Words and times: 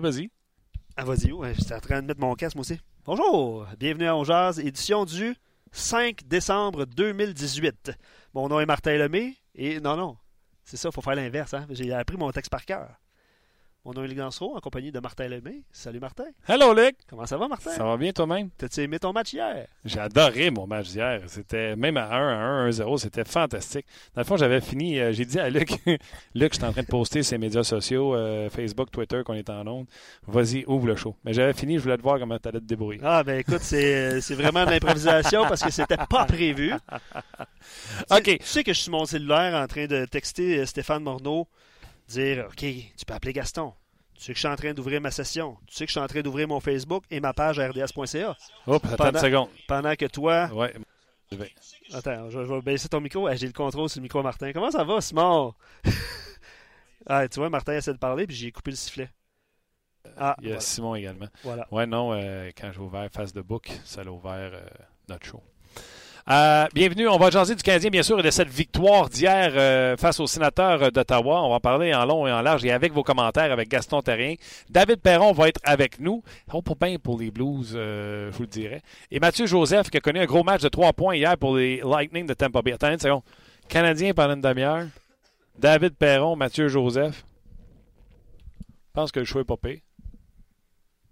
Vas-y. 0.00 0.30
Ah, 0.96 1.04
vas-y, 1.04 1.32
ouais, 1.32 1.54
j'étais 1.54 1.74
en 1.74 1.80
train 1.80 2.00
de 2.00 2.06
mettre 2.06 2.20
mon 2.20 2.34
casque, 2.34 2.56
moi 2.56 2.62
aussi. 2.62 2.80
Bonjour, 3.04 3.66
bienvenue 3.78 4.06
à 4.06 4.16
On 4.16 4.24
Jazz, 4.24 4.58
édition 4.58 5.04
du 5.04 5.34
5 5.70 6.26
décembre 6.26 6.86
2018. 6.86 7.92
Mon 8.32 8.48
nom 8.48 8.58
est 8.58 8.66
Martin 8.66 8.96
Lemay, 8.96 9.34
et 9.54 9.80
non, 9.80 9.96
non, 9.96 10.16
c'est 10.64 10.78
ça, 10.78 10.88
il 10.88 10.94
faut 10.94 11.02
faire 11.02 11.14
l'inverse. 11.14 11.52
Hein? 11.52 11.66
J'ai 11.70 11.92
appris 11.92 12.16
mon 12.16 12.30
texte 12.32 12.50
par 12.50 12.64
cœur. 12.64 12.88
Mon 13.84 13.94
nom 13.94 14.04
est 14.04 14.06
Luc 14.06 14.18
Dansereau, 14.18 14.56
en 14.56 14.60
compagnie 14.60 14.92
de 14.92 15.00
Martin 15.00 15.26
Lemay. 15.26 15.64
Salut 15.72 15.98
Martin. 15.98 16.26
Hello, 16.46 16.72
Luc. 16.72 16.94
Comment 17.10 17.26
ça 17.26 17.36
va, 17.36 17.48
Martin? 17.48 17.72
Ça 17.72 17.82
va 17.82 17.96
bien 17.96 18.12
toi-même? 18.12 18.48
T'as-tu 18.56 18.80
aimé 18.82 19.00
ton 19.00 19.12
match 19.12 19.32
hier? 19.32 19.66
J'ai 19.84 19.98
adoré 19.98 20.50
mon 20.52 20.68
match 20.68 20.90
d'hier. 20.90 21.22
C'était 21.26 21.74
même 21.74 21.96
à 21.96 22.04
1, 22.14 22.28
à 22.28 22.68
1, 22.68 22.70
1-0, 22.70 22.98
c'était 22.98 23.24
fantastique. 23.24 23.84
Dans 24.14 24.20
le 24.20 24.24
fond, 24.24 24.36
j'avais 24.36 24.60
fini, 24.60 25.00
euh, 25.00 25.12
j'ai 25.12 25.24
dit 25.24 25.40
à 25.40 25.50
Luc, 25.50 25.72
Luc, 26.36 26.52
je 26.52 26.58
suis 26.58 26.64
en 26.64 26.70
train 26.70 26.82
de 26.82 26.86
poster 26.86 27.24
ses 27.24 27.38
médias 27.38 27.64
sociaux, 27.64 28.14
euh, 28.14 28.48
Facebook, 28.50 28.92
Twitter, 28.92 29.22
qu'on 29.24 29.34
est 29.34 29.50
en 29.50 29.66
onde. 29.66 29.86
Vas-y, 30.28 30.64
ouvre 30.68 30.86
le 30.86 30.94
show. 30.94 31.16
Mais 31.24 31.32
j'avais 31.32 31.52
fini, 31.52 31.78
je 31.78 31.82
voulais 31.82 31.96
te 31.96 32.02
voir 32.02 32.20
comment 32.20 32.38
tu 32.38 32.46
allais 32.46 32.60
te 32.60 32.64
débrouiller. 32.64 33.00
Ah, 33.02 33.24
ben 33.24 33.40
écoute, 33.40 33.62
c'est 33.62 34.20
c'est 34.20 34.36
vraiment 34.36 34.64
de 34.64 34.70
l'improvisation 34.70 35.42
parce 35.48 35.60
que 35.60 35.72
c'était 35.72 35.96
pas 36.08 36.24
prévu. 36.24 36.72
OK. 38.12 38.22
Tu 38.22 38.38
sais 38.42 38.62
que 38.62 38.72
je 38.72 38.76
suis 38.76 38.84
sur 38.84 38.92
mon 38.92 39.06
cellulaire 39.06 39.60
en 39.60 39.66
train 39.66 39.86
de 39.86 40.04
texter 40.04 40.60
euh, 40.60 40.66
Stéphane 40.66 41.02
Morneau, 41.02 41.48
dire 42.12 42.46
OK, 42.46 42.56
tu 42.58 43.04
peux 43.06 43.14
appeler 43.14 43.32
Gaston. 43.32 43.72
Tu 44.14 44.22
sais 44.24 44.32
que 44.32 44.36
je 44.36 44.40
suis 44.40 44.48
en 44.48 44.56
train 44.56 44.72
d'ouvrir 44.72 45.00
ma 45.00 45.10
session. 45.10 45.56
Tu 45.66 45.74
sais 45.74 45.84
que 45.84 45.88
je 45.88 45.92
suis 45.92 46.00
en 46.00 46.06
train 46.06 46.20
d'ouvrir 46.20 46.46
mon 46.46 46.60
Facebook 46.60 47.04
et 47.10 47.18
ma 47.20 47.32
page 47.32 47.58
rds.ca. 47.58 48.36
Attends 48.66 48.78
Pendant- 48.96 49.10
une 49.10 49.18
seconde. 49.18 49.48
Pendant 49.66 49.94
que 49.96 50.06
toi. 50.06 50.46
Ouais. 50.52 50.72
Attends, 51.94 52.30
je, 52.30 52.44
je 52.44 52.52
vais 52.52 52.60
baisser 52.60 52.88
ton 52.88 53.00
micro. 53.00 53.26
Ah, 53.26 53.34
J'ai 53.34 53.46
le 53.46 53.52
contrôle 53.52 53.88
sur 53.88 53.98
le 54.00 54.02
micro, 54.02 54.22
Martin. 54.22 54.52
Comment 54.52 54.70
ça 54.70 54.84
va, 54.84 55.00
Simon? 55.00 55.54
ah, 57.06 57.26
tu 57.28 57.40
vois, 57.40 57.48
Martin 57.50 57.74
essaie 57.74 57.92
de 57.92 57.98
parler, 57.98 58.26
puis 58.26 58.36
j'ai 58.36 58.52
coupé 58.52 58.70
le 58.70 58.76
sifflet. 58.76 59.10
Ah, 60.16 60.36
Il 60.40 60.44
y 60.44 60.46
a 60.48 60.50
voilà. 60.50 60.60
Simon 60.60 60.94
également. 60.94 61.26
voilà. 61.42 61.66
Ouais, 61.70 61.86
non, 61.86 62.12
euh, 62.12 62.50
quand 62.56 62.70
j'ai 62.72 62.80
ouvert 62.80 63.08
Face 63.10 63.32
de 63.32 63.40
Book, 63.40 63.70
ça 63.84 64.04
l'a 64.04 64.12
ouvert 64.12 64.50
euh, 64.52 64.60
notre 65.08 65.24
show. 65.26 65.42
Euh, 66.30 66.68
bienvenue, 66.72 67.08
on 67.08 67.16
va 67.16 67.30
jaser 67.30 67.56
du 67.56 67.64
Canadien, 67.64 67.90
bien 67.90 68.04
sûr, 68.04 68.20
et 68.20 68.22
de 68.22 68.30
cette 68.30 68.48
victoire 68.48 69.08
d'hier 69.08 69.52
euh, 69.56 69.96
face 69.96 70.20
aux 70.20 70.28
sénateurs 70.28 70.92
d'Ottawa. 70.92 71.42
On 71.42 71.50
va 71.50 71.58
parler 71.58 71.92
en 71.92 72.06
long 72.06 72.28
et 72.28 72.32
en 72.32 72.42
large 72.42 72.64
et 72.64 72.70
avec 72.70 72.92
vos 72.92 73.02
commentaires 73.02 73.50
avec 73.50 73.68
Gaston 73.68 74.02
Terrien. 74.02 74.36
David 74.70 75.00
Perron 75.00 75.32
va 75.32 75.48
être 75.48 75.60
avec 75.64 75.98
nous. 75.98 76.22
Oh, 76.52 76.62
pour 76.62 76.76
bien 76.76 76.96
pour 76.98 77.18
les 77.18 77.32
Blues, 77.32 77.72
euh, 77.74 78.30
je 78.30 78.36
vous 78.36 78.42
le 78.42 78.48
dirais. 78.48 78.82
Et 79.10 79.18
Mathieu 79.18 79.46
Joseph, 79.46 79.90
qui 79.90 79.96
a 79.96 80.00
connu 80.00 80.20
un 80.20 80.26
gros 80.26 80.44
match 80.44 80.62
de 80.62 80.68
3 80.68 80.92
points 80.92 81.16
hier 81.16 81.36
pour 81.36 81.56
les 81.56 81.82
Lightning 81.84 82.24
de 82.26 82.34
Tampa 82.34 82.62
Bay. 82.62 82.72
Attendez 82.72 82.94
une 82.94 83.00
seconde. 83.00 83.22
Canadien 83.68 84.14
pendant 84.14 84.34
une 84.34 84.40
demi-heure. 84.40 84.86
David 85.58 85.96
Perron, 85.96 86.36
Mathieu 86.36 86.68
Joseph. 86.68 87.24
Je 88.60 88.92
pense 88.92 89.10
que 89.10 89.18
le 89.18 89.26
choix 89.26 89.40
est 89.40 89.44
pas 89.44 89.56
pire. 89.56 89.78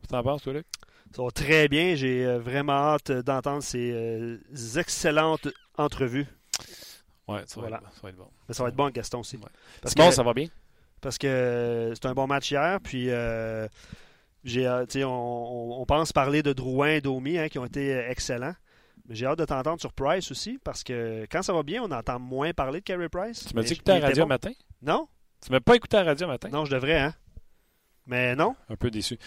Tu 0.08 0.14
en 0.14 0.22
penses, 0.22 0.42
toi? 0.42 0.52
Ça 1.14 1.22
va 1.22 1.30
très 1.30 1.68
bien. 1.68 1.94
J'ai 1.94 2.24
euh, 2.24 2.38
vraiment 2.38 2.72
hâte 2.72 3.10
d'entendre 3.10 3.62
ces 3.62 3.90
euh, 3.92 4.38
excellentes 4.78 5.48
entrevues. 5.76 6.26
Ouais, 7.28 7.42
ça 7.46 7.60
va, 7.60 7.68
Voilà. 7.68 7.76
être, 7.78 7.82
bon, 7.84 7.90
ça 7.94 8.00
va 8.02 8.08
être 8.10 8.16
bon. 8.16 8.28
Mais 8.48 8.54
ça 8.54 8.62
va 8.62 8.68
être 8.68 8.76
bon, 8.76 8.90
Gaston 8.90 9.20
aussi. 9.20 9.36
Ouais. 9.36 9.42
Parce 9.82 9.94
Simon, 9.94 10.08
que- 10.08 10.14
ça 10.14 10.22
va 10.22 10.34
bien? 10.34 10.46
parce 11.00 11.16
que 11.18 11.26
euh, 11.26 11.94
c'est 11.94 12.06
un 12.06 12.12
bon 12.14 12.26
match 12.26 12.50
hier. 12.50 12.78
Puis, 12.82 13.10
euh, 13.10 13.66
j'ai, 14.44 14.62
tu 14.88 14.98
sais, 15.00 15.04
on, 15.04 15.80
on- 15.80 15.86
pense 15.86 16.12
parler 16.12 16.42
de 16.42 16.52
Drouin 16.52 16.88
et 16.90 17.00
Domi 17.00 17.38
hein, 17.38 17.48
qui 17.48 17.58
ont 17.58 17.64
été 17.66 17.90
excellents. 18.08 18.54
Mais 19.08 19.14
j'ai 19.14 19.26
hâte 19.26 19.38
de 19.38 19.44
t'entendre 19.44 19.80
sur 19.80 19.92
Price 19.92 20.30
aussi 20.30 20.58
parce 20.62 20.84
que 20.84 21.26
quand 21.30 21.42
ça 21.42 21.52
va 21.52 21.62
bien, 21.62 21.82
on 21.82 21.90
entend 21.90 22.18
moins 22.20 22.52
parler 22.52 22.80
de 22.80 22.84
Carey 22.84 23.08
Price. 23.08 23.46
Tu 23.48 23.54
m'as 23.54 23.62
dit 23.62 23.72
écouter 23.72 23.92
la 23.92 23.98
était 23.98 24.06
radio 24.08 24.24
bon. 24.24 24.28
matin? 24.28 24.50
Non? 24.82 25.08
Tu 25.44 25.50
m'as 25.50 25.60
pas 25.60 25.74
écouté 25.74 25.96
la 25.96 26.04
radio 26.04 26.26
matin? 26.26 26.48
Non, 26.50 26.64
je 26.64 26.70
devrais, 26.72 26.98
hein? 26.98 27.14
Mais 28.10 28.34
non. 28.34 28.56
Un 28.68 28.74
peu 28.74 28.90
déçu. 28.90 29.18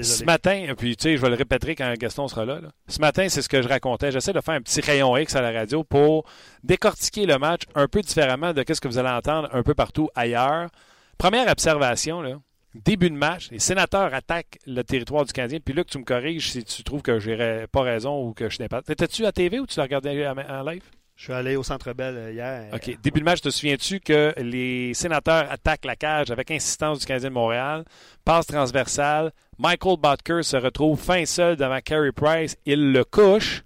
Ce 0.00 0.22
matin, 0.22 0.72
puis 0.78 0.96
tu 0.96 1.02
sais, 1.02 1.16
je 1.16 1.20
vais 1.20 1.30
le 1.30 1.34
répéter 1.34 1.74
quand 1.74 1.92
Gaston 1.98 2.28
sera 2.28 2.44
là, 2.44 2.60
là. 2.60 2.68
Ce 2.86 3.00
matin, 3.00 3.28
c'est 3.28 3.42
ce 3.42 3.48
que 3.48 3.60
je 3.60 3.66
racontais. 3.66 4.12
J'essaie 4.12 4.32
de 4.32 4.40
faire 4.40 4.54
un 4.54 4.62
petit 4.62 4.80
rayon 4.80 5.16
X 5.16 5.34
à 5.34 5.42
la 5.42 5.50
radio 5.50 5.82
pour 5.82 6.24
décortiquer 6.62 7.26
le 7.26 7.38
match 7.38 7.62
un 7.74 7.88
peu 7.88 8.02
différemment 8.02 8.52
de 8.52 8.64
ce 8.72 8.80
que 8.80 8.86
vous 8.86 8.98
allez 8.98 9.08
entendre 9.08 9.48
un 9.52 9.64
peu 9.64 9.74
partout 9.74 10.08
ailleurs. 10.14 10.70
Première 11.18 11.50
observation, 11.50 12.22
là. 12.22 12.36
Début 12.72 13.10
de 13.10 13.16
match, 13.16 13.50
les 13.50 13.58
sénateurs 13.58 14.14
attaquent 14.14 14.60
le 14.64 14.82
territoire 14.84 15.24
du 15.24 15.32
Canadien. 15.32 15.58
Puis 15.58 15.74
là, 15.74 15.82
que 15.82 15.90
tu 15.90 15.98
me 15.98 16.04
corriges 16.04 16.52
si 16.52 16.62
tu 16.62 16.84
trouves 16.84 17.02
que 17.02 17.18
j'ai 17.18 17.66
pas 17.72 17.82
raison 17.82 18.24
ou 18.24 18.32
que 18.32 18.48
je 18.48 18.60
n'ai 18.60 18.68
pas. 18.68 18.80
T'étais-tu 18.80 19.26
à 19.26 19.32
TV 19.32 19.58
ou 19.58 19.66
tu 19.66 19.76
l'as 19.76 19.82
regardé 19.82 20.24
en 20.24 20.62
live? 20.62 20.84
Je 21.20 21.24
suis 21.24 21.32
allé 21.34 21.54
au 21.54 21.62
Centre 21.62 21.92
Bell 21.92 22.16
euh, 22.16 22.32
hier. 22.32 22.70
OK. 22.72 22.98
Début 23.02 23.20
de 23.20 23.26
match, 23.26 23.42
te 23.42 23.50
souviens-tu 23.50 24.00
que 24.00 24.32
les 24.38 24.94
sénateurs 24.94 25.52
attaquent 25.52 25.84
la 25.84 25.94
cage 25.94 26.30
avec 26.30 26.50
insistance 26.50 27.00
du 27.00 27.04
Canadien 27.04 27.28
de 27.28 27.34
Montréal? 27.34 27.84
Passe 28.24 28.46
transversale. 28.46 29.30
Michael 29.58 29.98
Butker 29.98 30.42
se 30.42 30.56
retrouve 30.56 30.98
fin 30.98 31.26
seul 31.26 31.56
devant 31.56 31.78
Carey 31.82 32.10
Price. 32.12 32.56
Il 32.64 32.92
le 32.92 33.04
couche. 33.04 33.64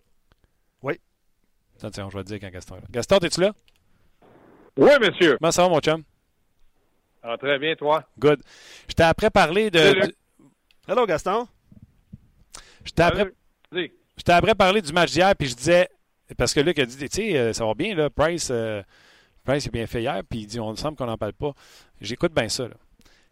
Oui. 0.83 0.99
Attends, 1.77 1.91
tiens, 1.91 2.09
je 2.11 2.17
vais 2.17 2.25
te 2.25 2.29
dire 2.31 2.41
quand 2.41 2.51
Gaston 2.51 2.75
est 2.75 2.81
là. 2.81 2.87
Gaston, 2.91 3.19
es-tu 3.19 3.41
là? 3.41 3.53
Oui, 4.77 4.91
monsieur. 5.01 5.37
Comment 5.39 5.53
ça 5.53 5.63
va, 5.63 5.69
mon 5.69 5.79
chum? 5.79 6.03
Ah, 7.23 7.37
très 7.39 7.61
bien, 7.61 7.77
toi? 7.77 8.03
Good. 8.19 8.43
Je 8.89 8.95
t'ai 8.95 9.05
après 9.05 9.31
parlé 9.31 9.71
de. 9.71 9.79
Salut. 9.79 10.15
Hello, 10.89 11.07
Gaston. 11.07 11.47
Je 12.85 12.91
t'ai 12.91 13.03
après, 13.05 13.33
je 13.71 14.23
t'ai 14.25 14.33
après 14.33 14.57
parlé 14.57 14.83
du 14.83 14.93
match 14.93 15.13
d'hier, 15.13 15.37
puis 15.37 15.47
je 15.47 15.55
disais. 15.55 15.89
Parce 16.37 16.55
que 16.55 16.61
Luc 16.61 16.79
a 16.79 16.87
dit, 16.87 16.97
tu 16.97 17.09
sais, 17.11 17.37
euh, 17.37 17.53
ça 17.53 17.67
va 17.67 17.75
bien, 17.75 17.95
là. 17.95 18.11
Price, 18.11 18.49
euh, 18.51 18.83
Price 19.45 19.67
a 19.67 19.71
bien 19.71 19.87
fait 19.87 20.03
hier, 20.03 20.23
puis 20.29 20.41
il 20.41 20.47
dit, 20.47 20.61
on 20.61 20.75
semble 20.77 20.97
qu'on 20.97 21.07
n'en 21.07 21.19
parle 21.19 21.35
pas. 21.35 21.53
J'écoute 22.01 22.33
bien 22.35 22.49
ça, 22.49 22.65
là. 22.65 22.75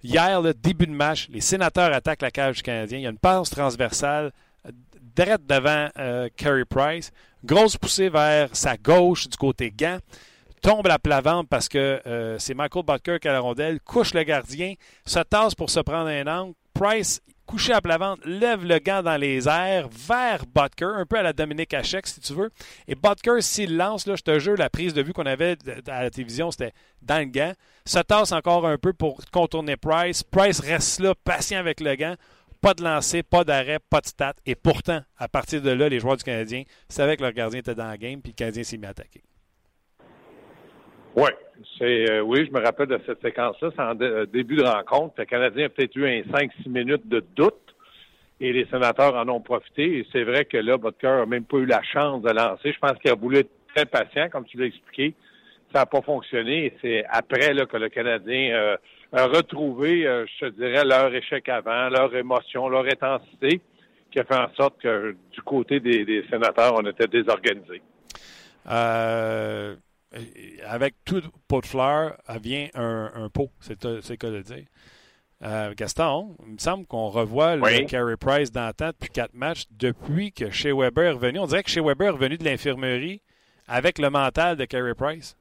Hier, 0.04 0.42
le 0.42 0.53
début 0.53 0.86
de 0.86 0.92
match, 0.92 1.28
les 1.30 1.41
sénateurs 1.41 1.92
attaquent 1.92 2.22
la 2.22 2.32
cage 2.32 2.56
du 2.56 2.62
Canadien. 2.62 2.98
Il 2.98 3.03
y 3.03 3.06
a 3.06 3.10
une 3.10 3.19
passe 3.19 3.50
transversale, 3.50 4.32
direct 5.14 5.47
devant 5.47 5.88
euh, 5.98 6.28
Carey 6.36 6.64
Price. 6.64 7.12
Grosse 7.44 7.76
poussée 7.76 8.08
vers 8.08 8.48
sa 8.53 8.76
gauche 8.76 9.28
du 9.28 9.36
côté 9.36 9.70
gant. 9.70 9.98
Tombe 10.60 10.86
à 10.88 10.98
plat 10.98 11.20
ventre 11.20 11.48
parce 11.48 11.69
que 11.69 12.00
euh, 12.06 12.38
c'est 12.38 12.54
Michael 12.54 12.84
Butker 12.84 13.19
qui 13.20 13.28
a 13.28 13.32
la 13.32 13.41
rondelle. 13.41 13.80
Couche 13.80 14.14
le 14.14 14.22
gardien. 14.22 14.74
Se 15.04 15.19
tasse 15.20 15.54
pour 15.54 15.70
se 15.70 15.80
prendre 15.80 16.09
un 16.09 16.26
angle. 16.26 16.54
Price, 16.72 17.20
couché 17.52 17.74
à 17.74 17.82
plat 17.82 17.98
ventre, 17.98 18.22
lève 18.24 18.64
le 18.64 18.78
gant 18.78 19.02
dans 19.02 19.18
les 19.18 19.46
airs 19.46 19.86
vers 19.90 20.46
Butker, 20.46 20.94
un 20.96 21.04
peu 21.04 21.18
à 21.18 21.22
la 21.22 21.34
Dominique 21.34 21.74
Hachek, 21.74 22.06
si 22.06 22.18
tu 22.18 22.32
veux. 22.32 22.50
Et 22.88 22.94
Butker, 22.94 23.42
s'il 23.42 23.76
lance, 23.76 24.06
là, 24.06 24.16
je 24.16 24.22
te 24.22 24.38
jure, 24.38 24.56
la 24.56 24.70
prise 24.70 24.94
de 24.94 25.02
vue 25.02 25.12
qu'on 25.12 25.26
avait 25.26 25.58
à 25.86 26.04
la 26.04 26.10
télévision, 26.10 26.50
c'était 26.50 26.72
dans 27.02 27.18
le 27.18 27.26
gant. 27.26 27.52
Se 27.84 27.98
tasse 27.98 28.32
encore 28.32 28.66
un 28.66 28.78
peu 28.78 28.94
pour 28.94 29.20
contourner 29.30 29.76
Price. 29.76 30.22
Price 30.22 30.60
reste 30.60 31.00
là, 31.00 31.14
patient 31.14 31.58
avec 31.58 31.80
le 31.80 31.94
gant. 31.94 32.14
Pas 32.62 32.72
de 32.72 32.82
lancer, 32.82 33.22
pas 33.22 33.44
d'arrêt, 33.44 33.80
pas 33.91 34.00
de 34.00 34.06
stat. 34.06 34.32
Et 34.46 34.54
pourtant, 34.54 35.02
à 35.18 35.28
partir 35.28 35.60
de 35.60 35.70
là, 35.70 35.91
les 35.91 36.00
joueurs 36.00 36.16
du 36.16 36.24
Canadien 36.24 36.62
savaient 36.88 37.18
que 37.18 37.22
leur 37.22 37.32
gardien 37.32 37.60
était 37.60 37.74
dans 37.74 37.88
la 37.88 37.98
game, 37.98 38.22
puis 38.22 38.32
le 38.32 38.36
Canadien 38.36 38.64
s'est 38.64 38.78
mis 38.78 38.86
à 38.86 38.91
attaquer. 38.91 39.22
Oui. 41.16 41.30
C'est, 41.78 42.10
euh, 42.10 42.20
oui, 42.22 42.46
je 42.46 42.52
me 42.52 42.64
rappelle 42.64 42.88
de 42.88 43.00
cette 43.06 43.20
séquence-là. 43.22 43.70
C'est 43.74 43.82
en 43.82 44.00
euh, 44.00 44.26
début 44.26 44.56
de 44.56 44.64
rencontre. 44.64 45.14
Le 45.18 45.24
Canadien 45.24 45.66
a 45.66 45.68
peut-être 45.68 45.94
eu 45.96 46.06
un 46.06 46.22
5-6 46.22 46.68
minutes 46.68 47.08
de 47.08 47.24
doute 47.36 47.54
et 48.41 48.53
les 48.53 48.66
sénateurs 48.66 49.14
en 49.14 49.28
ont 49.28 49.41
profité. 49.41 49.98
Et 49.98 50.06
c'est 50.12 50.24
vrai 50.24 50.44
que 50.44 50.56
là, 50.56 50.76
Butker 50.76 51.09
n'a 51.09 51.26
même 51.26 51.44
pas 51.44 51.59
eu 51.59 51.66
la 51.66 51.82
chance 51.82 52.22
de 52.22 52.30
lancer. 52.30 52.72
Je 52.72 52.78
pense 52.78 52.98
qu'il 52.98 53.10
a 53.10 53.14
voulu 53.14 53.38
être 53.38 53.50
très 53.74 53.86
patient, 53.86 54.28
comme 54.30 54.44
tu 54.44 54.59
l'as 54.59 54.66
expliqué. 54.66 55.14
Ça 55.72 55.80
n'a 55.80 55.86
pas 55.86 56.03
fonctionné. 56.03 56.66
Et 56.66 56.76
c'est 56.82 57.04
après 57.09 57.54
que 57.66 57.76
le 57.76 57.88
Canadien 57.88 58.54
euh, 58.54 58.76
a 59.12 59.26
retrouvé, 59.26 60.03
je 60.03 60.47
te 60.47 60.50
dirais, 60.50 60.84
leur 60.84 61.15
échec 61.15 61.48
avant, 61.48 61.88
leur 61.88 62.15
émotion, 62.16 62.68
leur 62.68 62.84
intensité, 62.84 63.60
qui 64.10 64.18
a 64.18 64.24
fait 64.24 64.36
en 64.36 64.53
sorte 64.54 64.80
que 64.80 65.16
du 65.32 65.42
côté 65.42 65.80
des, 65.80 66.04
des 66.04 66.24
sénateurs, 66.30 66.74
on 66.76 66.86
était 66.86 67.06
désorganisés. 67.06 67.82
Euh, 68.70 69.74
avec 70.66 70.94
tout 71.04 71.22
pot 71.48 71.60
de 71.60 71.66
fleurs 71.66 72.16
vient 72.41 72.68
un, 72.74 73.10
un 73.14 73.28
pot, 73.28 73.50
c'est 73.60 73.82
le 73.84 74.16
cas 74.16 74.30
de 74.30 74.42
dire. 74.42 74.66
Euh, 75.44 75.74
Gaston, 75.76 76.36
il 76.47 76.53
me 76.53 76.59
semble 76.59 76.86
qu'on 76.86 77.09
revoit 77.09 77.56
le. 77.56 77.84
Carey 77.86 78.16
Price 78.16 78.53
dans 78.53 78.68
le 78.68 78.72
temps 78.72 78.91
depuis 78.91 79.10
quatre 79.10 79.34
matchs, 79.34 79.64
depuis 79.72 80.30
que 80.30 80.50
Shea 80.50 80.72
Weber 80.72 81.04
est 81.04 81.10
revenu. 81.10 81.41
On 81.41 81.47
dirait 81.47 81.64
que 81.64 81.70
Shea 81.70 81.82
Weber 81.82 82.09
est 82.09 82.10
revenu 82.10 82.38
de 82.38 82.44
l'infirmerie 82.44 83.22
avec 83.66 83.98
le 83.98 84.09
mental 84.09 84.56
de 84.56 84.64
Carey 84.64 84.94
Price. 84.94 85.36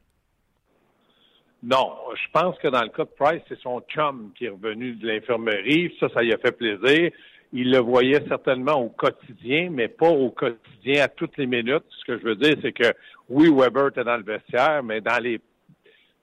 Non, 1.62 1.94
je 2.16 2.32
pense 2.34 2.58
que 2.58 2.68
dans 2.70 2.82
le 2.82 2.90
cas 2.90 3.04
de 3.04 3.12
Price, 3.16 3.44
c'est 3.48 3.60
son 3.60 3.80
chum 3.82 4.32
qui 4.36 4.46
est 4.46 4.50
revenu 4.50 4.96
de 4.96 5.08
l'infirmerie. 5.08 5.96
Ça, 6.00 6.10
ça 6.10 6.24
lui 6.24 6.34
a 6.34 6.38
fait 6.40 6.52
plaisir. 6.52 7.12
Il 7.54 7.72
le 7.72 7.80
voyait 7.80 8.24
certainement 8.28 8.76
au 8.82 8.90
quotidien, 8.90 9.70
mais 9.72 9.88
pas 9.90 10.10
au 10.10 10.30
quotidien 10.30 11.04
à 11.04 11.08
toutes 11.10 11.38
les 11.38 11.48
minutes. 11.48 11.84
Ce 12.00 12.06
que 12.06 12.18
je 12.18 12.24
veux 12.24 12.36
dire, 12.36 12.56
c'est 12.62 12.72
que 12.72 12.94
oui, 13.30 13.50
Weber 13.54 13.88
était 13.90 14.04
dans 14.06 14.18
le 14.18 14.24
vestiaire, 14.24 14.82
mais 14.84 15.02
dans 15.02 15.22
les 15.22 15.40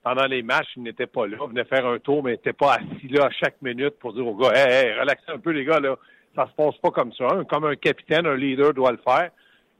pendant 0.02 0.26
les 0.26 0.42
matchs, 0.42 0.69
il 0.76 0.84
n'était 0.84 1.06
pas 1.06 1.26
là. 1.26 1.36
Il 1.42 1.48
venait 1.50 1.64
faire 1.64 1.84
un 1.86 1.98
tour, 1.98 2.22
mais 2.22 2.30
il 2.30 2.34
n'était 2.34 2.52
pas 2.54 2.75
assis 2.76 3.08
là 3.08 3.26
à 3.26 3.30
chaque 3.30 3.60
minute 3.60 3.98
pour 3.98 4.14
dire 4.14 4.26
aux 4.26 4.36
gars 4.36 4.52
Hey, 4.54 4.86
hey, 4.86 4.98
relaxez 4.98 5.30
un 5.30 5.38
peu, 5.38 5.50
les 5.50 5.64
gars, 5.64 5.80
là. 5.80 5.96
Ça 6.34 6.46
se 6.46 6.52
passe 6.52 6.76
pas 6.78 6.90
comme 6.90 7.12
ça. 7.12 7.26
Un- 7.32 7.44
Comme 7.44 7.64
un 7.64 7.75
capitaine, 7.76 8.26
un 8.26 8.36
leader 8.36 8.72
doit 8.72 8.92
le 8.92 8.98
faire. 8.98 9.30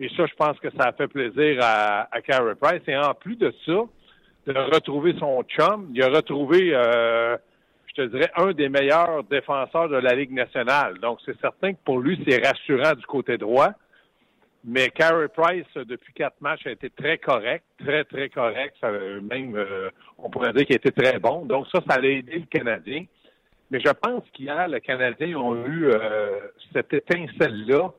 Et 0.00 0.09
ça, 0.11 0.27
je 0.27 0.35
pense 0.35 0.59
que 0.59 0.69
ça 0.77 0.89
a 0.89 0.93
fait 0.93 1.06
plaisir 1.09 1.59
à, 1.62 2.09
à 2.15 2.21
Carey 2.21 2.55
Price. 2.61 2.83
Et 2.89 2.97
en 2.97 3.15
plus 3.15 3.37
de 3.37 3.55
ça, 3.65 3.73
de 4.47 4.53
retrouver 4.75 5.15
son 5.19 5.43
chum. 5.45 5.89
Il 5.95 6.03
a 6.03 6.09
retrouvé, 6.09 6.71
euh, 6.75 7.37
je 7.99 8.05
dirais, 8.05 8.31
un 8.37 8.53
des 8.53 8.69
meilleurs 8.69 9.25
défenseurs 9.25 9.89
de 9.89 9.97
la 9.97 10.15
Ligue 10.15 10.33
nationale. 10.33 10.99
Donc, 10.99 11.19
c'est 11.25 11.39
certain 11.41 11.73
que 11.73 11.79
pour 11.85 11.99
lui, 11.99 12.23
c'est 12.27 12.45
rassurant 12.45 12.95
du 12.95 13.05
côté 13.06 13.37
droit. 13.37 13.71
Mais 14.65 14.91
Carey 14.91 15.29
Price, 15.29 15.67
depuis 15.75 16.12
quatre 16.12 16.41
matchs, 16.41 16.67
a 16.67 16.71
été 16.71 16.91
très 16.91 17.19
correct, 17.19 17.65
très, 17.79 18.05
très 18.05 18.29
correct. 18.29 18.75
Ça, 18.81 18.91
même, 18.91 19.56
euh, 19.56 19.91
on 20.19 20.31
pourrait 20.31 20.53
dire 20.53 20.67
qu'il 20.67 20.75
a 20.75 20.77
été 20.77 20.93
très 20.93 21.19
bon. 21.19 21.45
Donc, 21.45 21.67
ça, 21.73 21.81
ça 21.89 21.97
a 21.97 22.00
aidé 22.00 22.39
le 22.39 22.47
Canadien. 22.47 23.05
Mais 23.71 23.81
je 23.81 23.91
pense 23.91 24.23
qu'hier, 24.33 24.69
le 24.69 24.81
Canadien 24.81 25.37
ont 25.37 25.65
eu 25.67 25.87
euh, 25.87 26.39
cette 26.73 26.93
étincelle-là 26.93 27.91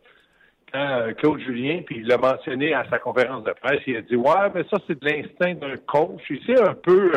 quand 0.72 0.80
euh, 0.80 1.14
Claude 1.14 1.40
Julien, 1.40 1.82
puis 1.86 1.98
il 2.00 2.08
l'a 2.08 2.18
mentionné 2.18 2.74
à 2.74 2.86
sa 2.90 3.00
conférence 3.00 3.44
de 3.44 3.54
presse, 3.54 3.82
il 3.88 3.98
a 3.98 4.02
dit 4.02 4.16
Ouais, 4.16 4.50
mais 4.54 4.64
ça, 4.70 4.78
c'est 4.88 5.00
de 5.00 5.06
l'instinct 5.06 5.56
d'un 5.56 5.78
coach. 5.78 6.22
Il 6.30 6.44
s'est 6.46 6.62
un 6.62 6.76
peu 6.76 7.12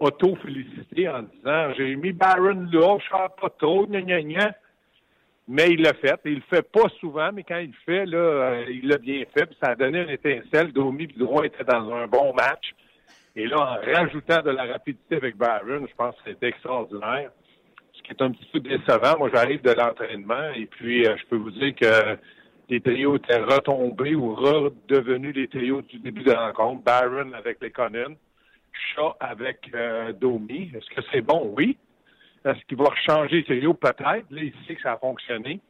euh, 0.00 0.06
auto-félicité 0.06 1.08
en 1.08 1.22
disant 1.22 1.72
J'ai 1.76 1.96
mis 1.96 2.12
Barron 2.12 2.68
là, 2.72 2.98
je 2.98 3.14
ne 3.14 3.40
pas 3.40 3.50
trop, 3.58 3.86
gna, 3.86 4.00
gna, 4.00 4.22
gna. 4.22 4.54
Mais 5.50 5.70
il 5.70 5.82
l'a 5.82 5.94
fait. 5.94 6.20
Il 6.26 6.36
le 6.36 6.42
fait 6.50 6.62
pas 6.62 6.88
souvent, 7.00 7.30
mais 7.32 7.42
quand 7.42 7.56
il 7.58 7.68
le 7.68 7.76
fait, 7.86 8.04
là, 8.04 8.18
euh, 8.18 8.64
il 8.68 8.86
l'a 8.86 8.98
bien 8.98 9.24
fait. 9.34 9.46
Puis 9.46 9.56
ça 9.62 9.70
a 9.70 9.74
donné 9.74 10.02
une 10.02 10.10
étincelle. 10.10 10.72
Domi 10.72 11.04
et 11.04 11.18
Droit 11.18 11.44
étaient 11.46 11.64
dans 11.64 11.90
un 11.92 12.06
bon 12.06 12.34
match. 12.34 12.74
Et 13.34 13.46
là, 13.46 13.56
en 13.58 13.92
rajoutant 13.94 14.42
de 14.42 14.50
la 14.50 14.64
rapidité 14.64 15.16
avec 15.16 15.36
Barron, 15.36 15.86
je 15.88 15.94
pense 15.96 16.14
que 16.16 16.30
c'était 16.30 16.48
extraordinaire. 16.48 17.30
Ce 17.94 18.02
qui 18.02 18.10
est 18.10 18.22
un 18.22 18.32
petit 18.32 18.48
peu 18.52 18.60
décevant. 18.60 19.18
Moi, 19.18 19.30
j'arrive 19.32 19.62
de 19.62 19.70
l'entraînement 19.70 20.50
et 20.54 20.66
puis 20.66 21.04
je 21.04 21.26
peux 21.30 21.36
vous 21.36 21.50
dire 21.50 21.74
que 21.74 22.18
les 22.68 22.80
trios 22.80 23.16
étaient 23.16 23.38
retombés 23.38 24.14
ou 24.14 24.34
redevenus 24.34 25.34
les 25.34 25.48
trios 25.48 25.82
du 25.82 25.98
début 25.98 26.22
de 26.22 26.32
la 26.32 26.50
rencontre. 26.50 26.82
Barron 26.82 27.32
avec 27.32 27.58
les 27.62 27.70
Conan, 27.70 28.14
Shaw 28.72 29.14
avec 29.20 29.70
euh, 29.74 30.12
Domi. 30.12 30.72
Est-ce 30.74 30.88
que 30.94 31.00
c'est 31.12 31.20
bon? 31.20 31.52
Oui. 31.56 31.76
Est-ce 32.44 32.64
qu'il 32.66 32.78
va 32.78 32.86
changer 33.06 33.36
les 33.36 33.44
trios? 33.44 33.74
Peut-être. 33.74 34.04
Là, 34.30 34.42
il 34.42 34.52
sait 34.66 34.74
que 34.76 34.82
ça 34.82 34.92
a 34.92 34.98
fonctionné. 34.98 35.60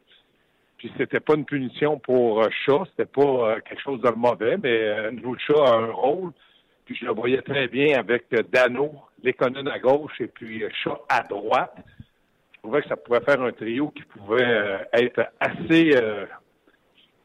Puis 0.78 0.92
c'était 0.96 1.20
pas 1.20 1.34
une 1.34 1.44
punition 1.44 1.98
pour 1.98 2.40
euh, 2.40 2.48
Shaw, 2.64 2.84
c'était 2.86 3.10
pas 3.10 3.22
euh, 3.22 3.60
quelque 3.60 3.82
chose 3.82 4.00
de 4.00 4.10
mauvais, 4.10 4.56
mais 4.62 4.78
euh, 4.78 5.10
Shaw 5.38 5.60
a 5.60 5.76
un 5.76 5.90
rôle. 5.90 6.32
Puis 6.84 6.94
je 6.94 7.04
le 7.04 7.12
voyais 7.12 7.42
très 7.42 7.66
bien 7.66 7.98
avec 7.98 8.26
euh, 8.32 8.44
Dano, 8.52 8.92
Lekonen 9.24 9.66
à 9.66 9.80
gauche 9.80 10.20
et 10.20 10.28
puis 10.28 10.62
Shaw 10.84 10.98
à 11.08 11.22
droite. 11.22 11.74
Je 12.54 12.58
trouvais 12.60 12.82
que 12.82 12.88
ça 12.88 12.96
pouvait 12.96 13.20
faire 13.20 13.42
un 13.42 13.50
trio 13.50 13.88
qui 13.88 14.02
pouvait 14.04 14.86
être 14.92 15.26
assez 15.40 15.92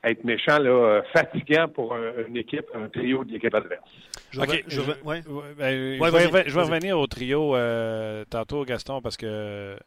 être 0.03 0.23
méchant, 0.23 0.59
là, 0.59 0.69
euh, 0.69 1.01
fatigant 1.13 1.67
pour 1.67 1.93
un, 1.93 2.25
une 2.27 2.37
équipe, 2.37 2.65
un 2.73 2.87
trio 2.89 3.23
d'équipe 3.23 3.53
adverse. 3.53 3.81
Je 4.31 4.41
vais, 4.41 4.63
je, 4.67 4.81
vais, 4.81 5.01
ouais. 5.03 5.21
ben, 5.57 5.99
ouais, 5.99 6.11
je, 6.11 6.29
vais, 6.29 6.43
je 6.47 6.55
vais 6.55 6.61
revenir 6.61 6.99
au 6.99 7.07
trio 7.07 7.55
euh, 7.55 8.25
tantôt, 8.29 8.65
Gaston, 8.65 9.01
parce 9.01 9.17
que 9.17 9.77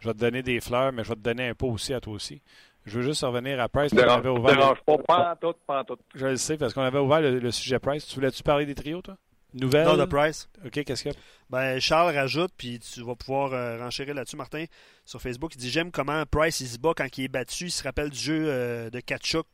je 0.00 0.08
vais 0.08 0.14
te 0.14 0.18
donner 0.18 0.42
des 0.42 0.60
fleurs, 0.60 0.92
mais 0.92 1.04
je 1.04 1.08
vais 1.10 1.14
te 1.14 1.20
donner 1.20 1.48
un 1.48 1.54
pot 1.54 1.68
aussi 1.68 1.94
à 1.94 2.00
toi 2.00 2.14
aussi. 2.14 2.42
Je 2.84 2.98
veux 2.98 3.04
juste 3.04 3.22
revenir 3.22 3.60
à 3.60 3.68
Price. 3.68 3.94
Dérange, 3.94 4.18
avait 4.18 4.28
ouvert 4.28 4.56
dérange 4.56 4.78
le... 4.88 4.96
pas, 4.96 5.02
pas 5.04 5.36
tout, 5.40 5.54
pas 5.66 5.84
tout. 5.84 5.96
Je 6.14 6.26
le 6.26 6.36
sais, 6.36 6.56
parce 6.56 6.74
qu'on 6.74 6.82
avait 6.82 6.98
ouvert 6.98 7.20
le, 7.20 7.38
le, 7.38 7.50
sujet 7.52 7.78
Price. 7.78 8.06
Tu 8.06 8.16
voulais-tu 8.16 8.42
parler 8.42 8.66
des 8.66 8.74
trios, 8.74 9.02
toi? 9.02 9.16
Nouvelle? 9.54 9.86
Non, 9.86 9.96
de 9.96 10.04
Price. 10.04 10.48
OK, 10.64 10.82
qu'est-ce 10.82 11.02
qu'il 11.02 11.12
y 11.12 11.14
a? 11.14 11.18
Ben, 11.50 11.78
Charles 11.78 12.14
rajoute, 12.14 12.50
puis 12.56 12.80
tu 12.80 13.02
vas 13.02 13.14
pouvoir 13.14 13.52
euh, 13.52 13.78
renchérir 13.78 14.14
là-dessus, 14.14 14.36
Martin, 14.36 14.64
sur 15.04 15.20
Facebook. 15.20 15.54
Il 15.54 15.58
dit 15.58 15.70
J'aime 15.70 15.92
comment 15.92 16.24
Price 16.26 16.60
il 16.60 16.66
se 16.66 16.78
bat 16.78 16.92
quand 16.96 17.06
il 17.18 17.24
est 17.24 17.28
battu. 17.28 17.66
Il 17.66 17.70
se 17.70 17.84
rappelle 17.84 18.10
du 18.10 18.18
jeu 18.18 18.44
euh, 18.46 18.90
de 18.90 18.98
Kachuk 19.00 19.46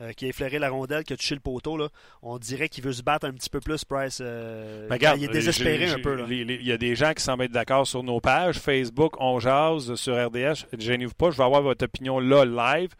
euh, 0.00 0.12
qui 0.12 0.26
a 0.26 0.28
effleuré 0.28 0.58
la 0.58 0.70
rondelle, 0.70 1.04
qui 1.04 1.12
a 1.12 1.16
touché 1.16 1.34
le 1.34 1.40
poteau, 1.40 1.76
là, 1.76 1.88
on 2.22 2.38
dirait 2.38 2.68
qu'il 2.68 2.84
veut 2.84 2.92
se 2.92 3.02
battre 3.02 3.26
un 3.26 3.32
petit 3.32 3.50
peu 3.50 3.60
plus, 3.60 3.84
Price. 3.84 4.20
Euh, 4.20 4.86
regarde, 4.90 5.18
il 5.18 5.24
est 5.24 5.32
désespéré 5.32 5.88
un 5.88 5.98
peu. 5.98 6.24
Il 6.30 6.66
y 6.66 6.72
a 6.72 6.78
des 6.78 6.94
gens 6.94 7.12
qui 7.14 7.22
semblent 7.22 7.44
être 7.44 7.52
d'accord 7.52 7.86
sur 7.86 8.02
nos 8.02 8.20
pages. 8.20 8.58
Facebook, 8.58 9.14
on 9.20 9.40
jase 9.40 9.94
sur 9.96 10.14
RDS. 10.14 10.66
Gênez-vous 10.78 11.14
pas, 11.14 11.30
je 11.30 11.36
vais 11.36 11.44
avoir 11.44 11.62
votre 11.62 11.84
opinion 11.84 12.20
là, 12.20 12.44
live. 12.44 12.90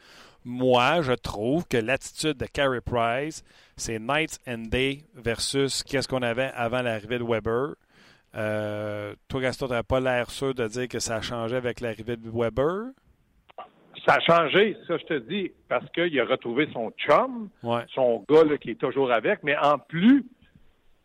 Moi, 0.45 1.03
je 1.03 1.13
trouve 1.13 1.67
que 1.67 1.77
l'attitude 1.77 2.37
de 2.37 2.47
Carey 2.47 2.81
Price, 2.81 3.43
c'est 3.77 3.99
night 3.99 4.39
and 4.49 4.65
day 4.69 5.05
versus 5.15 5.83
qu'est-ce 5.83 6.09
qu'on 6.09 6.23
avait 6.23 6.51
avant 6.55 6.83
l'arrivée 6.83 7.19
de 7.19 7.25
Weber. 7.25 7.75
Euh, 8.35 9.15
toi, 9.29 9.41
Gaston, 9.41 9.67
tu 9.67 9.73
n'avais 9.73 9.83
pas 9.83 10.01
l'air 10.01 10.31
sûr 10.31 10.55
de 10.55 10.67
dire 10.67 10.89
que 10.89 10.99
ça 10.99 11.17
a 11.17 11.21
changé 11.21 11.57
avec 11.57 11.81
l'arrivée 11.81 12.17
de 12.17 12.31
Weber? 12.33 12.93
Ça 14.07 14.15
a 14.15 14.21
changé, 14.21 14.77
ça 14.87 14.97
je 14.99 15.05
te 15.05 15.19
dis, 15.19 15.51
parce 15.69 15.89
qu'il 15.91 16.19
a 16.21 16.25
retrouvé 16.25 16.69
son 16.73 16.91
chum, 16.93 17.49
ouais. 17.63 17.83
son 17.95 18.25
gars 18.29 18.45
là, 18.45 18.57
qui 18.59 18.71
est 18.71 18.81
toujours 18.81 19.11
avec, 19.13 19.43
mais 19.43 19.57
en 19.57 19.79
plus, 19.79 20.25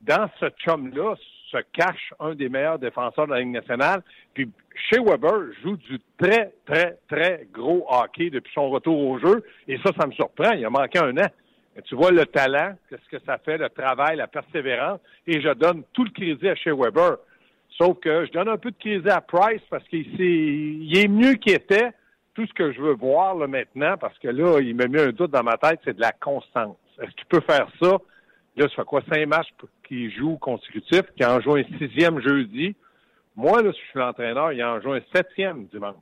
dans 0.02 0.30
ce 0.40 0.46
chum-là 0.66 1.16
se 1.54 1.58
cache 1.72 2.14
un 2.20 2.34
des 2.36 2.50
meilleurs 2.50 2.80
défenseurs 2.80 3.28
de 3.28 3.34
la 3.34 3.40
Ligue 3.40 3.52
nationale. 3.54 4.02
Puis 4.34 4.50
chez 4.90 5.00
Weber 5.00 5.54
joue 5.62 5.78
du 5.78 6.00
très, 6.18 6.52
très, 6.66 6.98
très 7.08 7.48
gros 7.52 7.86
hockey 7.90 8.30
depuis 8.30 8.52
son 8.54 8.70
retour 8.70 8.98
au 8.98 9.20
jeu. 9.20 9.44
Et 9.68 9.78
ça, 9.78 9.92
ça 10.00 10.08
me 10.08 10.12
surprend. 10.14 10.52
Il 10.52 10.66
a 10.66 10.70
manqué 10.70 11.00
un 11.00 11.16
an. 11.18 11.28
Mais 11.76 11.82
tu 11.84 11.96
vois 11.96 12.12
le 12.12 12.26
talent, 12.26 12.76
qu'est-ce 12.90 13.10
que 13.10 13.24
ça 13.26 13.38
fait, 13.40 13.58
le 13.58 13.70
travail, 13.70 14.18
la 14.18 14.28
persévérance. 14.28 15.00
Et 15.28 15.42
je 15.42 15.54
donne 15.54 15.84
tout 15.94 16.04
le 16.04 16.12
crédit 16.12 16.50
à 16.50 16.56
chez 16.56 16.72
Weber. 16.72 17.18
Sauf 17.78 18.00
que 18.00 18.26
je 18.26 18.32
donne 18.32 18.50
un 18.50 18.58
peu 18.58 18.72
de 18.72 18.78
crédit 18.78 19.10
à 19.10 19.22
Price 19.22 19.62
parce 19.70 19.88
qu'il 19.88 20.06
il 20.20 20.98
est 20.98 21.08
mieux 21.08 21.34
qu'il 21.36 21.54
était 21.54 21.90
tout 22.34 22.46
ce 22.48 22.54
que 22.54 22.72
je 22.72 22.82
veux 22.82 22.94
voir 22.94 23.36
là, 23.36 23.48
maintenant, 23.48 23.96
parce 23.98 24.18
que 24.20 24.28
là, 24.28 24.60
il 24.60 24.76
m'a 24.76 24.88
mis 24.88 25.00
un 25.00 25.12
doute 25.12 25.32
dans 25.32 25.44
ma 25.44 25.58
tête, 25.58 25.80
c'est 25.86 25.96
de 25.96 26.02
la 26.02 26.12
constance. 26.12 26.78
Est-ce 27.02 27.12
qu'il 27.12 27.26
peut 27.26 27.42
faire 27.42 27.68
ça? 27.82 27.98
Là, 28.56 28.68
ça 28.70 28.76
fait 28.76 28.86
quoi, 28.86 29.02
cinq 29.12 29.26
matchs 29.28 29.50
qu'il 29.88 30.12
joue 30.12 30.38
consécutifs, 30.38 31.12
qu'il 31.16 31.26
en 31.26 31.40
joue 31.42 31.56
un 31.56 31.64
sixième 31.80 32.20
jeudi? 32.22 32.76
Moi, 33.36 33.62
là, 33.64 33.72
si 33.72 33.80
je 33.80 33.90
suis 33.90 34.00
l'entraîneur, 34.00 34.52
il 34.52 34.64
en 34.64 34.80
joue 34.80 34.94
un 34.94 35.02
septième 35.14 35.66
dimanche. 35.68 35.96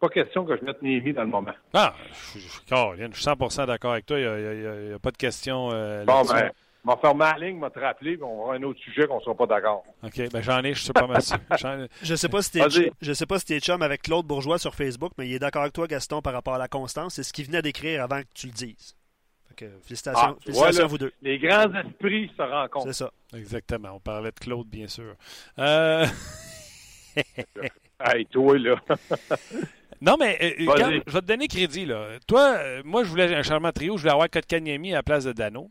Pas 0.00 0.08
question 0.08 0.44
que 0.44 0.56
je 0.56 0.64
mette 0.64 0.80
Némi 0.80 1.12
dans 1.12 1.22
le 1.22 1.28
moment. 1.28 1.54
Ah, 1.74 1.92
je, 2.34 2.38
je, 2.38 2.46
je, 2.46 3.06
je 3.10 3.14
suis 3.14 3.22
100 3.24 3.66
d'accord 3.66 3.92
avec 3.92 4.06
toi. 4.06 4.16
Il 4.18 4.22
n'y 4.22 4.66
a, 4.66 4.92
a, 4.92 4.94
a, 4.94 4.98
pas 5.00 5.10
de 5.10 5.16
question. 5.16 5.70
Euh, 5.72 6.04
bon, 6.04 6.22
ben, 6.22 6.52
m'a 6.84 6.96
fermé 6.96 7.24
la 7.24 7.46
ligne, 7.46 7.58
m'a 7.58 7.70
te 7.70 7.78
rappelé, 7.78 8.16
puis 8.16 8.24
on 8.24 8.42
aura 8.42 8.54
un 8.54 8.62
autre 8.62 8.80
sujet 8.80 9.06
qu'on 9.06 9.16
ne 9.16 9.20
sera 9.20 9.34
pas 9.34 9.46
d'accord. 9.46 9.84
OK, 10.02 10.30
ben 10.32 10.42
j'en 10.42 10.62
ai, 10.62 10.74
je 10.74 10.82
suis 10.82 10.92
pas 10.92 11.06
mal 11.06 11.20
Je 12.02 12.14
sais 12.14 12.28
pas 12.28 12.42
si 12.42 12.52
t'es 12.52 12.92
je 13.00 13.12
sais 13.12 13.26
pas 13.26 13.38
si 13.38 13.46
t'es 13.46 13.60
chum 13.60 13.82
avec 13.82 14.02
Claude 14.02 14.26
Bourgeois 14.26 14.58
sur 14.58 14.74
Facebook, 14.74 15.12
mais 15.18 15.28
il 15.28 15.34
est 15.34 15.38
d'accord 15.38 15.62
avec 15.62 15.74
toi, 15.74 15.86
Gaston, 15.86 16.22
par 16.22 16.32
rapport 16.32 16.54
à 16.54 16.58
la 16.58 16.68
constance. 16.68 17.14
C'est 17.14 17.22
ce 17.22 17.32
qu'il 17.32 17.46
venait 17.46 17.62
d'écrire 17.62 18.02
avant 18.02 18.20
que 18.20 18.28
tu 18.34 18.46
le 18.46 18.52
dises. 18.52 18.94
Que, 19.56 19.66
félicitations, 19.82 20.20
ah, 20.22 20.36
félicitations 20.40 20.60
voilà, 20.60 20.84
à 20.84 20.86
vous 20.86 20.98
deux. 20.98 21.12
Les 21.20 21.36
grands 21.36 21.74
esprits 21.74 22.30
se 22.36 22.42
rencontrent. 22.42 22.86
C'est 22.86 22.92
ça. 22.92 23.10
Exactement. 23.34 23.90
On 23.94 23.98
parlait 23.98 24.30
de 24.30 24.38
Claude, 24.38 24.68
bien 24.68 24.86
sûr. 24.86 25.16
Euh... 25.58 26.06
hey, 28.04 28.24
toi, 28.26 28.56
là. 28.56 28.76
Non, 30.00 30.16
mais 30.18 30.38
euh, 30.40 31.00
je 31.06 31.12
vais 31.12 31.20
te 31.20 31.26
donner 31.26 31.48
crédit. 31.48 31.84
Là. 31.84 32.18
Toi, 32.26 32.56
euh, 32.56 32.82
moi, 32.84 33.02
je 33.02 33.08
voulais 33.08 33.34
un 33.34 33.42
charmant 33.42 33.72
trio. 33.72 33.96
Je 33.96 34.02
voulais 34.02 34.12
avoir 34.12 34.30
Kotkaniemi 34.30 34.92
à 34.92 34.96
la 34.96 35.02
place 35.02 35.24
de 35.24 35.32
Dano. 35.32 35.70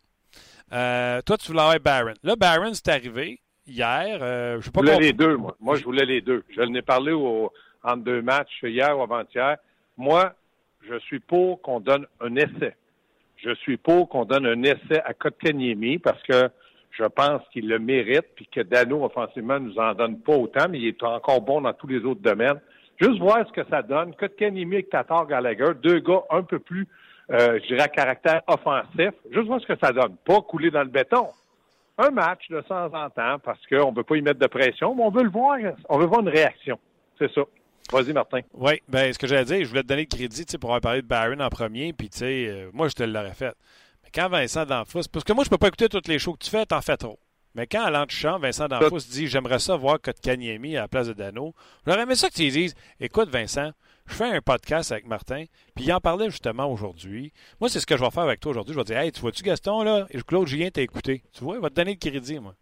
Euh, 0.73 1.21
toi, 1.25 1.37
tu 1.37 1.47
voulais 1.47 1.61
avoir 1.61 1.79
Barron. 1.79 2.13
Là, 2.23 2.35
Barron, 2.35 2.73
c'est 2.73 2.89
arrivé 2.89 3.39
hier. 3.65 4.19
Euh, 4.21 4.57
je 4.59 4.65
sais 4.65 4.71
pas 4.71 4.81
je 4.81 4.91
voulais 4.91 4.99
les 4.99 5.13
deux, 5.13 5.37
moi. 5.37 5.55
Moi, 5.59 5.75
je 5.75 5.83
voulais 5.83 6.05
les 6.05 6.21
deux. 6.21 6.43
Je 6.49 6.61
l'ai 6.61 6.81
parlé 6.81 7.11
au, 7.11 7.51
entre 7.83 8.03
deux 8.03 8.21
matchs, 8.21 8.63
hier 8.63 8.97
ou 8.97 9.01
avant-hier. 9.01 9.57
Moi, 9.95 10.33
je 10.87 10.97
suis 10.99 11.19
pour 11.19 11.61
qu'on 11.61 11.79
donne 11.79 12.05
un 12.21 12.35
essai. 12.35 12.75
Je 13.37 13.53
suis 13.55 13.77
pour 13.77 14.09
qu'on 14.09 14.25
donne 14.25 14.45
un 14.45 14.63
essai 14.63 14.99
à 15.05 15.13
Kotkaniemi 15.13 15.99
parce 15.99 16.21
que 16.23 16.49
je 16.91 17.03
pense 17.03 17.41
qu'il 17.51 17.67
le 17.67 17.77
mérite, 17.77 18.25
puis 18.35 18.47
que 18.47 18.61
Dano, 18.61 19.05
offensivement, 19.05 19.59
nous 19.59 19.77
en 19.77 19.93
donne 19.93 20.19
pas 20.19 20.35
autant, 20.35 20.67
mais 20.69 20.79
il 20.79 20.87
est 20.87 21.03
encore 21.03 21.41
bon 21.41 21.61
dans 21.61 21.73
tous 21.73 21.87
les 21.87 22.03
autres 22.03 22.21
domaines. 22.21 22.59
Juste 22.99 23.19
voir 23.19 23.45
ce 23.47 23.51
que 23.53 23.67
ça 23.69 23.83
donne. 23.83 24.15
Kotkaniemi 24.15 24.75
avec 24.75 24.89
Tatar 24.89 25.27
Gallagher, 25.27 25.73
deux 25.81 25.99
gars 25.99 26.23
un 26.31 26.41
peu 26.41 26.57
plus 26.59 26.87
euh, 27.31 27.59
je 27.61 27.67
dirais, 27.67 27.81
à 27.81 27.87
caractère 27.87 28.41
offensif. 28.47 29.11
Juste 29.31 29.47
voir 29.47 29.61
ce 29.61 29.67
que 29.67 29.77
ça 29.79 29.91
donne. 29.91 30.15
Pas 30.25 30.41
couler 30.41 30.71
dans 30.71 30.83
le 30.83 30.89
béton. 30.89 31.27
Un 31.97 32.11
match 32.11 32.47
de 32.49 32.61
temps 32.61 32.93
en 32.93 33.09
temps, 33.09 33.39
parce 33.43 33.59
qu'on 33.67 33.91
ne 33.91 33.95
veut 33.95 34.03
pas 34.03 34.17
y 34.17 34.21
mettre 34.21 34.39
de 34.39 34.47
pression, 34.47 34.93
mais 34.95 35.03
on 35.03 35.09
veut 35.09 35.23
le 35.23 35.29
voir. 35.29 35.57
On 35.89 35.97
veut 35.97 36.05
voir 36.05 36.21
une 36.21 36.29
réaction. 36.29 36.79
C'est 37.17 37.31
ça. 37.33 37.41
Vas-y, 37.91 38.13
Martin. 38.13 38.41
Oui, 38.53 38.81
ben 38.87 39.11
ce 39.13 39.17
que 39.17 39.27
j'allais 39.27 39.45
dire, 39.45 39.63
je 39.63 39.69
voulais 39.69 39.81
te 39.81 39.87
donner 39.87 40.07
le 40.09 40.15
crédit 40.15 40.45
pour 40.59 40.69
avoir 40.69 40.81
parlé 40.81 41.01
de 41.01 41.07
Barron 41.07 41.39
en 41.39 41.49
premier, 41.49 41.93
puis 41.93 42.09
tu 42.09 42.19
sais, 42.19 42.47
euh, 42.47 42.69
moi, 42.73 42.89
je 42.89 42.93
te 42.93 43.03
l'aurais 43.03 43.33
fait. 43.33 43.55
Mais 44.03 44.09
quand 44.13 44.29
Vincent 44.29 44.65
D'Anfos, 44.65 45.03
parce 45.11 45.23
que 45.23 45.33
moi, 45.33 45.43
je 45.43 45.49
peux 45.49 45.57
pas 45.57 45.67
écouter 45.67 45.89
toutes 45.89 46.07
les 46.07 46.19
shows 46.19 46.33
que 46.33 46.43
tu 46.43 46.49
fais, 46.49 46.65
t'en 46.65 46.81
fais 46.81 46.97
trop. 46.97 47.17
Mais 47.55 47.65
quand 47.65 47.83
à 47.83 47.89
l'antichamp, 47.89 48.39
Vincent 48.39 48.67
D'Anfos 48.67 48.99
dit 49.09 49.27
J'aimerais 49.27 49.59
ça 49.59 49.75
voir 49.75 49.99
Kotkaniemi 49.99 50.77
à 50.77 50.81
la 50.81 50.87
place 50.87 51.07
de 51.07 51.13
Dano, 51.13 51.55
j'aurais 51.85 52.01
aimé 52.01 52.15
ça 52.15 52.29
que 52.29 52.35
tu 52.35 52.47
dises 52.49 52.75
Écoute, 52.99 53.29
Vincent, 53.29 53.71
je 54.07 54.13
fais 54.13 54.25
un 54.25 54.41
podcast 54.41 54.91
avec 54.91 55.05
Martin, 55.05 55.45
puis 55.75 55.85
il 55.85 55.93
en 55.93 55.99
parlait 55.99 56.29
justement 56.29 56.71
aujourd'hui. 56.71 57.31
Moi, 57.59 57.69
c'est 57.69 57.79
ce 57.79 57.85
que 57.85 57.97
je 57.97 58.03
vais 58.03 58.11
faire 58.11 58.23
avec 58.23 58.39
toi 58.39 58.51
aujourd'hui. 58.51 58.73
Je 58.73 58.79
vais 58.79 58.85
dire 58.85 58.97
Hey, 58.97 59.11
tu 59.11 59.21
vois-tu 59.21 59.43
Gaston, 59.43 59.83
là? 59.83 60.05
Et 60.11 60.21
Claude 60.21 60.47
Julien 60.47 60.69
t'a 60.69 60.81
écouté. 60.81 61.21
Tu 61.33 61.43
vois, 61.43 61.55
il 61.55 61.61
va 61.61 61.69
te 61.69 61.75
donner 61.75 61.97
le 62.01 62.09
crédit, 62.09 62.39
moi. 62.39 62.53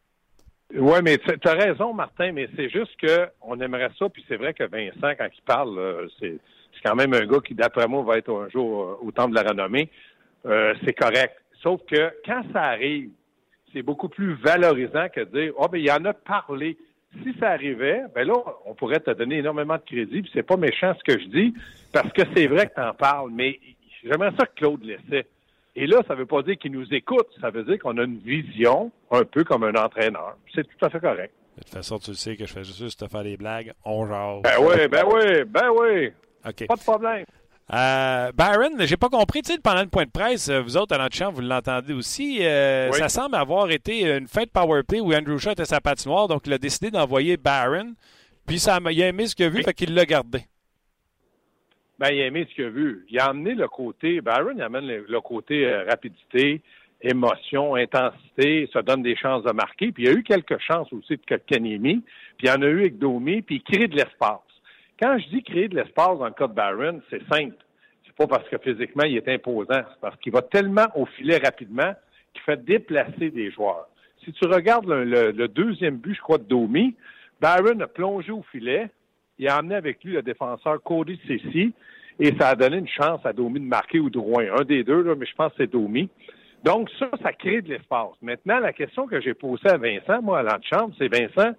Oui, 0.74 1.00
mais 1.04 1.18
tu 1.20 1.48
as 1.48 1.54
raison, 1.54 1.94
Martin, 1.94 2.32
mais 2.32 2.50
c'est 2.56 2.70
juste 2.70 2.92
qu'on 3.00 3.60
aimerait 3.62 3.92
ça, 3.98 4.10
puis 4.10 4.26
c'est 4.28 4.36
vrai 4.36 4.54
que 4.54 4.64
Vincent, 4.64 5.16
quand 5.18 5.28
il 5.32 5.42
parle, 5.46 6.10
c'est 6.20 6.40
quand 6.84 6.96
même 6.96 7.14
un 7.14 7.26
gars 7.26 7.40
qui, 7.40 7.54
d'après 7.54 7.88
moi, 7.88 8.04
va 8.04 8.18
être 8.18 8.32
un 8.32 8.50
jour 8.50 9.00
au 9.02 9.12
temple 9.12 9.32
de 9.32 9.36
la 9.36 9.50
renommée. 9.50 9.90
Euh, 10.46 10.74
c'est 10.84 10.94
correct. 10.94 11.36
Sauf 11.62 11.82
que 11.86 12.12
quand 12.26 12.44
ça 12.54 12.64
arrive, 12.64 13.10
c'est 13.74 13.82
beaucoup 13.82 14.10
plus 14.10 14.36
valorisant 14.36 15.08
que 15.10 15.22
de 15.22 15.42
dire 15.42 15.54
oh, 15.58 15.68
ben, 15.68 15.80
il 15.80 15.92
en 15.92 16.06
a 16.06 16.14
parlé. 16.14 16.78
Si 17.24 17.38
ça 17.40 17.50
arrivait, 17.50 18.04
ben 18.14 18.28
là, 18.28 18.34
on 18.66 18.74
pourrait 18.74 19.00
te 19.00 19.12
donner 19.12 19.38
énormément 19.38 19.76
de 19.76 19.84
crédit. 19.86 20.22
Puis 20.22 20.32
c'est 20.34 20.44
pas 20.44 20.58
méchant 20.58 20.94
ce 20.98 21.04
que 21.14 21.20
je 21.20 21.26
dis, 21.28 21.54
parce 21.92 22.12
que 22.14 22.22
c'est 22.36 22.48
vrai 22.48 22.68
que 22.68 22.74
tu 22.76 22.82
en 22.82 22.94
parles, 22.94 23.32
mais 23.32 23.60
j'aimerais 24.04 24.32
ça 24.38 24.46
que 24.46 24.56
Claude 24.56 24.84
laissait. 24.84 25.28
Et 25.76 25.88
là, 25.88 26.02
ça 26.08 26.14
ne 26.14 26.20
veut 26.20 26.26
pas 26.26 26.42
dire 26.42 26.58
qu'il 26.58 26.72
nous 26.72 26.94
écoute, 26.94 27.28
ça 27.42 27.50
veut 27.50 27.64
dire 27.64 27.78
qu'on 27.80 27.98
a 27.98 28.04
une 28.04 28.18
vision 28.20 28.92
un 29.12 29.24
peu 29.26 29.44
comme 29.44 29.64
un 29.64 29.76
entraîneur. 29.76 30.38
C'est 30.54 30.64
tout 30.64 30.86
à 30.86 30.90
fait 30.90 31.00
correct. 31.00 31.34
De 31.58 31.64
toute 31.64 31.74
façon, 31.74 32.00
tu 32.00 32.12
le 32.12 32.16
sais 32.16 32.36
que 32.36 32.46
je 32.46 32.54
fais 32.54 32.64
juste 32.64 33.00
te 33.00 33.08
faire 33.08 33.24
des 33.24 33.38
blagues. 33.38 33.74
On 33.84 34.06
genre. 34.06 34.42
Ben 34.42 34.58
oui, 34.60 34.88
ben 34.90 35.04
oui, 35.06 35.44
ben 35.48 35.70
oui. 35.72 36.12
OK. 36.46 36.68
Pas 36.68 36.76
de 36.76 36.82
problème. 36.82 37.26
Euh, 37.74 38.32
Byron, 38.34 38.74
j'ai 38.86 38.96
pas 38.98 39.10
compris, 39.10 39.42
tu 39.42 39.54
sais, 39.54 39.60
pendant 39.60 39.82
le 39.82 39.88
point 39.88 40.06
de 40.06 40.12
presse, 40.12 40.50
euh, 40.50 40.62
vous 40.62 40.78
autres 40.78 40.94
à 40.94 41.00
notre 41.00 41.16
champ, 41.16 41.32
vous 41.32 41.42
l'entendez 41.42 41.94
aussi, 41.94 42.38
euh, 42.42 42.90
Oui. 42.92 43.00
ça 43.00 43.10
semble 43.10 43.36
avoir 43.36 43.72
été 43.72 44.16
une 44.16 44.28
fête 44.28 44.52
powerplay 44.52 45.00
où 45.00 45.12
Andrew 45.16 45.40
Shaw 45.40 45.52
était 45.54 45.66
sa 45.66 45.82
patinoire, 45.82 46.28
donc 46.28 46.44
il 46.46 46.54
a 46.54 46.60
décidé 46.60 46.92
d'envoyer 46.92 47.38
Byron, 47.38 47.96
puis 48.46 48.60
ça, 48.60 48.78
il 48.92 49.02
a 49.02 49.08
aimé 49.08 49.26
ce 49.26 49.36
qu'il 49.36 49.46
a 49.46 49.50
vu, 49.50 49.58
Oui. 49.58 49.64
fait 49.64 49.74
qu'il 49.74 49.96
l'a 49.96 50.06
gardé. 50.06 50.42
Ben, 51.98 52.10
il 52.12 52.22
a 52.22 52.26
aimé 52.28 52.46
ce 52.48 52.54
qu'il 52.54 52.66
a 52.66 52.70
vu. 52.70 53.06
Il 53.10 53.18
a 53.20 53.28
amené 53.30 53.56
le 53.56 53.68
côté, 53.68 54.22
Byron 54.22 54.54
il 54.58 54.62
amène 54.62 54.86
le, 54.86 55.06
le 55.10 55.22
côté 55.22 55.66
euh, 55.66 55.86
rapidité, 55.90 56.62
émotion, 57.02 57.74
intensité, 57.76 58.70
ça 58.74 58.84
donne 58.84 59.02
des 59.02 59.16
chances 59.16 59.44
de 59.44 59.52
marquer. 59.54 59.92
Puis 59.92 60.04
il 60.04 60.06
y 60.06 60.10
a 60.10 60.14
eu 60.14 60.22
quelques 60.22 60.60
chances 60.60 60.92
aussi 60.94 61.14
de 61.18 61.22
Kotkaniemi, 61.28 62.04
puis 62.38 62.48
il 62.48 62.48
y 62.48 62.52
en 62.52 62.62
a 62.62 62.66
eu 62.68 62.82
avec 62.82 63.00
Domi, 63.00 63.42
puis 63.42 63.56
il 63.56 63.64
crée 63.64 63.88
de 63.88 63.96
l'espace. 63.96 64.40
Quand 65.00 65.18
je 65.18 65.28
dis 65.30 65.44
créer 65.44 65.68
de 65.68 65.76
l'espace 65.76 66.18
dans 66.18 66.26
le 66.26 66.32
cas 66.32 66.48
de 66.48 66.54
Byron, 66.54 67.02
c'est 67.10 67.22
simple. 67.28 67.58
C'est 68.06 68.16
pas 68.16 68.28
parce 68.28 68.48
que 68.48 68.58
physiquement 68.58 69.04
il 69.04 69.18
est 69.18 69.28
imposant, 69.28 69.68
c'est 69.90 70.00
parce 70.00 70.18
qu'il 70.20 70.32
va 70.32 70.42
tellement 70.42 70.88
au 70.96 71.06
filet 71.06 71.38
rapidement 71.38 71.94
qu'il 72.34 72.44
fait 72.44 72.64
déplacer 72.64 73.30
des 73.30 73.52
joueurs. 73.52 73.88
Si 74.24 74.32
tu 74.32 74.46
regardes 74.48 74.88
le, 74.88 75.48
deuxième 75.48 75.98
but, 75.98 76.16
je 76.16 76.22
crois, 76.22 76.38
de 76.38 76.44
Domi, 76.44 76.96
Byron 77.42 77.82
a 77.82 77.88
plongé 77.88 78.32
au 78.32 78.44
filet, 78.52 78.90
il 79.38 79.48
a 79.50 79.58
amené 79.58 79.76
avec 79.76 80.04
lui 80.04 80.14
le 80.14 80.22
défenseur 80.22 80.82
Cody 80.82 81.20
Ceci 81.28 81.74
et 82.20 82.34
ça 82.40 82.50
a 82.50 82.56
donné 82.56 82.78
une 82.78 82.88
chance 82.88 83.20
à 83.26 83.34
Domi 83.34 83.60
de 83.60 83.66
marquer 83.66 84.00
ou 84.00 84.10
de. 84.10 84.20
Un 84.20 84.64
des 84.64 84.84
deux, 84.86 85.04
là, 85.04 85.16
mais 85.16 85.26
je 85.26 85.36
pense 85.36 85.52
que 85.52 85.58
c'est 85.60 85.72
Domi. 85.72 86.10
Donc 86.64 86.90
ça, 86.98 87.10
ça 87.22 87.34
crée 87.34 87.62
de 87.62 87.70
l'espace. 87.70 88.14
Maintenant, 88.22 88.60
la 88.60 88.72
question 88.72 89.06
que 89.06 89.20
j'ai 89.20 89.34
posée 89.34 89.68
à 89.68 89.78
Vincent, 89.78 90.22
moi, 90.22 90.40
à 90.40 90.44
l'antichambre, 90.44 90.96
c'est 90.98 91.10
Vincent, 91.10 91.52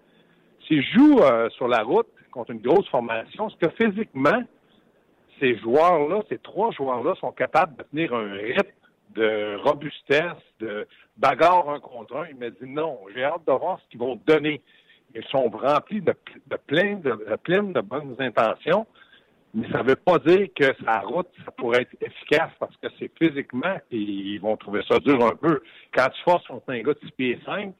s'il 0.66 0.83
joue 0.83 1.21
euh, 1.21 1.50
sur 1.50 1.69
la 1.69 1.83
route 1.83 2.09
contre 2.37 2.50
une 2.50 2.61
grosse 2.61 2.88
formation, 2.88 3.49
est-ce 3.49 3.57
que 3.57 3.73
physiquement, 3.83 4.43
ces 5.40 5.57
joueurs-là, 5.59 6.23
ces 6.28 6.38
trois 6.38 6.71
joueurs-là 6.73 7.14
sont 7.16 7.33
capables 7.33 7.76
de 7.76 7.83
tenir 7.85 8.14
un 8.14 8.33
rythme 8.33 8.71
de 9.14 9.57
robustesse, 9.64 10.43
de 10.61 10.87
bagarre 11.16 11.71
un 11.71 11.81
contre 11.81 12.14
un? 12.16 12.26
Il 12.28 12.37
m'a 12.37 12.50
dit 12.50 12.69
non, 12.69 12.99
j'ai 13.14 13.25
hâte 13.25 13.47
de 13.47 13.52
voir 13.52 13.81
ce 13.81 13.88
qu'ils 13.90 14.00
vont 14.00 14.21
donner. 14.26 14.61
Ils 15.14 15.25
sont 15.25 15.49
remplis 15.49 16.02
de, 16.02 16.14
de 16.47 16.57
plein 16.66 16.97
de, 16.97 17.11
de 17.11 17.81
bonnes 17.81 18.16
intentions, 18.19 18.87
mais 19.55 19.71
ça 19.71 19.83
ne 19.83 19.88
veut 19.88 19.97
pas 19.97 20.19
dire 20.19 20.49
que 20.55 20.75
sa 20.85 21.00
route, 21.00 21.28
ça 21.43 21.50
pourrait 21.52 21.83
être 21.83 21.97
efficace 22.02 22.50
parce 22.61 22.76
que 22.76 22.88
c'est 22.99 23.11
physiquement 23.19 23.78
qu'ils 23.88 24.38
vont 24.40 24.59
trouver 24.59 24.83
ça 24.87 24.99
dur 24.99 25.25
un 25.25 25.37
peu. 25.37 25.62
Quand 25.95 26.09
tu 26.11 26.23
forces 26.23 26.47
contre 26.47 26.69
un 26.69 26.83
gars 26.83 26.93
de 26.93 27.00
6 27.02 27.11
pieds 27.12 27.40
5, 27.47 27.73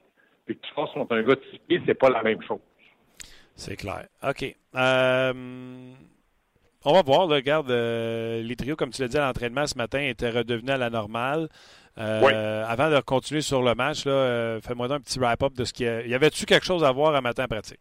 puis 0.47 0.57
que 0.57 0.67
tu 0.67 0.73
forces 0.73 0.95
contre 0.95 1.15
un 1.15 1.23
gars 1.23 1.35
de 1.35 1.43
6 1.51 1.59
pieds, 1.69 1.83
c'est 1.85 1.95
pas 1.95 2.09
la 2.09 2.23
même 2.23 2.41
chose. 2.43 2.61
C'est 3.57 3.77
clair. 3.77 4.07
OK. 4.23 4.55
Euh, 4.77 5.33
on 6.85 6.93
va 6.93 7.03
voir, 7.03 7.27
là, 7.27 7.37
regarde, 7.37 7.71
euh, 7.71 8.43
les 8.43 8.55
trios, 8.55 8.77
comme 8.77 8.91
tu 8.91 9.03
l'as 9.03 9.09
dit 9.09 9.17
à 9.19 9.27
l'entraînement 9.27 9.67
ce 9.67 9.77
matin, 9.77 10.01
étaient 10.01 10.31
redevenus 10.31 10.75
à 10.75 10.77
la 10.77 10.91
normale. 10.91 11.49
Euh, 11.99 12.21
Oui. 12.23 12.33
Avant 12.33 12.91
de 12.91 13.01
continuer 13.01 13.41
sur 13.41 13.63
le 13.63 13.75
match, 13.75 14.03
fais-moi 14.05 14.93
un 14.93 15.01
petit 15.01 15.19
wrap-up 15.19 15.55
de 15.55 15.65
ce 15.65 15.73
qu'il 15.73 15.87
y 15.87 15.89
a. 15.89 16.07
Y 16.07 16.15
avait-tu 16.15 16.45
quelque 16.45 16.67
chose 16.67 16.85
à 16.85 16.93
voir 16.93 17.15
à 17.15 17.21
matin 17.23 17.45
en 17.45 17.49
pratique? 17.49 17.81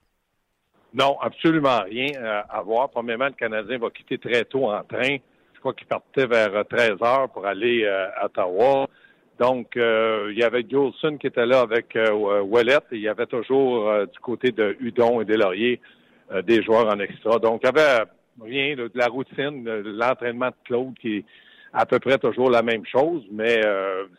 Non, 0.93 1.17
absolument 1.19 1.81
rien 1.83 2.13
à 2.49 2.61
voir. 2.61 2.89
Premièrement, 2.89 3.25
le 3.25 3.33
Canadien 3.33 3.77
va 3.77 3.89
quitter 3.89 4.17
très 4.17 4.45
tôt 4.45 4.71
en 4.71 4.81
train. 4.83 5.17
Je 5.53 5.59
crois 5.59 5.73
qu'il 5.73 5.87
partait 5.87 6.25
vers 6.25 6.65
13 6.65 6.91
heures 7.01 7.29
pour 7.29 7.45
aller 7.45 7.85
à 7.85 8.25
Ottawa. 8.25 8.87
Donc, 9.39 9.75
euh, 9.75 10.29
il 10.31 10.39
y 10.39 10.43
avait 10.43 10.63
Gilson 10.67 11.17
qui 11.19 11.27
était 11.27 11.45
là 11.45 11.59
avec 11.59 11.95
euh, 11.95 12.43
et 12.43 12.95
il 12.95 13.01
y 13.01 13.09
avait 13.09 13.25
toujours 13.25 13.89
euh, 13.89 14.05
du 14.05 14.19
côté 14.19 14.51
de 14.51 14.77
Hudon 14.79 15.19
et 15.19 15.25
Deslauriers 15.25 15.81
euh, 16.31 16.41
des 16.41 16.63
joueurs 16.63 16.87
en 16.87 16.99
extra. 16.99 17.37
Donc, 17.39 17.61
il 17.63 17.65
y 17.65 17.69
avait 17.69 18.03
rien 18.41 18.75
de 18.75 18.89
la 18.95 19.07
routine, 19.07 19.63
de 19.63 19.97
l'entraînement 19.97 20.49
de 20.49 20.55
Claude 20.63 20.93
qui 21.01 21.17
est 21.17 21.25
à 21.73 21.85
peu 21.85 21.99
près 21.99 22.17
toujours 22.17 22.49
la 22.49 22.61
même 22.61 22.85
chose, 22.85 23.23
mais 23.31 23.61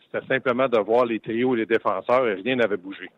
c'était 0.05 0.25
simplement 0.27 0.67
de 0.67 0.77
voir 0.77 1.05
les 1.05 1.19
trios 1.19 1.55
et 1.55 1.59
les 1.59 1.65
défenseurs 1.65 2.27
et 2.27 2.35
rien 2.35 2.55
n'avait 2.55 2.77
bougé. 2.77 3.09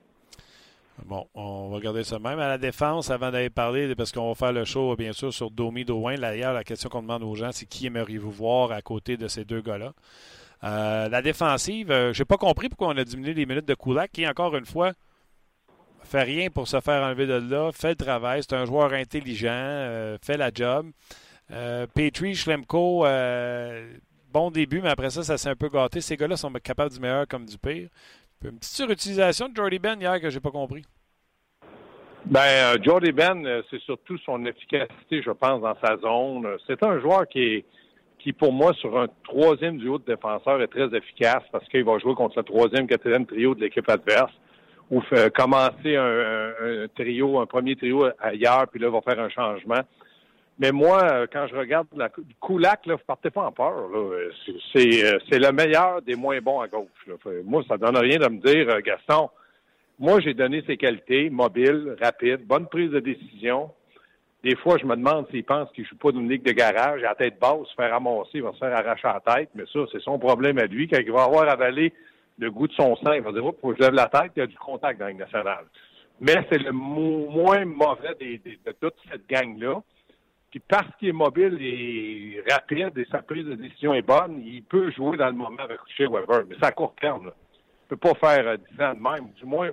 Bon, 1.06 1.26
on 1.34 1.70
va 1.70 1.80
garder 1.80 2.04
ça 2.04 2.20
même. 2.20 2.40
À 2.40 2.48
la 2.48 2.58
défense, 2.58 3.10
avant 3.10 3.32
d'aller 3.32 3.50
parler, 3.50 3.94
parce 3.96 4.12
qu'on 4.12 4.30
va 4.30 4.36
faire 4.36 4.54
le 4.54 4.64
show, 4.64 4.96
bien 4.96 5.12
sûr, 5.12 5.34
sur 5.34 5.52
Domi, 5.52 5.84
Drouin. 5.84 6.16
D'ailleurs, 6.16 6.54
la 6.54 6.64
question 6.64 6.90
qu'on 6.90 7.02
demande 7.02 7.24
aux 7.24 7.36
gens, 7.36 7.52
c'est 7.52 7.66
qui 7.66 7.88
aimeriez-vous 7.88 8.32
voir 8.32 8.72
à 8.72 8.82
côté 8.82 9.18
de 9.18 9.28
ces 9.28 9.44
deux 9.44 9.62
gars-là? 9.62 9.94
Euh, 10.64 11.08
la 11.08 11.22
défensive, 11.22 11.92
euh, 11.92 12.14
j'ai 12.14 12.26
pas 12.26 12.38
compris 12.38 12.68
pourquoi 12.70 12.90
on 12.90 12.98
a 12.98 13.04
diminué 13.04 13.34
les 13.34 13.46
minutes 13.46 13.68
de 13.68 13.76
Kulak, 13.76 14.12
qui, 14.12 14.28
encore 14.28 14.56
une 14.58 14.66
fois, 14.66 14.92
fait 16.04 16.24
rien 16.24 16.50
pour 16.50 16.68
se 16.68 16.82
faire 16.82 17.04
enlever 17.04 17.28
de 17.28 17.36
là, 17.36 17.72
fait 17.72 17.90
le 17.90 17.96
travail. 17.96 18.42
C'est 18.44 18.56
un 18.56 18.66
joueur 18.66 18.92
intelligent, 18.94 19.50
euh, 19.52 20.18
fait 20.22 20.38
la 20.38 20.52
job. 20.54 20.88
Euh, 21.52 21.88
Petrie, 21.88 22.36
Schlemko, 22.36 23.06
bon 24.32 24.52
début, 24.52 24.82
mais 24.82 24.90
après 24.90 25.10
ça, 25.10 25.24
ça 25.24 25.38
s'est 25.38 25.50
un 25.50 25.56
peu 25.56 25.70
gâté. 25.70 26.02
Ces 26.02 26.18
gars-là 26.18 26.36
sont 26.36 26.52
capables 26.52 26.92
du 26.92 27.00
meilleur 27.00 27.28
comme 27.28 27.46
du 27.46 27.58
pire. 27.58 27.90
Une 28.44 28.58
petite 28.58 28.76
surutilisation 28.76 29.50
de 29.50 29.56
Jordy 29.56 29.80
Ben 29.80 30.00
hier 30.00 30.20
que 30.22 30.30
j'ai 30.30 30.40
pas 30.40 30.52
compris. 30.52 30.84
Ben, 32.26 32.82
Jordy 32.84 33.12
Ben, 33.12 33.64
c'est 33.70 33.82
surtout 33.82 34.18
son 34.20 34.46
efficacité, 34.46 35.22
je 35.22 35.32
pense, 35.32 35.62
dans 35.62 35.76
sa 35.82 35.98
zone. 35.98 36.48
C'est 36.68 36.82
un 36.84 37.00
joueur 37.00 37.28
qui 37.28 37.40
est, 37.40 37.66
pour 38.34 38.52
moi, 38.52 38.74
sur 38.74 38.98
un 39.00 39.08
troisième 39.24 39.78
duo 39.78 39.98
de 39.98 40.06
défenseurs, 40.06 40.62
est 40.62 40.68
très 40.68 40.94
efficace 40.96 41.44
parce 41.52 41.68
qu'il 41.70 41.84
va 41.84 41.98
jouer 42.00 42.16
contre 42.16 42.38
le 42.38 42.44
troisième, 42.44 42.88
quatrième 42.88 43.26
trio 43.26 43.56
de 43.56 43.62
l'équipe 43.62 43.90
adverse 43.90 44.32
ou 44.92 45.02
fait- 45.02 45.34
commencer 45.34 45.96
un, 45.96 46.52
trio, 46.96 47.40
un 47.40 47.46
premier 47.46 47.76
trio 47.76 48.06
ailleurs, 48.20 48.68
puis 48.72 48.80
là, 48.82 48.90
va 48.90 49.02
faire 49.02 49.20
un 49.20 49.30
changement. 49.30 49.82
Mais 50.62 50.72
moi, 50.74 51.02
euh, 51.10 51.28
quand 51.32 51.48
je 51.48 51.56
regarde 51.56 51.88
la 51.96 52.10
Koulak, 52.42 52.86
là, 52.86 52.96
vous 52.96 53.02
partez 53.08 53.30
pas 53.30 53.44
en 53.44 53.52
peur. 53.52 53.90
Euh, 53.96 54.30
c'est- 54.74 55.06
euh, 55.06 55.18
le 55.32 55.52
meilleur 55.54 56.02
des 56.02 56.16
moins 56.16 56.40
bons 56.42 56.60
à 56.60 56.68
gauche. 56.68 56.90
Moi, 57.46 57.64
ça 57.68 57.78
donne 57.78 57.96
rien 57.98 58.18
de 58.18 58.28
me 58.28 58.40
dire, 58.42 58.68
euh, 58.70 58.82
Gaston, 58.84 59.30
moi, 60.00 60.20
j'ai 60.20 60.34
donné 60.34 60.62
ses 60.68 60.76
qualités, 60.76 61.30
mobile, 61.30 61.96
rapide, 62.02 62.46
bonne 62.46 62.68
prise 62.68 62.92
de 62.92 63.00
décision. 63.00 63.72
Des 64.44 64.56
fois, 64.56 64.78
je 64.78 64.86
me 64.86 64.96
demande 64.96 65.28
s'il 65.30 65.44
pense 65.44 65.70
qu'il 65.72 65.84
ne 65.84 65.90
joue 65.90 65.98
pas 65.98 66.12
d'une 66.12 66.30
ligue 66.30 66.44
de 66.44 66.54
garage, 66.54 67.04
à 67.04 67.14
tête 67.16 67.40
basse, 67.40 67.68
se 67.68 67.74
faire 67.76 67.92
ramasser, 67.92 68.30
il 68.36 68.44
va 68.44 68.54
se 68.54 68.58
faire 68.60 68.74
arracher 68.78 69.08
la 69.08 69.36
tête, 69.36 69.50
mais 69.54 69.66
ça, 69.72 69.80
c'est 69.92 70.02
son 70.02 70.18
problème 70.18 70.58
à 70.60 70.66
lui. 70.66 70.88
Quand 70.88 71.00
il 71.00 71.12
va 71.12 71.24
avoir 71.24 71.50
avalé 71.50 71.94
le 72.38 72.50
goût 72.50 72.68
de 72.68 72.74
son 72.74 72.96
sang, 72.96 73.12
il 73.12 73.22
va 73.22 73.34
dire, 73.34 73.46
oh, 73.46 73.54
faut 73.60 73.72
que 73.72 73.76
je 73.78 73.82
lève 73.84 73.94
la 73.94 74.08
tête, 74.08 74.32
il 74.38 74.40
y 74.40 74.44
a 74.44 74.48
du 74.48 74.56
contact 74.56 74.98
dans 75.00 75.08
la 75.08 75.14
nationale. 75.14 75.66
Mais 76.22 76.36
c'est 76.50 76.58
le 76.58 76.72
mo- 76.72 77.28
moins 77.30 77.66
mauvais 77.66 78.16
de 78.20 78.72
toute 78.80 78.96
cette 79.12 79.28
gang-là. 79.28 79.82
Puis 80.52 80.62
parce 80.62 80.88
qu'il 80.98 81.10
est 81.10 81.14
mobile 81.14 81.58
et 81.62 82.42
rapide 82.50 82.98
et 82.98 83.06
sa 83.12 83.22
prise 83.22 83.46
de 83.46 83.56
décision 83.56 83.94
est 83.94 84.02
bonne, 84.02 84.42
il 84.44 84.64
peut 84.64 84.90
jouer 84.92 85.16
dans 85.18 85.28
le 85.28 85.34
moment 85.34 85.62
avec 85.62 85.80
chez 85.96 86.08
Weber. 86.08 86.44
Mais 86.48 86.56
c'est 86.60 86.66
à 86.66 86.72
court 86.72 86.96
terme. 87.00 87.28
Là. 87.28 87.34
Il 87.36 87.94
ne 87.94 87.98
peut 87.98 88.14
pas 88.14 88.16
faire 88.16 88.48
euh, 88.48 88.58
10 88.72 88.82
ans 88.82 88.94
de 88.94 89.00
même. 89.00 89.32
Du 89.34 89.46
moins, 89.46 89.70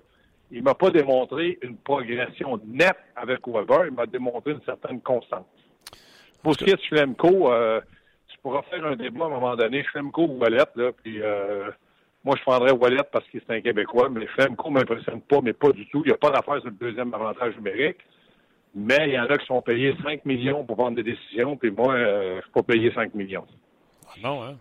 il 0.50 0.62
m'a 0.62 0.74
pas 0.74 0.90
démontré 0.90 1.58
une 1.62 1.76
progression 1.76 2.60
nette 2.66 2.98
avec 3.14 3.46
Weber. 3.46 3.86
Il 3.86 3.92
m'a 3.92 4.06
démontré 4.06 4.52
une 4.52 4.62
certaine 4.62 5.00
constance. 5.00 5.46
Pour 6.42 6.54
ce 6.54 6.64
qui 6.64 6.70
est 6.70 6.76
de 6.76 6.82
Schlemko, 6.82 7.52
euh, 7.52 7.80
tu 8.28 8.38
pourras 8.38 8.62
faire 8.62 8.84
un 8.84 8.96
débat 8.96 9.24
à 9.24 9.28
un 9.28 9.30
moment 9.30 9.56
donné, 9.56 9.82
Schlemko 9.84 10.22
ou 10.22 10.38
Wallet, 10.38 10.64
là, 10.76 10.92
puis 11.02 11.20
euh, 11.20 11.70
moi 12.22 12.36
je 12.36 12.42
prendrais 12.42 12.70
Wallet 12.70 13.02
parce 13.10 13.26
qu'il 13.28 13.40
est 13.40 13.52
un 13.52 13.60
Québécois, 13.60 14.08
mais 14.08 14.26
Schlemko 14.28 14.70
m'impressionne 14.70 15.20
pas, 15.22 15.40
mais 15.42 15.52
pas 15.52 15.72
du 15.72 15.88
tout. 15.88 16.02
Il 16.04 16.08
n'y 16.08 16.14
a 16.14 16.18
pas 16.18 16.30
d'affaire 16.30 16.60
sur 16.60 16.70
le 16.70 16.76
deuxième 16.76 17.12
avantage 17.14 17.56
numérique. 17.56 17.98
Mais 18.78 19.08
il 19.08 19.14
y 19.14 19.18
en 19.18 19.24
a 19.24 19.38
qui 19.38 19.46
sont 19.46 19.62
payés 19.62 19.96
5 20.02 20.26
millions 20.26 20.62
pour 20.62 20.76
prendre 20.76 20.96
des 20.96 21.02
décisions, 21.02 21.56
puis 21.56 21.70
moi, 21.70 21.94
euh, 21.94 22.32
je 22.32 22.36
ne 22.36 22.42
suis 22.42 22.50
pas 22.50 22.62
payé 22.62 22.92
5 22.92 23.14
millions. 23.14 23.46
Ah 24.06 24.12
non, 24.22 24.42
hein? 24.42 24.56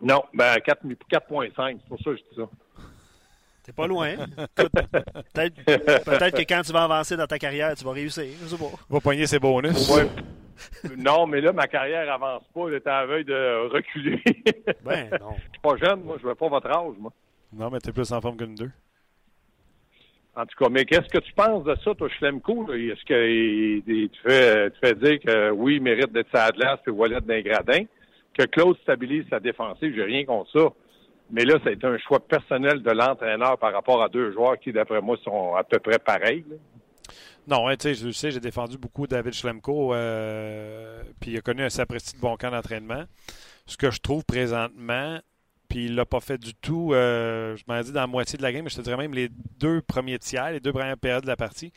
Non, 0.00 0.24
ben 0.34 0.56
4 0.58 0.84
4,5, 0.84 1.78
c'est 1.80 1.88
pour 1.88 1.98
ça 1.98 2.10
que 2.10 2.16
je 2.16 2.22
dis 2.22 2.36
ça. 2.36 2.48
T'es 3.68 3.74
pas 3.74 3.86
loin. 3.86 4.14
Peut-être 5.34 6.36
que 6.36 6.42
quand 6.48 6.62
tu 6.64 6.72
vas 6.72 6.84
avancer 6.84 7.18
dans 7.18 7.26
ta 7.26 7.38
carrière, 7.38 7.74
tu 7.76 7.84
vas 7.84 7.92
réussir. 7.92 8.24
Je 8.40 8.46
sais 8.46 8.56
pas. 8.56 8.70
Va 8.88 8.98
poigner 9.00 9.26
ses 9.26 9.38
bonus. 9.38 9.90
Ouais. 9.94 10.08
non, 10.96 11.26
mais 11.26 11.42
là, 11.42 11.52
ma 11.52 11.66
carrière 11.66 12.10
avance 12.10 12.44
pas. 12.54 12.70
Est 12.70 12.86
à 12.86 13.00
la 13.02 13.06
veille 13.06 13.24
de 13.26 13.68
reculer. 13.68 14.22
je 14.26 14.72
Ben 14.82 15.10
non. 15.20 15.34
suis 15.36 15.60
pas 15.62 15.76
jeune, 15.76 16.00
moi. 16.02 16.16
Je 16.18 16.26
veux 16.26 16.34
pas 16.34 16.48
votre 16.48 16.66
âge, 16.70 16.94
moi. 16.98 17.12
Non, 17.52 17.68
mais 17.70 17.78
t'es 17.78 17.92
plus 17.92 18.10
en 18.10 18.22
forme 18.22 18.38
qu'une 18.38 18.54
deux. 18.54 18.70
En 20.34 20.46
tout 20.46 20.56
cas, 20.64 20.70
mais 20.70 20.86
qu'est-ce 20.86 21.08
que 21.08 21.18
tu 21.18 21.32
penses 21.34 21.64
de 21.64 21.74
ça, 21.84 21.94
toi, 21.94 22.08
Schlemko? 22.08 22.72
Est-ce 22.72 23.04
que 23.04 23.28
il- 23.28 23.82
il- 23.86 24.08
tu, 24.08 24.20
fais, 24.22 24.70
tu 24.70 24.78
fais 24.82 24.94
dire 24.94 25.18
que 25.20 25.50
oui, 25.50 25.74
il 25.76 25.82
mérite 25.82 26.10
d'être 26.12 26.30
sa 26.32 26.48
glace 26.52 26.78
puis 26.84 26.92
Wallet 26.92 27.20
d'un 27.20 27.42
gradin, 27.42 27.82
que 28.32 28.44
Claude 28.46 28.78
stabilise 28.82 29.26
sa 29.28 29.40
défensive, 29.40 29.92
j'ai 29.94 30.04
rien 30.04 30.24
contre 30.24 30.50
ça. 30.52 30.68
Mais 31.30 31.44
là, 31.44 31.58
ça 31.62 31.70
a 31.70 31.72
été 31.72 31.86
un 31.86 31.98
choix 31.98 32.20
personnel 32.20 32.82
de 32.82 32.90
l'entraîneur 32.90 33.58
par 33.58 33.72
rapport 33.72 34.02
à 34.02 34.08
deux 34.08 34.32
joueurs 34.32 34.58
qui, 34.58 34.72
d'après 34.72 35.00
moi, 35.00 35.16
sont 35.22 35.54
à 35.54 35.64
peu 35.64 35.78
près 35.78 35.98
pareils. 35.98 36.44
Non, 37.46 37.64
ouais, 37.64 37.76
tu 37.76 37.94
sais, 37.94 38.30
j'ai 38.30 38.40
défendu 38.40 38.76
beaucoup 38.76 39.06
David 39.06 39.32
Schlemko, 39.32 39.94
euh, 39.94 41.02
puis 41.18 41.32
il 41.32 41.38
a 41.38 41.40
connu 41.40 41.62
un 41.62 41.70
sapristi 41.70 42.16
de 42.16 42.20
bon 42.20 42.36
camp 42.36 42.50
d'entraînement. 42.50 43.04
Ce 43.66 43.76
que 43.76 43.90
je 43.90 44.00
trouve 44.00 44.24
présentement, 44.24 45.18
puis 45.68 45.86
il 45.86 45.94
l'a 45.94 46.06
pas 46.06 46.20
fait 46.20 46.38
du 46.38 46.54
tout, 46.54 46.92
euh, 46.92 47.56
je 47.56 47.64
m'en 47.68 47.80
dit 47.80 47.92
dans 47.92 48.00
la 48.00 48.06
moitié 48.06 48.36
de 48.36 48.42
la 48.42 48.52
game, 48.52 48.64
mais 48.64 48.70
je 48.70 48.76
te 48.76 48.80
dirais 48.80 48.96
même 48.96 49.12
les 49.12 49.28
deux 49.58 49.82
premiers 49.82 50.18
tiers, 50.18 50.50
les 50.50 50.60
deux 50.60 50.72
premières 50.72 50.96
périodes 50.96 51.22
de 51.22 51.28
la 51.28 51.36
partie. 51.36 51.72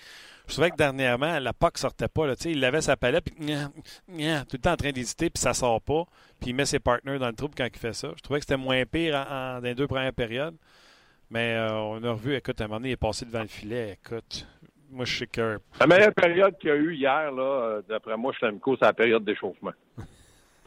Je 0.48 0.54
trouvais 0.54 0.72
que 0.72 0.76
dernièrement, 0.76 1.40
la 1.40 1.54
POC 1.54 1.78
sortait 1.78 2.08
pas. 2.08 2.28
Là, 2.28 2.36
il 2.46 2.64
avait 2.66 2.82
sa 2.82 2.98
palette, 2.98 3.26
puis 3.26 3.36
tout 3.36 3.54
le 4.08 4.58
temps 4.58 4.74
en 4.74 4.78
train 4.78 4.92
d'hésiter, 4.92 5.30
puis 5.30 5.42
ça 5.42 5.54
sort 5.54 5.82
pas. 5.82 6.04
Puis 6.40 6.50
il 6.50 6.56
met 6.56 6.66
ses 6.66 6.80
partenaires 6.80 7.20
dans 7.20 7.28
le 7.28 7.36
trouble 7.36 7.54
quand 7.56 7.66
il 7.66 7.80
fait 7.80 7.94
ça. 7.94 8.12
Je 8.18 8.22
trouvais 8.22 8.40
que 8.40 8.46
c'était 8.46 8.58
moins 8.58 8.84
pire 8.86 9.16
en, 9.16 9.56
dans 9.56 9.64
les 9.64 9.76
deux 9.76 9.88
premières 9.88 10.14
périodes. 10.14 10.56
Mais 11.30 11.56
euh, 11.56 11.74
on 11.74 12.04
a 12.04 12.12
revu, 12.12 12.36
écoute, 12.36 12.60
à 12.60 12.66
un 12.66 12.68
moment 12.68 12.80
donné, 12.80 12.90
il 12.90 12.94
est 12.94 12.98
passé 12.98 13.26
devant 13.26 13.42
le 13.42 13.48
filet. 13.48 13.98
Écoute, 14.04 14.48
moi, 14.90 15.06
je 15.06 15.20
sais 15.20 15.28
que. 15.28 15.60
La 15.80 15.88
meilleure 15.88 16.14
période 16.14 16.58
qu'il 16.58 16.70
y 16.70 16.74
a 16.74 16.76
eu 16.76 16.96
hier, 16.96 17.32
là, 17.32 17.42
euh, 17.42 17.82
d'après 17.88 18.18
moi, 18.18 18.34
Schlemko, 18.34 18.76
c'est 18.78 18.86
la 18.86 18.94
période 18.94 19.24
d'échauffement. 19.24 19.72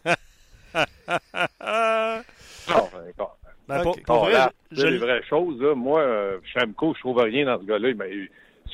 oh, 2.71 3.29
ben, 3.69 3.83
pour, 3.83 3.97
pour 4.03 4.25
vrai, 4.27 4.49
je... 4.71 4.87
les 4.87 4.99
vraies 4.99 5.23
choses, 5.29 5.61
là, 5.61 5.75
moi, 5.75 6.01
euh, 6.01 6.39
Schlemko, 6.53 6.95
je 6.95 7.01
trouve 7.01 7.19
rien 7.19 7.47
dans 7.47 7.59
ce 7.59 7.65
gars-là. 7.65 7.91
Mais 7.97 8.11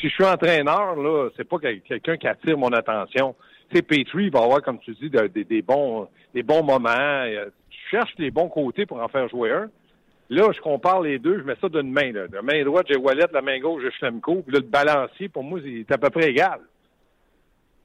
si 0.00 0.08
je 0.08 0.14
suis 0.14 0.24
entraîneur, 0.24 0.96
là, 0.96 1.28
c'est 1.36 1.48
pas 1.48 1.58
quelqu'un 1.58 2.16
qui 2.16 2.26
attire 2.26 2.58
mon 2.58 2.72
attention. 2.72 3.34
Tu 3.70 3.76
sais, 3.76 3.82
Petrie 3.82 4.30
va 4.30 4.42
avoir, 4.42 4.62
comme 4.62 4.80
tu 4.80 4.92
dis, 4.94 5.10
des, 5.10 5.62
bons, 5.62 6.08
des 6.34 6.42
bons 6.42 6.64
moments. 6.64 7.24
Tu 7.70 7.78
cherches 7.90 8.14
les 8.18 8.32
bons 8.32 8.48
côtés 8.48 8.86
pour 8.86 9.00
en 9.00 9.08
faire 9.08 9.28
jouer 9.28 9.52
un. 9.52 9.70
Là, 10.28 10.48
je 10.54 10.60
compare 10.60 11.02
les 11.02 11.18
deux, 11.18 11.38
je 11.38 11.44
mets 11.44 11.56
ça 11.60 11.68
d'une 11.68 11.90
main. 11.90 12.12
Là. 12.12 12.26
La 12.32 12.42
main 12.42 12.64
droite, 12.64 12.86
j'ai 12.88 12.96
Wallet, 12.96 13.26
la 13.32 13.42
main 13.42 13.58
gauche, 13.58 13.82
j'ai 13.82 13.90
Schlemko. 13.92 14.42
Puis 14.42 14.52
là, 14.52 14.60
le 14.60 14.66
balancier, 14.66 15.28
pour 15.28 15.42
moi, 15.42 15.60
c'est 15.64 15.92
à 15.92 15.98
peu 15.98 16.10
près 16.10 16.30
égal. 16.30 16.60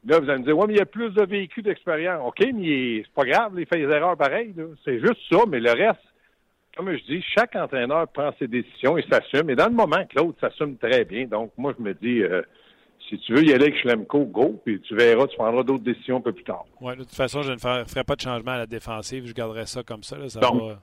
Là, 0.05 0.19
vous 0.19 0.29
allez 0.29 0.39
me 0.39 0.45
dire, 0.45 0.57
ouais, 0.57 0.67
mais 0.67 0.73
il 0.73 0.77
y 0.77 0.81
a 0.81 0.85
plus 0.85 1.09
de 1.11 1.23
véhicules 1.23 1.63
d'expérience. 1.63 2.21
OK, 2.25 2.45
mais 2.53 3.01
c'est 3.03 3.13
pas 3.13 3.25
grave, 3.25 3.53
il 3.57 3.65
fait 3.65 3.77
des 3.77 3.91
erreurs 3.91 4.15
pareilles. 4.15 4.53
C'est 4.83 4.99
juste 4.99 5.19
ça, 5.31 5.39
mais 5.47 5.59
le 5.59 5.71
reste, 5.71 5.99
comme 6.77 6.95
je 6.95 7.03
dis, 7.05 7.23
chaque 7.35 7.55
entraîneur 7.55 8.07
prend 8.09 8.31
ses 8.37 8.47
décisions 8.47 8.97
et 8.97 9.05
s'assume. 9.09 9.49
Et 9.49 9.55
dans 9.55 9.67
le 9.67 9.73
moment, 9.73 10.05
Claude 10.09 10.35
s'assume 10.39 10.77
très 10.77 11.05
bien. 11.05 11.25
Donc, 11.25 11.51
moi, 11.57 11.73
je 11.77 11.83
me 11.83 11.93
dis, 11.95 12.21
euh, 12.21 12.43
si 13.09 13.17
tu 13.19 13.33
veux 13.33 13.43
y 13.43 13.53
aller 13.53 13.65
avec 13.65 13.77
Schlemko, 13.77 14.25
go, 14.25 14.61
puis 14.63 14.79
tu 14.81 14.95
verras, 14.95 15.25
tu 15.25 15.37
prendras 15.37 15.63
d'autres 15.63 15.83
décisions 15.83 16.17
un 16.17 16.21
peu 16.21 16.33
plus 16.33 16.43
tard. 16.43 16.65
Oui, 16.81 16.93
de 16.95 17.03
toute 17.03 17.15
façon, 17.15 17.41
je 17.41 17.53
ne 17.53 17.57
ferai 17.57 18.03
pas 18.03 18.15
de 18.15 18.21
changement 18.21 18.51
à 18.51 18.57
la 18.57 18.67
défensive. 18.67 19.25
Je 19.25 19.33
garderai 19.33 19.65
ça 19.65 19.81
comme 19.81 20.03
ça. 20.03 20.17
ça 20.29 20.39
va... 20.39 20.79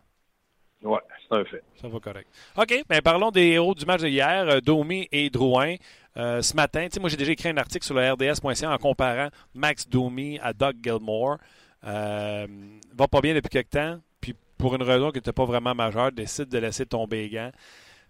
Oui, 0.85 0.99
c'est 1.29 1.37
un 1.37 1.45
fait. 1.45 1.63
Ça 1.77 1.89
va 1.89 2.01
correct. 2.01 2.29
OK, 2.59 2.85
bien 2.89 3.01
parlons 3.01 3.31
des 3.31 3.51
héros 3.51 3.75
du 3.75 3.87
match 3.87 4.01
de 4.03 4.09
hier, 4.09 4.49
euh, 4.49 4.61
Domi 4.61 5.07
et 5.13 5.31
Drouin. 5.31 5.77
Euh, 6.17 6.43
ce 6.43 6.55
matin, 6.55 6.87
moi 7.01 7.09
j'ai 7.09 7.17
déjà 7.17 7.33
écrit 7.33 7.49
un 7.49 7.57
article 7.57 7.85
sur 7.85 7.95
le 7.95 8.13
RDS.ca 8.13 8.71
en 8.71 8.79
comparant 8.79 9.29
Max 9.55 9.89
Domi 9.89 10.39
à 10.43 10.53
Doug 10.53 10.77
Gilmore. 10.83 11.39
Euh, 11.85 12.47
va 12.95 13.09
pas 13.09 13.21
bien 13.21 13.35
depuis 13.35 13.49
quelque 13.49 13.71
temps, 13.71 13.99
puis 14.21 14.35
pour 14.59 14.75
une 14.75 14.83
raison 14.83 15.11
qui 15.11 15.19
n'était 15.19 15.33
pas 15.33 15.45
vraiment 15.45 15.75
majeure, 15.75 16.13
décide 16.13 16.49
de 16.49 16.59
laisser 16.59 16.87
tomber 16.87 17.23
les 17.23 17.31
gants. 17.31 17.51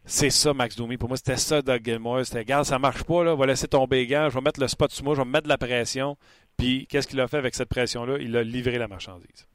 C'est 0.04 0.30
ça, 0.30 0.52
Max 0.52 0.74
Domi. 0.74 0.96
Pour 0.96 1.08
moi, 1.08 1.16
c'était 1.16 1.36
ça, 1.36 1.62
Doug 1.62 1.80
Gilmore. 1.84 2.26
C'était, 2.26 2.40
regarde, 2.40 2.64
ça 2.64 2.78
marche 2.78 3.04
pas, 3.04 3.22
là, 3.22 3.36
va 3.36 3.46
laisser 3.46 3.68
tomber 3.68 3.98
les 3.98 4.06
gants, 4.08 4.28
je 4.28 4.34
vais 4.34 4.40
mettre 4.40 4.60
le 4.60 4.66
spot 4.66 4.90
sur 4.90 5.04
moi, 5.04 5.14
je 5.14 5.20
vais 5.20 5.28
mettre 5.28 5.44
de 5.44 5.48
la 5.48 5.58
pression. 5.58 6.16
Puis, 6.56 6.86
qu'est-ce 6.88 7.06
qu'il 7.06 7.20
a 7.20 7.28
fait 7.28 7.38
avec 7.38 7.54
cette 7.54 7.68
pression-là? 7.68 8.18
Il 8.20 8.36
a 8.36 8.42
livré 8.42 8.78
la 8.78 8.88
marchandise. 8.88 9.46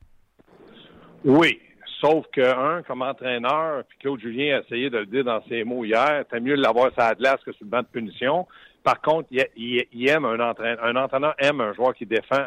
Oui, 1.25 1.59
Sauf 1.99 2.27
que, 2.31 2.41
un, 2.41 2.83
comme 2.83 3.01
entraîneur, 3.01 3.83
puis 3.89 3.97
Claude 3.99 4.19
Julien 4.19 4.57
a 4.57 4.59
essayé 4.61 4.89
de 4.89 4.99
le 4.99 5.05
dire 5.07 5.23
dans 5.23 5.41
ses 5.49 5.63
mots 5.63 5.83
hier, 5.83 6.25
t'as 6.29 6.39
mieux 6.39 6.55
de 6.55 6.61
l'avoir 6.61 6.91
sur 6.91 7.01
la 7.01 7.15
glace 7.15 7.39
que 7.43 7.51
sur 7.53 7.65
le 7.65 7.71
banc 7.71 7.81
de 7.81 7.87
punition. 7.87 8.45
Par 8.83 9.01
contre, 9.01 9.29
il, 9.31 10.09
aime 10.09 10.25
un 10.25 10.39
entraîneur. 10.39 10.83
Un 10.85 10.95
entraîneur 10.95 11.35
aime 11.39 11.59
un 11.59 11.73
joueur 11.73 11.95
qui 11.95 12.05
défend. 12.05 12.45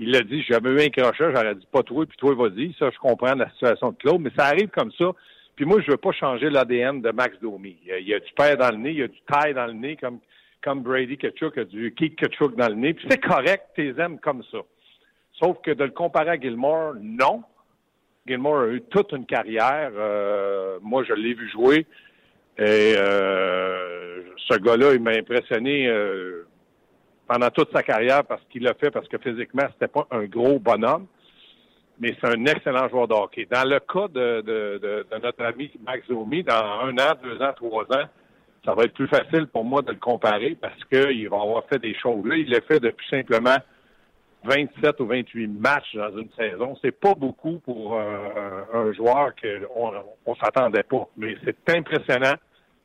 Il 0.00 0.10
l'a 0.10 0.20
dit, 0.22 0.42
j'avais 0.42 0.70
eu 0.70 0.80
un 0.80 0.90
crochet, 0.90 1.32
j'aurais 1.32 1.54
dit 1.54 1.66
pas 1.70 1.82
toi, 1.82 2.06
puis 2.06 2.16
toi, 2.18 2.34
vas-y. 2.34 2.74
Ça, 2.78 2.90
je 2.90 2.98
comprends 2.98 3.34
la 3.34 3.48
situation 3.50 3.92
de 3.92 3.96
Claude, 3.96 4.20
mais 4.20 4.30
ça 4.36 4.46
arrive 4.46 4.68
comme 4.68 4.92
ça. 4.92 5.12
Puis 5.54 5.64
moi, 5.64 5.80
je 5.80 5.90
veux 5.90 5.96
pas 5.96 6.12
changer 6.12 6.50
l'ADN 6.50 7.00
de 7.00 7.10
Max 7.10 7.38
Domi. 7.40 7.76
Il 7.84 8.06
y, 8.06 8.14
a, 8.14 8.20
du 8.20 8.32
père 8.36 8.56
dans 8.56 8.70
le 8.70 8.76
nez, 8.76 8.90
il 8.90 8.98
y 8.98 9.02
a 9.02 9.08
du 9.08 9.20
taille 9.26 9.54
dans 9.54 9.66
le 9.66 9.72
nez, 9.72 9.96
comme, 9.96 10.18
comme 10.62 10.82
Brady 10.82 11.16
Ketchuk 11.16 11.56
a 11.58 11.64
du 11.64 11.94
Keith 11.94 12.16
Ketchuk 12.16 12.54
dans 12.54 12.68
le 12.68 12.74
nez. 12.74 12.94
Puis 12.94 13.06
c'est 13.10 13.20
correct, 13.20 13.64
tu 13.74 13.94
aimes 13.98 14.18
comme 14.18 14.42
ça. 14.52 14.58
Sauf 15.42 15.56
que 15.62 15.70
de 15.70 15.84
le 15.84 15.90
comparer 15.90 16.30
à 16.30 16.40
Gilmore, 16.40 16.94
non. 17.00 17.42
Gilmore 18.28 18.60
a 18.60 18.66
eu 18.68 18.82
toute 18.82 19.12
une 19.12 19.26
carrière. 19.26 19.90
Euh, 19.96 20.78
moi, 20.82 21.02
je 21.04 21.14
l'ai 21.14 21.34
vu 21.34 21.48
jouer. 21.50 21.86
Et 22.58 22.94
euh, 22.96 24.22
ce 24.48 24.58
gars-là, 24.58 24.94
il 24.94 25.00
m'a 25.00 25.12
impressionné 25.12 25.88
euh, 25.88 26.46
pendant 27.26 27.50
toute 27.50 27.72
sa 27.72 27.82
carrière 27.82 28.24
parce 28.24 28.42
qu'il 28.50 28.62
l'a 28.62 28.74
fait, 28.74 28.90
parce 28.90 29.08
que 29.08 29.18
physiquement, 29.18 29.64
c'était 29.72 29.88
pas 29.88 30.06
un 30.10 30.24
gros 30.24 30.58
bonhomme. 30.58 31.06
Mais 32.00 32.16
c'est 32.20 32.28
un 32.28 32.44
excellent 32.44 32.88
joueur 32.88 33.08
de 33.08 33.14
hockey. 33.14 33.48
Dans 33.50 33.68
le 33.68 33.80
cas 33.80 34.06
de, 34.08 35.04
notre 35.20 35.44
ami 35.44 35.70
Max 35.84 36.06
Zomi, 36.06 36.44
dans 36.44 36.54
un 36.54 36.96
an, 36.98 37.14
deux 37.22 37.42
ans, 37.42 37.52
trois 37.56 37.84
ans, 37.92 38.06
ça 38.64 38.74
va 38.74 38.84
être 38.84 38.94
plus 38.94 39.08
facile 39.08 39.46
pour 39.48 39.64
moi 39.64 39.82
de 39.82 39.90
le 39.90 39.98
comparer 39.98 40.56
parce 40.60 40.84
qu'il 40.84 41.28
va 41.28 41.40
avoir 41.40 41.64
fait 41.64 41.78
des 41.78 41.94
choses. 41.94 42.24
Là, 42.24 42.36
il 42.36 42.50
l'a 42.50 42.60
fait 42.60 42.78
depuis 42.78 43.06
simplement 43.08 43.56
27 44.44 45.00
ou 45.00 45.06
28 45.06 45.46
matchs 45.48 45.94
dans 45.94 46.16
une 46.16 46.30
saison, 46.36 46.76
c'est 46.80 46.92
pas 46.92 47.14
beaucoup 47.14 47.58
pour 47.58 47.96
euh, 47.96 48.62
un 48.72 48.92
joueur 48.92 49.32
qu'on 49.34 49.92
on, 50.26 50.34
s'attendait 50.36 50.84
pas. 50.84 51.08
Mais 51.16 51.36
c'est 51.44 51.76
impressionnant 51.76 52.34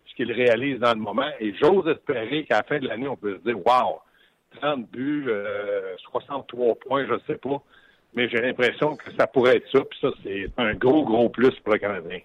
ce 0.05 0.15
qu'il 0.15 0.31
réalise 0.31 0.79
dans 0.79 0.93
le 0.93 0.99
moment. 0.99 1.29
Et 1.39 1.53
j'ose 1.61 1.87
espérer 1.87 2.45
qu'à 2.45 2.57
la 2.57 2.63
fin 2.63 2.79
de 2.79 2.87
l'année, 2.87 3.07
on 3.07 3.15
peut 3.15 3.37
se 3.37 3.49
dire 3.49 3.57
Wow, 3.57 3.99
30 4.61 4.89
buts, 4.89 5.29
63 6.11 6.65
euh, 6.65 6.73
points, 6.75 7.05
je 7.07 7.13
sais 7.27 7.37
pas. 7.37 7.61
Mais 8.15 8.29
j'ai 8.29 8.41
l'impression 8.41 8.95
que 8.95 9.11
ça 9.17 9.25
pourrait 9.25 9.57
être 9.57 9.69
ça. 9.71 9.79
Puis 9.89 9.99
ça, 9.99 10.09
c'est 10.23 10.47
un 10.57 10.73
gros, 10.75 11.03
gros 11.03 11.29
plus 11.29 11.51
pour 11.61 11.73
le 11.73 11.79
Canadien. 11.79 12.19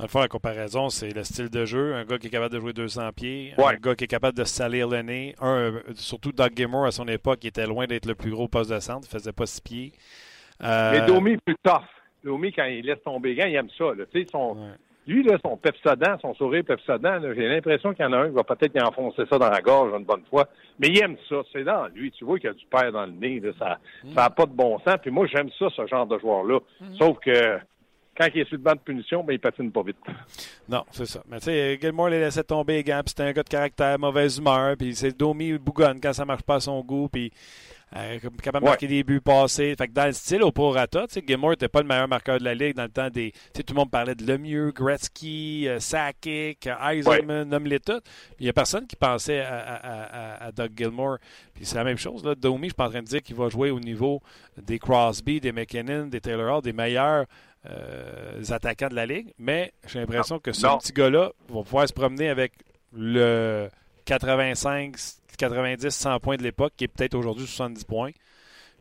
Dans 0.00 0.04
le 0.04 0.08
fond, 0.08 0.20
la 0.20 0.28
comparaison, 0.28 0.88
c'est 0.88 1.14
le 1.14 1.22
style 1.24 1.50
de 1.50 1.66
jeu. 1.66 1.94
Un 1.94 2.06
gars 2.06 2.16
qui 2.16 2.28
est 2.28 2.30
capable 2.30 2.54
de 2.54 2.58
jouer 2.58 2.72
200 2.72 3.10
pieds, 3.14 3.52
un 3.58 3.74
gars 3.74 3.94
qui 3.94 4.04
est 4.04 4.06
capable 4.06 4.34
de 4.34 4.44
salir 4.44 4.88
le 4.88 5.02
nez. 5.02 5.34
Un, 5.42 5.74
surtout 5.94 6.32
Doug 6.32 6.52
Gilmour, 6.56 6.86
à 6.86 6.90
son 6.90 7.06
époque, 7.06 7.40
qui 7.40 7.48
était 7.48 7.66
loin 7.66 7.86
d'être 7.86 8.06
le 8.06 8.14
plus 8.14 8.30
gros 8.30 8.48
poste 8.48 8.70
de 8.70 8.80
centre. 8.80 9.06
Il 9.06 9.12
faisait 9.12 9.34
pas 9.34 9.44
six 9.44 9.60
pieds. 9.60 9.92
Euh... 10.62 10.92
Mais 10.92 11.06
Domi 11.06 11.32
est 11.32 11.44
plus 11.44 11.56
tough. 11.62 11.84
Domi, 12.24 12.50
quand 12.50 12.64
il 12.64 12.86
laisse 12.86 13.02
tomber 13.04 13.34
gants, 13.34 13.44
il 13.44 13.54
aime 13.54 13.68
ça. 13.76 13.92
Là. 13.94 14.04
Son, 14.32 14.56
Lui, 15.06 15.22
là, 15.22 15.36
son 15.44 15.58
pepsodent, 15.58 16.18
son 16.22 16.32
sourire 16.32 16.64
pepsodent, 16.64 17.34
j'ai 17.34 17.46
l'impression 17.46 17.92
qu'il 17.92 18.06
y 18.06 18.08
en 18.08 18.14
a 18.14 18.20
un 18.20 18.28
qui 18.30 18.34
va 18.36 18.44
peut-être 18.44 18.74
y 18.74 18.80
enfoncer 18.80 19.24
ça 19.28 19.36
dans 19.36 19.50
la 19.50 19.60
gorge 19.60 19.92
une 19.98 20.06
bonne 20.06 20.24
fois. 20.30 20.48
Mais 20.78 20.88
il 20.88 20.98
aime 21.02 21.16
ça. 21.28 21.42
C'est 21.52 21.64
dans 21.64 21.88
lui. 21.88 22.10
Tu 22.12 22.24
vois 22.24 22.38
qu'il 22.38 22.48
y 22.48 22.50
a 22.50 22.54
du 22.54 22.64
père 22.64 22.90
dans 22.90 23.04
le 23.04 23.12
nez. 23.12 23.38
Là. 23.40 23.50
Ça 23.58 23.78
n'a 24.02 24.30
mm. 24.30 24.34
pas 24.34 24.46
de 24.46 24.52
bon 24.52 24.78
sens. 24.78 24.96
Puis 25.02 25.10
moi, 25.10 25.26
j'aime 25.26 25.50
ça, 25.58 25.66
ce 25.76 25.86
genre 25.86 26.06
de 26.06 26.18
joueur-là. 26.18 26.58
Mm. 26.80 26.94
Sauf 26.96 27.18
que 27.18 27.60
quand 28.20 28.28
il 28.34 28.42
est 28.42 28.48
sur 28.48 28.56
le 28.56 28.62
banc 28.62 28.74
de 28.74 28.80
punition, 28.80 29.24
ben, 29.24 29.32
il 29.32 29.40
patine 29.40 29.72
pas 29.72 29.82
vite. 29.82 29.96
Non, 30.68 30.84
c'est 30.90 31.06
ça. 31.06 31.22
Mais 31.26 31.38
tu 31.38 31.46
sais, 31.46 31.78
Gilmore 31.80 32.10
les 32.10 32.20
laissait 32.20 32.44
tomber 32.44 32.74
les 32.74 32.84
gants, 32.84 33.00
puis 33.02 33.10
c'était 33.16 33.22
un 33.22 33.32
gars 33.32 33.42
de 33.42 33.48
caractère, 33.48 33.98
mauvaise 33.98 34.36
humeur, 34.36 34.76
puis 34.76 34.94
c'est 34.94 35.16
Domi 35.16 35.56
bougonne 35.56 35.98
quand 36.02 36.12
ça 36.12 36.26
marche 36.26 36.42
pas 36.42 36.56
à 36.56 36.60
son 36.60 36.82
goût, 36.82 37.08
puis 37.08 37.32
euh, 37.96 38.18
capable 38.40 38.64
de 38.64 38.70
marquer 38.70 38.86
des 38.86 39.02
buts 39.02 39.20
passés. 39.20 39.74
Fait 39.76 39.88
que 39.88 39.92
dans 39.92 40.06
le 40.06 40.12
style 40.12 40.42
au 40.42 40.52
sais, 40.52 41.24
Gilmore 41.26 41.50
n'était 41.50 41.68
pas 41.68 41.80
le 41.80 41.88
meilleur 41.88 42.06
marqueur 42.06 42.38
de 42.38 42.44
la 42.44 42.54
ligue 42.54 42.76
dans 42.76 42.84
le 42.84 42.90
temps 42.90 43.08
des. 43.08 43.32
Tu 43.32 43.38
sais, 43.56 43.62
tout 43.64 43.74
le 43.74 43.80
monde 43.80 43.90
parlait 43.90 44.14
de 44.14 44.24
Lemieux, 44.24 44.70
Gretzky, 44.70 45.66
euh, 45.66 45.80
Sakic, 45.80 46.68
Eisenman, 46.68 47.48
nomme-les 47.48 47.80
tous. 47.80 48.00
Il 48.38 48.44
n'y 48.44 48.48
a 48.48 48.52
personne 48.52 48.86
qui 48.86 48.96
pensait 48.96 49.40
à, 49.40 50.50
Doug 50.54 50.70
Gilmore. 50.76 51.18
Puis 51.54 51.64
c'est 51.64 51.76
la 51.76 51.84
même 51.84 51.98
chose. 51.98 52.24
Là. 52.24 52.34
Domi, 52.36 52.64
je 52.64 52.66
suis 52.66 52.74
pas 52.74 52.86
en 52.86 52.90
train 52.90 53.02
de 53.02 53.06
dire 53.06 53.22
qu'il 53.22 53.34
va 53.34 53.48
jouer 53.48 53.70
au 53.70 53.80
niveau 53.80 54.22
des 54.56 54.78
Crosby, 54.78 55.40
des 55.40 55.50
McKinnon, 55.50 56.06
des 56.06 56.20
Taylor 56.20 56.58
Hall, 56.58 56.62
des 56.62 56.72
meilleurs 56.72 57.24
euh, 57.66 58.42
attaquants 58.50 58.88
de 58.88 58.94
la 58.94 59.06
Ligue, 59.06 59.32
mais 59.38 59.72
j'ai 59.86 60.00
l'impression 60.00 60.38
que 60.38 60.52
ce 60.52 60.66
petit 60.78 60.92
gars-là 60.92 61.32
va 61.48 61.62
pouvoir 61.62 61.88
se 61.88 61.92
promener 61.92 62.28
avec 62.28 62.52
le 62.92 63.68
85, 64.06 64.96
90, 65.38 65.90
100 65.90 66.20
points 66.20 66.36
de 66.36 66.42
l'époque, 66.42 66.72
qui 66.76 66.84
est 66.84 66.88
peut-être 66.88 67.14
aujourd'hui 67.14 67.46
70 67.46 67.84
points. 67.84 68.10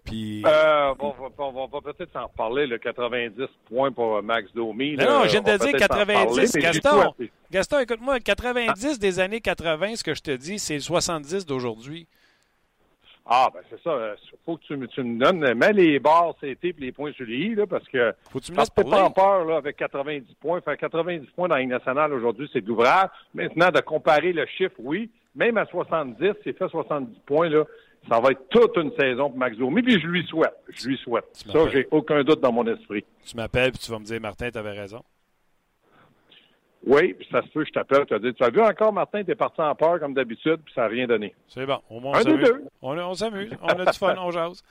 Puis... 0.05 0.43
Euh, 0.45 0.93
on 0.97 1.67
va, 1.67 1.81
peut-être 1.81 2.11
s'en 2.13 2.27
reparler, 2.27 2.67
le 2.67 2.77
90 2.77 3.45
points 3.65 3.91
pour 3.91 4.23
Max 4.23 4.49
Domi. 4.53 4.95
non, 4.95 5.23
je 5.25 5.37
viens 5.37 5.41
de 5.41 5.57
dire 5.57 5.73
90. 5.73 6.55
Gaston, 6.55 7.13
Gaston 7.51 7.79
écoute-moi, 7.79 8.19
90 8.19 8.97
des 8.97 9.19
années 9.19 9.41
80, 9.41 9.97
ce 9.97 10.03
que 10.03 10.13
je 10.13 10.21
te 10.21 10.31
dis, 10.31 10.57
c'est 10.57 10.79
70 10.79 11.45
d'aujourd'hui. 11.45 12.07
Ah, 13.31 13.47
ben 13.53 13.61
c'est 13.69 13.79
ça. 13.83 13.91
Il 13.91 14.01
euh, 14.01 14.15
faut 14.43 14.57
que 14.57 14.63
tu, 14.63 14.75
me 14.75 15.19
donnes. 15.19 15.53
Mets 15.53 15.71
les 15.71 15.99
barres 15.99 16.33
CT 16.41 16.65
et 16.65 16.75
les 16.79 16.91
points 16.91 17.11
sur 17.11 17.27
les 17.27 17.37
I, 17.37 17.55
là, 17.55 17.67
parce 17.67 17.87
que. 17.87 18.11
Faut 18.31 18.39
que 18.39 18.45
tu 18.45 18.51
me 18.51 18.57
laisses 18.57 18.71
pas 18.71 19.03
en 19.03 19.11
peur 19.11 19.45
là, 19.45 19.57
avec 19.57 19.77
90 19.77 20.33
points. 20.41 20.61
Faire 20.61 20.77
90 20.77 21.27
points 21.35 21.47
dans 21.47 21.55
la 21.55 21.65
nationale 21.65 22.11
aujourd'hui, 22.11 22.49
c'est 22.51 22.61
de 22.61 22.67
l'ouvrage. 22.67 23.09
Maintenant, 23.35 23.69
de 23.69 23.81
comparer 23.81 24.33
le 24.33 24.47
chiffre, 24.47 24.75
oui. 24.79 25.11
Même 25.35 25.57
à 25.57 25.65
70, 25.67 26.33
c'est 26.43 26.57
fait 26.57 26.67
70 26.67 27.19
points, 27.27 27.49
là. 27.49 27.65
Ça 28.09 28.19
va 28.19 28.31
être 28.31 28.47
toute 28.49 28.75
une 28.77 28.91
saison 28.97 29.29
pour 29.29 29.37
Max 29.37 29.57
Domi, 29.57 29.83
puis 29.83 29.99
je 30.01 30.07
lui 30.07 30.25
souhaite. 30.25 30.55
Je 30.69 30.87
lui 30.87 30.97
souhaite. 30.97 31.25
Ça, 31.33 31.69
j'ai 31.69 31.87
aucun 31.91 32.23
doute 32.23 32.39
dans 32.39 32.51
mon 32.51 32.65
esprit. 32.65 33.05
Tu 33.25 33.35
m'appelles, 33.35 33.71
puis 33.71 33.79
tu 33.79 33.91
vas 33.91 33.99
me 33.99 34.05
dire, 34.05 34.19
Martin, 34.19 34.49
tu 34.49 34.57
avais 34.57 34.71
raison. 34.71 35.03
Oui, 36.85 37.13
puis 37.13 37.27
ça 37.31 37.41
se 37.41 37.47
peut, 37.49 37.65
je 37.65 37.71
t'appelle, 37.71 38.05
tu 38.05 38.13
as 38.13 38.19
dit, 38.19 38.33
tu 38.33 38.43
as 38.43 38.49
vu 38.49 38.61
encore, 38.61 38.93
Martin, 38.93 39.23
t'es 39.23 39.35
parti 39.35 39.59
en 39.61 39.75
peur 39.75 39.99
comme 39.99 40.13
d'habitude, 40.13 40.61
puis 40.63 40.73
ça 40.73 40.81
n'a 40.83 40.87
rien 40.87 41.07
donné. 41.07 41.35
C'est 41.47 41.65
bon. 41.65 41.79
Au 41.89 41.99
moins, 41.99 42.19
on 42.19 42.23
s'amuse. 42.23 42.47
deux. 42.49 42.63
On, 42.81 42.97
on 42.97 43.13
s'amuse. 43.13 43.51
On 43.61 43.67
a 43.67 43.85
du 43.85 43.97
fun, 43.97 44.15
on 44.17 44.31
jase. 44.31 44.63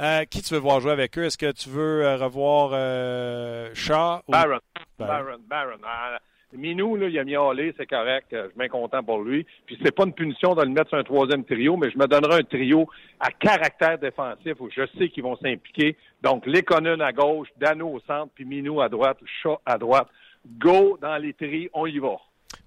Euh, 0.00 0.24
qui 0.24 0.40
tu 0.42 0.54
veux 0.54 0.60
voir 0.60 0.78
jouer 0.80 0.92
avec 0.92 1.18
eux? 1.18 1.24
Est-ce 1.24 1.36
que 1.36 1.50
tu 1.50 1.68
veux 1.68 2.04
euh, 2.04 2.16
revoir 2.16 2.70
euh, 2.72 3.70
Shaw 3.74 4.20
ou 4.28 4.30
Baron. 4.32 4.58
Baron. 4.98 5.08
Baron. 5.20 5.38
Baron. 5.48 5.78
Ah, 5.84 6.18
Minou, 6.52 6.96
là, 6.96 7.08
il 7.08 7.18
a 7.18 7.24
mis 7.24 7.36
Hallé, 7.36 7.74
c'est 7.76 7.86
correct. 7.86 8.32
euh, 8.32 8.44
Je 8.44 8.48
suis 8.50 8.58
bien 8.58 8.68
content 8.68 9.02
pour 9.02 9.20
lui. 9.20 9.44
Puis 9.66 9.76
c'est 9.84 9.90
pas 9.94 10.04
une 10.04 10.14
punition 10.14 10.54
de 10.54 10.62
le 10.62 10.68
mettre 10.70 10.88
sur 10.90 10.98
un 10.98 11.02
troisième 11.04 11.44
trio, 11.44 11.76
mais 11.76 11.90
je 11.90 11.98
me 11.98 12.06
donnerai 12.06 12.36
un 12.36 12.42
trio 12.44 12.88
à 13.20 13.30
caractère 13.32 13.98
défensif 13.98 14.54
où 14.60 14.70
je 14.70 14.82
sais 14.96 15.08
qu'ils 15.08 15.24
vont 15.24 15.36
s'impliquer. 15.36 15.96
Donc, 16.22 16.46
Lekonen 16.46 17.02
à 17.02 17.12
gauche, 17.12 17.48
Dano 17.58 17.88
au 17.88 18.00
centre, 18.06 18.30
puis 18.34 18.44
Minou 18.44 18.80
à 18.80 18.88
droite, 18.88 19.18
Shaw 19.42 19.58
à 19.66 19.76
droite. 19.76 20.08
Go 20.46 20.98
dans 21.00 21.16
les 21.16 21.34
tris, 21.34 21.68
on 21.72 21.86
y 21.86 21.98
va. 21.98 22.16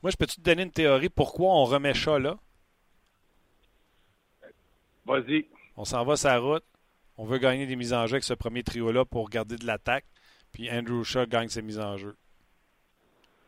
Moi, 0.04 0.12
je 0.12 0.18
peux-tu 0.18 0.36
te 0.38 0.42
donner 0.42 0.64
une 0.64 0.72
théorie 0.72 1.10
pourquoi 1.10 1.50
on 1.50 1.66
remet 1.66 1.94
Shaw 1.94 2.20
là? 2.20 2.38
Vas-y. 5.06 5.46
On 5.78 5.86
s'en 5.86 6.04
va 6.04 6.16
sa 6.16 6.38
route. 6.38 6.64
On 7.18 7.26
veut 7.26 7.38
gagner 7.38 7.66
des 7.66 7.76
mises 7.76 7.94
en 7.94 8.06
jeu 8.08 8.14
avec 8.16 8.24
ce 8.24 8.34
premier 8.34 8.64
trio-là 8.64 9.06
pour 9.06 9.30
garder 9.30 9.56
de 9.58 9.66
l'attaque. 9.66 10.06
Puis 10.52 10.70
Andrew 10.72 11.04
Shaw 11.04 11.26
gagne 11.28 11.48
ses 11.50 11.62
mises 11.62 11.80
en 11.80 11.98
jeu. 11.98 12.16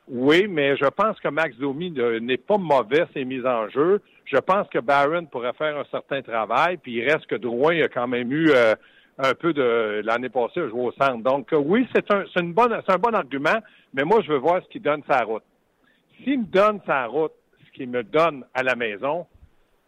Oui, 0.07 0.47
mais 0.47 0.75
je 0.77 0.85
pense 0.85 1.19
que 1.19 1.29
Max 1.29 1.55
Domi 1.57 1.91
ne- 1.91 2.19
n'est 2.19 2.37
pas 2.37 2.57
mauvais 2.57 3.05
ses 3.13 3.23
mises 3.23 3.45
en 3.45 3.69
jeu. 3.69 4.01
Je 4.25 4.37
pense 4.37 4.67
que 4.69 4.79
Barron 4.79 5.25
pourrait 5.25 5.53
faire 5.53 5.77
un 5.77 5.85
certain 5.91 6.21
travail, 6.21 6.77
puis 6.77 6.93
il 6.95 7.09
reste 7.09 7.25
que 7.27 7.35
Drouin 7.35 7.81
a 7.83 7.87
quand 7.87 8.07
même 8.07 8.31
eu 8.31 8.49
euh, 8.51 8.75
un 9.17 9.33
peu 9.33 9.53
de 9.53 10.01
l'année 10.03 10.29
passée 10.29 10.61
à 10.61 10.67
jouer 10.67 10.87
au 10.87 10.91
centre. 10.93 11.23
Donc 11.23 11.53
euh, 11.53 11.57
oui, 11.57 11.87
c'est 11.93 12.09
un, 12.11 12.23
c'est 12.33 12.41
c'est 12.41 12.91
un 12.91 12.97
bon 12.97 13.13
argument, 13.13 13.59
mais 13.93 14.03
moi 14.03 14.21
je 14.21 14.31
veux 14.31 14.39
voir 14.39 14.61
ce 14.63 14.69
qu'il 14.69 14.81
donne 14.81 15.03
sa 15.07 15.23
route. 15.23 15.43
S'il 16.23 16.41
me 16.41 16.45
donne 16.45 16.79
sa 16.85 17.05
route, 17.05 17.33
ce 17.65 17.71
qu'il 17.71 17.89
me 17.89 18.03
donne 18.03 18.45
à 18.53 18.63
la 18.63 18.75
maison, 18.75 19.25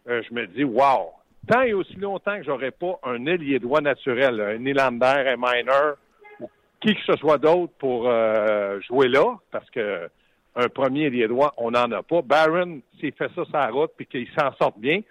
euh, 0.08 0.22
je 0.28 0.34
me 0.34 0.46
dis 0.46 0.64
wow. 0.64 1.10
Tant 1.48 1.62
et 1.62 1.74
aussi 1.74 1.94
longtemps 1.96 2.36
que 2.38 2.44
j'aurai 2.44 2.72
pas 2.72 2.98
un 3.04 3.24
ailier 3.26 3.60
droit 3.60 3.80
naturel, 3.80 4.40
un 4.40 4.58
Nylander, 4.58 5.28
un 5.28 5.36
Miner, 5.36 5.92
ou 6.40 6.50
qui 6.80 6.94
que 6.94 7.02
ce 7.06 7.16
soit 7.18 7.38
d'autre 7.38 7.72
pour 7.78 8.08
euh, 8.08 8.80
jouer 8.80 9.06
là, 9.06 9.36
parce 9.52 9.68
que 9.70 10.08
un 10.56 10.68
premier 10.68 11.04
ailier 11.04 11.28
droit, 11.28 11.54
on 11.56 11.70
n'en 11.70 11.90
a 11.92 12.02
pas. 12.02 12.22
Barron, 12.22 12.80
s'il 12.98 13.12
fait 13.12 13.30
ça 13.36 13.44
la 13.52 13.68
route 13.68 13.92
puis 13.96 14.06
qu'il 14.06 14.26
s'en 14.36 14.52
sorte 14.54 14.78
bien. 14.78 15.02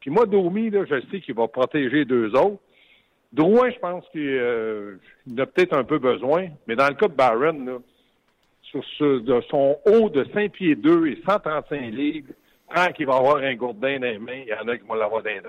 Puis 0.00 0.10
moi, 0.10 0.26
Domi, 0.26 0.70
je 0.70 1.00
sais 1.10 1.20
qu'il 1.20 1.34
va 1.34 1.48
protéger 1.48 2.04
deux 2.04 2.30
autres. 2.34 2.60
Drouin, 3.32 3.70
je 3.70 3.78
pense 3.78 4.04
qu'il 4.10 4.20
euh, 4.20 4.98
a 5.38 5.46
peut-être 5.46 5.74
un 5.74 5.84
peu 5.84 5.98
besoin, 5.98 6.48
mais 6.66 6.76
dans 6.76 6.88
le 6.88 6.94
cas 6.94 7.08
de 7.08 7.14
Barron, 7.14 7.64
là, 7.64 7.78
sur 8.62 8.84
ce, 8.98 9.20
de 9.20 9.40
son 9.50 9.78
haut 9.86 10.10
de 10.10 10.26
5 10.34 10.52
pieds 10.52 10.74
2 10.74 11.06
et 11.06 11.22
135 11.26 11.80
livres, 11.92 12.32
quand 12.74 12.88
il 12.98 13.06
va 13.06 13.16
avoir 13.16 13.36
un 13.36 13.54
gourdin 13.54 13.98
dans 13.98 14.06
les 14.06 14.18
mains, 14.18 14.42
il 14.46 14.48
y 14.48 14.54
en 14.54 14.68
a 14.68 14.76
qui 14.76 14.86
vont 14.86 14.94
l'avoir 14.94 15.22
dans 15.22 15.30
les 15.30 15.40
dents. 15.40 15.48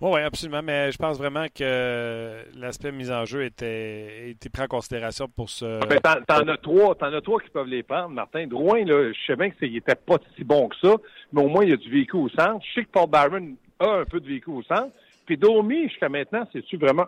Oui, 0.00 0.10
oui, 0.14 0.20
absolument. 0.20 0.62
Mais 0.62 0.90
je 0.90 0.98
pense 0.98 1.18
vraiment 1.18 1.46
que 1.54 2.42
l'aspect 2.58 2.92
mise 2.92 3.10
en 3.10 3.24
jeu 3.24 3.44
était, 3.44 4.30
était 4.30 4.48
pris 4.48 4.62
en 4.62 4.66
considération 4.66 5.28
pour 5.28 5.48
ce. 5.48 5.86
Ben, 5.86 5.98
t'en, 6.00 6.48
as 6.48 6.56
trois, 6.58 6.94
t'en 6.94 7.12
as 7.12 7.20
trois 7.20 7.40
qui 7.40 7.50
peuvent 7.50 7.68
les 7.68 7.82
prendre, 7.82 8.10
Martin. 8.10 8.46
Drouin, 8.46 8.84
là, 8.84 9.12
je 9.12 9.18
sais 9.26 9.36
bien 9.36 9.50
que 9.50 9.56
c'est, 9.60 9.68
il 9.68 9.76
était 9.76 9.94
pas 9.94 10.16
si 10.36 10.44
bon 10.44 10.68
que 10.68 10.76
ça, 10.82 10.96
mais 11.32 11.42
au 11.42 11.48
moins 11.48 11.64
il 11.64 11.70
y 11.70 11.72
a 11.72 11.76
du 11.76 11.90
véhicule 11.90 12.20
au 12.20 12.28
centre. 12.28 12.64
Je 12.68 12.80
sais 12.80 12.84
que 12.84 12.90
Paul 12.90 13.08
Barron 13.08 13.54
a 13.78 14.00
un 14.00 14.04
peu 14.04 14.20
de 14.20 14.26
véhicule 14.26 14.54
au 14.54 14.62
centre. 14.62 14.90
Puis 15.26 15.36
Domi, 15.36 15.88
jusqu'à 15.88 16.08
maintenant, 16.08 16.46
c'est-tu 16.52 16.76
vraiment 16.76 17.06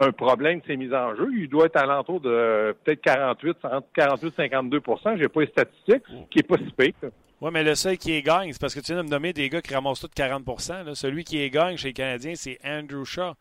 un 0.00 0.12
problème 0.12 0.60
de 0.60 0.66
ses 0.66 0.76
mises 0.76 0.94
en 0.94 1.14
jeu? 1.16 1.28
Il 1.34 1.48
doit 1.48 1.66
être 1.66 1.76
à 1.76 1.86
l'entour 1.86 2.20
de 2.20 2.30
euh, 2.30 2.72
peut-être 2.84 3.00
48, 3.02 3.56
48, 3.94 4.34
52% 4.36 5.18
J'ai 5.18 5.28
pas 5.28 5.40
les 5.40 5.46
statistiques, 5.48 6.02
qui 6.30 6.38
est 6.40 6.42
pas 6.42 6.56
si 6.58 6.70
pire. 6.76 7.10
Oui, 7.40 7.50
mais 7.52 7.62
le 7.62 7.74
seul 7.74 7.96
qui 7.98 8.12
est 8.12 8.22
gagne, 8.22 8.52
c'est 8.52 8.60
parce 8.60 8.74
que 8.74 8.80
tu 8.80 8.92
viens 8.92 9.02
de 9.02 9.06
me 9.06 9.12
nommer 9.12 9.32
des 9.32 9.48
gars 9.48 9.62
qui 9.62 9.72
ramassent 9.72 10.00
tout 10.00 10.08
40 10.12 10.44
là. 10.86 10.94
Celui 10.94 11.24
qui 11.24 11.40
est 11.40 11.50
gagne 11.50 11.76
chez 11.76 11.88
les 11.88 11.94
Canadiens, 11.94 12.34
c'est 12.34 12.58
Andrew 12.64 13.04
Shaw. 13.04 13.34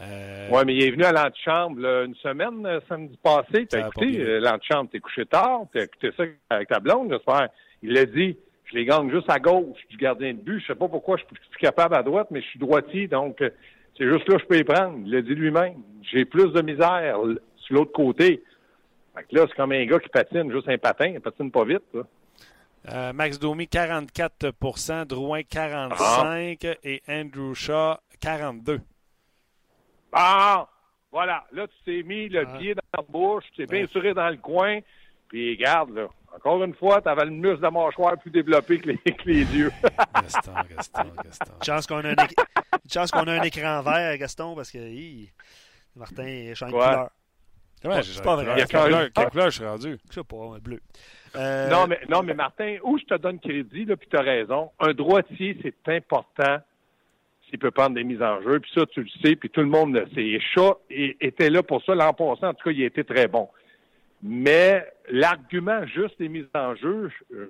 Euh, 0.00 0.48
Ouais, 0.50 0.64
mais 0.64 0.74
il 0.74 0.82
est 0.82 0.90
venu 0.90 1.04
à 1.04 1.12
l'antichambre 1.12 1.78
une 2.04 2.14
semaine, 2.16 2.66
euh, 2.66 2.80
samedi 2.88 3.16
passé. 3.22 3.66
T'as 3.66 3.88
écouté 3.88 4.40
l'antichambre, 4.40 4.90
t'es 4.90 5.00
couché 5.00 5.24
tard, 5.26 5.62
t'as 5.72 5.84
écouté 5.84 6.10
ça 6.16 6.24
avec 6.50 6.68
ta 6.68 6.80
blonde, 6.80 7.12
j'espère. 7.12 7.48
Il 7.82 7.92
l'a 7.92 8.06
dit, 8.06 8.36
je 8.70 8.76
les 8.76 8.84
gagne 8.84 9.10
juste 9.10 9.28
à 9.30 9.38
gauche 9.38 9.78
du 9.90 9.96
gardien 9.96 10.32
de 10.34 10.38
but. 10.40 10.60
Je 10.60 10.66
sais 10.68 10.74
pas 10.74 10.88
pourquoi 10.88 11.16
je 11.16 11.24
suis 11.24 11.34
plus 11.34 11.58
capable 11.58 11.94
à 11.94 12.02
droite, 12.02 12.28
mais 12.30 12.40
je 12.40 12.46
suis 12.46 12.58
droitier, 12.58 13.08
donc 13.08 13.40
euh, 13.42 13.50
c'est 13.96 14.06
juste 14.06 14.28
là 14.28 14.36
que 14.36 14.42
je 14.42 14.46
peux 14.46 14.56
les 14.56 14.64
prendre. 14.64 14.98
Il 15.04 15.10
l'a 15.12 15.22
dit 15.22 15.34
lui-même. 15.34 15.82
J'ai 16.02 16.24
plus 16.24 16.52
de 16.52 16.62
misère 16.62 17.16
sur 17.56 17.74
l'autre 17.74 17.92
côté. 17.92 18.42
Fait 19.14 19.24
que 19.24 19.34
là, 19.36 19.46
c'est 19.48 19.56
comme 19.56 19.72
un 19.72 19.84
gars 19.86 19.98
qui 19.98 20.08
patine 20.08 20.50
juste 20.52 20.68
un 20.68 20.78
patin, 20.78 21.06
il 21.08 21.20
patine 21.20 21.50
pas 21.50 21.64
vite. 21.64 21.82
Là. 21.94 22.02
euh, 22.92 23.12
Max 23.12 23.38
Domi, 23.38 23.64
44% 23.64 25.06
Drouin, 25.06 25.42
45 25.42 26.64
et 26.84 27.02
Andrew 27.08 27.54
Shaw, 27.54 27.96
42 28.20 28.80
Ah! 30.12 30.68
Voilà. 31.10 31.44
Là, 31.52 31.66
tu 31.66 31.74
t'es 31.84 32.02
mis 32.06 32.28
le 32.28 32.44
Ah. 32.46 32.58
pied 32.58 32.74
dans 32.74 32.82
la 32.98 33.02
bouche, 33.02 33.44
tu 33.54 33.66
t'es 33.66 33.86
souri 33.86 34.12
dans 34.12 34.28
le 34.28 34.36
coin, 34.36 34.80
puis 35.28 35.52
regarde, 35.56 35.90
là. 35.94 36.06
Encore 36.34 36.62
une 36.62 36.74
fois, 36.74 37.00
tu 37.02 37.08
avais 37.08 37.24
le 37.24 37.30
muscle 37.30 37.58
de 37.58 37.62
la 37.62 37.70
mâchoire 37.70 38.16
plus 38.18 38.30
développé 38.30 38.78
que 38.78 38.88
les, 38.90 38.98
que 38.98 39.28
les 39.28 39.42
yeux. 39.56 39.72
Gaston, 40.14 40.52
Gaston, 40.70 41.12
Gaston. 41.24 41.52
Chance 41.64 41.86
qu'on 41.86 41.96
a 42.04 42.08
un, 42.10 42.14
éc- 42.14 42.34
chance 42.90 43.10
qu'on 43.10 43.24
a 43.26 43.32
un 43.32 43.42
écran 43.42 43.82
vert, 43.82 44.16
Gaston, 44.18 44.54
parce 44.54 44.70
que 44.70 44.78
hi, 44.78 45.30
Martin 45.96 46.52
change 46.54 46.70
de 46.70 46.76
Quoi? 46.76 46.86
couleur. 46.86 47.10
Ouais, 47.96 48.02
c'est 48.02 48.22
pas 48.22 48.36
vrai. 48.36 48.44
Quelle 48.44 48.54
Il 48.54 48.58
y 48.58 48.62
a 48.62 48.66
couleur, 48.84 49.00
quand- 49.14 49.22
quelle 49.22 49.30
couleur 49.30 49.50
je 49.50 49.56
suis 49.56 49.64
rendu? 49.66 49.98
Je 50.08 50.14
sais 50.14 50.24
pas, 50.24 50.36
un 50.36 50.58
bleu. 50.58 50.80
Euh, 51.36 51.68
non, 51.68 51.86
mais, 51.86 52.00
non, 52.08 52.22
mais 52.22 52.34
Martin, 52.34 52.76
où 52.82 52.98
je 52.98 53.04
te 53.04 53.14
donne 53.14 53.38
crédit, 53.38 53.84
là, 53.84 53.96
puis 53.96 54.08
tu 54.08 54.16
as 54.16 54.22
raison. 54.22 54.70
Un 54.80 54.92
droitier, 54.94 55.56
c'est 55.62 55.94
important 55.96 56.58
s'il 57.48 57.58
peut 57.58 57.70
prendre 57.70 57.94
des 57.94 58.04
mises 58.04 58.22
en 58.22 58.42
jeu. 58.42 58.60
Puis 58.60 58.70
ça, 58.74 58.84
tu 58.86 59.02
le 59.02 59.08
sais, 59.22 59.36
puis 59.36 59.48
tout 59.48 59.60
le 59.60 59.66
monde 59.68 59.94
le 59.94 60.06
sait. 60.14 60.22
Et 60.26 60.40
Chat 60.54 60.76
était 60.90 61.50
là 61.50 61.62
pour 61.62 61.82
ça. 61.84 61.94
L'an 61.94 62.12
passé, 62.12 62.44
en 62.44 62.52
tout 62.54 62.64
cas, 62.64 62.70
il 62.72 62.82
a 62.82 62.86
été 62.86 63.04
très 63.04 63.26
bon. 63.28 63.48
Mais 64.22 64.84
l'argument 65.10 65.86
juste 65.86 66.18
des 66.18 66.28
mises 66.28 66.48
en 66.54 66.74
jeu, 66.74 67.10
je- 67.30 67.36
je- 67.36 67.44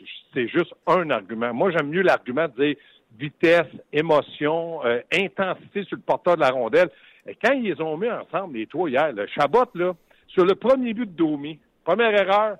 je- 0.00 0.04
c'est 0.34 0.48
juste 0.48 0.72
un 0.86 1.08
argument. 1.10 1.54
Moi, 1.54 1.70
j'aime 1.70 1.88
mieux 1.88 2.02
l'argument 2.02 2.48
de 2.48 2.64
dire 2.64 2.76
vitesse, 3.18 3.66
émotion, 3.92 4.84
euh, 4.84 5.00
intensité 5.12 5.84
sur 5.84 5.96
le 5.96 6.02
porteur 6.02 6.36
de 6.36 6.40
la 6.40 6.50
rondelle. 6.50 6.88
Et 7.26 7.34
quand 7.34 7.52
ils 7.52 7.64
les 7.64 7.80
ont 7.80 7.96
mis 7.96 8.10
ensemble, 8.10 8.56
les 8.56 8.66
trois 8.66 8.88
hier, 8.88 9.12
le 9.12 9.26
Chabot, 9.26 9.64
là, 9.74 9.92
sur 10.28 10.44
le 10.44 10.54
premier 10.54 10.94
but 10.94 11.06
de 11.06 11.16
Domi, 11.16 11.58
première 11.84 12.14
erreur, 12.14 12.56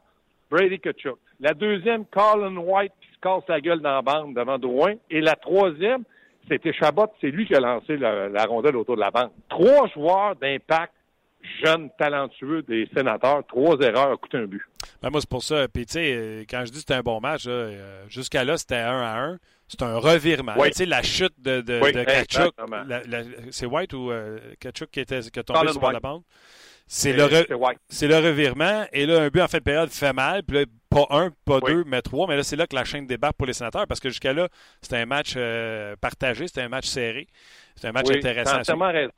Brady 0.50 0.78
Kachuk. 0.80 1.18
La 1.38 1.54
deuxième, 1.54 2.04
Colin 2.06 2.56
White 2.56 2.92
qui 3.00 3.08
se 3.14 3.20
casse 3.20 3.44
la 3.48 3.60
gueule 3.60 3.80
dans 3.80 3.94
la 3.94 4.02
bande 4.02 4.34
devant 4.34 4.58
Drouin. 4.58 4.94
Et 5.08 5.20
la 5.20 5.36
troisième, 5.36 6.02
c'était 6.48 6.72
Chabot, 6.72 7.06
c'est 7.20 7.30
lui 7.30 7.46
qui 7.46 7.54
a 7.54 7.60
lancé 7.60 7.96
la, 7.96 8.28
la 8.28 8.44
rondelle 8.44 8.76
autour 8.76 8.96
de 8.96 9.00
la 9.00 9.10
bande. 9.10 9.30
Trois 9.48 9.86
joueurs 9.88 10.34
d'impact, 10.36 10.92
jeunes, 11.64 11.90
talentueux 11.98 12.62
des 12.62 12.88
sénateurs, 12.94 13.42
trois 13.46 13.78
erreurs 13.80 14.18
coûté 14.20 14.38
un 14.38 14.46
but. 14.46 14.62
Ben, 15.02 15.10
moi, 15.10 15.20
c'est 15.20 15.30
pour 15.30 15.42
ça. 15.42 15.68
Puis, 15.68 15.86
tu 15.86 15.94
sais, 15.94 16.12
euh, 16.14 16.44
quand 16.48 16.60
je 16.60 16.66
dis 16.66 16.72
que 16.72 16.78
c'était 16.78 16.94
un 16.94 17.02
bon 17.02 17.20
match, 17.20 17.44
euh, 17.46 18.04
jusqu'à 18.08 18.44
là, 18.44 18.56
c'était 18.56 18.76
1 18.76 19.00
à 19.02 19.18
1. 19.18 19.38
C'est 19.68 19.82
un 19.82 19.98
revirement. 19.98 20.54
Oui. 20.58 20.70
Tu 20.70 20.78
sais, 20.78 20.86
la 20.86 21.02
chute 21.02 21.34
de, 21.38 21.60
de, 21.60 21.78
Oui, 21.80 21.92
de 21.92 22.02
Kachuk, 22.02 22.54
c'est 23.52 23.66
White 23.66 23.92
ou 23.92 24.10
euh, 24.10 24.38
Kachuk 24.58 24.90
qui, 24.90 25.00
était, 25.00 25.20
qui 25.20 25.38
a 25.38 25.42
tombé 25.44 25.60
Colin 25.60 25.72
sur 25.72 25.92
la 25.92 26.00
bande? 26.00 26.22
C'est 26.92 27.12
le, 27.12 27.22
re- 27.22 27.76
C'est 27.88 28.08
le 28.08 28.16
revirement. 28.16 28.84
Et 28.92 29.06
là, 29.06 29.20
un 29.22 29.28
but 29.28 29.40
en 29.42 29.46
fait 29.46 29.58
de 29.60 29.62
période 29.64 29.90
fait 29.90 30.12
mal. 30.12 30.42
Puis 30.42 30.56
là, 30.58 30.64
pas 30.88 31.06
un, 31.10 31.30
pas 31.44 31.60
Oui. 31.62 31.72
deux, 31.72 31.84
mais 31.86 32.02
trois. 32.02 32.26
Mais 32.26 32.36
là, 32.36 32.42
c'est 32.42 32.56
là 32.56 32.66
que 32.66 32.74
la 32.74 32.84
chaîne 32.84 33.06
débarque 33.06 33.36
pour 33.36 33.46
les 33.46 33.52
sénateurs 33.52 33.86
parce 33.86 34.00
que 34.00 34.08
jusqu'à 34.08 34.32
là, 34.32 34.48
c'était 34.82 34.96
un 34.96 35.06
match 35.06 35.34
euh, 35.36 35.94
partagé, 36.00 36.48
c'était 36.48 36.62
un 36.62 36.68
match 36.68 36.86
serré. 36.86 37.28
C'était 37.76 37.88
un 37.88 37.92
match 37.92 38.10
intéressant. 38.10 38.58
entièrement 38.58 38.90
raison. 38.90 39.12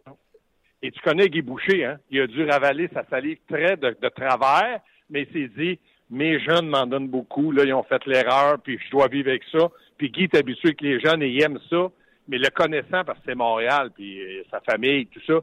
Et 0.83 0.91
tu 0.91 1.01
connais 1.01 1.29
Guy 1.29 1.43
Boucher, 1.43 1.85
hein? 1.85 1.99
Il 2.11 2.21
a 2.21 2.27
dû 2.27 2.45
ravaler 2.45 2.89
sa 2.93 3.05
salive 3.05 3.39
très 3.49 3.77
de, 3.77 3.97
de 4.01 4.09
travers, 4.09 4.81
mais 5.11 5.23
il 5.23 5.33
s'est 5.33 5.51
dit, 5.57 5.79
mes 6.11 6.41
jeunes 6.41 6.69
m'en 6.69 6.87
donnent 6.87 7.09
beaucoup, 7.09 7.53
là, 7.53 7.65
ils 7.65 7.73
ont 7.73 7.85
fait 7.85 8.05
l'erreur, 8.07 8.59
puis 8.63 8.79
je 8.85 8.91
dois 8.91 9.09
vivre 9.09 9.31
avec 9.31 9.45
ça. 9.53 9.71
Puis 9.97 10.11
Guy 10.11 10.25
est 10.25 10.37
habitué 10.37 10.69
avec 10.69 10.81
les 10.81 11.01
jeunes 11.01 11.23
et 11.23 11.29
il 11.29 11.43
aime 11.43 11.59
ça, 11.71 11.89
mais 12.29 12.39
le 12.39 12.51
connaissant 12.51 13.05
parce 13.05 13.19
que 13.21 13.25
c'est 13.27 13.35
Montréal, 13.35 13.91
puis 13.95 14.21
euh, 14.21 14.43
sa 14.51 14.61
famille, 14.61 15.07
tout 15.07 15.21
ça, 15.27 15.35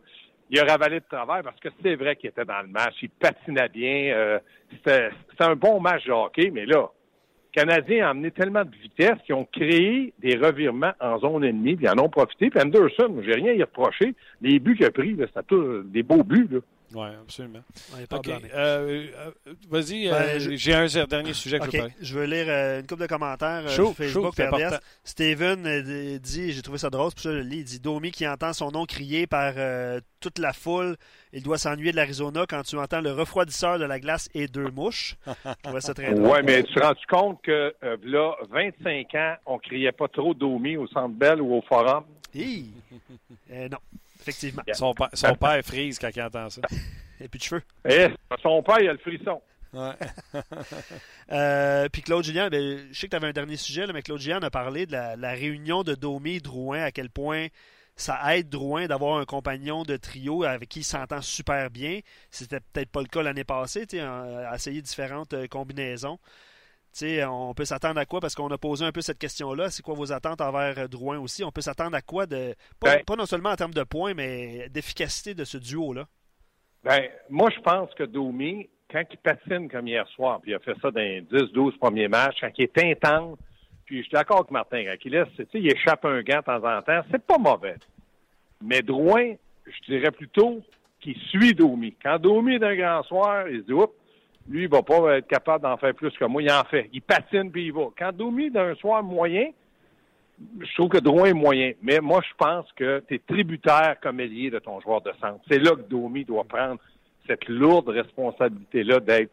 il 0.50 0.60
a 0.60 0.66
ravalé 0.66 1.00
de 1.00 1.06
travers 1.10 1.42
parce 1.44 1.60
que 1.60 1.70
c'est 1.82 1.96
vrai 1.96 2.16
qu'il 2.16 2.30
était 2.30 2.46
dans 2.46 2.62
le 2.62 2.68
match, 2.68 2.96
il 3.02 3.10
patinait 3.10 3.70
bien, 3.70 4.14
euh, 4.14 4.40
c'était 4.72 5.10
un 5.40 5.56
bon 5.56 5.80
match 5.80 6.06
de 6.06 6.12
hockey, 6.12 6.52
mais 6.52 6.66
là, 6.66 6.90
Canadiens 7.52 8.08
ont 8.08 8.12
amené 8.12 8.32
tellement 8.32 8.64
de 8.64 8.76
vitesse 8.82 9.18
qu'ils 9.26 9.36
ont 9.36 9.48
créé 9.52 10.14
des 10.20 10.36
revirements 10.36 10.94
en 11.00 11.20
zone 11.20 11.44
ennemie, 11.44 11.76
puis 11.76 11.86
ils 11.86 11.90
en 11.90 12.04
ont 12.04 12.10
profité. 12.10 12.50
Puis 12.50 12.62
Anderson, 12.62 13.22
j'ai 13.24 13.34
rien 13.34 13.52
à 13.52 13.56
y 13.56 13.62
reprocher. 13.64 14.14
Les 14.42 14.60
buts 14.60 14.76
qu'il 14.76 14.86
a 14.86 14.92
pris, 14.92 15.16
c'était 15.18 15.44
tous 15.48 15.84
des 15.84 16.04
beaux 16.04 16.24
buts. 16.24 16.48
Là. 16.52 16.60
Oui, 16.94 17.08
absolument. 17.22 17.60
On 17.96 18.00
est 18.00 18.08
pas 18.08 18.18
OK. 18.18 18.24
blâmé. 18.26 18.50
euh, 18.54 19.08
euh, 19.48 19.54
Vas-y, 19.70 20.10
Ben, 20.10 20.14
euh, 20.16 20.40
je- 20.40 20.56
j'ai 20.56 20.74
un 20.74 20.88
dernier 21.06 21.34
sujet 21.34 21.60
que 21.60 21.66
je 21.66 21.72
veux 21.72 21.78
parler. 21.78 21.94
je 22.02 22.14
veux 22.18 22.26
lire 22.26 22.46
euh, 22.48 22.80
une 22.80 22.88
couple 22.88 23.02
de 23.04 23.08
commentaires 23.08 23.64
euh, 23.66 23.70
sur 23.70 23.94
Facebook 23.96 24.40
important. 24.40 24.78
Steven 25.04 25.66
euh, 25.68 26.18
dit, 26.20 26.52
j'ai 26.52 26.62
trouvé 26.62 26.78
ça 26.80 26.90
drôle, 26.90 27.12
pour 27.12 27.20
ça 27.20 27.30
que 27.30 27.36
je 27.36 27.42
le 27.42 27.48
lis, 27.48 27.58
il 27.60 27.64
dit 27.64 27.80
Domi 27.80 28.12
qui 28.12 28.28
entend 28.28 28.54
son 28.54 28.72
nom 28.72 28.86
crié 28.86 29.28
par 29.28 29.54
euh, 29.58 30.00
toute 30.20 30.40
la 30.40 30.52
foule, 30.54 30.96
il 31.32 31.44
doit 31.44 31.58
s'ennuyer 31.60 31.92
de 31.92 31.96
l'Arizona 31.96 32.46
quand 32.50 32.64
tu 32.64 32.76
entends 32.78 33.02
le 33.02 33.12
refroidisseur 33.12 33.78
de 33.78 33.86
la 33.86 34.00
glace 34.00 34.28
et 34.34 34.48
deux 34.48 34.70
mouches. 34.72 35.16
Je 35.28 35.52
trouvais 35.64 35.82
ça 35.82 35.94
très 35.94 36.14
drôle. 36.14 36.28
Ouais, 36.28 36.42
mais 36.44 36.64
tu 36.64 36.74
te 36.74 36.80
rends 36.80 36.94
compte 37.08 37.42
que 37.44 37.74
euh, 37.84 37.98
là, 38.04 38.34
25 38.50 39.14
ans, 39.16 39.36
on 39.46 39.60
criait 39.60 39.92
pas 39.92 40.08
trop 40.08 40.34
Domi 40.34 40.76
au 40.76 40.88
Centre 40.88 41.14
Bell 41.16 41.40
ou 41.42 41.54
au 41.54 41.62
Forum? 41.62 42.04
Hi! 42.36 42.72
Euh, 43.52 43.70
non, 43.70 43.78
effectivement. 44.20 44.64
Son, 44.74 44.94
pa- 44.94 45.10
son 45.14 45.36
père 45.36 45.64
frise 45.64 45.98
quand 46.00 46.10
il 46.16 46.22
entend 46.22 46.50
ça. 46.50 46.62
Et 47.22 47.28
puis 47.28 47.40
de 47.40 47.44
cheveux. 47.44 47.64
Eh, 47.88 48.08
son 48.42 48.62
père, 48.64 48.80
il 48.80 48.90
a 48.90 48.94
le 48.94 49.00
frisson. 49.00 49.42
Ouais. 49.74 49.94
Euh, 51.32 51.88
puis 51.90 52.02
Claude 52.02 52.24
Julien, 52.24 52.50
ben, 52.50 52.88
je 52.92 53.00
sais 53.00 53.06
que 53.08 53.12
tu 53.12 53.16
avais 53.16 53.28
un 53.28 53.32
dernier 53.34 53.56
sujet, 53.56 53.86
là, 53.86 53.94
mais 53.94 54.02
Claude 54.02 54.20
Julien 54.20 54.42
a 54.42 54.50
parlé 54.50 54.88
de 54.88 54.94
la, 54.94 55.16
la 55.16 55.30
réunion 55.32 55.84
de 55.84 55.94
Domi 55.94 56.38
et 56.38 56.40
Drouin, 56.40 56.82
à 56.82 56.92
quel 56.92 57.12
point 57.12 57.48
ça 57.96 58.36
aide 58.36 58.50
Drouin 58.50 58.88
d'avoir 58.88 59.20
un 59.20 59.26
compagnon 59.26 59.84
de 59.84 59.96
trio 59.96 60.44
avec 60.44 60.70
qui 60.70 60.80
il 60.80 60.84
s'entend 60.84 61.22
super 61.22 61.70
bien. 61.70 62.00
C'était 62.32 62.62
peut-être 62.62 62.90
pas 62.90 63.02
le 63.02 63.08
cas 63.08 63.22
l'année 63.22 63.44
passée, 63.44 63.86
tu 63.86 63.98
sais, 63.98 64.04
à 64.04 64.54
essayer 64.56 64.82
différentes 64.82 65.34
euh, 65.34 65.48
combinaisons. 65.48 66.18
On 67.02 67.54
peut 67.54 67.66
s'attendre 67.66 68.00
à 68.00 68.06
quoi? 68.06 68.20
Parce 68.20 68.36
qu'on 68.36 68.50
a 68.50 68.58
posé 68.58 68.86
un 68.86 68.92
peu 68.92 69.02
cette 69.02 69.20
question-là. 69.20 69.70
C'est 69.70 69.84
quoi 69.84 69.94
vos 69.96 70.12
attentes 70.12 70.42
envers 70.42 70.78
euh, 70.78 70.88
Drouin 70.88 71.20
aussi? 71.20 71.44
On 71.44 71.52
peut 71.52 71.62
s'attendre 71.62 71.96
à 71.96 72.02
quoi 72.02 72.26
de. 72.26 72.56
Pas, 72.80 72.98
Ben- 72.98 73.04
pas 73.06 73.16
non 73.16 73.26
seulement 73.26 73.50
en 73.50 73.56
termes 73.56 73.74
de 73.74 73.84
points, 73.84 74.14
mais 74.14 74.70
d'efficacité 74.70 75.34
de 75.34 75.44
ce 75.44 75.58
duo-là? 75.58 76.06
Ben, 76.84 77.08
moi, 77.30 77.50
je 77.56 77.60
pense 77.62 77.94
que 77.94 78.04
Domi, 78.04 78.70
quand 78.92 79.04
il 79.12 79.18
patine 79.18 79.70
comme 79.70 79.88
hier 79.88 80.08
soir, 80.10 80.40
puis 80.42 80.52
il 80.52 80.56
a 80.56 80.60
fait 80.60 80.76
ça 80.82 80.92
dans 80.92 81.00
les 81.00 81.22
10-12 81.22 81.78
premiers 81.78 82.08
matchs, 82.08 82.38
quand 82.42 82.50
il 82.58 82.64
est 82.64 82.78
intense, 82.84 83.38
puis 83.86 83.98
je 83.98 84.04
suis 84.04 84.12
d'accord 84.14 84.40
avec 84.40 84.52
Martin, 84.52 84.84
quand 84.86 84.96
il 85.06 85.12
laisse, 85.12 85.28
il 85.54 85.68
échappe 85.72 86.06
un 86.06 86.22
gant 86.22 86.38
de 86.40 86.44
temps 86.44 86.64
en 86.78 86.82
temps, 86.82 87.02
c'est 87.12 87.24
pas 87.26 87.38
mauvais. 87.38 87.76
Mais 88.62 88.82
Drouin, 88.82 89.34
je 89.66 89.92
dirais 89.94 90.12
plutôt 90.12 90.62
qu'il 91.02 91.18
suit 91.30 91.54
Domi. 91.54 91.96
Quand 92.02 92.20
Domi 92.20 92.56
est 92.56 92.60
d'un 92.60 92.76
grand 92.76 93.04
soir, 93.04 93.48
il 93.48 93.62
se 93.62 93.66
dit, 93.66 93.74
oups, 93.74 93.94
lui, 94.48 94.64
il 94.64 94.70
va 94.70 94.82
pas 94.82 95.18
être 95.18 95.28
capable 95.28 95.64
d'en 95.64 95.78
faire 95.78 95.94
plus 95.94 96.12
que 96.12 96.26
moi. 96.26 96.42
Il 96.42 96.52
en 96.52 96.64
fait. 96.64 96.90
Il 96.94 97.02
patine 97.02 97.52
puis 97.52 97.66
il 97.68 97.74
va. 97.74 97.88
Quand 97.98 98.12
Domi 98.12 98.50
d'un 98.50 98.74
soir 98.76 99.04
moyen, 99.04 99.50
je 100.60 100.74
trouve 100.76 100.90
que 100.90 100.98
Drouin 101.00 101.26
est 101.26 101.34
moyen. 101.34 101.74
Mais 101.82 102.00
moi, 102.00 102.22
je 102.28 102.34
pense 102.38 102.66
que 102.74 103.04
tu 103.08 103.16
es 103.16 103.20
tributaire 103.20 103.98
comme 104.02 104.20
ailier 104.20 104.50
de 104.50 104.60
ton 104.60 104.80
joueur 104.80 105.02
de 105.02 105.12
centre. 105.22 105.40
C'est 105.50 105.60
là 105.60 105.72
que 105.72 105.82
Domi 105.82 106.24
doit 106.26 106.46
prendre 106.46 106.80
cette 107.28 107.48
lourde 107.48 107.90
responsabilité-là 107.90 109.00
d'être 109.02 109.32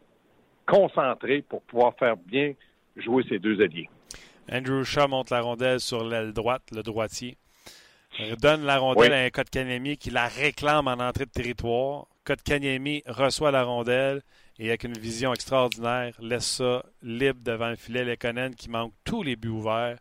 concentré 0.67 1.41
pour 1.41 1.61
pouvoir 1.63 1.93
faire 1.97 2.17
bien 2.17 2.53
jouer 2.95 3.23
ses 3.29 3.39
deux 3.39 3.61
alliés. 3.61 3.89
Andrew 4.51 4.83
Shaw 4.83 5.07
monte 5.07 5.29
la 5.29 5.41
rondelle 5.41 5.79
sur 5.79 6.03
l'aile 6.03 6.33
droite, 6.33 6.63
le 6.71 6.83
droitier. 6.83 7.37
Donne 8.41 8.63
la 8.65 8.77
rondelle 8.77 9.11
Oui. 9.11 9.17
à 9.17 9.21
un 9.21 9.29
Kotkaniemi 9.29 9.97
qui 9.97 10.09
la 10.09 10.27
réclame 10.27 10.87
en 10.87 10.93
entrée 10.93 11.25
de 11.25 11.31
territoire. 11.31 12.05
Kotkaniemi 12.25 13.03
reçoit 13.07 13.51
la 13.51 13.63
rondelle 13.63 14.21
et 14.59 14.69
avec 14.69 14.83
une 14.83 14.97
vision 14.97 15.33
extraordinaire, 15.33 16.15
laisse 16.19 16.47
ça 16.47 16.83
libre 17.01 17.41
devant 17.43 17.69
le 17.69 17.75
filet. 17.75 18.03
Lekonen 18.03 18.55
qui 18.55 18.69
manque 18.69 18.93
tous 19.03 19.23
les 19.23 19.35
buts 19.35 19.49
ouverts, 19.49 19.97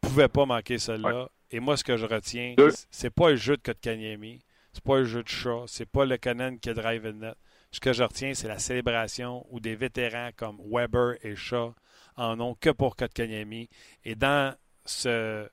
pouvait 0.00 0.28
pas 0.28 0.46
manquer 0.46 0.78
celle-là. 0.78 1.28
Et 1.50 1.60
moi, 1.60 1.76
ce 1.76 1.84
que 1.84 1.96
je 1.96 2.04
retiens, 2.04 2.54
c'est 2.90 3.10
pas 3.10 3.30
le 3.30 3.36
jeu 3.36 3.56
de 3.56 3.62
Kotkaniemi, 3.62 4.40
c'est 4.72 4.84
pas 4.84 4.98
le 4.98 5.04
jeu 5.04 5.22
de 5.22 5.28
Shaw, 5.28 5.66
c'est 5.66 5.86
pas 5.86 6.04
Lekonen 6.04 6.58
qui 6.58 6.72
drive 6.74 7.04
le 7.04 7.12
net. 7.12 7.34
Ce 7.70 7.80
que 7.80 7.92
je 7.92 8.02
retiens, 8.02 8.34
c'est 8.34 8.48
la 8.48 8.58
célébration 8.58 9.46
où 9.50 9.60
des 9.60 9.74
vétérans 9.74 10.30
comme 10.36 10.58
Weber 10.70 11.16
et 11.22 11.36
Shaw 11.36 11.74
en 12.16 12.40
ont 12.40 12.54
que 12.54 12.70
pour 12.70 12.96
Kotkaniemi. 12.96 13.68
Et 14.04 14.14
dans 14.14 14.54
ce, 14.84 15.48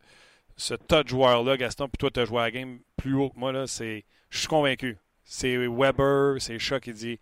ce 0.57 0.73
tas 0.73 1.03
de 1.03 1.09
joueurs-là, 1.09 1.57
Gaston, 1.57 1.87
puis 1.87 1.97
toi, 1.97 2.11
tu 2.11 2.19
as 2.19 2.25
joué 2.25 2.39
à 2.39 2.43
la 2.43 2.51
game 2.51 2.79
plus 2.97 3.15
haut 3.15 3.29
que 3.29 3.39
moi, 3.39 3.51
là, 3.51 3.67
c'est, 3.67 4.05
je 4.29 4.39
suis 4.39 4.47
convaincu. 4.47 4.97
C'est 5.23 5.57
Weber, 5.67 6.35
c'est 6.39 6.59
Shaw 6.59 6.79
qui 6.79 6.93
dit 6.93 7.19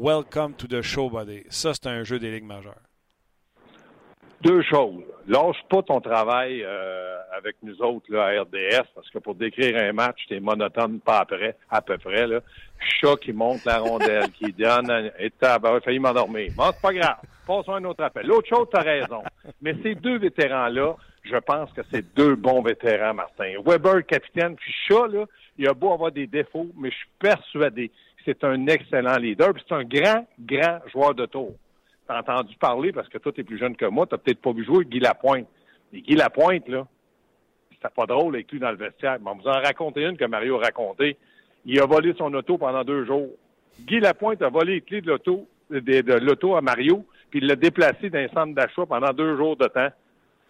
Welcome 0.00 0.54
to 0.58 0.68
the 0.68 0.80
show, 0.80 1.10
buddy. 1.10 1.42
Ça, 1.50 1.74
c'est 1.74 1.88
un 1.88 2.04
jeu 2.04 2.20
des 2.20 2.30
ligues 2.30 2.44
majeures. 2.44 2.78
Deux 4.42 4.62
choses. 4.62 5.02
Lâche 5.26 5.56
pas 5.68 5.82
ton 5.82 6.00
travail 6.00 6.62
euh, 6.62 7.16
avec 7.36 7.56
nous 7.64 7.82
autres 7.82 8.06
là, 8.08 8.26
à 8.26 8.42
RDS, 8.42 8.86
parce 8.94 9.10
que 9.10 9.18
pour 9.18 9.34
décrire 9.34 9.76
un 9.76 9.92
match, 9.92 10.20
t'es 10.28 10.38
monotone 10.38 11.00
pas 11.00 11.18
après, 11.18 11.56
à 11.68 11.82
peu 11.82 11.98
près. 11.98 12.28
Là. 12.28 12.38
Chat 12.78 13.16
qui 13.16 13.32
monte 13.32 13.64
la 13.64 13.80
rondelle, 13.80 14.30
qui 14.30 14.52
donne 14.52 15.10
et 15.18 15.30
t'as 15.30 15.58
ben, 15.58 15.80
failli 15.80 15.98
m'endormir. 15.98 16.52
Bon, 16.56 16.70
c'est 16.72 16.80
pas 16.80 16.92
grave. 16.92 17.16
Passons 17.44 17.72
à 17.72 17.78
un 17.78 17.84
autre 17.84 18.04
appel. 18.04 18.24
L'autre 18.24 18.48
chose, 18.48 18.68
t'as 18.70 18.82
raison. 18.82 19.24
Mais 19.60 19.74
ces 19.82 19.96
deux 19.96 20.18
vétérans-là, 20.18 20.94
je 21.24 21.36
pense 21.38 21.72
que 21.72 21.82
c'est 21.90 22.14
deux 22.14 22.36
bons 22.36 22.62
vétérans, 22.62 23.14
Martin. 23.14 23.54
Weber, 23.66 24.06
capitaine, 24.06 24.54
puis 24.54 24.72
Chat, 24.86 25.08
là, 25.08 25.24
il 25.58 25.66
a 25.66 25.74
beau 25.74 25.92
avoir 25.92 26.12
des 26.12 26.28
défauts, 26.28 26.68
mais 26.76 26.92
je 26.92 26.96
suis 26.98 27.10
persuadé 27.18 27.90
c'est 28.28 28.44
un 28.44 28.66
excellent 28.66 29.16
leader, 29.16 29.54
puis 29.54 29.62
c'est 29.66 29.74
un 29.74 29.84
grand, 29.84 30.26
grand 30.38 30.80
joueur 30.92 31.14
de 31.14 31.24
tour. 31.26 31.54
T'as 32.06 32.20
entendu 32.20 32.56
parler, 32.56 32.92
parce 32.92 33.08
que 33.08 33.18
toi, 33.18 33.32
t'es 33.32 33.42
plus 33.42 33.58
jeune 33.58 33.76
que 33.76 33.86
moi, 33.86 34.06
t'as 34.06 34.18
peut-être 34.18 34.40
pas 34.40 34.52
vu 34.52 34.64
jouer 34.64 34.84
Guy 34.84 35.00
Lapointe. 35.00 35.46
Mais 35.92 36.00
Guy 36.00 36.14
Lapointe, 36.14 36.68
là, 36.68 36.86
c'était 37.70 37.94
pas 37.94 38.06
drôle 38.06 38.34
avec 38.34 38.50
lui 38.50 38.58
dans 38.58 38.70
le 38.70 38.76
vestiaire. 38.76 39.18
Mais 39.22 39.30
on 39.30 39.36
vous 39.36 39.48
en 39.48 39.60
raconter 39.60 40.02
une 40.02 40.16
que 40.16 40.24
Mario 40.24 40.56
a 40.56 40.64
raconté. 40.64 41.16
Il 41.64 41.80
a 41.80 41.86
volé 41.86 42.14
son 42.16 42.32
auto 42.34 42.58
pendant 42.58 42.84
deux 42.84 43.04
jours. 43.04 43.30
Guy 43.80 44.00
Lapointe 44.00 44.42
a 44.42 44.48
volé 44.48 44.74
les 44.74 44.80
clés 44.80 45.00
de 45.00 45.08
l'auto, 45.08 45.46
de, 45.70 46.18
l'auto 46.18 46.56
à 46.56 46.60
Mario, 46.60 47.04
puis 47.30 47.40
il 47.40 47.46
l'a 47.46 47.56
déplacé 47.56 48.10
dans 48.10 48.18
un 48.18 48.28
centre 48.28 48.54
d'achat 48.54 48.86
pendant 48.86 49.12
deux 49.12 49.36
jours 49.36 49.56
de 49.56 49.66
temps. 49.66 49.88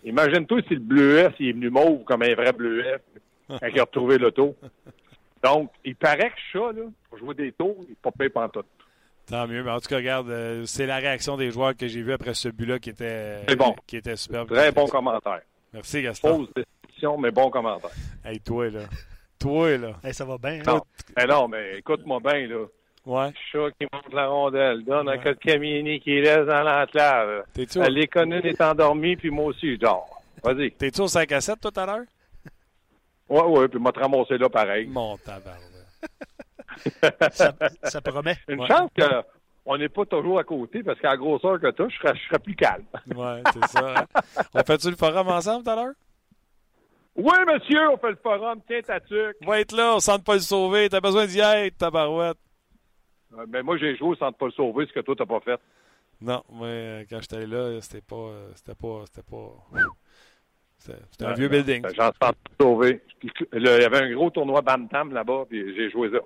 Imagine-toi 0.05 0.61
si 0.69 0.75
le 0.75 0.81
bleuet, 0.81 1.29
s'il 1.37 1.49
est 1.49 1.53
venu 1.53 1.71
mauve 1.71 2.05
comme 2.05 2.23
un 2.23 2.35
vrai 2.35 2.53
bleuet, 2.53 2.99
quand 3.49 3.67
il 3.67 3.79
a 3.79 3.83
retrouvé 3.83 4.19
l'auto. 4.19 4.55
Donc, 5.43 5.71
il 5.85 5.95
paraît 5.97 6.31
que 6.31 6.37
ça, 6.53 6.73
là, 6.73 6.83
pour 7.09 7.19
jouer 7.19 7.35
des 7.35 7.53
tours, 7.53 7.77
il 7.83 7.91
n'est 7.91 7.97
pas 8.03 8.11
payé 8.11 8.31
pantoute. 8.31 8.67
Tant 9.27 9.47
mieux. 9.47 9.63
Mais 9.63 9.71
en 9.71 9.79
tout 9.81 9.89
cas, 9.89 9.97
regarde, 9.97 10.31
euh, 10.31 10.65
c'est 10.67 10.87
la 10.87 10.97
réaction 10.97 11.37
des 11.37 11.51
joueurs 11.51 11.77
que 11.77 11.87
j'ai 11.87 12.03
vu 12.03 12.13
après 12.13 12.35
ce 12.35 12.49
but-là 12.49 12.79
qui 12.79 12.91
était, 12.91 13.45
bon. 13.59 13.75
qui 13.87 13.97
était 13.99 14.17
superbe. 14.17 14.49
Très 14.49 14.73
bon 14.73 14.87
commentaire. 14.87 15.41
Merci, 15.75 16.03
Gaston. 16.03 16.39
Pause 16.47 16.65
décision, 16.89 17.19
mais 17.19 17.31
bon 17.31 17.51
commentaire. 17.51 17.91
Hey, 18.25 18.41
toi, 18.41 18.71
là. 18.71 18.81
Toi, 19.39 19.77
là. 19.77 19.93
Hey, 20.03 20.15
ça 20.15 20.25
va 20.25 20.39
bien. 20.39 20.61
hein? 20.61 20.63
Non, 20.67 20.81
mais 21.17 21.27
non, 21.27 21.49
mais 21.49 21.79
écoute-moi 21.79 22.21
bien, 22.21 22.47
là. 22.49 22.65
Ouais. 23.07 23.33
Chat 23.53 23.71
qui 23.79 23.87
monte 23.93 24.13
la 24.13 24.27
rondelle, 24.27 24.85
donne 24.85 25.09
un 25.09 25.13
Ouais. 25.13 25.23
code 25.23 25.39
Camini 25.39 26.01
qui 26.01 26.21
laisse 26.21 26.47
dans 26.47 26.63
l'enclave. 26.63 27.45
L'éconune 27.89 28.45
est 28.45 28.61
endormie, 28.61 29.17
puis 29.17 29.31
moi 29.31 29.47
aussi, 29.47 29.73
je 29.75 29.77
dors. 29.79 30.23
Vas-y. 30.43 30.73
t'es-tu 30.73 31.01
au 31.01 31.09
5 31.09 31.31
à 31.33 31.41
7 31.41 31.59
tout 31.61 31.81
à 31.81 31.87
l'heure? 31.87 32.05
Ouais, 33.29 33.43
ouais, 33.43 33.69
puis 33.69 33.79
m'a 33.79 33.93
te 33.93 34.01
ramasser 34.01 34.39
là 34.39 34.49
pareil. 34.49 34.87
Mon 34.87 35.17
tabac. 35.19 35.57
Ça, 37.33 37.53
ça 37.83 38.01
promet. 38.01 38.37
Une 38.49 38.61
Ouais. 38.61 38.67
chance 38.69 38.91
qu'on 39.67 39.77
n'est 39.77 39.89
pas 39.89 40.07
toujours 40.07 40.39
à 40.39 40.45
côté, 40.45 40.83
parce 40.83 40.99
qu'à 41.01 41.11
la 41.11 41.17
grosseur 41.17 41.61
que 41.61 41.71
toi, 41.73 41.89
je 41.89 41.97
serais, 41.99 42.15
je 42.17 42.23
serais 42.29 42.39
plus 42.39 42.55
calme. 42.55 42.85
Ouais, 43.15 43.43
c'est 43.53 43.67
ça. 43.67 44.01
hein? 44.01 44.07
On 44.55 44.63
fait-tu 44.63 44.91
le 44.91 44.97
forum 44.97 45.29
ensemble 45.29 45.65
tout 45.65 45.71
à 45.71 45.77
l'heure? 45.77 45.95
Oui, 47.17 47.35
monsieur, 47.47 47.91
on 47.91 47.97
fait 47.99 48.11
le 48.11 48.19
forum, 48.23 48.61
tiens 48.67 48.81
ta 48.81 49.01
tuque. 49.01 49.37
Va 49.45 49.61
être 49.61 49.73
là, 49.73 49.95
on 49.97 50.01
sent 50.01 50.19
pas 50.25 50.35
le 50.35 50.41
sauver. 50.41 50.89
T'as 50.89 51.01
besoin 51.01 51.27
d'y 51.27 51.41
être, 51.41 51.77
tabarouette. 51.77 52.39
Euh, 53.37 53.45
Ben, 53.49 53.63
moi, 53.65 53.77
j'ai 53.77 53.97
joué 53.97 54.15
sans 54.17 54.31
te 54.33 54.39
pas 54.39 54.47
le 54.47 54.53
sauver, 54.53 54.87
ce 54.87 54.93
que 54.93 55.01
toi, 55.01 55.17
t'as 55.19 55.27
pas 55.27 55.41
fait. 55.41 55.59
Non, 56.21 56.43
moi, 56.49 56.67
euh, 56.69 57.05
quand 57.11 57.21
j'étais 57.21 57.47
là, 57.47 57.81
c'était 57.81 58.01
pas. 58.03 58.15
euh, 58.17 58.51
C'était 58.55 58.75
pas. 58.77 59.03
C'était 59.07 59.29
pas. 59.29 59.53
C'était 60.79 60.99
c'était 61.11 61.25
un 61.25 61.29
Ouais, 61.31 61.35
vieux 61.35 61.49
building. 61.49 61.87
J'en 61.97 62.13
sens 62.23 62.33
te 62.59 62.63
sauver. 62.63 63.01
Puis, 63.19 63.31
là, 63.53 63.77
Il 63.77 63.83
y 63.83 63.85
avait 63.85 63.99
un 64.03 64.13
gros 64.15 64.31
tournoi 64.31 64.61
Bam-Tam 64.63 65.13
là-bas, 65.13 65.45
puis 65.49 65.75
j'ai 65.75 65.91
joué 65.91 66.11
ça. 66.11 66.19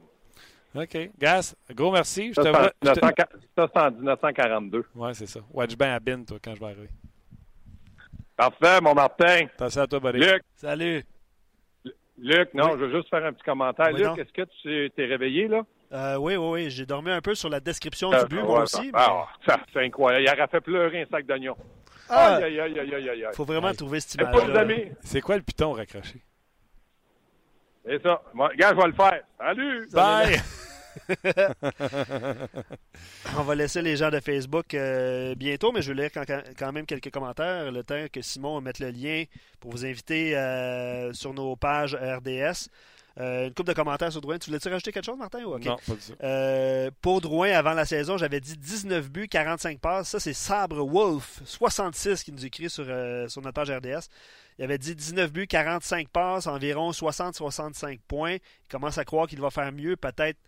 OK. 0.75 1.11
Gas, 1.19 1.55
gros 1.75 1.91
merci. 1.93 2.29
Je 2.29 2.35
Ça, 2.35 2.43
te 2.43 2.49
c'est 2.49 2.55
en 2.57 2.61
vois. 2.61 2.71
je 2.83 2.91
te- 2.93 3.01
1900 3.01 3.15
ça, 3.57 3.69
c'est 3.75 3.81
en 3.81 3.91
1942. 3.91 4.85
Ouais, 4.95 5.15
c'est 5.15 5.27
ça. 5.27 5.41
Watch 5.51 5.77
bien 5.77 5.95
à 5.95 6.01
bin, 6.01 6.23
toi, 6.25 6.39
quand 6.43 6.55
je 6.55 6.61
vais 6.61 6.67
arriver. 6.67 6.89
Parfait, 8.37 8.81
mon 8.81 8.95
Martin. 8.95 9.47
Attention 9.55 9.83
à 9.83 9.87
toi, 9.87 10.01
buddy. 10.01 10.19
Luc, 10.19 10.43
Salut. 10.55 11.05
Luc, 12.19 12.55
non, 12.55 12.67
Oui. 12.67 12.79
je 12.79 12.85
veux 12.85 12.97
juste 12.97 13.09
faire 13.11 13.25
un 13.25 13.33
petit 13.33 13.43
commentaire. 13.45 13.91
Oui, 13.93 14.01
Luc, 14.03 14.19
est-ce 14.19 14.33
que 14.33 14.49
tu 14.63 14.91
t'es 14.95 15.05
réveillé, 15.07 15.49
là? 15.49 15.63
Euh, 15.93 16.17
oui, 16.17 16.37
oui, 16.37 16.49
oui. 16.51 16.71
J'ai 16.71 16.87
dormi 16.87 17.11
un 17.11 17.21
peu 17.21 17.35
sur 17.35 17.49
la 17.51 17.61
description 17.61 18.11
Ah, 18.13 18.23
du 18.25 18.29
but, 18.37 18.41
ouais, 18.43 18.47
moi 18.49 18.63
aussi. 18.63 18.87
mais 18.87 18.91
ah, 18.95 19.27
ça, 19.47 19.61
c'est 19.73 19.85
incroyable. 19.85 20.25
Il 20.25 20.31
aurait 20.39 20.49
fait 20.49 20.61
pleurer 20.61 21.03
un 21.03 21.07
sac 21.07 21.27
d'oignons. 21.27 21.57
Ah, 22.09 22.37
Aïe, 22.37 22.45
aïe, 22.45 22.61
aïe, 22.61 22.81
aïe, 22.81 22.95
aïe, 22.95 23.09
aïe. 23.11 23.25
aïe. 23.25 23.35
faut 23.35 23.45
vraiment 23.45 23.69
Ouais. 23.69 23.75
trouver 23.75 24.01
cette 24.01 24.21
amis. 24.21 24.91
C'est 25.03 25.21
quoi 25.21 25.37
le 25.37 25.43
piton 25.43 25.73
raccroché? 25.73 26.21
C'est 27.85 28.03
ça. 28.03 28.23
Moi, 28.35 28.49
regarde, 28.49 28.77
je 28.77 28.81
vais 28.81 28.87
le 28.89 28.93
faire. 28.95 29.23
Salut! 29.39 29.89
Bye! 29.93 30.41
On 33.39 33.43
va 33.43 33.55
laisser 33.55 33.81
les 33.83 33.97
gens 33.97 34.11
de 34.11 34.21
Facebook 34.21 34.75
euh, 34.75 35.35
bientôt, 35.35 35.73
mais 35.73 35.83
je 35.83 35.93
vais 35.93 36.03
lire 36.03 36.11
quand, 36.13 36.25
quand 36.59 36.73
même 36.73 36.87
quelques 36.87 37.11
commentaires. 37.11 37.73
Le 37.73 37.83
temps 37.83 38.05
que 38.13 38.21
Simon 38.21 38.61
mette 38.61 38.79
le 38.79 38.91
lien 38.91 39.25
pour 39.59 39.71
vous 39.73 39.85
inviter 39.87 40.37
euh, 40.37 41.13
sur 41.13 41.33
nos 41.35 41.57
pages 41.57 41.95
RDS. 41.95 42.69
Euh, 43.21 43.49
une 43.49 43.55
coupe 43.55 43.67
de 43.67 43.73
commentaires 43.73 44.11
sur 44.11 44.21
Drouin. 44.21 44.39
Tu 44.39 44.51
voulais-tu 44.51 44.69
rajouter 44.69 44.93
quelque 44.93 45.05
chose, 45.05 45.19
Martin? 45.19 45.41
Non, 45.41 45.59
pas 45.59 45.59
du 45.59 45.79
tout. 46.01 46.13
Euh, 46.23 46.91
pour 47.01 47.21
Drouin, 47.21 47.51
avant 47.51 47.75
la 47.75 47.85
saison, 47.85 48.17
j'avais 48.17 48.41
dit 48.41 48.57
19 48.57 49.11
buts, 49.11 49.29
45 49.29 49.81
passes. 49.81 50.09
Ça, 50.09 50.21
c'est 50.21 50.33
Sabre 50.33 50.85
Wolf, 50.85 51.41
66, 51.45 52.23
qui 52.23 52.33
nous 52.33 52.45
écrit 52.45 52.71
sur, 52.71 52.85
euh, 52.89 53.29
sur 53.29 53.43
notre 53.43 53.55
page 53.55 53.71
RDS. 53.71 54.09
Il 54.59 54.65
avait 54.65 54.79
dit 54.79 54.95
19 54.95 55.33
buts, 55.33 55.47
45 55.47 56.09
passes, 56.09 56.47
environ 56.47 56.91
60-65 56.93 58.01
points. 58.07 58.35
Il 58.35 58.69
commence 58.71 58.99
à 58.99 59.05
croire 59.05 59.27
qu'il 59.27 59.41
va 59.41 59.51
faire 59.51 59.73
mieux, 59.73 59.97
peut-être 59.97 60.39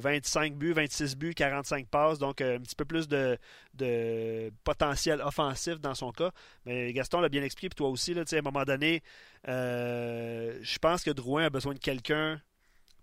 25 0.00 0.54
buts, 0.54 0.72
26 0.72 1.16
buts, 1.16 1.34
45 1.34 1.88
passes, 1.88 2.18
donc 2.18 2.40
un 2.40 2.58
petit 2.58 2.74
peu 2.74 2.84
plus 2.84 3.08
de, 3.08 3.38
de 3.74 4.50
potentiel 4.64 5.20
offensif 5.20 5.80
dans 5.80 5.94
son 5.94 6.12
cas. 6.12 6.30
Mais 6.66 6.92
Gaston 6.92 7.20
l'a 7.20 7.28
bien 7.28 7.42
expliqué, 7.42 7.68
puis 7.68 7.76
toi 7.76 7.88
aussi, 7.88 8.14
là, 8.14 8.22
à 8.30 8.36
un 8.36 8.42
moment 8.42 8.64
donné, 8.64 9.02
je 9.46 10.78
pense 10.78 11.02
que 11.02 11.10
Drouin 11.10 11.44
a 11.44 11.50
besoin 11.50 11.74
de 11.74 11.78
quelqu'un 11.78 12.40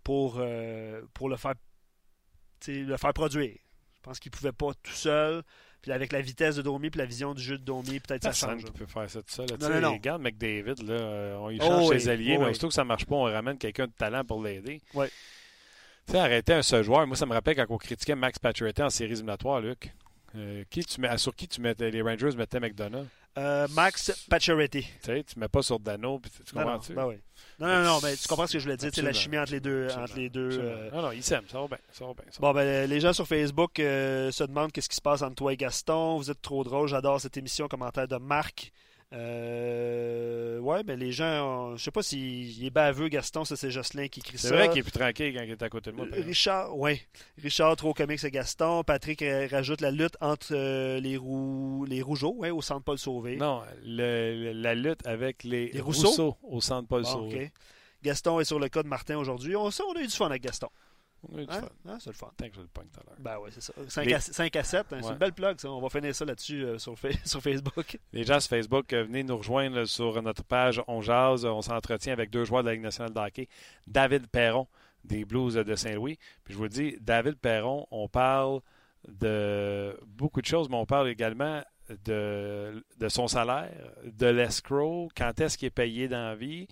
pour, 0.04 0.42
pour 1.14 1.30
le, 1.30 1.38
faire, 1.38 1.54
le 2.68 2.98
faire 2.98 3.14
produire. 3.14 3.58
Je 3.96 4.02
pense 4.02 4.20
qu'il 4.20 4.32
ne 4.32 4.38
pouvait 4.38 4.52
pas 4.52 4.74
tout 4.82 4.92
seul. 4.92 5.44
Puis 5.82 5.92
avec 5.94 6.12
la 6.12 6.22
vitesse 6.22 6.58
de 6.58 6.62
Domi 6.62 6.90
puis 6.90 7.00
la 7.00 7.06
vision 7.06 7.34
du 7.34 7.42
jeu 7.42 7.58
de 7.58 7.64
Domi, 7.64 8.00
peut-être 8.00 8.24
ça 8.24 8.34
change. 8.34 8.66
qui 8.66 8.72
peut 8.72 8.86
faire 8.86 9.10
ça 9.10 9.22
tout 9.22 9.32
seul. 9.32 9.46
Non, 9.62 9.70
non, 9.70 9.82
non. 9.82 9.94
Regarde 9.94 10.22
McDavid, 10.22 10.84
là, 10.84 11.38
on 11.40 11.50
y 11.50 11.58
change 11.58 11.90
ses 11.90 12.10
alliés, 12.10 12.38
mais 12.38 12.54
surtout 12.54 12.68
que 12.68 12.74
ça 12.74 12.84
ne 12.84 12.88
marche 12.90 13.06
pas, 13.06 13.16
on 13.16 13.24
ramène 13.24 13.58
quelqu'un 13.58 13.88
de 13.88 13.94
talent 13.94 14.26
pour 14.26 14.44
l'aider. 14.44 14.82
Oui. 14.94 15.08
Tu 16.10 16.14
sais, 16.14 16.22
arrêter 16.22 16.54
un 16.54 16.64
seul 16.64 16.84
joueur. 16.84 17.06
Moi, 17.06 17.16
ça 17.16 17.28
me 17.28 17.34
rappelle 17.34 17.56
quand 17.56 17.68
on 17.70 17.78
critiquait 17.78 18.16
Max 18.16 18.40
Pacioretty 18.40 18.82
en 18.82 18.90
séries 18.90 19.12
éliminatoires, 19.12 19.62
Luc. 19.62 19.94
Euh, 20.36 20.64
qui 20.68 20.84
tu 20.84 21.00
mets, 21.00 21.16
sur 21.20 21.36
qui 21.36 21.48
tu 21.48 21.62
mettais 21.62 21.92
les 21.92 22.02
Rangers 22.02 22.36
mettaient 22.36 22.60
McDonough? 22.60 23.06
Euh, 23.38 23.68
Max 23.76 24.26
Pacioretty. 24.28 24.82
Tu 24.82 24.90
sais, 25.04 25.24
tu 25.24 25.38
mets 25.38 25.48
pas 25.48 25.62
sur 25.62 25.80
Dano, 25.80 26.20
tu, 26.24 26.44
tu 26.44 26.52
comprends 26.52 26.74
non, 26.74 26.80
ben 26.96 27.06
oui. 27.06 27.16
non, 27.60 27.68
non, 27.68 27.84
non, 27.84 28.00
mais 28.02 28.16
tu 28.16 28.28
comprends 28.28 28.48
ce 28.48 28.54
que 28.54 28.60
je 28.60 28.64
voulais 28.64 28.78
dire, 28.78 28.90
c'est 28.92 29.04
la 29.04 29.14
chimie 29.14 29.38
entre 29.38 29.52
les 29.52 29.60
deux. 29.60 29.88
Entre 29.96 30.16
les 30.16 30.32
deux 30.32 30.60
euh... 30.60 30.90
Non, 30.90 31.04
non, 31.04 31.12
ils 31.12 31.22
s'aiment, 31.22 31.48
ça 31.48 31.62
va 31.62 31.68
bien. 31.68 31.78
Ça 31.92 32.08
va 32.08 32.14
bien 32.14 32.26
ça 32.32 32.40
bon, 32.40 32.54
ben, 32.54 32.90
les 32.90 33.00
gens 33.00 33.14
sur 33.14 33.28
Facebook 33.28 33.74
se 33.76 34.44
demandent 34.44 34.72
qu'est-ce 34.72 34.90
qui 34.90 34.96
se 34.96 35.02
passe 35.02 35.22
entre 35.22 35.36
toi 35.36 35.54
et 35.54 35.58
Gaston. 35.58 36.18
Vous 36.18 36.32
êtes 36.32 36.42
trop 36.42 36.64
drôle, 36.64 36.88
j'adore 36.88 37.22
cette 37.22 37.38
émission. 37.38 37.68
Commentaire 37.68 38.08
de 38.08 38.18
Marc. 38.18 38.72
Euh, 39.12 40.60
ouais, 40.60 40.84
mais 40.86 40.96
les 40.96 41.12
gens, 41.12 41.76
je 41.76 41.84
sais 41.84 41.92
pas 41.92 42.04
s'il 42.04 42.64
est 42.64 42.70
baveux, 42.70 43.08
Gaston, 43.08 43.44
ça 43.44 43.56
c'est 43.56 43.72
Jocelyn 43.72 44.08
qui 44.08 44.20
écrit 44.20 44.38
ça. 44.38 44.50
C'est 44.50 44.54
vrai 44.54 44.70
qu'il 44.70 44.80
est 44.80 44.84
plus 44.84 44.92
tranquille 44.92 45.34
quand 45.36 45.44
il 45.44 45.50
est 45.50 45.64
à 45.64 45.70
côté 45.70 45.92
de 45.92 45.96
moi. 45.96 46.06
Richard, 46.12 46.78
ouais. 46.78 47.02
Richard, 47.42 47.76
trop 47.76 47.94
comique, 47.94 48.20
c'est 48.20 48.30
Gaston. 48.30 48.84
Patrick 48.84 49.24
euh, 49.24 49.48
rajoute 49.50 49.82
la 49.82 49.90
lutte 49.90 50.16
entre 50.22 50.50
euh, 50.52 51.00
les, 51.00 51.18
roux, 51.18 51.86
les 51.86 52.04
Rougeaux 52.04 52.36
ouais, 52.36 52.52
au 52.52 52.62
centre 52.62 52.84
Paul 52.84 53.00
Sauvé. 53.00 53.38
Non, 53.38 53.64
le, 53.84 54.52
la 54.54 54.76
lutte 54.76 55.06
avec 55.08 55.44
les, 55.44 55.72
les 55.72 55.82
Rousseau? 55.82 56.38
au 56.44 56.62
centre 56.62 56.88
Paul 56.88 57.04
ah, 57.06 57.10
Sauvé. 57.10 57.52
Gaston 58.04 58.40
est 58.40 58.46
sur 58.46 58.60
le 58.60 58.70
cas 58.70 58.84
de 58.84 58.88
Martin 58.88 59.18
aujourd'hui. 59.18 59.56
On, 59.56 59.66
on 59.66 59.94
a 59.94 60.02
eu 60.02 60.08
du 60.08 60.14
fun 60.14 60.28
avec 60.28 60.44
Gaston. 60.44 60.70
Hein? 61.34 61.98
c'est 62.00 62.10
le 62.10 62.16
fun. 62.16 62.32
Tant 62.38 62.48
que 62.48 62.56
je 62.56 62.62
le 62.62 62.68
pogne 62.68 62.88
tout 62.94 63.00
à 63.00 63.04
l'heure. 63.04 63.16
Ben 63.20 63.38
oui, 63.42 63.50
c'est 63.52 63.62
ça. 63.62 63.74
5, 63.88 64.12
à, 64.12 64.20
5 64.20 64.56
à, 64.56 64.64
7, 64.64 64.94
hein, 64.94 65.00
c'est 65.02 65.10
une 65.10 65.18
belle 65.18 65.34
plug, 65.34 65.60
ça. 65.60 65.70
On 65.70 65.82
va 65.82 65.90
finir 65.90 66.16
ça 66.16 66.26
là-dessus 66.26 66.64
euh, 66.64 66.78
sur, 66.78 66.96
sur, 67.26 67.42
Facebook. 67.42 67.98
Les 68.14 68.24
gens 68.24 68.40
sur 68.40 68.50
Facebook, 68.50 68.94
euh, 68.94 69.04
venez 69.04 69.24
nous 69.24 69.38
rejoindre 69.38 69.86
sur 69.86 70.22
notre 70.22 70.44
page 70.44 70.82
On 70.88 71.02
Jazz. 71.02 71.46
On 71.46 71.62
s'entretient 71.62 72.14
avec 72.14 72.30
deux 72.30 72.46
joueurs 72.46 72.64
de 72.64 72.70
la 72.70 72.74
Ligue 72.74 72.84
nationale 72.84 73.14
de 73.14 73.20
hockey. 73.20 73.48
David 73.88 74.28
Perron, 74.28 74.68
des 75.04 75.26
Blues 75.26 75.56
de 75.56 75.76
Saint-Louis. 75.76 76.18
Puis 76.44 76.54
je 76.54 76.58
vous 76.58 76.68
dis, 76.68 76.98
David 77.02 77.36
Perron, 77.36 77.86
on 77.92 78.08
parle 78.08 78.62
de 79.08 79.98
beaucoup 80.06 80.42
de 80.42 80.46
choses, 80.46 80.70
mais 80.70 80.76
on 80.76 80.86
parle 80.86 81.10
également 81.10 81.62
de, 82.06 82.84
de 82.98 83.10
son 83.10 83.28
salaire, 83.28 83.74
de 84.04 84.28
l'escrow, 84.28 85.10
quand 85.16 85.40
est-ce 85.40 85.58
qu'il 85.58 85.68
est 85.68 85.72
payé 85.72 86.08
dans 86.08 86.30
la 86.30 86.36
vie. 86.36 86.68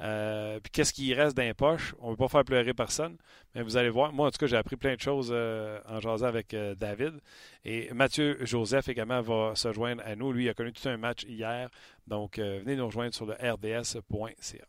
Euh, 0.00 0.60
puis 0.60 0.70
qu'est-ce 0.70 0.92
qui 0.92 1.12
reste 1.12 1.36
dans 1.36 1.42
les 1.42 1.54
poches? 1.54 1.94
On 1.98 2.06
ne 2.06 2.10
veut 2.12 2.16
pas 2.16 2.28
faire 2.28 2.44
pleurer 2.44 2.72
personne, 2.72 3.16
mais 3.54 3.62
vous 3.62 3.76
allez 3.76 3.90
voir. 3.90 4.12
Moi, 4.12 4.26
en 4.26 4.30
tout 4.30 4.38
cas, 4.38 4.46
j'ai 4.46 4.56
appris 4.56 4.76
plein 4.76 4.94
de 4.94 5.00
choses 5.00 5.30
euh, 5.30 5.78
en 5.86 6.00
jasant 6.00 6.26
avec 6.26 6.54
euh, 6.54 6.74
David. 6.74 7.20
Et 7.64 7.92
Mathieu 7.92 8.38
Joseph 8.40 8.88
également 8.88 9.20
va 9.20 9.54
se 9.54 9.72
joindre 9.72 10.02
à 10.06 10.16
nous. 10.16 10.32
Lui, 10.32 10.44
il 10.44 10.48
a 10.48 10.54
connu 10.54 10.72
tout 10.72 10.88
un 10.88 10.96
match 10.96 11.24
hier. 11.24 11.68
Donc, 12.06 12.38
venez 12.38 12.76
nous 12.76 12.86
rejoindre 12.86 13.14
sur 13.14 13.26
le 13.26 13.34
rds.ca. 13.34 14.64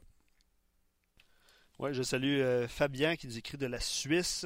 Oui, 1.79 1.93
je 1.93 2.03
salue 2.03 2.41
Fabien 2.67 3.15
qui 3.15 3.27
nous 3.27 3.37
écrit 3.37 3.57
de 3.57 3.65
la 3.65 3.79
Suisse. 3.79 4.45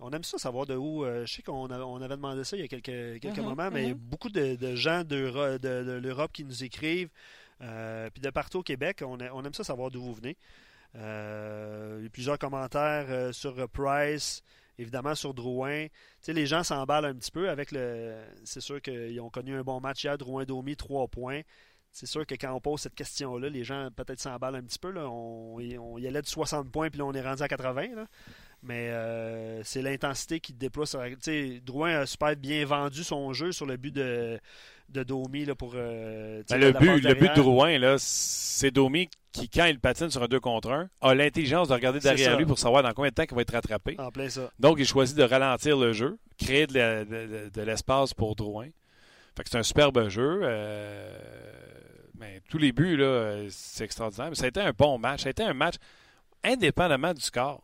On 0.00 0.10
aime 0.12 0.24
ça 0.24 0.38
savoir 0.38 0.64
de 0.64 0.74
où. 0.74 1.04
je 1.04 1.26
sais 1.30 1.42
qu'on 1.42 1.70
on 1.70 2.00
avait 2.00 2.16
demandé 2.16 2.42
ça 2.44 2.56
il 2.56 2.60
y 2.60 2.64
a 2.64 2.68
quelques, 2.68 3.20
quelques 3.20 3.36
mm-hmm, 3.36 3.42
moments, 3.42 3.70
mais 3.70 3.82
il 3.82 3.88
y 3.88 3.90
a 3.90 3.94
mm-hmm. 3.94 3.98
beaucoup 3.98 4.30
de, 4.30 4.54
de 4.54 4.74
gens 4.76 5.04
de, 5.04 5.58
de 5.58 5.92
l'Europe 5.92 6.32
qui 6.32 6.44
nous 6.44 6.64
écrivent. 6.64 7.10
Euh, 7.62 8.08
puis 8.10 8.22
de 8.22 8.30
partout 8.30 8.58
au 8.58 8.62
Québec, 8.62 9.02
on, 9.06 9.18
aime 9.18 9.54
ça 9.54 9.64
savoir 9.64 9.90
d'où 9.90 10.02
vous 10.02 10.14
venez. 10.14 10.36
Euh, 10.96 11.96
il 12.00 12.04
y 12.04 12.06
a 12.06 12.10
plusieurs 12.10 12.38
commentaires 12.38 13.06
euh, 13.08 13.32
sur 13.32 13.68
Price, 13.68 14.42
évidemment 14.78 15.14
sur 15.14 15.34
Drouin. 15.34 15.86
Tu 15.86 15.92
sais, 16.20 16.32
les 16.32 16.46
gens 16.46 16.62
s'emballent 16.62 17.04
un 17.04 17.14
petit 17.14 17.30
peu 17.30 17.48
avec 17.48 17.70
le. 17.72 18.16
C'est 18.44 18.60
sûr 18.60 18.80
qu'ils 18.80 19.20
ont 19.20 19.30
connu 19.30 19.56
un 19.56 19.62
bon 19.62 19.80
match 19.80 20.04
hier, 20.04 20.16
Drouin 20.18 20.44
Domi, 20.44 20.76
trois 20.76 21.06
points. 21.06 21.42
C'est 21.92 22.06
sûr 22.06 22.24
que 22.24 22.34
quand 22.34 22.52
on 22.52 22.60
pose 22.60 22.80
cette 22.80 22.94
question-là, 22.94 23.48
les 23.48 23.64
gens 23.64 23.88
peut-être 23.94 24.20
s'emballent 24.20 24.54
un 24.54 24.62
petit 24.62 24.78
peu. 24.78 24.90
Là. 24.90 25.08
On, 25.08 25.58
y 25.58 26.06
allait 26.06 26.22
de 26.22 26.26
60 26.26 26.70
points, 26.70 26.88
puis 26.88 26.98
là, 26.98 27.04
on 27.04 27.12
est 27.12 27.20
rendu 27.20 27.42
à 27.42 27.48
80. 27.48 28.06
Mais 28.62 28.92
c'est 29.64 29.82
l'intensité 29.82 30.40
qui 30.40 30.52
déploie. 30.52 30.86
Sur... 30.86 31.00
Drouin 31.64 32.00
a 32.00 32.06
super 32.06 32.36
bien 32.36 32.64
vendu 32.64 33.04
son 33.04 33.32
jeu 33.32 33.52
sur 33.52 33.66
le 33.66 33.76
but 33.76 33.94
de, 33.94 34.38
de 34.90 35.02
Domi 35.02 35.44
là, 35.44 35.54
pour. 35.54 35.72
Euh, 35.74 36.42
ben, 36.48 36.60
le, 36.60 36.72
but, 36.72 37.02
le 37.02 37.14
but 37.14 37.30
de 37.30 37.40
Drouin, 37.40 37.96
c'est 37.98 38.70
Domi 38.70 39.08
qui, 39.32 39.48
quand 39.48 39.66
il 39.66 39.78
patine 39.78 40.10
sur 40.10 40.22
un 40.22 40.26
2 40.26 40.40
contre 40.40 40.70
1, 40.70 40.88
a 41.00 41.14
l'intelligence 41.14 41.68
de 41.68 41.74
regarder 41.74 42.00
derrière 42.00 42.36
lui 42.36 42.46
pour 42.46 42.58
savoir 42.58 42.82
dans 42.82 42.92
combien 42.92 43.10
de 43.10 43.14
temps 43.14 43.24
il 43.28 43.34
va 43.34 43.42
être 43.42 43.52
rattrapé. 43.52 43.96
En 43.98 44.10
plein 44.10 44.28
ça. 44.28 44.50
Donc, 44.58 44.78
il 44.78 44.86
choisit 44.86 45.16
de 45.16 45.22
ralentir 45.22 45.76
le 45.76 45.92
jeu, 45.92 46.18
créer 46.38 46.66
de, 46.66 47.60
l'espace 47.62 48.12
pour 48.14 48.34
Drouin. 48.34 48.68
Fait 49.36 49.44
que 49.44 49.50
c'est 49.50 49.58
un 49.58 49.62
superbe 49.62 50.08
jeu. 50.08 50.40
Euh, 50.42 51.16
mais 52.18 52.40
tous 52.50 52.58
les 52.58 52.72
buts, 52.72 53.00
c'est 53.50 53.84
extraordinaire. 53.84 54.30
Mais 54.30 54.34
ça 54.34 54.46
a 54.46 54.48
été 54.48 54.60
un 54.60 54.72
bon 54.76 54.98
match. 54.98 55.22
Ça 55.22 55.28
a 55.28 55.30
été 55.30 55.44
un 55.44 55.54
match 55.54 55.76
indépendamment 56.42 57.14
du 57.14 57.20
score. 57.20 57.62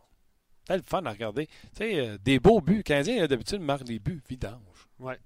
C'était 0.67 0.79
le 0.79 0.83
fun 0.83 1.05
à 1.05 1.11
regarder. 1.11 1.47
Tu 1.47 1.53
sais, 1.77 1.97
euh, 1.97 2.17
des 2.17 2.41
beaux 2.41 2.59
buts. 2.59 2.83
Canadien, 2.83 3.25
d'habitude, 3.25 3.61
marque 3.61 3.85
des 3.85 3.99
buts 3.99 4.21
vidanges. 4.27 4.89
Ouais. 4.99 5.17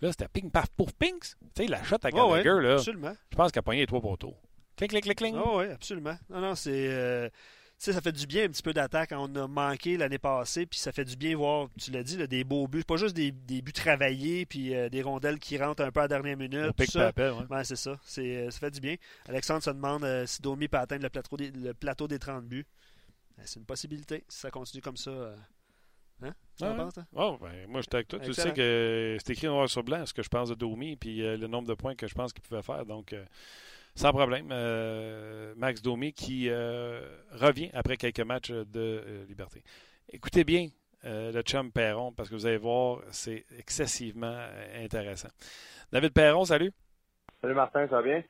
Là, 0.00 0.10
c'était 0.10 0.26
ping, 0.26 0.50
paf, 0.50 0.70
pouf, 0.70 0.90
ping. 0.94 1.18
Tu 1.20 1.36
sais, 1.54 1.66
la 1.66 1.84
shot 1.84 1.96
à 2.02 2.10
Gallagher, 2.10 2.62
là. 2.62 2.74
Absolument. 2.76 3.14
Je 3.30 3.36
pense 3.36 3.52
qu'il 3.52 3.58
a 3.58 3.62
pogné 3.62 3.80
les 3.80 3.86
trois 3.86 4.00
poteaux. 4.00 4.34
Clic, 4.74 4.90
clic, 4.90 5.04
clic, 5.04 5.18
clic. 5.18 5.34
Oh, 5.36 5.58
oui, 5.58 5.66
absolument. 5.66 6.16
Non, 6.30 6.40
non, 6.40 6.54
c'est. 6.54 6.88
Euh, 6.88 7.28
sais, 7.76 7.92
ça 7.92 8.00
fait 8.00 8.12
du 8.12 8.26
bien 8.26 8.44
un 8.44 8.48
petit 8.48 8.62
peu 8.62 8.72
d'attaque. 8.72 9.12
On 9.12 9.34
a 9.34 9.46
manqué 9.46 9.98
l'année 9.98 10.16
passée, 10.16 10.64
puis 10.64 10.78
ça 10.78 10.92
fait 10.92 11.04
du 11.04 11.16
bien 11.16 11.36
voir, 11.36 11.68
tu 11.78 11.90
l'as 11.90 12.02
dit, 12.02 12.16
des 12.26 12.44
beaux 12.44 12.66
buts. 12.66 12.82
Pas 12.82 12.96
juste 12.96 13.14
des, 13.14 13.32
des 13.32 13.60
buts 13.60 13.74
travaillés, 13.74 14.46
puis 14.46 14.74
euh, 14.74 14.88
des 14.88 15.02
rondelles 15.02 15.38
qui 15.38 15.58
rentrent 15.58 15.82
un 15.82 15.90
peu 15.90 16.00
à 16.00 16.04
la 16.04 16.08
dernière 16.08 16.38
minute. 16.38 16.72
Pic 16.72 16.90
ça. 16.90 17.12
ouais. 17.14 17.64
c'est 17.64 17.76
ça. 17.76 17.98
C'est, 18.02 18.36
euh, 18.36 18.50
ça 18.50 18.60
fait 18.60 18.70
du 18.70 18.80
bien. 18.80 18.96
Alexandre 19.28 19.62
se 19.62 19.70
demande 19.70 20.06
si 20.24 20.40
Domi 20.40 20.68
peut 20.68 20.78
atteindre 20.78 21.02
le 21.02 21.10
plateau 21.10 21.36
des, 21.36 21.50
le 21.50 21.74
plateau 21.74 22.08
des 22.08 22.18
30 22.18 22.46
buts. 22.46 22.66
Ben, 23.36 23.44
c'est 23.44 23.60
une 23.60 23.66
possibilité. 23.66 24.24
Si 24.28 24.40
ça 24.40 24.50
continue 24.50 24.82
comme 24.82 24.96
ça. 24.96 25.10
Hein? 26.22 26.32
Ah, 26.62 26.88
oh, 27.14 27.38
ben, 27.40 27.66
moi, 27.68 27.82
j'étais 27.82 27.96
avec 27.96 28.08
toi. 28.08 28.18
Tu 28.18 28.32
sais 28.32 28.52
que 28.52 29.16
c'est 29.22 29.32
écrit 29.32 29.46
noir 29.46 29.68
sur 29.68 29.82
blanc 29.82 30.04
ce 30.06 30.14
que 30.14 30.22
je 30.22 30.28
pense 30.28 30.48
de 30.48 30.54
Domi 30.54 30.96
puis 30.96 31.22
euh, 31.22 31.36
le 31.36 31.46
nombre 31.46 31.68
de 31.68 31.74
points 31.74 31.94
que 31.94 32.06
je 32.06 32.14
pense 32.14 32.32
qu'il 32.32 32.42
pouvait 32.42 32.62
faire. 32.62 32.86
Donc, 32.86 33.12
euh, 33.12 33.24
sans 33.94 34.12
problème. 34.12 34.48
Euh, 34.50 35.54
Max 35.56 35.82
Domi 35.82 36.12
qui 36.12 36.50
revient 36.50 37.70
après 37.74 37.96
quelques 37.96 38.20
matchs 38.20 38.50
de 38.50 39.24
liberté. 39.28 39.62
Écoutez 40.08 40.44
bien 40.44 40.68
le 41.02 41.40
chum 41.42 41.70
Perron 41.70 42.12
parce 42.12 42.28
que 42.28 42.34
vous 42.34 42.46
allez 42.46 42.56
voir, 42.56 43.00
c'est 43.10 43.44
excessivement 43.58 44.38
intéressant. 44.74 45.28
David 45.92 46.12
Perron, 46.12 46.44
salut. 46.44 46.72
Salut 47.40 47.54
Martin, 47.54 47.86
ça 47.88 47.96
va 47.96 48.02
bien? 48.02 48.22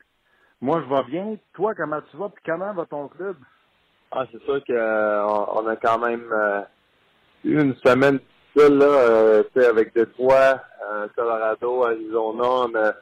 Moi, 0.61 0.81
je 0.81 0.93
vais 0.93 1.03
bien. 1.03 1.37
Toi, 1.53 1.73
comment 1.75 2.01
tu 2.01 2.17
vas? 2.17 2.29
Puis 2.29 2.43
comment 2.45 2.73
va 2.73 2.85
ton 2.85 3.07
club? 3.07 3.37
Ah, 4.11 4.25
c'est 4.31 4.41
sûr 4.43 4.63
qu'on 4.65 5.61
on 5.61 5.67
a 5.67 5.75
quand 5.75 5.99
même 5.99 6.33
une 7.43 7.75
semaine 7.75 8.19
seule 8.55 8.77
là, 8.77 8.85
euh, 8.85 9.43
avec 9.69 9.93
Détroit, 9.93 10.61
euh, 10.89 11.07
Colorado, 11.15 11.85
Arizona. 11.85 12.43
On 12.43 12.75
a, 12.75 12.93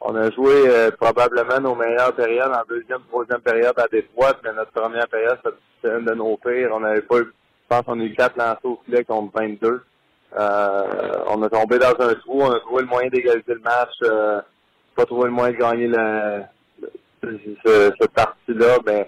on 0.00 0.14
a 0.14 0.30
joué 0.30 0.68
euh, 0.68 0.90
probablement 0.90 1.60
nos 1.60 1.74
meilleures 1.74 2.14
périodes 2.14 2.52
en 2.52 2.62
deuxième, 2.68 3.00
troisième 3.08 3.40
période 3.40 3.78
à 3.78 3.86
Détroit, 3.88 4.34
mais 4.44 4.52
notre 4.52 4.72
première 4.72 5.08
période, 5.08 5.38
c'était 5.44 5.98
une 5.98 6.04
de 6.04 6.14
nos 6.14 6.36
pires. 6.36 6.70
On 6.72 6.84
avait 6.84 7.02
pas 7.02 7.18
eu, 7.18 7.24
je 7.24 7.68
pense 7.68 7.82
qu'on 7.82 8.00
a 8.00 8.04
eu 8.04 8.14
quatre 8.14 8.36
lancers 8.36 8.64
au 8.64 8.80
filet 8.84 9.04
contre 9.04 9.32
22. 9.38 9.82
Euh, 10.34 11.12
on 11.28 11.42
a 11.42 11.48
tombé 11.50 11.78
dans 11.78 11.94
un 11.98 12.14
trou, 12.14 12.42
on 12.42 12.50
a 12.50 12.60
trouvé 12.60 12.82
le 12.82 12.88
moyen 12.88 13.10
d'égaliser 13.10 13.54
le 13.54 13.60
match, 13.60 13.92
euh, 14.04 14.40
pas 14.96 15.04
trouvé 15.04 15.26
le 15.26 15.32
moyen 15.32 15.52
de 15.52 15.58
gagner 15.58 15.88
la, 15.88 16.48
cette 17.22 18.12
partie-là, 18.12 18.78
ben 18.84 19.04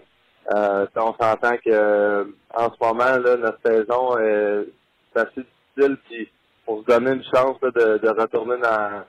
euh, 0.53 0.87
on 0.97 1.15
s'entend 1.15 1.57
que 1.57 1.71
euh, 1.71 2.25
en 2.55 2.71
ce 2.71 2.77
moment, 2.81 3.17
là, 3.19 3.37
notre 3.37 3.59
saison 3.65 4.19
est, 4.19 4.67
assez 5.15 5.47
difficile. 5.77 5.97
Puis 6.09 6.29
pour 6.67 6.81
se 6.83 6.87
donner 6.87 7.13
une 7.13 7.25
chance 7.25 7.59
de, 7.61 7.99
de 7.99 8.09
retourner 8.09 8.57
dans, 8.59 9.05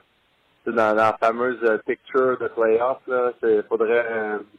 dans, 0.72 0.94
la 0.94 1.16
fameuse 1.20 1.58
euh, 1.64 1.78
picture 1.86 2.38
de 2.38 2.48
playoff, 2.48 2.98
il 3.42 3.64
faudrait 3.68 4.06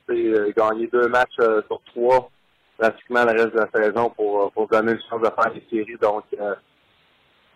euh, 0.09 0.51
gagner 0.55 0.87
deux 0.87 1.07
matchs 1.07 1.35
sur 1.35 1.81
trois 1.93 2.29
pratiquement 2.77 3.23
le 3.23 3.31
reste 3.31 3.55
de 3.55 3.59
la 3.59 3.83
saison 3.83 4.11
pour, 4.11 4.51
pour 4.51 4.67
donner 4.67 4.91
une 4.91 5.01
chance 5.09 5.21
de 5.21 5.29
faire 5.29 5.51
des 5.51 5.63
séries. 5.67 5.97
Donc, 5.99 6.25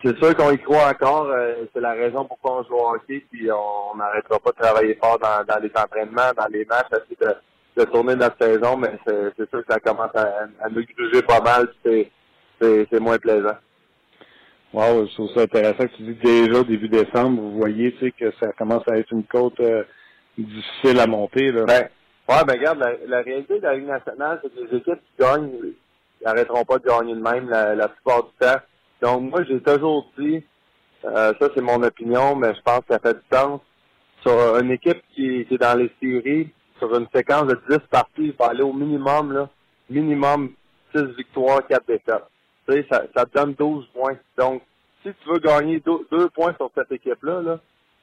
c'est 0.02 0.18
sûr 0.18 0.34
qu'on 0.34 0.50
y 0.50 0.58
croit 0.58 0.88
encore. 0.88 1.32
c'est 1.72 1.80
la 1.80 1.92
raison 1.92 2.24
pourquoi 2.24 2.58
on 2.58 2.64
joue 2.64 2.74
au 2.74 2.94
hockey. 2.94 3.24
Puis 3.30 3.48
on 3.52 3.96
n'arrêtera 3.96 4.40
pas 4.40 4.50
de 4.50 4.56
travailler 4.56 4.98
fort 5.00 5.20
dans, 5.20 5.44
dans 5.44 5.60
les 5.60 5.70
entraînements, 5.76 6.32
dans 6.36 6.48
les 6.50 6.64
matchs, 6.64 6.88
essayer 6.90 7.16
de, 7.20 7.36
de 7.76 7.84
tourner 7.84 8.16
notre 8.16 8.36
saison. 8.40 8.76
Mais 8.76 8.98
c'est 9.06 9.48
sûr 9.50 9.64
que 9.64 9.72
ça 9.72 9.80
commence 9.80 10.14
à, 10.14 10.46
à 10.60 10.68
nous 10.68 10.84
gruger 10.96 11.22
pas 11.22 11.40
mal. 11.40 11.68
C'est 11.84 13.00
moins 13.00 13.18
plaisant. 13.18 13.56
Wow, 14.72 15.06
je 15.06 15.12
trouve 15.14 15.30
ça 15.34 15.42
intéressant 15.42 15.86
que 15.86 15.96
tu 15.96 16.02
dis 16.02 16.16
que 16.16 16.46
déjà 16.46 16.62
début 16.64 16.88
décembre, 16.88 17.42
vous 17.42 17.58
voyez 17.58 17.92
que 17.92 18.32
ça 18.40 18.52
commence 18.52 18.86
à 18.88 18.96
être 18.96 19.12
une 19.12 19.24
côte 19.24 19.60
difficile 20.38 20.98
à 20.98 21.06
monter. 21.06 21.52
Là. 21.52 21.64
Ben, 21.64 21.88
ouais, 22.28 22.44
ben 22.46 22.58
regarde, 22.58 22.78
la, 23.06 23.20
réalité 23.20 23.58
de 23.58 23.64
la 23.64 23.74
Ligue 23.74 23.88
nationale, 23.88 24.40
c'est 24.42 24.54
que 24.54 24.60
les 24.60 24.78
équipes 24.78 25.00
qui 25.00 25.22
gagnent, 25.22 25.50
ils 25.62 26.24
n'arrêteront 26.24 26.64
pas 26.64 26.78
de 26.78 26.86
gagner 26.86 27.14
de 27.14 27.20
même 27.20 27.50
la, 27.50 27.74
la 27.74 27.88
plupart 27.88 28.24
du 28.24 28.30
temps. 28.40 28.60
Donc 29.02 29.30
moi, 29.30 29.44
j'ai 29.44 29.60
toujours 29.60 30.10
dit, 30.18 30.42
euh, 31.04 31.32
ça 31.38 31.48
c'est 31.54 31.60
mon 31.60 31.82
opinion, 31.82 32.36
mais 32.36 32.54
je 32.54 32.60
pense 32.62 32.80
que 32.80 32.94
ça 32.94 32.98
fait 32.98 33.14
du 33.14 33.24
sens. 33.32 33.60
Sur 34.22 34.56
une 34.58 34.70
équipe 34.70 35.02
qui, 35.14 35.44
qui 35.46 35.54
est 35.54 35.58
dans 35.58 35.76
les 35.76 35.90
séries, 36.00 36.52
sur 36.82 36.98
une 36.98 37.06
séquence 37.14 37.46
de 37.46 37.60
10 37.68 37.78
parties, 37.90 38.10
il 38.18 38.34
faut 38.34 38.44
aller 38.44 38.62
au 38.62 38.72
minimum, 38.72 39.32
là, 39.32 39.48
minimum 39.88 40.52
6 40.94 41.02
victoires, 41.16 41.64
4 41.68 41.86
défaites. 41.86 42.24
Tu 42.68 42.74
sais, 42.74 42.86
ça, 42.90 43.04
ça 43.14 43.24
te 43.24 43.38
donne 43.38 43.54
12 43.54 43.86
points. 43.94 44.16
Donc, 44.36 44.62
si 45.02 45.12
tu 45.14 45.28
veux 45.28 45.38
gagner 45.38 45.80
2 45.80 46.28
points 46.30 46.54
sur 46.54 46.70
cette 46.74 46.90
équipe-là, 46.90 47.40
là, 47.40 47.60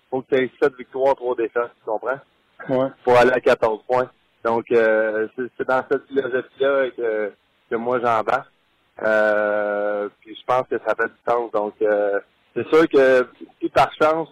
faut 0.09 0.21
que 0.21 0.35
tu 0.35 0.43
aies 0.43 0.51
7 0.61 0.75
victoires, 0.77 1.15
3 1.15 1.35
défaites, 1.35 1.71
tu 1.83 1.85
comprends? 1.85 2.19
Ouais. 2.69 2.87
Pour 3.03 3.17
aller 3.17 3.31
à 3.31 3.41
14 3.41 3.81
points. 3.85 4.09
Donc, 4.45 4.65
euh, 4.71 5.27
c'est 5.35 5.67
dans 5.67 5.83
cette 5.91 6.07
philosophie-là 6.07 6.89
que, 6.91 7.33
que 7.69 7.75
moi 7.75 7.99
j'embarque. 7.99 8.49
Euh, 9.01 10.09
puis 10.21 10.35
je 10.35 10.45
pense 10.45 10.67
que 10.69 10.77
ça 10.85 10.95
fait 10.95 11.07
du 11.07 11.19
sens. 11.27 11.51
Donc, 11.51 11.73
euh, 11.81 12.19
c'est 12.55 12.67
sûr 12.69 12.87
que 12.89 13.27
si 13.61 13.69
par 13.69 13.91
chance, 13.93 14.29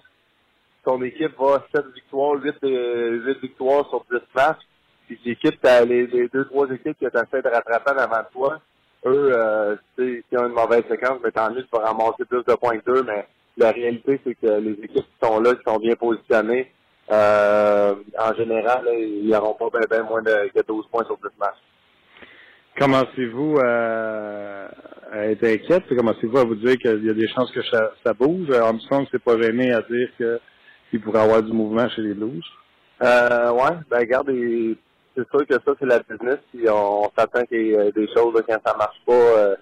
ton 0.88 1.02
équipe 1.02 1.38
va 1.38 1.66
7 1.76 1.86
victoires, 1.94 2.42
8, 2.42 2.56
8 2.64 2.64
euh, 2.64 3.34
victoires 3.42 3.90
sur 3.90 4.06
10 4.10 4.20
matchs, 4.34 4.62
puis 5.06 5.20
l'équipe, 5.26 5.60
les, 5.86 6.08
les 6.08 6.30
deux, 6.30 6.46
trois 6.46 6.66
équipes 6.68 6.98
que 6.98 7.08
tu 7.08 7.30
fait 7.30 7.42
de 7.42 7.50
rattrapage 7.50 7.98
avant 7.98 8.24
toi, 8.32 8.62
eux, 9.06 9.32
euh, 9.34 9.76
s'ils 9.98 10.24
ont 10.40 10.48
une 10.48 10.54
mauvaise 10.54 10.84
séquence, 10.90 11.20
mais 11.22 11.32
tant 11.32 11.52
mieux, 11.52 11.64
tu 11.64 11.70
vas 11.74 11.88
ramasser 11.88 12.24
plus 12.30 12.44
de 12.46 12.54
points 12.54 12.80
que 12.80 13.02
mais 13.02 13.28
la 13.58 13.72
réalité, 13.72 14.22
c'est 14.24 14.36
que 14.36 14.60
les 14.62 14.72
équipes 14.84 15.06
qui 15.06 15.28
sont 15.28 15.42
là, 15.42 15.56
qui 15.56 15.64
sont 15.68 15.78
bien 15.78 15.96
positionnées, 15.96 16.72
euh, 17.12 17.96
en 18.18 18.34
général, 18.36 18.88
ils 18.98 19.30
n'auront 19.30 19.56
pas 19.56 19.70
bien 19.78 19.88
ben 19.90 20.04
moins 20.04 20.22
de, 20.22 20.50
que 20.56 20.66
12 20.66 20.88
points 20.90 21.04
sur 21.04 21.18
10 21.18 21.24
matchs. 21.38 21.62
Commencez-vous 22.80 23.58
à, 23.60 24.70
à, 25.12 25.26
être 25.26 25.44
inquiète? 25.44 25.84
Commencez-vous 25.90 26.38
à 26.38 26.46
vous 26.46 26.56
dire 26.56 26.78
qu'il 26.78 27.06
y 27.06 27.10
a 27.10 27.14
des 27.14 27.28
chances 27.28 27.52
que 27.52 27.64
ça, 27.64 27.92
ça 28.06 28.14
bouge? 28.14 28.52
Armstrong 28.52 29.06
c'est 29.12 29.24
pas 29.24 29.38
gêné 29.42 29.74
à 29.74 29.82
dire 29.82 30.10
qu'il 30.90 31.02
pourrait 31.02 31.22
avoir 31.22 31.44
du 31.44 31.52
mouvement 31.52 31.88
chez 31.90 32.02
les 32.02 32.14
Blues? 32.14 32.44
Euh, 33.02 33.52
ouais, 33.52 33.78
ben 33.90 34.00
regarde, 34.00 34.28
c'est 35.16 35.30
sûr 35.30 35.48
que 35.48 35.54
ça, 35.54 35.72
c'est 35.80 35.86
la 35.86 36.00
business. 36.00 36.38
Puis 36.54 36.70
on, 36.70 37.12
s'attend 37.18 37.44
qu'il 37.46 37.68
y 37.68 37.74
ait 37.74 37.92
des 37.92 38.08
choses 38.14 38.34
là, 38.36 38.42
quand 38.48 38.60
ça 38.66 38.78
marche 38.78 39.02
pas. 39.06 39.14
Euh, 39.14 39.56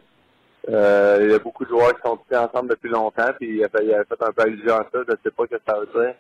euh, 0.70 1.20
il 1.22 1.32
y 1.32 1.34
a 1.34 1.40
beaucoup 1.40 1.64
de 1.64 1.70
joueurs 1.70 1.94
qui 1.96 2.02
sont 2.04 2.18
tous 2.18 2.36
ensemble 2.36 2.70
depuis 2.70 2.90
longtemps, 2.90 3.32
puis 3.40 3.58
il 3.58 3.64
a, 3.64 3.70
fait, 3.70 3.84
un 3.88 4.32
peu 4.32 4.42
allusion 4.42 4.76
à 4.76 4.88
ça. 4.92 5.00
Je 5.08 5.14
sais 5.24 5.32
pas 5.32 5.44
ce 5.44 5.56
que 5.56 5.62
ça 5.68 5.80
veut 5.80 5.90
dire. 6.02 6.16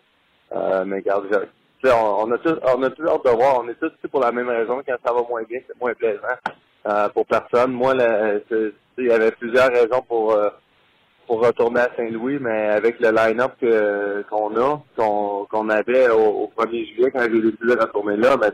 Euh, 0.55 0.85
mais 0.85 0.97
regarde, 0.97 1.25
on, 1.83 2.27
on, 2.27 2.31
a 2.31 2.37
tous, 2.37 2.55
on 2.63 2.83
a 2.83 2.89
tous 2.89 3.07
hâte 3.07 3.25
de 3.25 3.29
voir. 3.31 3.61
On 3.63 3.67
est 3.69 3.79
tous 3.79 3.87
ici 3.87 4.07
pour 4.09 4.21
la 4.21 4.31
même 4.31 4.49
raison. 4.49 4.81
Quand 4.85 4.97
ça 5.03 5.13
va 5.13 5.21
moins 5.27 5.43
bien, 5.43 5.59
c'est 5.67 5.79
moins 5.79 5.93
plaisant 5.93 6.21
euh, 6.87 7.09
pour 7.09 7.25
personne. 7.25 7.71
Moi, 7.71 7.95
il 8.97 9.05
y 9.05 9.11
avait 9.11 9.31
plusieurs 9.31 9.69
raisons 9.69 10.01
pour 10.07 10.33
euh, 10.33 10.49
pour 11.27 11.45
retourner 11.45 11.81
à 11.81 11.89
Saint-Louis, 11.95 12.37
mais 12.39 12.69
avec 12.69 12.99
le 12.99 13.11
line-up 13.11 13.53
qu'on 14.29 14.55
a, 14.55 14.81
qu'on 14.95 15.45
qu'on 15.49 15.69
avait 15.69 16.09
au, 16.09 16.51
1er 16.57 16.93
juillet 16.93 17.11
quand 17.11 17.21
j'ai 17.21 17.41
décidé 17.41 17.75
de 17.75 17.81
retourner 17.81 18.17
là, 18.17 18.37
ben, 18.37 18.51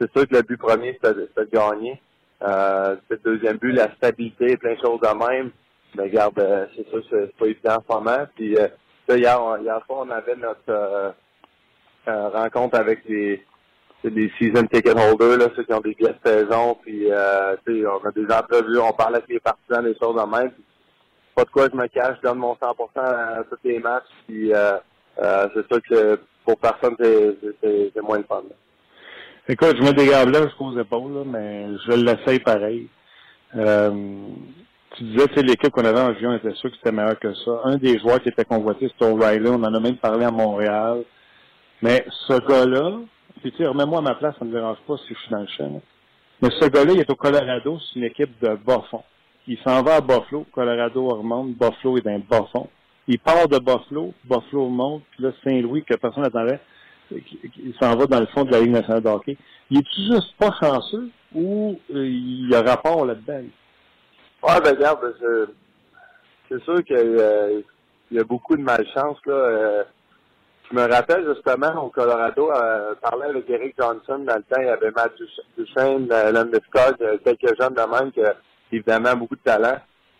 c'est 0.00 0.10
sûr 0.12 0.26
que 0.26 0.36
le 0.36 0.42
but 0.42 0.56
premier, 0.56 0.98
c'est 1.02 1.14
de, 1.14 1.48
gagner. 1.52 2.00
Euh, 2.42 2.96
le 3.10 3.16
deuxième 3.18 3.58
but, 3.58 3.72
la 3.72 3.94
stabilité, 3.96 4.56
plein 4.56 4.74
de 4.74 4.80
choses 4.80 5.00
de 5.00 5.28
même. 5.28 5.50
Mais 5.94 6.04
regarde, 6.04 6.38
euh, 6.38 6.66
c'est 6.74 6.88
sûr 6.88 7.02
c'est 7.10 7.36
pas 7.36 7.46
évident 7.46 7.76
en 7.76 7.82
ce 7.86 7.98
moment. 7.98 8.26
Puis 8.34 8.56
euh, 8.56 8.68
hier, 9.08 9.58
hier 9.60 9.80
soir, 9.86 10.06
on 10.06 10.10
avait 10.10 10.36
notre 10.36 10.60
euh, 10.70 11.10
euh, 12.08 12.28
rencontre 12.30 12.78
avec 12.78 13.04
les, 13.06 13.44
les 14.04 14.30
season 14.38 14.66
ticket 14.66 14.92
holders, 14.92 15.36
là, 15.36 15.48
ceux 15.54 15.64
qui 15.64 15.74
ont 15.74 15.80
des 15.80 15.94
billets 15.94 16.14
de 16.24 16.30
saison. 16.30 16.78
Puis 16.82 17.10
euh, 17.10 17.56
on 17.66 18.06
a 18.06 18.12
des 18.12 18.32
entrevues, 18.32 18.78
on 18.78 18.92
parle 18.92 19.16
avec 19.16 19.28
les 19.28 19.40
partisans, 19.40 19.84
des 19.84 19.96
choses 20.00 20.16
de 20.16 20.30
même. 20.30 20.52
Pas 21.34 21.44
de 21.44 21.50
quoi 21.50 21.68
je 21.70 21.76
me 21.76 21.86
cache, 21.88 22.16
je 22.18 22.28
donne 22.28 22.38
mon 22.38 22.54
100% 22.54 22.88
à 22.96 23.44
tous 23.48 23.58
les 23.64 23.78
matchs. 23.78 24.04
Puis 24.26 24.52
c'est 25.16 25.66
sûr 25.72 25.82
que 25.88 26.20
pour 26.44 26.58
personne, 26.58 26.96
c'est 26.98 28.02
moins 28.02 28.18
de 28.18 28.24
fun. 28.24 28.42
Écoute, 29.48 29.76
je 29.76 29.82
mets 29.82 29.92
des 29.92 30.06
gants 30.06 30.44
jusqu'aux 30.44 30.78
épaules, 30.78 31.12
là, 31.12 31.22
mais 31.26 31.66
je 31.86 31.92
l'essaye 31.92 32.38
pareil. 32.38 32.88
Euh, 33.56 33.90
tu 34.96 35.04
disais, 35.04 35.26
tu 35.28 35.34
sais, 35.34 35.42
l'équipe 35.42 35.70
qu'on 35.70 35.84
avait 35.84 36.00
en 36.00 36.14
juin 36.14 36.36
était 36.36 36.54
sûr 36.54 36.70
que 36.70 36.76
c'était 36.76 36.92
meilleur 36.92 37.18
que 37.18 37.34
ça. 37.34 37.60
Un 37.64 37.76
des 37.76 37.98
joueurs 37.98 38.20
qui 38.20 38.28
était 38.28 38.44
convoité, 38.44 38.88
c'était 38.88 39.10
O'Reilly. 39.10 39.48
On 39.48 39.54
en 39.54 39.74
a 39.74 39.80
même 39.80 39.96
parlé 39.96 40.24
à 40.24 40.30
Montréal. 40.30 41.02
Mais 41.82 42.04
ce 42.28 42.38
gars-là, 42.46 42.98
tu 43.42 43.50
sais, 43.56 43.66
remets-moi 43.66 43.98
à 43.98 44.02
ma 44.02 44.14
place, 44.14 44.34
ça 44.38 44.44
ne 44.44 44.50
me 44.50 44.54
dérange 44.54 44.78
pas 44.86 44.96
si 44.98 45.14
je 45.14 45.18
suis 45.18 45.30
dans 45.30 45.40
le 45.40 45.48
champ. 45.48 45.82
Mais 46.42 46.50
ce 46.60 46.66
gars-là, 46.66 46.92
il 46.92 47.00
est 47.00 47.10
au 47.10 47.16
Colorado, 47.16 47.78
c'est 47.80 47.98
une 47.98 48.04
équipe 48.04 48.40
de 48.40 48.54
bas 48.54 48.84
fond. 48.90 49.02
Il 49.50 49.58
s'en 49.64 49.82
va 49.82 49.96
à 49.96 50.00
Buffalo, 50.00 50.46
Colorado 50.54 51.08
remonte, 51.08 51.54
Buffalo 51.54 51.98
est 51.98 52.02
d'un 52.02 52.20
bas 52.20 52.46
fond. 52.52 52.68
Il 53.08 53.18
part 53.18 53.48
de 53.48 53.58
Buffalo, 53.58 54.14
Buffalo 54.22 54.68
monte, 54.68 55.02
puis 55.10 55.24
là, 55.24 55.32
Saint-Louis, 55.42 55.82
que 55.82 55.96
personne 55.96 56.22
n'attendait, 56.22 56.60
il 57.10 57.74
s'en 57.80 57.96
va 57.96 58.06
dans 58.06 58.20
le 58.20 58.26
fond 58.26 58.44
de 58.44 58.52
la 58.52 58.60
Ligue 58.60 58.70
nationale 58.70 59.02
de. 59.02 59.36
Il 59.68 59.78
est-tu 59.78 60.02
juste 60.02 60.36
pas 60.38 60.52
chanceux 60.60 61.10
ou 61.34 61.76
euh, 61.92 62.06
il 62.06 62.48
y 62.48 62.54
a 62.54 62.62
rapport 62.62 63.04
là-dedans? 63.04 63.42
Ouais, 64.44 64.60
ben 64.62 64.76
regarde, 64.76 65.16
c'est 66.48 66.62
sûr 66.62 66.84
qu'il 66.84 66.96
euh, 66.96 67.62
y 68.12 68.20
a 68.20 68.24
beaucoup 68.24 68.56
de 68.56 68.62
malchance. 68.62 69.18
Là. 69.26 69.34
Euh, 69.34 69.84
je 70.70 70.76
me 70.76 70.82
rappelle 70.82 71.26
justement 71.26 71.86
au 71.86 71.88
Colorado, 71.88 72.52
euh, 72.52 72.94
parler 73.02 73.30
avec 73.30 73.50
Eric 73.50 73.74
Johnson 73.76 74.20
dans 74.20 74.36
le 74.36 74.42
temps, 74.44 74.60
il 74.60 74.66
y 74.66 74.68
avait 74.68 74.92
Matt 74.92 75.12
Duchesne, 75.58 76.06
Landeskog, 76.06 76.94
quelques 77.24 77.60
jeunes 77.60 77.74
de 77.74 77.98
même 77.98 78.12
qui 78.12 78.20
évidemment 78.72 79.16
beaucoup 79.16 79.36
de 79.36 79.40
talent. 79.40 79.78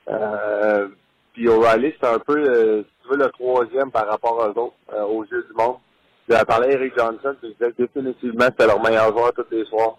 Euh, 0.09 0.88
puis 1.32 1.48
O'Reilly, 1.48 1.94
c'est 2.01 2.09
un 2.09 2.18
peu, 2.18 2.82
si 2.82 3.03
tu 3.03 3.09
veux, 3.11 3.16
le 3.16 3.30
troisième 3.30 3.90
par 3.90 4.09
rapport 4.09 4.38
aux 4.38 4.61
autres, 4.61 5.05
aux 5.09 5.24
yeux 5.24 5.46
du 5.48 5.55
monde. 5.55 5.76
J'ai 6.28 6.44
parlé 6.44 6.68
à 6.68 6.72
Eric 6.72 6.94
Johnson, 6.96 7.34
je 7.42 7.48
disais 7.48 7.72
définitivement 7.76 8.44
c'était 8.44 8.66
leur 8.66 8.80
meilleur 8.80 9.11
joueur 9.11 9.32
tous 9.32 9.46
les 9.51 9.64
soirs. 9.64 9.98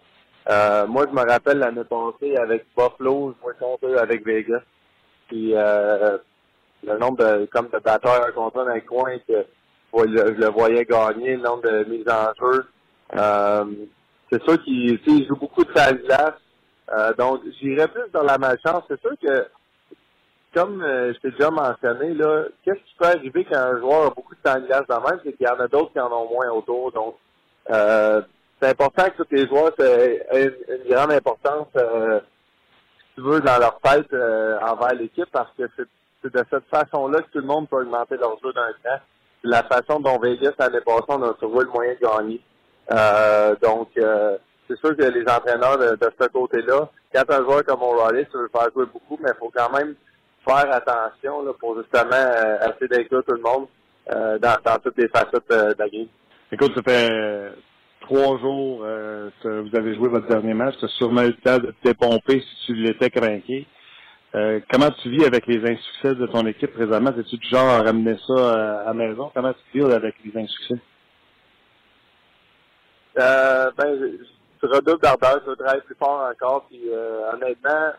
Euh, 0.50 0.88
moi, 0.88 1.06
je 1.10 1.14
me 1.14 1.30
rappelle 1.30 1.60
l'année 1.60 1.84
passée 1.84 2.36
avec 2.38 2.66
Buffalo, 2.76 3.36
je 3.36 3.44
jouais 3.44 3.54
contre 3.60 3.88
eux 3.88 3.98
avec 3.98 4.26
Vegas. 4.26 4.62
Puis 5.28 5.52
euh, 5.54 6.18
le 6.84 6.98
nombre 6.98 7.18
de 7.18 7.46
comme 7.46 7.68
de 7.68 7.80
batteurs 7.80 8.34
contre 8.34 8.62
eux 8.62 8.66
dans 8.66 8.80
coin 8.88 9.18
que 9.28 9.46
je 9.94 10.32
le 10.32 10.48
voyais 10.48 10.86
gagner, 10.86 11.36
le 11.36 11.44
nombre 11.44 11.64
de 11.64 11.84
mises 11.90 12.08
en 12.10 12.34
jeu. 12.40 12.66
Euh, 13.18 13.66
c'est 14.32 14.42
sûr 14.44 14.64
qu'il 14.64 15.28
joue 15.28 15.36
beaucoup 15.36 15.64
de 15.64 15.74
salle 15.76 16.02
glace. 16.04 16.40
Euh, 16.94 17.14
donc, 17.14 17.42
j'irais 17.60 17.88
plus 17.88 18.10
dans 18.12 18.24
la 18.24 18.38
malchance. 18.38 18.84
C'est 18.88 19.00
sûr 19.02 19.12
que 19.22 19.48
comme 20.54 20.84
euh, 20.84 21.14
je 21.14 21.20
t'ai 21.20 21.32
déjà 21.32 21.50
mentionné, 21.50 22.14
là, 22.14 22.44
qu'est-ce 22.64 22.80
qui 22.80 22.96
peut 23.00 23.06
arriver 23.06 23.46
quand 23.46 23.58
un 23.58 23.80
joueur 23.80 24.08
a 24.08 24.10
beaucoup 24.10 24.36
de 24.36 24.42
temps 24.42 24.60
de 24.60 24.66
glace 24.66 24.84
dans 24.90 25.00
le 25.00 25.10
même, 25.10 25.20
c'est 25.24 25.34
qu'il 25.34 25.48
y 25.48 25.50
en 25.50 25.60
a 25.60 25.68
d'autres 25.68 25.94
qui 25.94 26.00
en 26.00 26.12
ont 26.12 26.30
moins 26.30 26.50
autour. 26.50 26.92
Donc, 26.92 27.16
euh, 27.70 28.22
c'est 28.62 28.70
important 28.70 29.06
que 29.06 29.24
tous 29.24 29.28
les 29.32 29.48
joueurs 29.48 29.72
aient 29.80 30.28
une, 30.68 30.94
grande 30.94 31.14
importance, 31.14 31.68
si 31.74 33.16
tu 33.16 33.22
veux, 33.22 33.40
dans 33.40 33.58
leur 33.60 33.80
tête 33.80 34.14
envers 34.14 34.94
l'équipe, 34.94 35.32
parce 35.32 35.50
que 35.58 35.64
c'est 35.78 36.30
de 36.30 36.46
cette 36.52 36.66
façon-là 36.70 37.22
que 37.22 37.32
tout 37.32 37.40
le 37.40 37.48
monde 37.48 37.70
peut 37.70 37.82
augmenter 37.82 38.18
leur 38.18 38.38
jeu 38.44 38.52
d'un 38.54 38.74
cran. 38.84 38.98
C'est 39.42 39.50
la 39.50 39.64
façon 39.64 40.00
dont 40.02 40.20
Vegas 40.20 40.52
l'année 40.60 40.82
passée, 40.82 41.06
on 41.08 41.24
a 41.24 41.34
trouvé 41.34 41.64
le 41.64 41.72
moyen 41.72 41.94
de 41.94 42.06
gagner. 42.06 43.58
donc, 43.62 43.90
c'est 44.72 44.88
sûr 44.88 44.96
que 44.96 45.04
les 45.04 45.24
entraîneurs 45.24 45.78
de, 45.78 45.98
ce 46.20 46.28
côté-là, 46.28 46.90
quand 47.14 47.30
un 47.30 47.44
joueur 47.44 47.64
comme 47.66 47.82
O'Reilly, 47.82 48.26
tu 48.32 48.38
veux 48.38 48.50
faire 48.50 48.70
jouer 48.74 48.86
beaucoup, 48.86 49.20
mais 49.22 49.30
il 49.34 49.40
faut 49.40 49.52
quand 49.54 49.72
même 49.72 49.96
faire 50.48 50.74
attention 50.74 51.44
là, 51.44 51.52
pour 51.60 51.78
justement 51.78 52.12
euh, 52.14 52.58
essayer 52.70 52.88
d'inclure 52.88 53.24
tout 53.24 53.36
le 53.36 53.42
monde 53.42 53.68
euh, 54.14 54.40
dans, 54.40 54.58
dans, 54.64 54.78
toutes 54.80 54.98
les 54.98 55.08
facettes 55.10 55.52
euh, 55.52 55.74
de 55.74 55.80
la 55.80 55.90
game. 55.90 56.08
Écoute, 56.52 56.72
ça 56.76 56.82
fait 56.82 57.54
trois 58.02 58.38
jours 58.40 58.82
euh, 58.84 59.30
vous 59.44 59.78
avez 59.78 59.96
joué 59.96 60.10
votre 60.10 60.28
dernier 60.28 60.54
match. 60.54 60.76
Tu 60.80 60.86
as 60.86 60.90
sûrement 60.90 61.24
eu 61.24 61.28
le 61.28 61.34
temps 61.34 61.58
de 61.58 61.72
te 61.72 61.88
dépomper 61.88 62.40
si 62.42 62.66
tu 62.66 62.74
l'étais 62.74 63.10
craqué. 63.10 63.68
Comment 64.34 64.90
tu 65.02 65.10
vis 65.10 65.26
avec 65.26 65.46
les 65.46 65.60
insuccès 65.60 66.16
de 66.16 66.26
ton 66.28 66.46
équipe 66.46 66.72
présentement? 66.74 67.12
Es-tu 67.18 67.38
du 67.38 67.48
genre 67.50 67.68
à 67.68 67.84
ramener 67.84 68.18
ça 68.26 68.82
à, 68.82 68.86
la 68.86 68.94
maison? 68.94 69.30
Comment 69.34 69.54
tu 69.54 69.80
vis 69.80 69.94
avec 69.94 70.16
les 70.24 70.42
insuccès? 70.42 70.80
Ben, 73.16 73.72
tu 74.62 74.68
redoubles 74.68 75.02
d'ardeur, 75.02 75.42
tu 75.44 75.50
veux 75.50 75.56
travailler 75.56 75.82
plus 75.82 75.96
fort 75.96 76.30
encore. 76.32 76.66
Puis 76.70 76.82
euh, 76.90 77.32
honnêtement, 77.34 77.92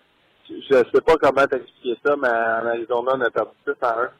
je 0.48 0.74
sais 0.74 1.00
pas 1.04 1.16
comment 1.16 1.46
t'expliquer 1.46 1.98
ça, 2.04 2.14
mais 2.16 2.28
en 2.28 2.66
Arizona, 2.66 3.12
on 3.14 3.20
a 3.20 3.30
perdu 3.30 3.50
6 3.66 3.72
à 3.82 4.00
1. 4.00 4.10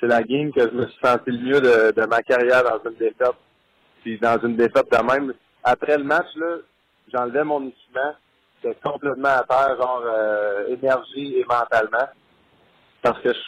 C'est 0.00 0.06
la 0.06 0.22
game 0.22 0.52
que 0.52 0.62
je 0.62 0.74
me 0.74 0.86
suis 0.86 0.98
senti 1.02 1.30
le 1.30 1.38
mieux 1.38 1.60
de, 1.60 1.92
de 1.92 2.06
ma 2.06 2.22
carrière 2.22 2.64
dans 2.64 2.90
une 2.90 2.96
défaite. 2.96 3.36
Puis 4.02 4.18
dans 4.18 4.38
une 4.42 4.56
défaite 4.56 4.90
de 4.90 5.12
même. 5.12 5.34
Après 5.62 5.96
le 5.96 6.04
match, 6.04 6.26
là, 6.36 6.56
j'enlevais 7.12 7.44
mon 7.44 7.68
équipement. 7.68 8.14
J'étais 8.62 8.76
complètement 8.82 9.28
à 9.28 9.44
terre, 9.44 9.76
genre 9.76 10.02
euh, 10.04 10.68
énergie 10.68 11.36
et 11.36 11.44
mentalement. 11.44 12.08
Parce 13.02 13.20
que 13.20 13.32
je, 13.32 13.38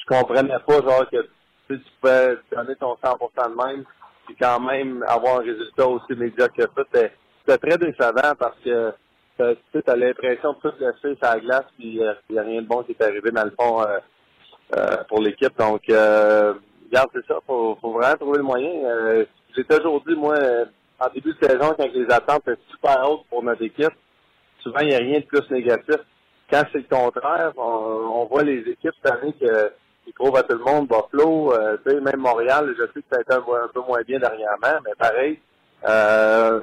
je 0.00 0.06
comprenais 0.06 0.58
pas 0.66 0.80
genre 0.80 1.08
que 1.10 1.28
tu 1.68 1.80
pouvais 2.00 2.38
donner 2.50 2.76
ton 2.76 2.94
100% 2.94 3.50
de 3.50 3.66
même 3.66 3.84
puis 4.26 4.36
quand 4.40 4.60
même 4.60 5.04
avoir 5.06 5.40
un 5.40 5.42
résultat 5.42 5.86
aussi 5.86 6.14
médiocre 6.14 6.54
que 6.54 6.62
ça. 6.92 7.08
C'était 7.46 7.68
très 7.68 7.78
décevant 7.78 8.34
parce 8.38 8.56
que 8.64 8.92
tu 9.38 9.42
as 9.86 9.96
l'impression 9.96 10.52
de 10.52 10.58
tout 10.60 10.74
laisser 10.78 11.16
sur 11.16 11.28
la 11.28 11.40
glace, 11.40 11.64
puis 11.76 11.98
il 11.98 12.14
n'y 12.30 12.38
a 12.38 12.42
rien 12.42 12.62
de 12.62 12.66
bon 12.66 12.82
qui 12.82 12.92
est 12.92 13.02
arrivé 13.02 13.30
dans 13.30 13.44
le 13.44 13.52
fond 13.58 13.82
euh, 13.82 13.98
euh, 14.76 14.96
pour 15.08 15.20
l'équipe. 15.20 15.56
Donc, 15.58 15.82
euh, 15.90 16.54
regarde, 16.86 17.10
c'est 17.12 17.26
ça, 17.26 17.38
faut, 17.46 17.76
faut 17.80 17.92
vraiment 17.92 18.16
trouver 18.16 18.38
le 18.38 18.44
moyen. 18.44 18.70
Euh, 18.84 19.24
J'ai 19.54 19.64
toujours 19.64 20.02
dit, 20.06 20.14
moi, 20.14 20.36
en 20.98 21.08
début 21.12 21.34
de 21.34 21.46
saison, 21.46 21.74
quand 21.76 21.92
les 21.92 22.10
attentes 22.10 22.48
étaient 22.48 22.60
super 22.70 23.10
hautes 23.10 23.26
pour 23.28 23.42
notre 23.42 23.62
équipe, 23.62 23.92
souvent, 24.60 24.80
il 24.80 24.88
n'y 24.88 24.94
a 24.94 24.98
rien 24.98 25.20
de 25.20 25.24
plus 25.24 25.50
négatif. 25.50 25.96
Quand 26.50 26.62
c'est 26.72 26.78
le 26.78 26.96
contraire, 26.96 27.52
on, 27.56 28.26
voit 28.26 28.42
les 28.42 28.60
équipes 28.60 28.94
cette 29.02 29.12
année 29.12 29.34
qui 30.04 30.12
trouve 30.12 30.36
à 30.36 30.42
tout 30.42 30.56
le 30.56 30.64
monde 30.64 30.88
Buffalo, 30.88 31.52
euh, 31.54 31.76
même 31.86 32.18
Montréal, 32.18 32.74
je 32.78 32.84
sais 32.84 33.00
que 33.00 33.06
ça 33.10 33.18
a 33.18 33.20
été 33.22 33.32
un, 33.32 33.38
un 33.38 33.68
peu 33.72 33.80
moins 33.80 34.02
bien 34.06 34.18
dernièrement, 34.18 34.80
mais 34.84 34.92
pareil, 34.98 35.40
euh, 35.88 36.60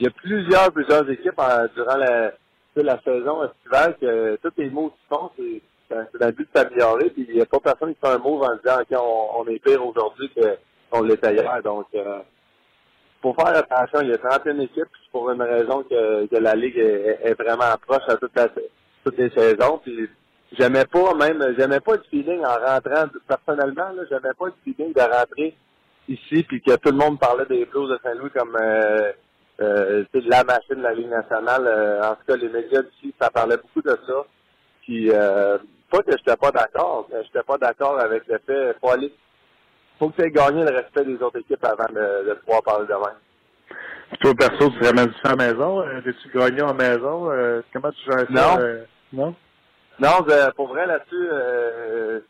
il 0.00 0.04
y 0.04 0.06
a 0.06 0.10
plusieurs, 0.10 0.72
plusieurs 0.72 1.08
équipes 1.10 1.38
euh, 1.38 1.68
durant 1.74 1.96
la, 1.96 2.32
la 2.76 3.00
saison 3.02 3.44
estivale 3.44 3.96
que 4.00 4.36
tous 4.42 4.52
les 4.58 4.70
mots 4.70 4.90
qui 4.90 5.14
font, 5.14 5.30
c'est 5.36 5.62
c'est 5.88 6.22
un 6.22 6.30
but 6.30 6.48
de 6.52 6.58
s'améliorer, 6.58 7.10
puis 7.10 7.26
il 7.28 7.34
n'y 7.34 7.40
a 7.40 7.46
pas 7.46 7.60
personne 7.60 7.94
qui 7.94 8.00
fait 8.00 8.12
un 8.12 8.18
mot 8.18 8.42
en 8.42 8.56
disant 8.56 8.80
qu'on 8.90 9.40
on 9.40 9.46
est 9.48 9.58
pire 9.58 9.84
aujourd'hui 9.84 10.30
qu'on 10.90 11.02
l'était 11.02 11.34
hier. 11.34 11.62
Donc, 11.62 11.86
euh, 11.94 12.20
faut 13.22 13.34
faire 13.34 13.56
attention, 13.56 14.00
il 14.02 14.08
y 14.08 14.12
a 14.12 14.18
31 14.18 14.58
équipes, 14.60 14.88
pour 15.12 15.30
une 15.30 15.42
raison 15.42 15.82
que, 15.84 16.26
que 16.26 16.36
la 16.36 16.54
Ligue 16.54 16.76
est, 16.78 17.20
est, 17.22 17.34
vraiment 17.34 17.76
proche 17.86 18.02
à 18.08 18.16
toute 18.16 18.34
la, 18.34 18.48
toutes 19.04 19.18
les 19.18 19.30
saisons. 19.30 19.80
Puis 19.82 20.08
j'aimais 20.52 20.84
pas 20.86 21.14
même, 21.14 21.54
j'aimais 21.58 21.80
pas 21.80 21.96
le 21.96 22.02
feeling 22.10 22.40
en 22.40 22.54
rentrant, 22.54 23.06
personnellement, 23.26 23.90
là, 23.92 24.02
j'aimais 24.08 24.34
pas 24.38 24.46
le 24.46 24.54
feeling 24.64 24.92
de 24.92 25.00
rentrer 25.00 25.56
ici, 26.08 26.42
puis 26.42 26.60
que 26.60 26.76
tout 26.76 26.90
le 26.90 26.98
monde 26.98 27.18
parlait 27.18 27.46
des 27.46 27.64
Blues 27.64 27.90
de 27.90 27.98
Saint-Louis 28.02 28.30
comme 28.30 28.56
euh, 28.60 29.12
euh, 29.60 30.04
la 30.14 30.44
machine 30.44 30.76
de 30.76 30.82
la 30.82 30.94
Ligue 30.94 31.10
nationale. 31.10 31.66
Euh, 31.66 32.02
en 32.02 32.14
tout 32.14 32.24
cas, 32.26 32.36
les 32.36 32.48
médias 32.48 32.82
ici, 32.96 33.14
ça 33.20 33.30
parlait 33.30 33.56
beaucoup 33.56 33.82
de 33.82 33.98
ça. 34.06 34.24
Puis 34.82 35.10
euh, 35.10 35.58
pas 35.90 36.02
que 36.02 36.12
j'étais 36.16 36.36
pas 36.36 36.50
d'accord, 36.50 37.08
mais 37.12 37.22
j'étais 37.24 37.42
pas 37.42 37.58
d'accord 37.58 37.98
avec 38.00 38.26
le 38.26 38.38
fait 38.46 38.76
faut 38.80 38.90
aller 38.90 39.12
faut 39.98 40.10
que 40.10 40.16
tu 40.16 40.22
aies 40.22 40.30
gagné 40.30 40.64
le 40.64 40.74
respect 40.74 41.04
des 41.04 41.22
autres 41.22 41.38
équipes 41.38 41.64
avant 41.64 41.92
de, 41.92 42.28
de 42.28 42.34
pouvoir 42.34 42.62
parler 42.62 42.86
de 42.86 42.92
même. 42.92 43.18
Toi, 44.20 44.34
perso, 44.34 44.70
tu 44.70 44.84
ramènes 44.84 45.12
ça 45.22 45.30
à 45.30 45.36
la 45.36 45.52
maison? 45.52 45.80
Euh, 45.80 46.00
T'es-tu 46.02 46.36
gagné 46.36 46.62
en 46.62 46.74
maison? 46.74 47.30
Euh, 47.30 47.62
comment 47.72 47.90
tu 47.92 48.04
gères 48.04 48.26
ça? 48.26 48.56
Non. 48.56 48.60
Euh, 48.60 48.84
non? 49.12 49.34
Non, 50.00 50.26
pour 50.56 50.68
vrai, 50.68 50.86
là-dessus, 50.86 51.28
euh, 51.32 52.20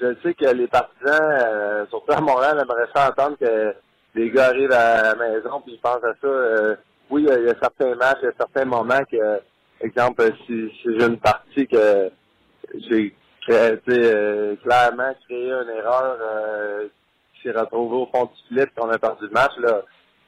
je 0.00 0.14
sais 0.22 0.34
que 0.34 0.46
les 0.46 0.66
partisans, 0.66 1.20
euh, 1.20 1.86
surtout 1.86 2.12
à 2.12 2.20
Montréal, 2.20 2.58
aimeraient 2.60 2.88
ça 2.94 3.10
entendre 3.10 3.36
que 3.38 3.74
les 4.16 4.30
gars 4.30 4.46
arrivent 4.46 4.72
à 4.72 5.02
la 5.02 5.14
maison 5.14 5.60
puis 5.60 5.74
ils 5.74 5.80
pensent 5.80 6.04
à 6.04 6.14
ça. 6.20 6.26
Euh, 6.26 6.76
oui, 7.10 7.26
il 7.28 7.44
y, 7.44 7.48
a 7.48 7.54
certains 7.60 7.94
matchs, 7.94 8.18
il 8.22 8.26
y 8.26 8.28
a 8.28 8.32
certains 8.36 8.64
moments 8.64 9.04
que, 9.10 9.40
exemple, 9.80 10.28
si, 10.46 10.70
si 10.82 10.98
j'ai 10.98 11.06
une 11.06 11.18
partie 11.18 11.68
que 11.68 12.10
j'ai 12.88 13.14
euh, 13.48 14.56
clairement 14.56 15.14
créé 15.24 15.52
une 15.52 15.68
erreur 15.68 16.18
euh, 16.20 16.88
qui 17.34 17.42
s'est 17.42 17.56
retrouvée 17.56 17.96
au 17.96 18.06
fond 18.06 18.24
du 18.24 18.48
filet 18.48 18.66
qu'on 18.76 18.90
a 18.90 18.98
perdu 18.98 19.26
le 19.26 19.30
match, 19.30 19.52
là, 19.58 19.82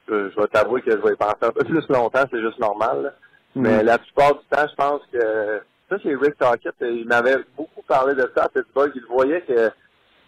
je, 0.09 0.31
je 0.31 0.41
vais 0.41 0.47
t'avouer 0.47 0.83
que 0.83 0.93
je 0.93 0.97
vais 0.99 1.15
y 1.15 1.17
penser 1.17 1.37
un 1.43 1.51
peu 1.51 1.65
plus 1.65 1.89
longtemps, 1.89 2.25
c'est 2.31 2.41
juste 2.41 2.61
normal. 2.61 3.03
Là. 3.03 3.11
Mais 3.57 3.83
la 3.83 3.99
plupart 3.99 4.35
du 4.35 4.45
temps, 4.51 4.67
je 4.69 4.75
pense 4.77 5.03
que 5.13 5.61
ça, 5.89 5.97
c'est 6.03 6.15
Rick 6.15 6.37
Tockett. 6.39 6.75
Il 6.81 7.07
m'avait 7.07 7.39
beaucoup 7.57 7.83
parlé 7.83 8.15
de 8.15 8.31
ça 8.37 8.45
à 8.45 8.49
Pittsburgh. 8.49 8.93
Il 8.95 9.05
voyait 9.07 9.41
que, 9.43 9.71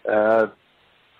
euh, 0.09 0.47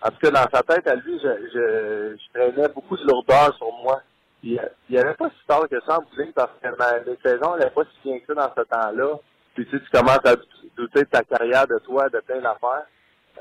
en 0.04 0.10
tout 0.10 0.18
cas, 0.22 0.32
dans 0.32 0.49
sa 0.52 0.64
tête, 0.64 0.88
à 0.88 0.95
lui, 0.95 1.20
je, 1.20 1.30
je, 1.54 2.16
je 2.18 2.34
traînais 2.34 2.68
beaucoup 2.70 2.97
de 2.97 3.06
lourdeur 3.08 3.56
sur 3.58 3.72
moi. 3.84 4.02
Il 4.43 4.60
n'y 4.89 4.97
avait 4.97 5.14
pas 5.14 5.30
si 5.30 5.47
tard 5.47 5.68
que 5.70 5.80
ça 5.82 5.99
en 5.99 6.02
bowling 6.02 6.34
parce 6.34 6.52
que 6.62 6.68
ma, 6.78 6.99
mes 7.06 7.18
saisons 7.24 7.56
n'allaient 7.56 7.70
pas 7.70 7.84
si 7.84 8.10
bien 8.10 8.20
que 8.20 8.26
ça 8.28 8.34
dans 8.34 8.54
ce 8.58 8.62
temps-là. 8.64 9.20
Puis 9.54 9.66
tu 9.68 9.78
sais, 9.78 9.84
tu 9.84 9.89
commences 9.91 10.26
à 10.26 10.36
douter 10.76 11.02
de 11.02 11.10
ta 11.10 11.22
carrière, 11.24 11.68
de 11.68 11.78
toi, 11.80 12.10
de 12.10 12.20
plein 12.22 12.41
d'affaires. 12.41 12.86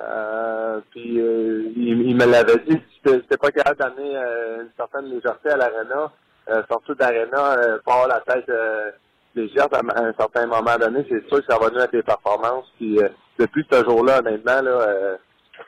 Euh, 0.03 0.81
puis 0.91 1.21
euh, 1.21 1.73
il, 1.75 2.09
il, 2.11 2.17
me 2.17 2.27
l'avait 2.27 2.59
dit, 2.69 2.81
si 2.93 3.37
pas 3.39 3.51
capable 3.51 3.79
d'amener 3.79 4.17
euh, 4.17 4.63
une 4.63 4.71
certaine 4.77 5.07
légèreté 5.07 5.51
à 5.51 5.57
l'arena, 5.57 6.13
euh, 6.49 6.63
surtout 6.71 6.95
d'arena, 6.95 7.59
euh, 7.59 7.79
pas 7.85 8.07
la 8.07 8.21
tête 8.21 8.49
euh, 8.49 8.91
légère 9.35 9.69
à 9.73 10.03
un 10.03 10.13
certain 10.15 10.47
moment 10.47 10.77
donné, 10.79 11.07
c'est 11.09 11.27
sûr 11.29 11.39
que 11.39 11.53
ça 11.53 11.59
va 11.59 11.71
nuire 11.71 11.83
à 11.83 11.89
tes 11.89 12.03
performances. 12.03 12.71
Puis 12.77 12.99
euh, 12.99 13.09
depuis 13.39 13.67
ce 13.71 13.85
jour-là, 13.85 14.19
honnêtement, 14.19 14.61
là, 14.63 14.71
euh, 14.71 15.17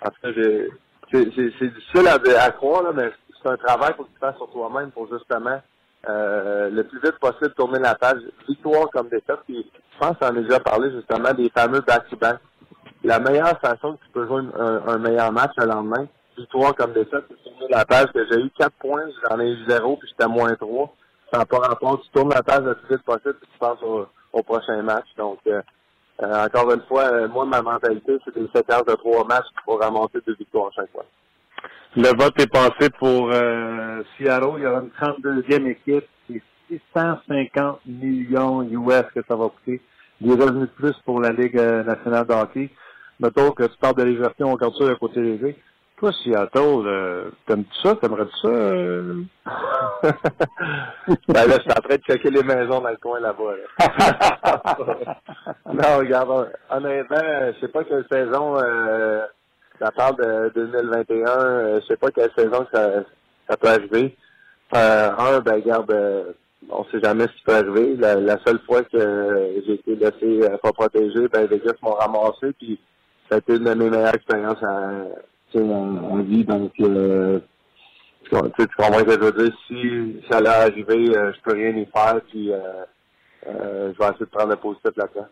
en 0.01 0.11
tout 0.11 0.20
cas, 0.22 0.28
c'est 1.12 1.74
difficile 1.74 2.09
à, 2.09 2.45
à 2.45 2.51
croire, 2.53 2.82
là, 2.82 2.93
mais 2.95 3.11
c'est 3.43 3.49
un 3.49 3.57
travail 3.57 3.95
pour 3.95 4.07
que 4.07 4.12
tu 4.12 4.18
fasses 4.18 4.36
sur 4.36 4.51
toi-même 4.51 4.90
pour 4.90 5.09
justement 5.12 5.61
euh, 6.09 6.70
le 6.70 6.84
plus 6.84 7.01
vite 7.01 7.18
possible 7.18 7.53
tourner 7.55 7.78
la 7.78 7.95
page, 7.95 8.20
victoire 8.49 8.88
comme 8.90 9.09
défaite. 9.09 9.40
Puis 9.47 9.70
je 9.93 9.99
pense 9.99 10.16
qu'on 10.18 10.26
a 10.26 10.40
déjà 10.40 10.61
parlé 10.61 10.90
justement 10.93 11.32
des 11.32 11.51
fameux 11.51 11.80
back-to-back. 11.80 12.38
La 13.05 13.18
meilleure 13.18 13.59
façon 13.61 13.95
que 13.95 14.05
tu 14.05 14.11
peux 14.12 14.26
jouer 14.26 14.43
un, 14.59 14.82
un 14.86 14.99
meilleur 14.99 15.32
match 15.32 15.53
le 15.59 15.66
lendemain, 15.66 16.07
victoire 16.36 16.74
comme 16.74 16.93
défaite, 16.93 17.24
c'est 17.28 17.43
tourner 17.43 17.66
la 17.68 17.84
page 17.84 18.07
que 18.12 18.24
j'ai 18.30 18.40
eu 18.40 18.51
4 18.59 18.72
points, 18.78 19.07
j'en 19.28 19.40
ai 19.40 19.51
eu 19.51 19.64
0 19.68 19.97
puis 19.97 20.09
j'étais 20.09 20.28
moins 20.28 20.55
3. 20.55 20.95
Ça 21.32 21.38
n'a 21.38 21.47
pas 21.47 21.59
rapport, 21.59 22.01
tu 22.03 22.09
tournes 22.11 22.32
la 22.32 22.43
page 22.43 22.62
le 22.62 22.74
plus 22.74 22.97
vite 22.97 23.05
possible 23.05 23.34
puis 23.34 23.49
tu 23.53 23.59
passes 23.59 23.82
au, 23.82 24.07
au 24.32 24.43
prochain 24.43 24.80
match. 24.82 25.07
Donc 25.16 25.38
euh, 25.47 25.62
euh, 26.20 26.46
encore 26.46 26.72
une 26.72 26.82
fois, 26.82 27.04
euh, 27.04 27.28
moi 27.28 27.44
ma 27.44 27.62
mentalité, 27.62 28.18
c'est 28.24 28.34
des 28.34 28.48
séquences 28.54 28.84
de 28.84 28.94
trois 28.94 29.24
matchs 29.24 29.48
pour 29.64 29.80
ramonter 29.80 30.18
deux 30.26 30.34
victoires 30.34 30.68
à 30.68 30.70
chaque 30.72 30.90
fois. 30.92 31.04
Le 31.96 32.08
vote 32.16 32.38
est 32.40 32.50
passé 32.50 32.90
pour 32.98 33.30
euh, 33.32 34.02
Seattle. 34.16 34.54
Il 34.58 34.62
y 34.62 34.66
aura 34.66 34.80
une 34.80 34.90
32e 34.90 35.66
équipe. 35.68 36.04
C'est 36.28 36.42
650 36.68 37.80
millions 37.86 38.62
US 38.62 39.04
que 39.14 39.20
ça 39.28 39.36
va 39.36 39.48
coûter. 39.48 39.80
Des 40.20 40.32
revenus 40.32 40.68
de 40.68 40.74
plus 40.74 40.94
pour 41.04 41.20
la 41.20 41.30
Ligue 41.30 41.56
nationale 41.56 42.26
de 42.26 42.32
hockey. 42.32 42.70
Mettons 43.18 43.50
que 43.50 43.64
tu 43.64 43.76
parles 43.78 43.96
de 43.96 44.04
légèreté, 44.04 44.44
on 44.44 44.52
regarde 44.52 44.74
ça 44.78 44.86
d'un 44.86 44.94
côté 44.94 45.20
léger. 45.20 45.56
Toi, 46.03 46.11
Seattle, 46.14 46.82
euh, 46.84 47.30
t'aimes-tu 47.46 47.78
ça? 47.80 47.94
T'aimerais-tu 47.94 48.36
ça? 48.42 48.48
Euh... 48.48 49.22
ben 50.03 51.46
là, 51.46 51.59
je 51.59 51.61
suis 51.61 51.70
en 51.70 51.80
train 51.80 51.94
de 51.94 52.03
checker 52.03 52.30
les 52.30 52.42
maisons 52.42 52.80
dans 52.80 52.90
le 52.90 52.96
coin 52.96 53.20
là-bas. 53.20 53.55
Là. 53.55 55.16
non, 55.72 55.98
regarde, 55.98 56.50
honnêtement, 56.70 57.20
je 57.20 57.61
sais 57.61 57.68
pas 57.68 57.84
quelle 57.84 58.05
saison... 58.11 58.59
Euh, 58.59 59.24
ça 59.80 59.92
parle 59.92 60.16
de 60.16 60.50
2021, 60.57 61.28
euh, 61.28 61.80
je 61.80 61.86
sais 61.86 61.96
pas 61.96 62.11
quelle 62.11 62.32
saison 62.36 62.66
ça, 62.74 63.05
ça 63.48 63.57
peut 63.57 63.68
arriver. 63.68 64.16
Un, 64.72 65.38
ben 65.38 65.55
regarde, 65.55 66.34
on 66.68 66.84
sait 66.86 67.00
jamais 67.00 67.28
ce 67.28 67.32
qui 67.32 67.44
peut 67.44 67.55
arriver. 67.55 67.94
La, 67.96 68.16
la 68.16 68.38
seule 68.44 68.59
fois 68.66 68.82
que 68.82 69.62
j'ai 69.64 69.74
été 69.74 69.94
laissé 69.94 70.48
pas 70.61 70.72
protégé, 70.72 71.28
ben 71.28 71.46
Vegas 71.46 71.74
m'ont 71.80 71.94
ramassé, 71.94 72.53
puis 72.59 72.80
ça 73.28 73.36
a 73.36 73.38
été 73.38 73.55
une 73.55 73.64
de 73.64 73.74
mes 73.74 73.88
meilleures 73.88 74.16
expériences 74.16 74.62
en, 75.57 75.70
en, 75.70 76.11
en 76.12 76.22
vie. 76.22 76.44
Donc 76.44 76.72
euh, 76.80 77.40
tu, 78.24 78.30
tu 78.30 78.66
comprends 78.76 78.98
ce 78.98 79.05
que 79.05 79.12
je 79.12 79.18
veux 79.18 79.32
dire? 79.32 79.57
Si 79.66 80.22
ça 80.30 80.38
allait 80.38 80.48
arriver, 80.48 81.16
euh, 81.16 81.32
je 81.32 81.40
peux 81.42 81.53
rien 81.53 81.76
y 81.76 81.86
faire, 81.86 82.20
puis 82.28 82.53
euh, 82.53 82.59
euh, 83.48 83.92
je 83.92 83.98
vais 83.98 84.05
essayer 84.05 84.20
de 84.20 84.30
prendre 84.30 84.50
le 84.50 84.57
positif 84.57 84.90
là-dedans. 84.96 85.26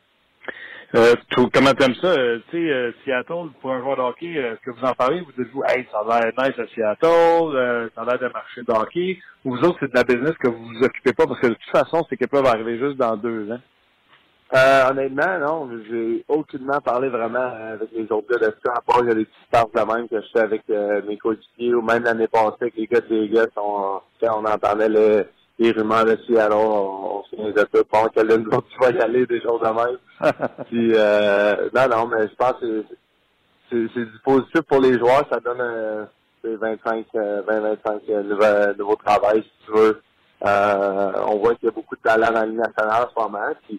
Euh, 0.96 1.14
tout, 1.30 1.48
comment 1.54 1.72
t'aimes 1.72 1.94
ça? 1.94 2.08
Euh, 2.08 2.40
tu 2.50 2.56
sais, 2.56 2.72
euh, 2.72 2.90
Seattle, 3.04 3.50
pour 3.60 3.70
un 3.70 3.80
joueur 3.80 3.96
de 3.96 4.02
hockey, 4.02 4.32
est-ce 4.32 4.60
que 4.60 4.72
vous 4.72 4.84
en 4.84 4.92
parlez? 4.92 5.20
Vous 5.20 5.30
dites-vous, 5.38 5.62
hey, 5.68 5.86
ça 5.92 6.00
a 6.00 6.20
l'air 6.20 6.32
nice 6.36 6.58
à 6.58 6.66
Seattle, 6.66 7.56
euh, 7.56 7.88
ça 7.94 8.02
a 8.02 8.04
l'air 8.06 8.18
de 8.18 8.26
marcher 8.32 8.62
de 8.62 8.72
hockey. 8.72 9.18
Ou 9.44 9.54
vous 9.54 9.64
autres, 9.64 9.78
c'est 9.78 9.92
de 9.92 9.96
la 9.96 10.02
business 10.02 10.34
que 10.38 10.48
vous 10.48 10.64
vous 10.64 10.82
occupez 10.82 11.12
pas 11.12 11.28
parce 11.28 11.38
que 11.38 11.46
de 11.46 11.54
toute 11.54 11.70
façon, 11.70 12.04
c'est 12.08 12.16
qu'elle 12.16 12.28
peut 12.28 12.38
arriver 12.44 12.76
juste 12.76 12.96
dans 12.96 13.16
deux 13.16 13.52
ans. 13.52 13.60
Euh, 14.52 14.90
honnêtement, 14.90 15.38
non. 15.38 15.70
J'ai 15.88 16.24
aucunement 16.28 16.80
parlé 16.80 17.08
vraiment 17.08 17.52
avec 17.72 17.90
les 17.92 18.10
autres 18.10 18.28
gars 18.30 18.48
de 18.48 18.54
ça, 18.64 18.72
à 18.76 18.80
part 18.80 19.02
il 19.02 19.08
y 19.08 19.10
a 19.12 19.14
des 19.14 19.24
petites 19.24 19.50
parts 19.50 19.68
de 19.68 19.92
même 19.94 20.08
que 20.08 20.20
je 20.20 20.26
fais 20.32 20.40
avec 20.40 20.62
euh, 20.70 21.00
mes 21.06 21.16
coéquipiers 21.16 21.74
ou 21.74 21.82
même 21.82 22.02
l'année 22.02 22.26
passée 22.26 22.56
avec 22.62 22.76
les 22.76 22.86
gars 22.86 23.00
de 23.00 23.06
Vegas, 23.06 23.46
on, 23.56 24.00
on 24.22 24.44
entendait 24.44 24.88
le 24.88 25.26
les 25.60 25.72
rumeurs 25.72 26.06
de 26.06 26.16
Seattle, 26.26 26.54
on, 26.54 27.18
on 27.18 27.22
se 27.24 27.36
souvient 27.36 27.50
de. 27.50 27.84
Bon, 27.92 28.08
que 28.08 28.20
l'une 28.20 28.48
tu 28.48 28.78
vas 28.80 28.90
y 28.98 29.00
aller, 29.00 29.26
des 29.26 29.40
choses 29.42 29.60
de 29.60 29.66
même. 29.66 29.98
Puis, 30.68 30.92
euh, 30.94 31.68
non, 31.74 31.88
non, 31.88 32.06
mais 32.06 32.26
je 32.28 32.34
pense 32.34 32.54
que 32.60 32.84
c'est, 33.70 33.86
c'est 33.94 34.04
du 34.04 34.18
positif 34.24 34.62
pour 34.62 34.80
les 34.80 34.98
joueurs. 34.98 35.24
Ça 35.30 35.38
donne 35.38 35.60
euh, 35.60 36.04
25, 36.42 37.06
euh, 37.14 37.42
20, 37.46 37.60
25 37.60 38.02
euh, 38.08 38.22
nouveaux, 38.22 38.78
nouveaux 38.78 38.96
travail, 38.96 39.42
si 39.42 39.66
tu 39.66 39.72
veux. 39.78 40.02
Euh, 40.46 41.12
on 41.28 41.36
voit 41.36 41.54
qu'il 41.56 41.66
y 41.66 41.68
a 41.68 41.74
beaucoup 41.74 41.94
de 41.94 42.00
talent 42.00 42.28
dans 42.28 42.40
la 42.40 42.46
nationale 42.46 43.04
en 43.04 43.10
ce 43.10 43.22
moment. 43.22 43.54
Puis, 43.66 43.78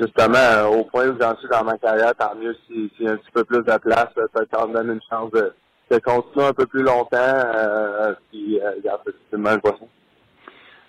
justement, 0.00 0.68
au 0.70 0.84
point 0.84 1.08
où 1.08 1.16
j'en 1.20 1.36
suis 1.36 1.48
dans 1.48 1.64
ma 1.64 1.78
carrière, 1.78 2.14
tant 2.14 2.34
mieux 2.34 2.56
y 2.70 3.08
a 3.08 3.12
un 3.12 3.16
petit 3.16 3.30
peu 3.32 3.44
plus 3.44 3.62
de 3.62 3.78
place, 3.78 4.08
ça 4.34 4.66
me 4.66 4.72
donne 4.74 4.90
une 4.90 5.00
chance 5.08 5.30
de, 5.32 5.52
de 5.90 5.98
continuer 5.98 6.46
un 6.46 6.52
peu 6.52 6.66
plus 6.66 6.82
longtemps. 6.82 7.16
Euh, 7.18 8.14
puis, 8.30 8.60
euh, 8.60 8.70
c'est 9.04 9.12
le 9.32 9.38
même 9.38 9.60
poisson. 9.60 9.88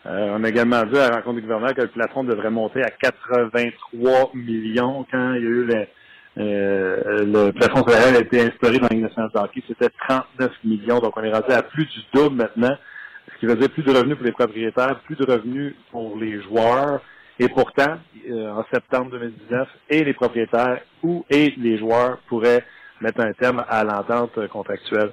Euh, 0.07 0.36
on 0.38 0.43
a 0.43 0.49
également 0.49 0.86
vu 0.86 0.97
à 0.97 1.09
la 1.09 1.15
rencontre 1.15 1.38
du 1.38 1.41
gouverneur 1.41 1.73
que 1.73 1.81
le 1.81 1.88
plafond 1.88 2.23
devrait 2.23 2.51
monter 2.51 2.83
à 2.83 2.91
83 2.91 4.31
millions 4.36 5.05
quand 5.09 5.33
il 5.33 5.43
y 5.43 5.47
a 5.47 5.49
eu 5.49 5.65
le, 5.65 5.88
euh, 6.38 7.51
plafond 7.53 7.83
salarial 7.88 8.17
a 8.17 8.19
été 8.19 8.41
instauré 8.41 8.77
dans 8.77 8.88
Ligue 8.88 9.01
nationale 9.01 9.31
de 9.33 9.39
hockey. 9.39 9.63
C'était 9.67 9.89
39 10.07 10.51
millions, 10.63 10.99
donc 10.99 11.17
on 11.17 11.23
est 11.23 11.31
rendu 11.31 11.51
à 11.51 11.63
plus 11.63 11.86
du 11.86 11.99
double 12.13 12.36
maintenant, 12.36 12.77
ce 13.33 13.39
qui 13.39 13.45
veut 13.47 13.55
dire 13.55 13.69
plus 13.69 13.83
de 13.83 13.91
revenus 13.91 14.15
pour 14.15 14.25
les 14.25 14.31
propriétaires, 14.31 14.99
plus 15.05 15.15
de 15.15 15.25
revenus 15.25 15.73
pour 15.91 16.17
les 16.17 16.39
joueurs. 16.43 17.01
Et 17.39 17.49
pourtant, 17.49 17.97
euh, 18.29 18.51
en 18.51 18.63
septembre 18.73 19.11
2019, 19.11 19.67
et 19.89 20.03
les 20.03 20.13
propriétaires 20.13 20.79
ou 21.03 21.25
et 21.29 21.53
les 21.57 21.77
joueurs 21.77 22.17
pourraient 22.27 22.63
mettre 23.01 23.19
un 23.21 23.33
terme 23.33 23.65
à 23.67 23.83
l'entente 23.83 24.47
contractuelle. 24.47 25.11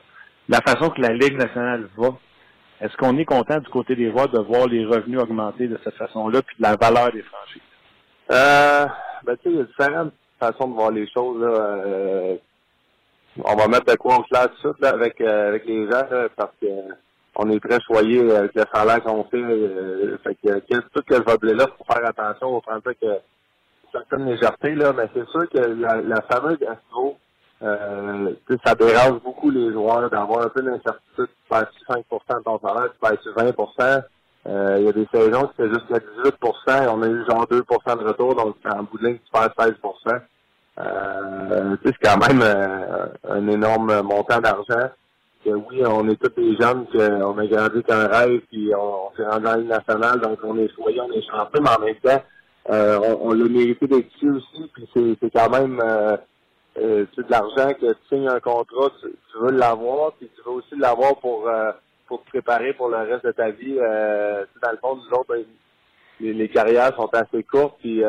La 0.48 0.60
façon 0.60 0.90
que 0.90 1.00
la 1.00 1.12
Ligue 1.12 1.36
nationale 1.36 1.88
va, 1.96 2.16
est-ce 2.80 2.96
qu'on 2.96 3.16
est 3.18 3.24
content 3.24 3.58
du 3.58 3.68
côté 3.68 3.96
des 3.96 4.10
joueurs 4.10 4.28
de 4.28 4.40
voir 4.40 4.66
les 4.66 4.84
revenus 4.84 5.20
augmenter 5.20 5.66
de 5.68 5.78
cette 5.82 5.94
façon-là, 5.94 6.42
puis 6.42 6.56
de 6.58 6.62
la 6.62 6.76
valeur 6.76 7.12
des 7.12 7.22
franchises? 7.22 7.62
Euh, 8.30 8.86
ben, 9.24 9.36
tu 9.36 9.42
sais, 9.42 9.50
il 9.50 9.56
y 9.56 9.60
a 9.60 9.64
différentes 9.64 10.12
façons 10.38 10.68
de 10.68 10.74
voir 10.74 10.90
les 10.90 11.08
choses. 11.08 11.40
Là. 11.40 11.48
Euh, 11.48 12.36
on 13.44 13.56
va 13.56 13.68
mettre 13.68 13.86
de 13.86 13.96
quoi 13.96 14.16
on 14.18 14.22
classe 14.22 14.50
tout 14.60 14.74
là, 14.80 14.90
avec, 14.90 15.20
euh, 15.20 15.48
avec 15.48 15.64
les 15.66 15.90
gens, 15.90 16.02
parce 16.36 16.52
que 16.60 16.66
on 17.37 17.51
est 17.51 17.61
très 17.61 17.80
choyé 17.80 18.30
avec 18.35 18.55
le 18.55 18.64
salaire 18.72 19.03
qu'on 19.03 19.24
fait. 19.24 19.43
Euh, 19.43 20.18
fait 20.22 20.35
que 20.35 20.78
tout 20.93 21.03
que 21.07 21.14
je 21.14 21.47
vais 21.47 21.55
là, 21.55 21.66
faut 21.78 21.85
faire 21.85 22.07
attention, 22.07 22.61
prendre 22.61 22.83
ça 22.85 22.95
que 22.95 23.18
certaines 23.93 24.26
légèretés, 24.26 24.74
là, 24.74 24.93
mais 24.93 25.09
c'est 25.14 25.28
sûr 25.28 25.49
que 25.49 25.59
la, 25.59 26.01
la 26.01 26.22
fameuse 26.22 26.59
gastro, 26.59 27.16
euh, 27.62 28.35
ça 28.64 28.74
dérange 28.74 29.20
beaucoup 29.22 29.51
les 29.51 29.72
joueurs 29.72 30.11
d'avoir 30.11 30.47
un 30.47 30.49
peu 30.49 30.62
d'incertitude. 30.62 31.28
Tu 31.28 31.49
perds 31.49 31.70
5 31.87 31.99
de 31.99 32.43
ton 32.43 32.59
salaire, 32.59 32.89
tu 32.93 32.99
perds 32.99 33.45
20% 33.45 34.03
euh, 34.49 34.76
Il 34.80 34.85
y 34.85 34.89
a 34.89 34.93
des 34.93 35.07
saisons 35.14 35.47
qui 35.49 35.57
fait 35.57 35.68
jusqu'à 35.68 35.99
18% 35.99 36.89
On 36.89 37.03
a 37.03 37.07
eu 37.07 37.24
genre 37.28 37.47
2% 37.47 37.99
de 37.99 38.05
retour, 38.05 38.35
donc 38.35 38.57
en 38.64 38.83
bout 38.83 38.99
de 38.99 39.07
ligne, 39.07 39.18
tu 39.18 39.30
perds 39.30 39.55
16% 39.57 40.20
euh, 40.80 41.76
C'est 41.85 41.97
quand 42.03 42.26
même 42.26 42.43
euh, 42.43 43.07
un 43.28 43.47
énorme 43.47 44.03
montant 44.03 44.41
d'argent. 44.41 44.91
Que 45.45 45.51
oui, 45.51 45.82
on 45.84 46.09
est 46.09 46.16
tous 46.16 46.40
des 46.40 46.57
jeunes, 46.57 46.86
qu'on 46.86 47.38
a 47.38 47.47
grandi 47.47 47.82
qu'un 47.82 48.07
rêve, 48.07 48.43
puis 48.49 48.70
on, 48.78 49.11
s'est 49.16 49.26
rendu 49.26 49.47
en 49.47 49.57
Ligue 49.57 49.68
nationale, 49.68 50.20
donc 50.20 50.38
on 50.45 50.57
est 50.57 50.72
choyé, 50.72 51.01
on 51.01 51.11
est 51.11 51.22
chanceux, 51.22 51.61
mais 51.61 51.70
en 51.70 51.80
même 51.80 51.97
temps, 51.97 52.22
euh, 52.70 52.99
on, 53.03 53.30
on 53.30 53.32
l'a 53.32 53.49
mérité 53.49 53.88
d'être 53.88 54.07
ici 54.14 54.28
aussi, 54.28 54.70
puis 54.72 54.88
c'est 54.95 55.30
quand 55.30 55.51
même 55.51 55.80
euh, 55.84 56.16
euh, 56.78 57.05
tu 57.12 57.24
de 57.24 57.30
l'argent 57.30 57.74
que 57.74 57.93
tu 57.93 57.99
signes 58.09 58.28
un 58.28 58.38
contrat, 58.38 58.90
tu, 59.01 59.09
veux 59.40 59.51
l'avoir, 59.51 60.12
puis 60.12 60.30
tu 60.34 60.43
veux 60.47 60.53
aussi 60.53 60.76
l'avoir 60.76 61.16
pour 61.16 61.49
euh, 61.49 61.72
pour 62.07 62.22
te 62.22 62.28
préparer 62.28 62.72
pour 62.74 62.88
le 62.88 62.99
reste 62.99 63.24
de 63.24 63.32
ta 63.32 63.51
vie. 63.51 63.74
Dans 63.74 64.70
le 64.70 64.76
fond, 64.80 64.97
nous 64.97 65.18
autres, 65.18 65.26
ben, 65.28 65.45
les, 66.20 66.49
carrières 66.49 66.95
sont 66.95 67.09
assez 67.14 67.43
courtes, 67.43 67.76
puis 67.80 68.01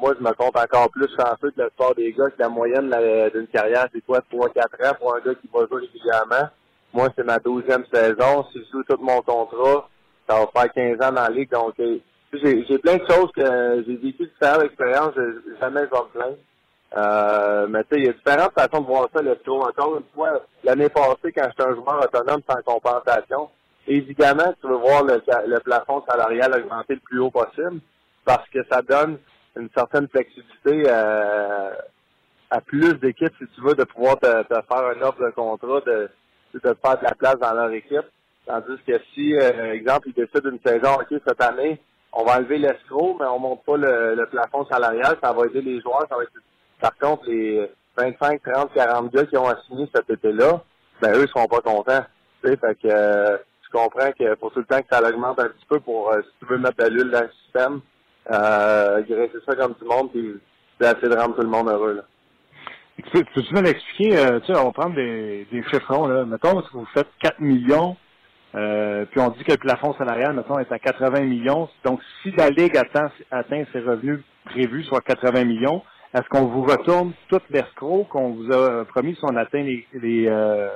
moi, 0.00 0.14
je 0.18 0.24
me 0.24 0.32
compte 0.32 0.56
encore 0.56 0.90
plus 0.90 1.08
chanceux 1.08 1.52
de 1.56 1.62
le 1.62 1.70
sport 1.70 1.94
des 1.94 2.12
gars 2.12 2.30
que 2.30 2.40
la 2.40 2.48
moyenne 2.48 2.94
d'une 3.34 3.48
carrière, 3.48 3.88
c'est 3.92 4.04
quoi, 4.04 4.20
3-4 4.32 4.90
ans 4.90 4.94
pour 4.98 5.16
un 5.16 5.20
gars 5.20 5.34
qui 5.34 5.48
va 5.52 5.66
jouer 5.66 5.82
régulièrement. 5.82 6.48
Moi, 6.92 7.08
c'est 7.16 7.24
ma 7.24 7.38
douzième 7.38 7.84
saison. 7.92 8.44
Si 8.52 8.58
je 8.58 8.70
joue 8.72 8.84
tout 8.84 8.98
mon 9.00 9.22
contrat, 9.22 9.88
ça 10.28 10.38
va 10.38 10.46
faire 10.54 10.72
15 10.72 10.96
ans 10.96 11.12
dans 11.12 11.22
la 11.22 11.30
ligue. 11.30 11.50
Donc, 11.50 11.74
euh, 11.80 11.98
j'ai 12.32 12.78
plein 12.78 12.96
de 12.96 13.04
choses 13.10 13.30
que 13.34 13.84
j'ai 13.86 13.96
vécu 13.96 14.24
de 14.24 14.32
faire 14.38 14.58
l'expérience. 14.58 15.12
Jamais 15.60 15.80
je 15.80 15.90
vais 15.90 16.02
me 16.02 16.12
plaindre. 16.12 16.36
Euh, 16.94 17.66
mais 17.68 17.82
tu 17.84 17.88
sais, 17.90 18.00
il 18.00 18.06
y 18.06 18.08
a 18.08 18.12
différentes 18.12 18.52
façons 18.52 18.82
de 18.82 18.86
voir 18.86 19.08
ça, 19.14 19.22
le 19.22 19.36
tour. 19.36 19.66
Encore 19.66 19.96
une 19.96 20.04
fois, 20.14 20.42
l'année 20.62 20.90
passée, 20.90 21.32
quand 21.34 21.48
j'étais 21.48 21.68
un 21.68 21.74
joueur 21.74 22.04
autonome 22.04 22.42
sans 22.48 22.62
compensation, 22.62 23.48
évidemment, 23.86 24.52
tu 24.60 24.68
veux 24.68 24.76
voir 24.76 25.02
le, 25.04 25.22
le 25.46 25.58
plafond 25.60 26.02
salarial 26.06 26.54
augmenter 26.54 26.94
le 26.94 27.00
plus 27.00 27.18
haut 27.18 27.30
possible 27.30 27.80
parce 28.24 28.48
que 28.50 28.58
ça 28.70 28.82
donne 28.82 29.18
une 29.56 29.68
certaine 29.74 30.08
flexibilité 30.08 30.84
euh, 30.86 31.70
à 32.50 32.60
plus 32.60 32.94
d'équipes, 32.94 33.34
si 33.38 33.46
tu 33.54 33.60
veux, 33.62 33.74
de 33.74 33.84
pouvoir 33.84 34.18
te, 34.18 34.26
faire 34.26 34.64
un 34.70 35.02
offre 35.02 35.24
de 35.24 35.30
contrat, 35.30 35.80
de, 35.86 36.10
de 36.58 36.76
faire 36.84 36.98
de 36.98 37.04
la 37.04 37.14
place 37.14 37.38
dans 37.38 37.54
leur 37.54 37.70
équipe. 37.72 38.06
Tandis 38.46 38.78
que 38.86 38.98
si, 39.14 39.34
euh, 39.34 39.72
exemple, 39.72 40.08
ils 40.08 40.14
décident 40.14 40.50
une 40.50 40.60
saison, 40.64 40.94
OK, 40.94 41.20
cette 41.26 41.42
année, 41.42 41.80
on 42.12 42.24
va 42.24 42.38
enlever 42.38 42.58
l'escroc, 42.58 43.16
mais 43.20 43.26
on 43.26 43.38
monte 43.38 43.64
pas 43.64 43.76
le, 43.76 44.14
le 44.14 44.26
plafond 44.26 44.66
salarial, 44.66 45.16
ça 45.22 45.32
va 45.32 45.46
aider 45.46 45.62
les 45.62 45.80
joueurs, 45.80 46.06
ça 46.08 46.16
va 46.16 46.24
par 46.82 46.98
contre, 46.98 47.30
les 47.30 47.70
25, 47.96 48.42
30, 48.42 48.74
40 48.74 49.12
gars 49.12 49.24
qui 49.26 49.36
ont 49.36 49.46
assigné 49.46 49.88
cet 49.94 50.10
été-là, 50.10 50.60
ben 51.00 51.14
eux, 51.14 51.26
seront 51.28 51.46
pas 51.46 51.60
contents. 51.60 52.04
Tu 52.42 52.50
sais, 52.50 52.56
fait 52.56 52.74
que 52.74 52.88
euh, 52.88 53.36
je 53.62 53.70
comprends 53.70 54.10
que 54.10 54.34
pour 54.34 54.52
tout 54.52 54.58
le 54.58 54.64
temps 54.64 54.80
que 54.80 54.88
ça 54.90 55.00
augmente 55.00 55.38
un 55.38 55.48
petit 55.48 55.66
peu 55.68 55.78
pour 55.78 56.10
euh, 56.10 56.20
si 56.22 56.28
tu 56.40 56.46
veux 56.46 56.58
mettre 56.58 56.82
de 56.84 56.88
l'huile 56.88 57.10
dans 57.10 57.20
le 57.20 57.30
système, 57.44 57.80
euh, 58.32 59.00
graisser 59.02 59.38
ça 59.46 59.54
comme 59.54 59.76
tout 59.76 59.84
le 59.84 59.96
monde, 59.96 60.10
puis 60.10 60.40
c'est 60.80 60.88
assez 60.88 61.08
de 61.08 61.14
rendre 61.14 61.36
tout 61.36 61.42
le 61.42 61.48
monde 61.48 61.68
heureux. 61.68 61.94
Là. 61.94 62.02
Peux-tu 62.96 63.54
nous 63.54 63.62
expliquer, 63.62 64.18
euh, 64.18 64.40
tu 64.40 64.52
sais, 64.52 64.58
on 64.58 64.64
va 64.66 64.72
prendre 64.72 64.94
des, 64.94 65.46
chiffrons, 65.70 66.06
là. 66.06 66.24
Mettons, 66.24 66.60
si 66.62 66.68
vous 66.72 66.86
faites 66.92 67.08
4 67.22 67.40
millions, 67.40 67.96
euh, 68.54 69.06
puis 69.10 69.20
on 69.20 69.30
dit 69.30 69.44
que 69.44 69.52
le 69.52 69.58
plafond 69.58 69.94
salarial, 69.94 70.34
mettons, 70.34 70.58
est 70.58 70.70
à 70.70 70.78
80 70.78 71.22
millions. 71.22 71.68
Donc, 71.84 72.00
si 72.22 72.32
la 72.32 72.50
Ligue 72.50 72.76
atteint, 72.76 73.10
atteint 73.30 73.64
ses 73.72 73.80
revenus 73.80 74.20
prévus, 74.44 74.84
soit 74.84 75.00
80 75.00 75.44
millions, 75.44 75.82
est-ce 76.14 76.28
qu'on 76.28 76.46
vous 76.46 76.62
retourne 76.62 77.12
tout 77.28 77.40
l'escroc 77.48 78.06
qu'on 78.10 78.30
vous 78.34 78.52
a 78.52 78.84
promis 78.84 79.14
si 79.14 79.20
on 79.22 79.36
atteint 79.36 79.62
les, 79.62 79.86
les, 79.94 80.26
euh, 80.28 80.68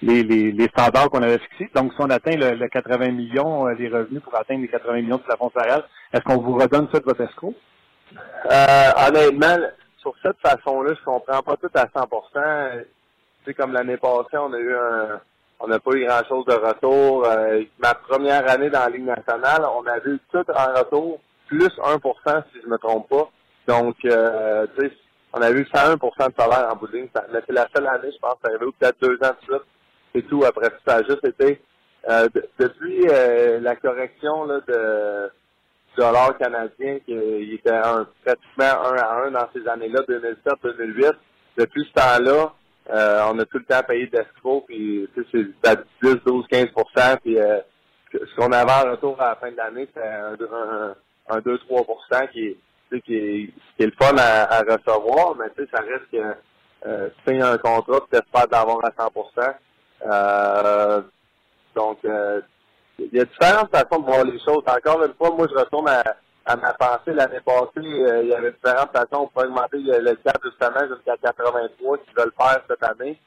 les, 0.00 0.22
les, 0.22 0.68
standards 0.68 1.10
qu'on 1.10 1.22
avait 1.22 1.38
fixés? 1.38 1.70
Donc, 1.74 1.92
si 1.92 2.00
on 2.00 2.08
atteint 2.08 2.34
le, 2.34 2.66
80 2.66 3.10
millions 3.10 3.66
des 3.74 3.88
revenus 3.88 4.22
pour 4.22 4.34
atteindre 4.36 4.62
les 4.62 4.68
80 4.68 5.02
millions 5.02 5.18
de 5.18 5.22
plafond 5.22 5.50
salarial, 5.54 5.84
est-ce 6.14 6.22
qu'on 6.22 6.38
vous 6.38 6.54
redonne 6.54 6.86
de 6.86 7.02
votre 7.04 7.20
escroc? 7.20 7.54
Euh, 8.50 8.90
honnêtement, 9.06 9.58
sur 10.02 10.14
cette 10.22 10.38
façon-là, 10.40 10.94
je 10.98 11.04
comprends 11.04 11.42
pas 11.42 11.56
tout 11.56 11.70
à 11.74 11.86
100 11.88 12.06
Tu 12.10 12.84
sais, 13.46 13.54
comme 13.54 13.72
l'année 13.72 13.96
passée, 13.96 14.36
on 14.36 14.52
a 14.52 14.58
eu 14.58 14.74
un 14.74 15.20
on 15.64 15.68
n'a 15.68 15.78
pas 15.78 15.92
eu 15.92 16.04
grand-chose 16.04 16.44
de 16.46 16.54
retour. 16.54 17.24
Euh, 17.24 17.62
ma 17.78 17.94
première 17.94 18.50
année 18.50 18.68
dans 18.68 18.80
la 18.80 18.88
Ligue 18.88 19.04
nationale, 19.06 19.64
on 19.64 19.86
a 19.86 20.00
vu 20.00 20.18
tout 20.32 20.44
en 20.50 20.74
retour, 20.74 21.20
plus 21.46 21.68
1% 21.68 22.42
si 22.52 22.60
je 22.62 22.68
me 22.68 22.78
trompe 22.78 23.08
pas. 23.08 23.30
Donc, 23.68 23.94
euh, 24.04 24.66
tu 24.76 24.88
sais, 24.88 24.92
on 25.32 25.40
a 25.40 25.50
eu 25.52 25.62
101% 25.62 25.98
de 26.28 26.34
salaire 26.36 26.68
en 26.72 26.76
bout 26.76 26.88
mais 26.92 27.08
c'est 27.46 27.52
la 27.52 27.68
seule 27.74 27.86
année, 27.86 28.10
je 28.12 28.18
pense, 28.18 28.34
ça 28.44 28.52
eu 28.52 28.58
peut-être 28.58 29.00
deux 29.00 29.16
ans 29.24 29.30
de 29.40 29.44
suite. 29.44 29.62
C'est 30.14 30.28
tout. 30.28 30.44
Après 30.44 30.68
ça 30.86 30.96
a 30.96 31.02
juste 31.04 31.24
été 31.24 31.62
euh, 32.10 32.28
depuis 32.58 33.06
euh, 33.08 33.60
la 33.60 33.76
correction 33.76 34.44
là, 34.44 34.60
de 34.66 35.30
dollar 35.96 36.36
canadien, 36.38 36.98
qui 37.06 37.54
était 37.54 37.70
un, 37.70 38.06
pratiquement 38.24 38.90
un 38.90 38.96
à 38.96 39.26
un 39.26 39.30
dans 39.30 39.48
ces 39.54 39.66
années-là, 39.68 40.00
2007-2008. 40.08 41.12
Depuis 41.58 41.84
ce 41.84 41.92
temps-là, 42.00 42.52
euh, 42.90 43.20
on 43.30 43.38
a 43.38 43.44
tout 43.44 43.58
le 43.58 43.64
temps 43.64 43.82
payé 43.86 44.06
d'escroc, 44.06 44.64
puis 44.66 45.08
c'est 45.14 45.68
à 45.68 45.76
10, 46.02 46.16
12, 46.24 46.46
15% 46.50 47.16
puis 47.22 47.38
euh, 47.38 47.60
ce 48.12 48.36
qu'on 48.36 48.52
avait 48.52 48.72
en 48.72 48.90
retour 48.90 49.20
à 49.20 49.30
la 49.30 49.36
fin 49.36 49.50
de 49.50 49.56
l'année, 49.56 49.86
c'était 49.86 50.06
un, 50.06 50.34
un, 50.34 50.94
un 51.28 51.38
2-3 51.38 52.30
qui 52.30 52.46
est 52.46 52.56
qui 53.00 53.14
est, 53.14 53.50
qui 53.76 53.82
est 53.82 53.86
le 53.86 53.92
fun 53.98 54.14
à, 54.18 54.60
recevoir, 54.60 55.34
mais 55.36 55.46
tu 55.56 55.64
sais, 55.64 55.70
ça 55.72 55.82
reste 55.82 56.10
que 56.10 56.36
euh, 56.86 57.08
tu 57.08 57.22
fais 57.24 57.40
un 57.40 57.56
contrat, 57.58 58.00
tu 58.10 58.18
espères 58.18 58.48
d'avoir 58.48 58.84
à 58.84 58.90
100%. 58.90 59.54
Euh, 60.04 60.61
donc, 60.61 60.61
euh, 60.61 60.61
il 63.12 63.18
y 63.18 63.20
a 63.20 63.24
différentes 63.26 63.70
façons 63.70 64.00
de 64.00 64.06
voir 64.06 64.24
les 64.24 64.38
choses. 64.38 64.64
Encore 64.66 65.04
une 65.04 65.12
fois, 65.14 65.30
moi, 65.36 65.46
je 65.50 65.58
retourne 65.58 65.88
à, 65.88 66.02
à 66.46 66.56
ma 66.56 66.72
pensée 66.72 67.12
l'année 67.12 67.40
passée. 67.44 67.68
Euh, 67.76 68.22
il 68.22 68.30
y 68.30 68.34
avait 68.34 68.52
différentes 68.52 68.90
façons 68.90 69.28
pour 69.32 69.42
augmenter 69.44 69.78
le 69.78 70.14
cap 70.16 70.38
justement 70.42 70.80
jusqu'à 70.88 71.16
83 71.22 71.98
qui 71.98 72.14
veulent 72.16 72.32
faire 72.36 72.62
cette 72.68 72.82
année. 72.82 73.18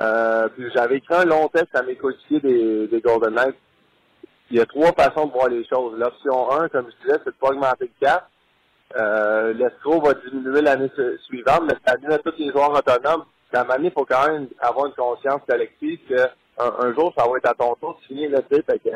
Euh, 0.00 0.48
puis 0.48 0.70
j'avais 0.74 0.96
écrit 0.96 1.14
un 1.16 1.24
long 1.24 1.48
texte 1.48 1.74
à 1.76 1.82
mes 1.82 1.96
coéquipiers 1.96 2.40
des, 2.40 2.86
des 2.88 3.00
Golden 3.00 3.34
Knights. 3.34 3.58
Il 4.50 4.56
y 4.56 4.60
a 4.60 4.66
trois 4.66 4.92
façons 4.92 5.26
de 5.26 5.32
voir 5.32 5.48
les 5.48 5.66
choses. 5.66 5.98
L'option 5.98 6.50
1, 6.52 6.68
comme 6.70 6.86
je 6.90 7.06
disais, 7.06 7.20
c'est 7.22 7.30
de 7.30 7.36
pas 7.38 7.48
augmenter 7.48 7.90
le 8.00 8.06
cap. 8.06 8.28
Euh, 8.98 9.52
va 9.52 10.14
diminuer 10.14 10.62
l'année 10.62 10.90
suivante, 11.26 11.62
mais 11.64 11.74
ça 11.86 11.94
à 11.94 12.18
tous 12.18 12.32
les 12.38 12.50
joueurs 12.50 12.72
autonomes. 12.72 13.24
À 13.52 13.60
un 13.60 13.82
il 13.82 13.90
faut 13.90 14.04
quand 14.04 14.28
même 14.28 14.48
avoir 14.60 14.86
une 14.86 14.94
conscience 14.94 15.42
collective 15.46 15.98
que 16.08 16.28
un, 16.78 16.94
jour, 16.94 17.12
ça 17.16 17.24
va 17.28 17.36
être 17.36 17.48
à 17.48 17.54
ton 17.54 17.74
tour 17.74 17.98
de 18.00 18.06
finir 18.06 18.30
le 18.30 18.42
titre. 18.42 18.72
que, 18.84 18.90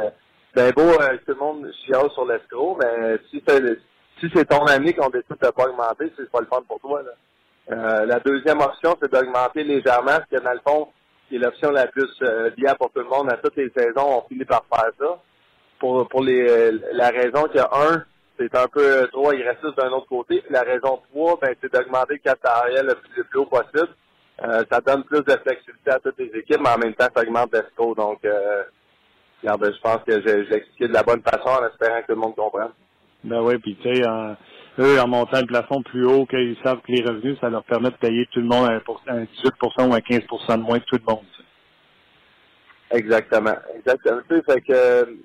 ben 0.54 0.72
beau, 0.72 0.82
euh, 0.82 1.16
tout 1.26 1.32
le 1.32 1.34
monde 1.34 1.70
chiale 1.84 2.10
sur 2.10 2.24
l'escroc, 2.26 2.78
mais 2.80 3.18
si 3.30 3.42
c'est 3.46 3.60
si 4.20 4.30
c'est 4.32 4.44
ton 4.44 4.64
ami 4.66 4.94
qu'on 4.94 5.10
décide 5.10 5.36
de 5.42 5.50
pas 5.50 5.64
augmenter, 5.64 6.12
c'est 6.16 6.30
pas 6.30 6.40
le 6.40 6.46
fun 6.46 6.62
pour 6.68 6.78
toi. 6.80 7.02
Là. 7.02 7.10
Euh, 7.72 8.06
la 8.06 8.20
deuxième 8.20 8.60
option, 8.60 8.96
c'est 9.02 9.10
d'augmenter 9.10 9.64
légèrement, 9.64 10.18
parce 10.18 10.26
que 10.30 10.38
dans 10.38 10.52
le 10.52 10.60
fond, 10.66 10.88
qui 11.28 11.36
est 11.36 11.38
l'option 11.38 11.70
la 11.70 11.88
plus 11.88 12.10
euh, 12.22 12.50
viable 12.56 12.78
pour 12.78 12.92
tout 12.92 13.00
le 13.00 13.08
monde 13.08 13.32
à 13.32 13.36
toutes 13.38 13.56
les 13.56 13.70
saisons, 13.76 14.18
on 14.18 14.28
finit 14.28 14.44
par 14.44 14.64
faire 14.72 14.90
ça. 14.98 15.18
pour, 15.80 16.06
pour 16.08 16.22
les, 16.22 16.70
la 16.92 17.08
raison 17.08 17.44
qu'il 17.44 17.56
y 17.56 17.60
a 17.60 17.70
un, 17.72 18.04
c'est 18.38 18.54
un 18.54 18.66
peu 18.68 19.08
trop 19.12 19.30
agressif 19.30 19.74
d'un 19.76 19.90
autre 19.90 20.06
côté. 20.08 20.40
Puis 20.40 20.52
la 20.52 20.62
raison 20.62 21.00
3, 21.12 21.38
ben, 21.40 21.54
c'est 21.60 21.72
d'augmenter 21.72 22.14
le 22.14 22.18
cap 22.18 22.38
le 22.42 22.94
plus, 22.94 23.10
le 23.16 23.24
plus 23.24 23.38
haut 23.40 23.46
possible. 23.46 23.88
Euh, 24.42 24.64
ça 24.70 24.80
donne 24.80 25.04
plus 25.04 25.22
de 25.22 25.32
flexibilité 25.32 25.90
à 25.90 26.00
toutes 26.00 26.18
les 26.18 26.30
équipes, 26.38 26.60
mais 26.60 26.70
en 26.70 26.78
même 26.78 26.94
temps, 26.94 27.08
ça 27.14 27.22
augmente 27.22 27.52
l'esco. 27.52 27.94
Donc, 27.94 28.24
euh, 28.24 28.64
regarde, 29.42 29.72
je 29.72 29.80
pense 29.80 30.02
que 30.04 30.20
j'ai 30.26 30.56
expliqué 30.56 30.88
de 30.88 30.92
la 30.92 31.02
bonne 31.02 31.22
façon 31.22 31.48
en 31.48 31.66
espérant 31.68 32.00
que 32.02 32.06
tout 32.06 32.12
le 32.12 32.20
monde 32.20 32.34
comprenne. 32.34 32.70
Ben 33.22 33.40
oui, 33.40 33.58
puis 33.58 33.76
tu 33.80 33.94
sais, 33.94 34.06
en, 34.06 34.36
eux, 34.80 35.00
en 35.00 35.06
montant 35.06 35.40
le 35.40 35.46
plafond 35.46 35.82
plus 35.82 36.04
haut, 36.04 36.26
qu'ils 36.26 36.56
savent 36.64 36.80
que 36.80 36.92
les 36.92 37.02
revenus, 37.02 37.38
ça 37.40 37.48
leur 37.48 37.64
permet 37.64 37.90
de 37.90 37.96
payer 37.96 38.26
tout 38.32 38.40
le 38.40 38.46
monde 38.46 38.68
un, 38.68 39.14
un 39.14 39.24
18 39.24 39.52
ou 39.62 39.94
un 39.94 39.98
15% 39.98 40.56
de 40.56 40.62
moins 40.62 40.80
que 40.80 40.84
tout 40.84 40.96
le 40.96 41.12
monde. 41.12 41.24
Exactement. 42.90 43.56
Exactement. 43.76 44.20
Tu 44.28 44.36
sais, 44.36 44.42
fait 44.42 44.60
que 44.60 45.16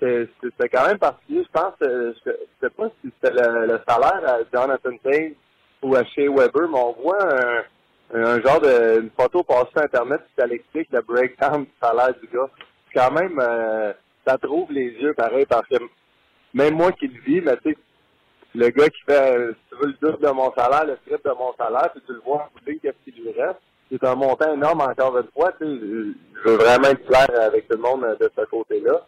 c'était 0.00 0.68
quand 0.68 0.86
même 0.86 0.98
particulier. 0.98 1.44
Je 1.44 1.60
pense, 1.60 1.74
euh, 1.82 2.12
je 2.24 2.30
sais 2.60 2.70
pas 2.70 2.88
si 3.02 3.12
c'était 3.14 3.34
le, 3.34 3.80
salaire 3.88 4.22
à 4.26 4.38
Jonathan 4.52 4.96
Tate 5.02 5.32
à 5.94 6.04
Shea 6.04 6.28
Weber, 6.28 6.68
mais 6.68 6.78
on 6.78 6.92
voit 7.02 7.22
un, 7.22 7.62
un 8.14 8.40
genre 8.40 8.60
de 8.60 9.00
une 9.02 9.10
photo 9.10 9.42
passée 9.42 9.70
sur 9.72 9.82
Internet 9.82 10.20
qui 10.34 10.48
l'explique 10.48 10.88
le 10.90 11.02
breakdown 11.02 11.64
du 11.64 11.70
salaire 11.80 12.14
du 12.20 12.28
gars. 12.28 12.50
Quand 12.94 13.10
même, 13.12 13.38
euh, 13.40 13.92
ça 14.26 14.38
trouve 14.38 14.72
les 14.72 14.90
yeux 14.90 15.14
pareil 15.14 15.46
parce 15.46 15.66
que 15.68 15.76
même 16.54 16.74
moi 16.74 16.92
qui 16.92 17.08
le 17.08 17.20
vis, 17.20 17.40
mais 17.40 17.56
tu 17.58 17.76
le 18.54 18.70
gars 18.70 18.88
qui 18.88 19.02
fait 19.02 19.36
euh, 19.36 19.52
tu 19.68 19.76
veux 19.76 19.88
le 19.88 19.96
double 20.00 20.26
de 20.26 20.30
mon 20.32 20.52
salaire, 20.54 20.86
le 20.86 20.96
triple 21.06 21.28
de 21.28 21.34
mon 21.34 21.52
salaire, 21.58 21.90
puis 21.92 22.02
tu 22.06 22.12
le 22.12 22.20
vois 22.20 22.36
en 22.36 22.48
qu'est-ce 22.64 23.04
qu'il 23.04 23.22
lui 23.22 23.32
reste? 23.32 23.60
C'est 23.90 24.02
un 24.04 24.14
montant 24.14 24.52
énorme 24.52 24.80
encore 24.80 25.16
une 25.18 25.28
fois. 25.34 25.52
Je 25.60 26.44
veux 26.44 26.56
vraiment 26.56 26.88
être 26.88 27.06
clair 27.06 27.28
avec 27.40 27.68
tout 27.68 27.76
le 27.76 27.82
monde 27.82 28.16
de 28.18 28.30
ce 28.36 28.44
côté-là. 28.46 29.06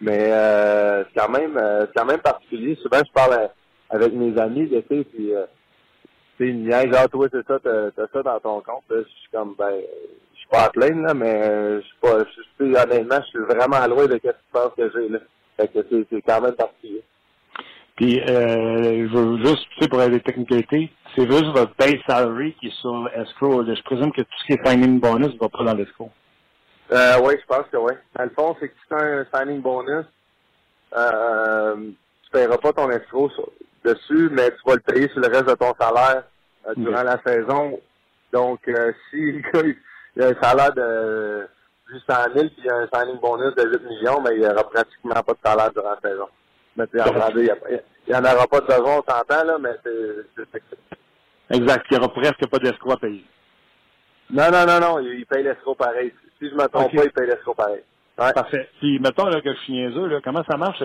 Mais 0.00 0.32
euh, 0.32 1.04
c'est 1.04 1.20
quand 1.20 1.30
même 1.30 1.56
euh, 1.56 1.86
quand 1.94 2.04
même 2.04 2.20
particulier. 2.20 2.76
Souvent 2.76 2.98
je 3.06 3.12
parle 3.12 3.50
avec 3.90 4.12
mes 4.12 4.38
amis, 4.38 4.68
tu 4.68 4.76
sais, 4.76 5.04
puis 5.04 5.34
euh, 5.34 5.44
sais, 6.44 6.50
une 6.50 6.70
genre 6.70 7.08
toi 7.08 7.26
c'est 7.30 7.46
ça, 7.46 7.58
t'as, 7.62 8.06
ça 8.12 8.22
dans 8.22 8.40
ton 8.40 8.60
compte. 8.60 8.84
je 8.90 9.02
suis 9.02 9.30
comme 9.32 9.54
ben 9.58 9.80
je 10.34 10.38
suis 10.38 10.48
pas 10.48 10.64
à 10.64 10.70
plaindre, 10.70 11.02
là, 11.02 11.14
mais 11.14 11.80
je 11.80 11.86
suis 11.86 11.98
pas 12.00 12.18
je 12.18 12.64
suis 12.64 12.76
honnêtement, 12.76 13.20
je 13.22 13.28
suis 13.28 13.38
vraiment 13.40 13.86
loin 13.86 14.06
de 14.06 14.14
ce 14.14 14.18
que 14.18 14.28
tu 14.28 14.44
penses 14.52 14.72
que 14.76 14.90
j'ai 14.90 15.08
là. 15.08 15.18
Fait 15.56 15.68
que 15.68 15.86
c'est, 15.90 16.06
c'est 16.10 16.22
quand 16.22 16.40
même 16.40 16.54
particulier. 16.54 17.02
Puis 18.00 18.18
euh, 18.18 19.08
je 19.08 19.14
veux 19.14 19.44
juste, 19.44 19.66
tu 19.76 19.82
sais, 19.82 19.88
pour 19.88 20.00
les 20.00 20.20
technicalités, 20.20 20.90
c'est 21.14 21.30
juste 21.30 21.44
votre 21.54 21.74
base 21.76 21.98
salary 22.08 22.54
qui 22.58 22.68
est 22.68 22.80
sur 22.80 23.10
escrow. 23.14 23.62
Je 23.64 23.82
présume 23.82 24.10
que 24.10 24.22
tout 24.22 24.38
ce 24.40 24.46
qui 24.46 24.52
est 24.54 24.66
signing 24.66 24.98
bonus 24.98 25.36
va 25.38 25.50
pas 25.50 25.64
dans 25.64 25.74
l'escrow. 25.74 26.10
Euh, 26.92 27.20
oui, 27.22 27.34
je 27.38 27.46
pense 27.46 27.66
que 27.70 27.76
oui. 27.76 27.92
Dans 28.16 28.24
le 28.24 28.30
fond, 28.30 28.56
c'est 28.58 28.68
que 28.68 28.74
si 28.74 28.88
tu 28.88 28.94
as 28.94 29.04
un 29.04 29.26
signing 29.34 29.60
bonus, 29.60 30.06
euh, 30.96 31.76
tu 32.24 32.30
paieras 32.32 32.56
pas 32.56 32.72
ton 32.72 32.90
escroc 32.90 33.30
dessus, 33.84 34.30
mais 34.32 34.50
tu 34.50 34.58
vas 34.64 34.76
le 34.76 34.80
payer 34.80 35.08
sur 35.08 35.20
le 35.20 35.28
reste 35.28 35.48
de 35.48 35.54
ton 35.54 35.74
salaire 35.78 36.24
euh, 36.66 36.74
durant 36.76 37.02
la 37.02 37.20
saison. 37.24 37.80
Donc, 38.32 38.60
euh, 38.68 38.92
si 39.10 39.16
il 39.54 39.76
y 40.16 40.22
a 40.22 40.28
un 40.28 40.42
salaire 40.42 40.72
de 40.72 41.48
juste 41.90 42.10
100 42.10 42.34
000 42.34 42.48
puis 42.48 42.54
il 42.58 42.64
y 42.64 42.70
a 42.70 42.76
un 42.76 42.88
signing 42.92 43.20
bonus 43.20 43.54
de 43.54 43.68
8 43.68 43.82
millions, 43.88 44.20
mais 44.20 44.34
il 44.34 44.40
n'y 44.40 44.46
aura 44.46 44.64
pratiquement 44.64 45.14
pas 45.14 45.32
de 45.32 45.38
salaire 45.44 45.72
durant 45.72 45.96
la 46.02 46.10
saison. 46.10 46.28
Mais 46.76 46.86
tu 46.86 46.96
il 46.96 47.02
n'y 48.08 48.16
en 48.16 48.24
aura 48.24 48.46
pas 48.46 48.60
de 48.60 48.66
besoin, 48.66 48.98
on 48.98 49.12
s'entend, 49.12 49.44
là, 49.44 49.58
mais 49.60 49.76
c'est 49.84 50.60
Exact. 51.50 51.86
Il 51.90 51.98
n'y 51.98 52.04
aura 52.04 52.12
presque 52.12 52.46
pas 52.46 52.58
d'escroc 52.58 52.92
à 52.92 52.96
payer. 52.96 53.24
Non, 54.30 54.50
non, 54.50 54.64
non, 54.66 54.80
non, 54.80 54.98
il 55.00 55.26
paye 55.26 55.42
l'escroc 55.42 55.74
pareil. 55.74 56.12
Si 56.38 56.48
je 56.48 56.54
ne 56.54 56.62
me 56.62 56.68
trompe 56.68 56.94
pas, 56.94 57.04
il 57.04 57.10
paye 57.10 57.26
l'escroc 57.26 57.54
pareil. 57.54 57.82
Ouais. 58.18 58.32
Parfait. 58.32 58.68
Puis, 58.78 58.98
mettons 59.00 59.26
là, 59.26 59.40
que 59.40 59.52
je 59.52 59.58
suis 59.60 59.72
niaiseux, 59.72 60.06
là, 60.06 60.20
comment 60.22 60.44
ça 60.48 60.56
marche? 60.56 60.82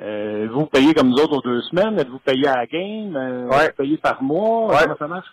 Euh, 0.00 0.46
euh 0.46 0.48
vous 0.50 0.66
payez 0.66 0.94
comme 0.94 1.10
nous 1.10 1.18
autres 1.18 1.38
aux 1.38 1.42
deux 1.42 1.62
semaines? 1.62 1.98
Êtes-vous 1.98 2.18
payé 2.18 2.46
à 2.48 2.56
la 2.56 2.66
game? 2.66 3.16
Euh, 3.16 3.48
ouais. 3.48 3.68
Vous 3.68 3.76
payez 3.76 3.96
par 3.98 4.22
mois? 4.22 4.76
Comment 4.82 4.96
ça 4.96 5.08
marche? 5.08 5.32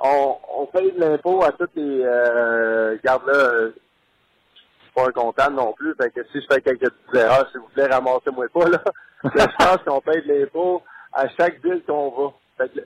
On, 0.00 0.36
on 0.56 0.66
paye 0.66 0.92
de 0.92 1.00
l'impôt 1.00 1.42
à 1.42 1.52
toutes 1.52 1.74
les... 1.74 2.02
Euh, 2.04 2.92
regarde 2.92 3.26
là, 3.26 3.34
euh, 3.34 3.70
je 4.54 4.84
suis 4.84 4.92
pas 4.94 5.06
un 5.08 5.12
comptable 5.12 5.56
non 5.56 5.72
plus, 5.72 5.94
fait 6.00 6.10
que 6.10 6.22
si 6.30 6.40
je 6.40 6.46
fais 6.46 6.60
quelques 6.60 6.90
petites 6.90 7.14
erreurs, 7.14 7.48
s'il 7.50 7.60
vous 7.60 7.68
plaît, 7.74 7.86
ramassez-moi 7.86 8.46
pas, 8.52 8.68
là. 8.68 8.82
je 9.24 9.56
pense 9.56 9.78
qu'on 9.84 10.00
paye 10.00 10.22
de 10.22 10.32
l'impôt 10.32 10.82
à 11.12 11.28
chaque 11.30 11.60
ville 11.64 11.82
qu'on 11.86 12.10
va. 12.10 12.32
Fait 12.58 12.72
que, 12.72 12.80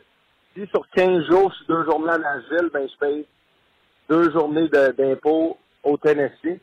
si 0.54 0.66
sur 0.68 0.88
15 0.90 1.26
jours, 1.26 1.50
je 1.50 1.56
suis 1.56 1.66
deux 1.66 1.84
journées 1.84 2.12
à 2.12 2.18
Nashville, 2.18 2.70
ben 2.72 2.88
je 2.88 2.98
paye 2.98 3.26
deux 4.08 4.30
journées 4.30 4.68
d'impôts 4.68 5.58
au 5.82 5.96
Tennessee. 5.96 6.60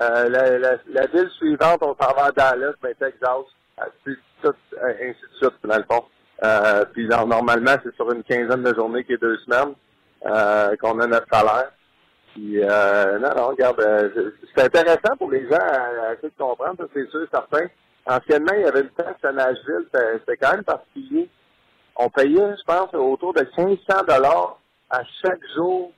Euh, 0.00 0.28
la, 0.28 0.58
la, 0.88 1.06
ville 1.06 1.28
suivante, 1.36 1.82
on 1.82 1.94
s'en 1.94 2.14
va 2.14 2.26
à 2.26 2.32
Dallas, 2.32 2.72
ben 2.82 2.94
Texas, 2.98 3.44
euh, 3.78 3.84
ainsi 4.06 5.20
de 5.20 5.36
suite, 5.36 5.54
dans 5.64 5.76
le 5.76 5.84
fond. 5.84 6.04
Euh, 6.44 6.84
puis 6.92 7.06
normalement, 7.06 7.74
c'est 7.84 7.94
sur 7.94 8.10
une 8.10 8.24
quinzaine 8.24 8.62
de 8.62 8.74
journées 8.74 9.04
qui 9.04 9.12
est 9.12 9.20
deux 9.20 9.36
semaines 9.38 9.74
euh, 10.26 10.74
qu'on 10.76 10.98
a 11.00 11.06
notre 11.06 11.26
salaire. 11.30 11.70
Puis 12.32 12.60
euh, 12.62 13.18
non, 13.18 13.30
non, 13.36 13.48
regarde, 13.48 13.80
c'est 14.56 14.64
intéressant 14.64 15.16
pour 15.18 15.30
les 15.30 15.46
gens 15.48 15.58
à, 15.58 16.14
essayer 16.14 16.30
de 16.30 16.42
comprendre, 16.42 16.88
c'est 16.94 17.08
sûr, 17.10 17.26
certain. 17.30 17.66
Anciennement, 18.06 18.54
il 18.54 18.62
y 18.62 18.64
avait 18.64 18.80
une 18.80 18.90
taxe 18.90 19.24
à 19.24 19.32
Nashville, 19.32 19.86
c'était 19.92 20.36
quand 20.38 20.52
même 20.52 20.64
particulier. 20.64 21.28
On 21.96 22.08
payait, 22.08 22.56
je 22.56 22.64
pense, 22.64 22.92
autour 22.94 23.34
de 23.34 23.46
500 23.54 23.76
dollars 24.08 24.58
à 24.90 25.02
chaque 25.22 25.42
jour 25.54 25.92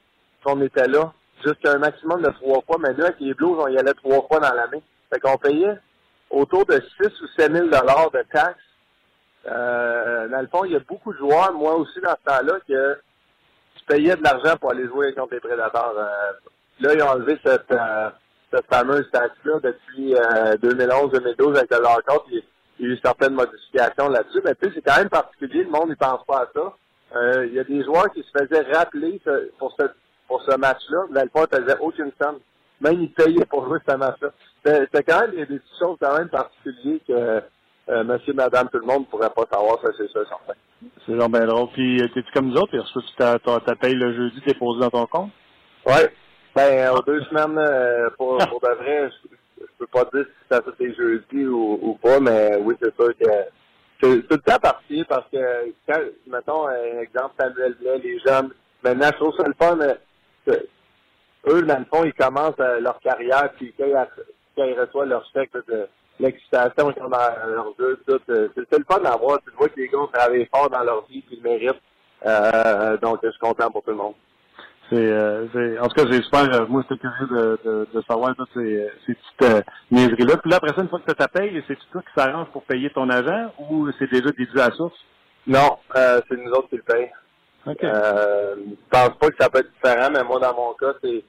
qu'on 0.45 0.61
était 0.61 0.89
là, 0.89 1.13
jusqu'à 1.45 1.73
un 1.73 1.79
maximum 1.79 2.23
de 2.23 2.31
trois 2.31 2.63
fois. 2.63 2.77
Mais 2.81 2.95
là, 2.95 3.07
avec 3.07 3.21
les 3.21 3.35
Blues, 3.35 3.57
on 3.59 3.69
y 3.69 3.79
allait 3.79 3.95
trois 3.95 4.27
fois 4.27 4.41
dans 4.41 4.55
l'année. 4.55 4.83
Fait 5.13 5.21
qu'on 5.21 5.37
payait 5.37 5.79
autour 6.31 6.65
de 6.67 6.81
6 7.01 7.23
ou 7.23 7.27
7 7.39 7.53
000 7.53 7.67
de 7.67 8.33
taxes. 8.33 8.59
Euh, 9.47 10.29
dans 10.29 10.41
le 10.41 10.47
fond, 10.49 10.65
il 10.65 10.73
y 10.73 10.77
a 10.77 10.81
beaucoup 10.81 11.13
de 11.13 11.19
joueurs, 11.19 11.53
moi 11.53 11.75
aussi 11.77 12.01
dans 12.01 12.17
ce 12.17 12.31
temps-là, 12.31 12.59
que 12.67 12.99
tu 13.77 13.85
payais 13.87 14.17
de 14.17 14.23
l'argent 14.23 14.57
pour 14.59 14.71
aller 14.71 14.87
jouer 14.87 15.13
contre 15.15 15.35
les 15.35 15.41
prédateurs. 15.41 15.95
Euh, 15.97 16.33
là, 16.81 16.95
ils 16.95 17.03
ont 17.03 17.09
enlevé 17.09 17.39
cette, 17.45 17.71
euh, 17.71 18.11
fameuse 18.71 19.09
taxe-là 19.11 19.59
depuis 19.63 20.15
2011-2012 20.63 21.57
avec 21.57 21.71
le 21.73 21.79
lockout. 21.79 22.25
Il, 22.31 22.43
y 22.79 22.87
a 22.87 22.95
eu 22.95 22.99
certaines 23.05 23.35
modifications 23.35 24.09
là-dessus. 24.09 24.41
Mais 24.45 24.55
tu 24.55 24.69
sais, 24.69 24.75
c'est 24.77 24.83
quand 24.83 24.97
même 24.97 25.09
particulier. 25.09 25.65
Le 25.65 25.71
monde 25.71 25.91
ne 25.91 25.95
pense 25.97 26.25
pas 26.25 26.43
à 26.43 26.49
ça. 26.55 27.43
il 27.43 27.53
y 27.53 27.59
a 27.59 27.65
des 27.65 27.83
joueurs 27.83 28.13
qui 28.13 28.23
se 28.23 28.31
faisaient 28.39 28.73
rappeler 28.73 29.21
pour 29.59 29.75
cette 29.77 29.95
pour 30.35 30.43
ce 30.43 30.57
match-là. 30.57 31.05
Il 31.11 31.57
faisait 31.57 31.79
aucune 31.81 32.11
somme. 32.21 32.39
Même 32.81 33.03
il 33.03 33.13
payait 33.13 33.45
pour 33.45 33.67
jouer 33.67 33.79
ce 33.89 33.95
match-là. 33.95 34.31
C'était 34.65 35.03
quand 35.05 35.21
même 35.21 35.31
des, 35.31 35.47
petites 35.47 35.63
choses 35.79 35.97
quand 36.01 36.19
même 36.19 36.29
particulières 36.29 37.01
que 37.07 37.43
euh, 37.93 38.03
monsieur, 38.03 38.33
madame, 38.33 38.69
tout 38.69 38.79
le 38.79 38.87
monde 38.87 39.03
ne 39.03 39.05
pourrait 39.05 39.31
pas 39.31 39.45
savoir, 39.53 39.79
ça 39.81 39.91
c'est 39.97 40.11
ça, 40.11 40.21
certain. 40.27 40.59
C'est 41.07 41.17
donc 41.17 41.33
bien 41.33 41.47
drôle. 41.47 41.69
Puis, 41.73 42.03
euh, 42.03 42.09
t'es-tu 42.13 42.33
comme 42.33 42.49
nous 42.49 42.57
autres? 42.57 42.75
Et 42.75 42.81
tu 42.83 43.17
ta, 43.17 43.77
paye 43.77 43.95
le 43.95 44.15
jeudi, 44.15 44.41
t'es 44.45 44.55
posé 44.55 44.81
dans 44.81 44.91
ton 44.91 45.07
compte? 45.07 45.31
Oui. 45.87 46.03
Ben, 46.57 46.91
aux 46.91 47.03
deux 47.03 47.23
semaines, 47.25 47.59
euh, 47.59 48.09
pour, 48.17 48.39
pour 48.49 48.61
de 48.61 48.75
vrai, 48.75 49.11
je, 49.11 49.67
peux 49.79 49.87
pas 49.87 50.05
dire 50.13 50.25
si 50.25 50.49
ça 50.51 50.61
fait 50.63 50.95
jeudi 50.95 51.47
ou, 51.47 51.79
ou 51.81 51.95
pas, 51.95 52.19
mais 52.21 52.57
oui, 52.61 52.75
c'est 52.81 52.95
sûr 52.97 53.13
que 53.17 53.31
c'est 54.03 54.23
tout 54.23 54.35
le 54.35 54.39
temps 54.39 54.59
parti 54.59 55.05
parce 55.09 55.29
que 55.31 55.73
quand, 55.87 56.01
mettons, 56.27 56.67
un 56.67 57.01
exemple, 57.01 57.35
Samuel 57.39 57.75
Blais, 57.75 57.99
les 57.99 58.19
jeunes, 58.19 58.51
maintenant, 58.83 59.11
je 59.13 59.17
trouve 59.17 59.35
ça 59.37 59.45
le 59.47 59.55
fun, 59.59 59.79
eux, 60.51 61.63
dans 61.63 61.79
le 61.79 61.85
fond, 61.85 62.05
ils 62.05 62.15
commencent 62.15 62.61
euh, 62.61 62.81
leur 62.81 62.99
carrière, 63.01 63.51
puis 63.57 63.75
quand 63.77 63.85
ils, 64.57 64.81
reçoivent 64.81 65.09
leur 65.09 65.25
chèque 65.33 65.53
de 65.69 65.87
l'excitation 66.21 66.93
qu'ils 66.93 67.03
ont 67.03 67.09
dans 67.09 67.49
leur 67.49 67.75
jeu, 67.79 68.01
tout, 68.07 68.21
euh, 68.31 68.49
c'est 68.55 68.79
le 68.79 68.85
fun 68.89 69.01
d'avoir. 69.01 69.41
Tu 69.43 69.51
vois 69.57 69.69
que 69.69 69.81
les 69.81 69.89
gars 69.89 69.99
ont 69.99 70.07
travaillé 70.07 70.49
fort 70.55 70.71
dans 70.71 70.83
leur 70.83 71.07
vie, 71.07 71.23
puis 71.23 71.37
ils 71.37 71.43
le 71.43 71.51
méritent. 71.51 71.83
Euh, 72.27 72.97
donc, 72.99 73.19
je 73.23 73.31
suis 73.31 73.41
content 73.41 73.71
pour 73.71 73.83
tout 73.83 73.91
le 73.91 73.97
monde. 73.97 74.15
C'est, 74.91 75.79
en 75.81 75.89
tout 75.89 76.05
cas, 76.05 76.13
super, 76.13 76.69
moi, 76.69 76.83
j'étais 76.83 77.01
curieux 77.01 77.27
de, 77.27 77.59
de, 77.65 77.89
de, 77.93 78.03
savoir 78.03 78.37
toutes 78.37 78.51
ces, 78.53 78.87
ces 79.07 79.15
petites 79.15 79.67
niaiseries-là. 79.91 80.37
Puis 80.37 80.51
là, 80.51 80.57
après 80.59 80.75
ça, 80.75 80.83
une 80.83 80.89
fois 80.89 81.01
que 81.01 81.11
tu 81.11 81.23
as 81.23 81.29
payé, 81.29 81.65
c'est 81.67 81.79
toi 81.91 82.03
qui 82.03 82.21
s'arrange 82.21 82.49
pour 82.49 82.63
payer 82.65 82.91
ton 82.91 83.09
agent 83.09 83.53
ou 83.59 83.91
c'est 83.99 84.11
déjà 84.11 84.31
déduit 84.31 84.61
à 84.61 84.69
la 84.69 84.75
source? 84.75 84.95
Non, 85.47 85.79
c'est 85.95 86.37
nous 86.37 86.51
autres 86.53 86.69
qui 86.69 86.77
le 86.77 86.83
payons. 86.83 87.09
Okay. 87.67 87.87
Euh, 87.87 88.57
je 88.57 88.75
pense 88.91 89.19
pas 89.19 89.31
que 89.31 89.37
ça 89.41 89.49
peut 89.49 89.61
être 89.61 89.73
différent, 89.73 90.11
mais 90.13 90.23
moi, 90.23 90.39
dans 90.39 90.55
mon 90.55 90.75
cas, 90.75 90.93
c'est 91.03 91.25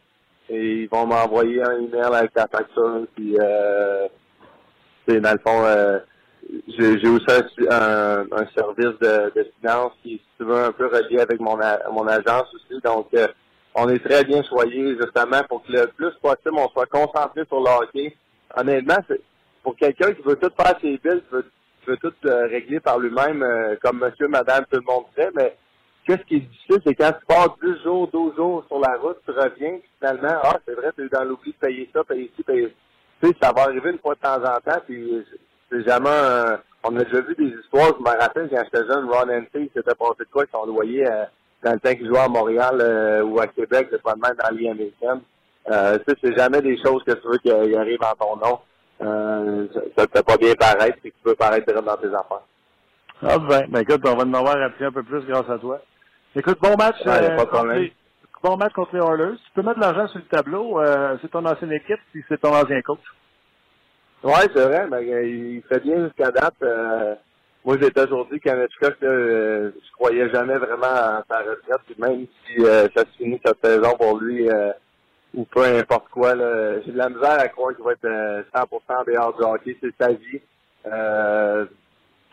ils 0.49 0.88
vont 0.89 1.07
m'envoyer 1.07 1.63
un 1.63 1.79
email 1.79 2.13
avec 2.13 2.31
la 2.36 2.47
facture, 2.47 3.07
puis 3.15 3.36
euh, 3.39 4.07
c'est 5.07 5.19
dans 5.19 5.31
le 5.31 5.39
fond, 5.39 5.65
euh, 5.65 5.99
j'ai 6.67 7.07
aussi 7.07 7.25
un, 7.69 8.25
un, 8.31 8.45
service 8.55 8.99
de, 8.99 9.33
de, 9.36 9.51
finance 9.59 9.93
qui, 10.03 10.17
si 10.17 10.25
tu 10.38 10.43
veux, 10.43 10.65
un 10.65 10.71
peu 10.71 10.86
relié 10.86 11.19
avec 11.19 11.39
mon, 11.39 11.57
mon 11.91 12.07
agence 12.07 12.53
aussi. 12.53 12.79
Donc, 12.83 13.07
euh, 13.15 13.27
on 13.73 13.89
est 13.89 14.03
très 14.03 14.23
bien 14.23 14.43
choyé 14.43 14.95
justement 15.01 15.41
pour 15.49 15.63
que 15.63 15.71
le 15.71 15.88
plus 15.88 16.11
possible, 16.21 16.53
on 16.53 16.69
soit 16.69 16.86
concentré 16.86 17.43
sur 17.47 17.59
le 17.59 17.69
hockey. 17.69 18.15
Honnêtement, 18.55 18.97
pour 19.63 19.75
quelqu'un 19.75 20.13
qui 20.13 20.21
veut 20.21 20.36
tout 20.36 20.51
faire 20.55 20.77
ses 20.79 20.97
billes, 20.97 20.99
qui 21.21 21.31
veut, 21.31 21.45
veut 21.88 21.97
tout 21.97 22.13
euh, 22.25 22.45
régler 22.47 22.79
par 22.79 22.99
lui-même, 22.99 23.43
comme 23.81 23.99
monsieur, 23.99 24.27
madame, 24.27 24.65
tout 24.71 24.79
le 24.79 24.86
monde 24.86 25.05
fait, 25.15 25.31
mais 25.33 25.57
Qu'est-ce 26.06 26.24
qui 26.24 26.36
est 26.36 26.39
difficile, 26.39 26.82
c'est 26.86 26.95
quand 26.95 27.12
tu 27.12 27.26
pars 27.26 27.58
10 27.64 27.84
jours, 27.84 28.08
12 28.12 28.36
jours 28.36 28.64
sur 28.68 28.80
la 28.80 28.95
route, 28.97 29.18
tu 29.26 29.32
reviens, 29.32 29.80
finalement, 29.99 30.39
ah, 30.43 30.58
c'est 30.68 30.76
vrai, 30.76 30.91
tu 30.95 31.06
es 31.06 31.10
dans 31.10 31.24
l'oubli 31.24 31.51
de 31.51 31.58
payer 31.58 31.89
ça, 31.93 32.03
payer 32.03 32.32
ci, 32.36 32.43
payer 32.43 32.74
tu 33.22 33.30
sais, 33.30 33.36
ça 33.41 33.51
va 33.56 33.64
arriver 33.64 33.91
une 33.91 33.99
fois 33.99 34.14
de 34.14 34.20
temps 34.20 34.43
en 34.43 34.60
temps, 34.60 34.82
puis 34.86 35.26
c'est 35.72 35.84
jamais 35.88 36.10
on 36.88 36.95
a 36.97 37.03
déjà 37.03 37.22
vu 37.22 37.36
des 37.36 37.60
histoires, 37.60 37.93
je 37.97 38.03
me 38.03 38.20
rappelle 38.20 38.49
quand 38.49 38.64
j'étais 38.64 38.86
jeune, 38.86 39.10
Ron 39.10 39.30
N.T. 39.30 39.72
s'était 39.76 39.95
passé 39.95 40.20
de 40.20 40.28
quoi 40.32 40.43
son 40.51 40.66
loyer 40.68 41.08
euh, 41.08 41.26
dans 41.64 41.74
le 41.74 41.80
temps 41.80 41.95
qu'il 41.95 42.08
jouait 42.08 42.20
à 42.20 42.28
Montréal 42.28 42.78
euh, 42.80 43.24
ou 43.24 43.39
à 43.39 43.47
Québec, 43.47 43.88
c'est 43.89 44.01
pas 44.01 44.14
de 44.14 44.20
même 44.20 44.36
dans 44.38 44.56
l'IMSM. 44.56 45.22
Euh, 45.72 45.97
tu 45.97 46.14
sais, 46.14 46.18
c'est 46.24 46.38
jamais 46.38 46.62
des 46.62 46.78
choses 46.84 47.03
que 47.03 47.14
tu 47.14 47.28
veux 47.28 47.39
qu'il 47.39 47.76
arrive 47.76 47.99
en 48.03 48.14
ton 48.14 48.36
nom. 48.36 48.60
Euh, 49.01 49.68
ça 49.97 50.06
te 50.06 50.18
fait 50.18 50.24
pas 50.24 50.38
bien 50.38 50.53
paraître, 50.53 50.99
et 51.03 51.10
que 51.10 51.16
tu 51.16 51.24
peux 51.24 51.36
paraître 51.36 51.74
dans 51.74 51.97
tes 51.97 52.08
affaires. 52.08 52.45
Ah 53.24 53.39
ben, 53.39 53.66
ben 53.68 53.80
écoute, 53.80 54.01
on 54.06 54.16
va 54.16 54.24
en 54.24 54.34
avoir 54.34 54.62
appris 54.62 54.86
un 54.86 54.91
peu 54.91 55.01
plus 55.01 55.26
grâce 55.26 55.49
à 55.49 55.58
toi. 55.58 55.82
Écoute, 56.38 56.59
bon 56.61 56.75
match. 56.75 56.97
Ouais, 57.05 57.31
euh, 57.31 57.38
pas 57.38 57.45
contre 57.45 57.67
les, 57.67 57.93
bon 58.43 58.57
match 58.57 58.73
contre 58.73 58.93
les 58.93 59.01
Oilers. 59.01 59.38
Tu 59.45 59.51
peux 59.53 59.61
mettre 59.61 59.79
de 59.79 59.86
l'argent 59.86 60.07
sur 60.09 60.19
le 60.19 60.25
tableau. 60.25 60.81
Euh, 60.81 61.17
c'est 61.21 61.31
ton 61.31 61.45
ancienne 61.45 61.71
équipe, 61.71 61.99
puis 62.11 62.25
c'est 62.27 62.41
ton 62.41 62.53
ancien 62.53 62.81
coach. 62.81 62.99
Oui, 64.21 64.33
c'est 64.53 64.65
vrai. 64.65 64.88
Mais, 64.89 65.13
euh, 65.13 65.27
il 65.27 65.61
fait 65.69 65.79
bien 65.79 66.03
jusqu'à 66.03 66.31
date. 66.31 66.55
Euh, 66.61 67.15
moi, 67.63 67.77
j'ai 67.81 67.89
toujours 67.91 68.27
dit 68.29 68.39
qu'Anetchka, 68.41 68.89
euh, 69.03 69.71
je 69.75 69.91
croyais 69.93 70.29
jamais 70.29 70.57
vraiment 70.57 70.88
à 70.88 71.23
sa 71.29 71.39
retraite. 71.39 71.81
Puis 71.86 71.95
même 71.97 72.25
si 72.45 72.61
ça 72.65 73.01
se 73.05 73.17
finit 73.17 73.39
cette 73.43 73.65
saison 73.65 73.95
pour 73.97 74.19
lui 74.19 74.47
ou 75.33 75.45
peu 75.45 75.63
importe 75.63 76.09
quoi, 76.09 76.33
j'ai 76.86 76.91
de 76.91 76.97
la 76.97 77.09
misère 77.09 77.39
à 77.39 77.47
croire 77.47 77.75
qu'il 77.75 77.83
va 77.83 77.93
être 77.93 78.45
100% 78.53 79.05
dehors 79.07 79.36
du 79.38 79.43
hockey. 79.43 79.77
C'est 79.81 79.95
sa 79.99 80.11
vie. 80.11 80.41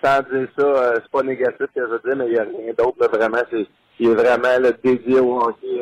sans 0.03 0.23
dire 0.23 0.49
ça, 0.59 0.95
c'est 0.97 1.11
pas 1.11 1.23
négatif 1.23 1.57
ce 1.61 1.65
que 1.65 1.87
je 1.87 1.93
veux 1.93 2.01
dire, 2.05 2.17
mais 2.17 2.27
il 2.27 2.33
n'y 2.33 2.39
a 2.39 2.45
rien 2.45 2.73
d'autre. 2.77 3.09
Vraiment, 3.09 3.43
c'est 3.51 3.67
il 4.03 4.11
est 4.11 4.15
vraiment 4.15 4.59
le 4.59 4.73
dédié 4.83 5.21
au 5.21 5.41
hockey 5.41 5.81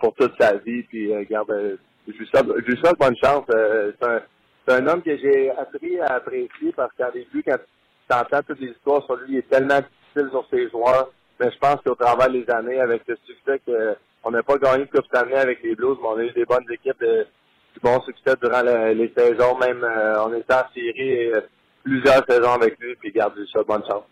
pour 0.00 0.14
toute 0.14 0.32
sa 0.40 0.56
vie. 0.56 0.82
Puis, 0.84 1.14
regarde, 1.14 1.78
je 2.06 2.12
lui 2.12 2.26
souhaite 2.26 2.98
bonne 2.98 3.16
chance. 3.22 3.44
c'est 3.48 4.74
un 4.74 4.86
homme 4.86 5.02
que 5.02 5.16
j'ai 5.16 5.50
appris 5.50 6.00
à 6.00 6.14
apprécier 6.14 6.72
parce 6.76 6.92
qu'au 6.96 7.10
début, 7.12 7.42
quand 7.46 7.58
tu 7.58 8.16
entends 8.16 8.42
toutes 8.46 8.60
les 8.60 8.70
histoires 8.70 9.04
sur 9.04 9.16
lui, 9.16 9.34
il 9.34 9.38
est 9.38 9.48
tellement 9.48 9.80
difficile 9.80 10.30
sur 10.30 10.46
ses 10.50 10.68
joueurs. 10.70 11.10
Mais 11.38 11.50
je 11.50 11.58
pense 11.58 11.80
qu'au 11.84 11.94
travers 11.94 12.30
des 12.30 12.44
années, 12.50 12.80
avec 12.80 13.02
le 13.06 13.16
succès 13.24 13.60
qu'on 13.64 14.30
n'a 14.30 14.42
pas 14.42 14.58
gagné 14.58 14.84
de 14.84 14.90
Coupe 14.90 15.14
année 15.14 15.36
avec 15.36 15.62
les 15.62 15.74
Blues, 15.74 15.96
mais 16.02 16.08
on 16.08 16.18
a 16.18 16.22
eu 16.22 16.32
des 16.32 16.44
bonnes 16.44 16.66
équipes, 16.70 17.02
du 17.02 17.80
bon 17.82 18.00
succès 18.02 18.34
durant 18.42 18.62
les 18.62 19.12
saisons. 19.16 19.56
Même 19.58 19.82
euh, 19.82 20.24
on 20.24 20.34
était 20.34 20.54
en 20.54 20.68
série 20.74 21.32
euh, 21.32 21.40
plusieurs 21.82 22.24
saisons 22.28 22.52
avec 22.52 22.78
lui, 22.78 22.94
puis 22.96 23.12
garde 23.12 23.34
ça, 23.52 23.62
bonne 23.62 23.84
chance. 23.88 24.04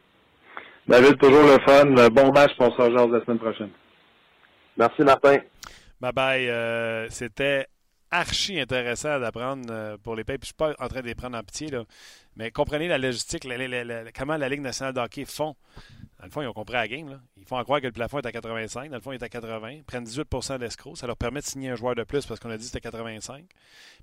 David, 0.89 1.18
toujours 1.18 1.43
le 1.43 1.59
fun. 1.66 2.09
Bon 2.09 2.32
match 2.32 2.57
pour 2.57 2.74
genre 2.74 3.09
la 3.09 3.20
semaine 3.22 3.39
prochaine. 3.39 3.70
Merci, 4.78 5.03
Martin. 5.03 5.36
Bye 6.01 6.12
bye. 6.12 6.49
Euh, 6.49 7.07
c'était 7.11 7.66
archi 8.11 8.59
intéressant 8.59 9.20
d'apprendre 9.20 9.66
euh, 9.70 9.99
pour 10.03 10.16
les 10.16 10.24
pays. 10.24 10.39
Puis 10.39 10.49
je 10.49 10.64
ne 10.64 10.70
suis 10.70 10.76
pas 10.76 10.84
en 10.84 10.89
train 10.89 11.03
de 11.03 11.07
les 11.07 11.14
prendre 11.14 11.36
en 11.36 11.43
pitié, 11.43 11.68
là. 11.68 11.84
mais 12.36 12.51
comprenez 12.51 12.89
la 12.89 12.97
logistique, 12.97 13.47
comment 14.16 14.39
la 14.39 14.49
Ligue 14.49 14.62
nationale 14.62 14.95
de 14.95 15.01
hockey 15.01 15.26
font. 15.26 15.57
Dans 16.20 16.24
le 16.24 16.30
fond, 16.30 16.41
ils 16.41 16.47
ont 16.47 16.55
compris 16.55 16.74
la 16.74 16.89
game. 16.89 17.11
Là. 17.11 17.20
Ils 17.36 17.45
font 17.45 17.62
croire 17.64 17.82
que 17.82 17.86
le 17.86 17.93
plafond 17.93 18.20
est 18.20 18.26
à 18.26 18.32
85. 18.32 18.89
Dans 18.89 18.97
le 18.97 19.03
fond, 19.03 19.12
il 19.12 19.16
est 19.16 19.22
à 19.22 19.28
80. 19.28 19.70
Ils 19.70 19.84
prennent 19.84 20.05
18% 20.05 20.59
d'escrocs. 20.59 20.97
Ça 20.97 21.07
leur 21.07 21.18
permet 21.18 21.41
de 21.41 21.45
signer 21.45 21.68
un 21.68 21.76
joueur 21.76 21.97
de 21.97 22.03
plus 22.03 22.24
parce 22.24 22.41
qu'on 22.41 22.51
a 22.51 22.57
dit 22.57 22.62
que 22.62 22.68
c'était 22.68 22.80
85. 22.80 23.45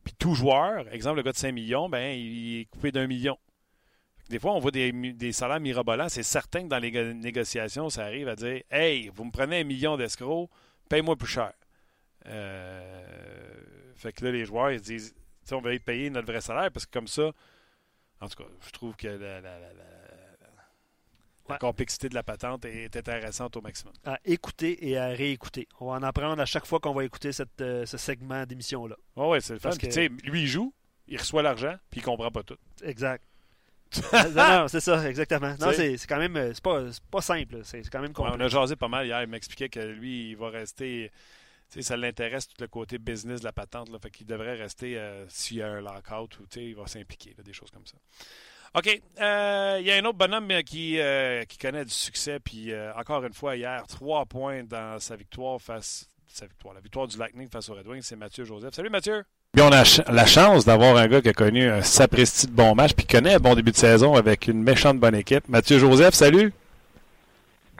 Puis 0.04 0.14
tout 0.20 0.36
joueur, 0.36 0.88
exemple, 0.94 1.18
le 1.18 1.24
gars 1.24 1.32
de 1.32 1.38
5 1.38 1.52
millions, 1.52 1.90
ben, 1.90 2.16
il 2.16 2.62
est 2.62 2.66
coupé 2.66 2.92
d'un 2.92 3.08
million. 3.08 3.38
Des 4.30 4.40
fois, 4.40 4.54
on 4.54 4.60
voit 4.60 4.72
des, 4.72 4.92
des 4.92 5.32
salaires 5.32 5.60
mirobolants. 5.60 6.10
C'est 6.10 6.24
certain 6.24 6.64
que 6.64 6.68
dans 6.68 6.80
les 6.80 7.14
négociations, 7.14 7.90
ça 7.90 8.06
arrive 8.06 8.28
à 8.28 8.36
dire 8.36 8.64
Hey, 8.72 9.10
vous 9.10 9.24
me 9.26 9.32
prenez 9.32 9.62
un 9.62 9.64
million 9.64 9.98
d'escrocs, 9.98 10.50
paye-moi 10.90 11.16
plus 11.16 11.28
cher. 11.28 11.54
Euh, 12.28 13.04
fait 13.96 14.14
que 14.14 14.26
là, 14.26 14.32
les 14.32 14.46
joueurs, 14.46 14.72
ils 14.72 14.82
disent, 14.82 15.14
on 15.52 15.62
va 15.62 15.74
être 15.74 15.84
payer 15.84 16.10
notre 16.10 16.28
vrai 16.28 16.42
salaire 16.42 16.72
parce 16.72 16.86
que 16.86 16.92
comme 16.92 17.08
ça, 17.08 17.32
en 18.22 18.28
tout 18.28 18.44
cas, 18.44 18.50
je 18.66 18.72
trouve 18.72 18.96
que 18.96 19.08
la, 21.48 21.58
complexité 21.60 22.10
de 22.10 22.16
la 22.16 22.24
patente 22.24 22.66
est 22.66 22.96
intéressante 22.96 23.56
au 23.56 23.62
maximum. 23.62 23.94
À 24.04 24.20
écouter 24.26 24.90
et 24.90 24.98
à 24.98 25.10
réécouter. 25.10 25.68
On 25.80 25.88
va 25.88 25.94
en 25.94 26.04
apprendre 26.04 26.42
à 26.42 26.46
chaque 26.46 26.66
fois 26.66 26.80
qu'on 26.80 26.94
va 26.94 27.04
écouter 27.04 27.32
cette, 27.32 27.62
euh, 27.62 27.86
ce 27.86 27.98
segment 27.98 28.46
d'émission-là. 28.46 28.96
Oui, 29.16 29.28
ouais, 29.28 29.42
c'est 29.42 29.54
le 29.54 29.60
fun. 29.60 29.70
Que... 29.72 30.28
lui, 30.28 30.42
il 30.42 30.48
joue, 30.48 30.74
il 31.08 31.18
reçoit 31.20 31.44
l'argent, 31.44 31.76
puis 31.92 32.00
il 32.00 32.04
comprend 32.04 32.32
pas 32.32 32.42
tout. 32.42 32.58
Exact. 32.84 33.24
non, 34.14 34.62
non 34.62 34.68
c'est 34.68 34.80
ça, 34.80 35.10
exactement. 35.10 35.56
Non, 35.60 35.72
c'est 35.74 35.98
quand 36.08 36.18
même, 36.18 36.36
euh, 36.38 36.54
c'est 36.54 36.64
pas, 36.64 36.84
pas 37.12 37.22
simple. 37.22 37.60
C'est 37.64 37.88
quand 37.90 38.02
même 38.02 38.14
on 38.18 38.40
a 38.40 38.48
jasé 38.48 38.76
pas 38.76 38.88
mal 38.88 39.06
hier. 39.06 39.22
Il 39.22 39.30
m'expliquait 39.30 39.70
que 39.70 39.80
lui, 39.80 40.32
il 40.32 40.38
va 40.38 40.50
rester 40.50 41.12
ça 41.82 41.98
l'intéresse 41.98 42.48
tout 42.48 42.56
le 42.60 42.68
côté 42.68 42.98
business 42.98 43.42
de 43.42 43.46
la 43.46 43.52
patente. 43.52 43.90
Là, 43.90 44.00
fait 44.00 44.10
qu'il 44.10 44.26
devrait 44.26 44.56
rester 44.56 44.98
euh, 44.98 45.26
s'il 45.30 45.58
y 45.58 45.62
a 45.62 45.68
un 45.68 45.82
lockout 45.82 46.40
ou 46.40 46.46
il 46.56 46.76
va 46.76 46.88
s'impliquer, 46.88 47.36
des 47.44 47.54
choses 47.54 47.72
comme 47.72 47.86
ça. 47.86 47.98
OK. 48.76 49.02
Euh, 49.20 49.78
il 49.80 49.88
y 49.88 49.92
a 49.92 49.96
un 49.96 50.06
autre 50.06 50.18
bonhomme 50.18 50.52
euh, 50.52 50.62
qui, 50.62 51.00
qui 51.48 51.58
connaît 51.58 51.86
du 51.86 51.92
succès. 51.92 52.40
Puis 52.40 52.72
encore 52.96 53.24
une 53.24 53.34
fois, 53.34 53.56
hier, 53.56 53.86
trois 53.88 54.26
points 54.26 54.64
dans 54.64 55.00
sa 55.00 55.16
victoire 55.16 55.62
face 55.62 56.10
sa 56.28 56.48
victoire, 56.48 56.74
la 56.74 56.82
victoire 56.82 57.08
du 57.08 57.18
Lightning 57.18 57.48
face 57.48 57.70
au 57.70 57.76
Red 57.76 57.88
Wings, 57.88 58.02
c'est 58.02 58.18
Mathieu 58.18 58.44
Joseph. 58.44 58.74
Salut 58.74 58.90
Mathieu! 58.90 59.24
On 59.62 59.72
a 59.72 59.84
la 60.12 60.26
chance 60.26 60.66
d'avoir 60.66 60.98
un 60.98 61.08
gars 61.08 61.22
qui 61.22 61.30
a 61.30 61.34
connu 61.34 61.70
un 61.70 61.82
sapristi 61.82 62.48
de 62.48 62.52
bon 62.52 62.76
match 62.76 62.94
puis 62.94 63.06
qui 63.06 63.16
connaît 63.16 63.36
un 63.36 63.40
bon 63.40 63.56
début 63.56 63.72
de 63.72 63.78
saison 63.78 64.16
avec 64.16 64.48
une 64.48 64.62
méchante 64.64 65.00
bonne 65.00 65.16
équipe. 65.16 65.48
Mathieu 65.48 65.80
Joseph, 65.80 66.14
salut! 66.14 66.52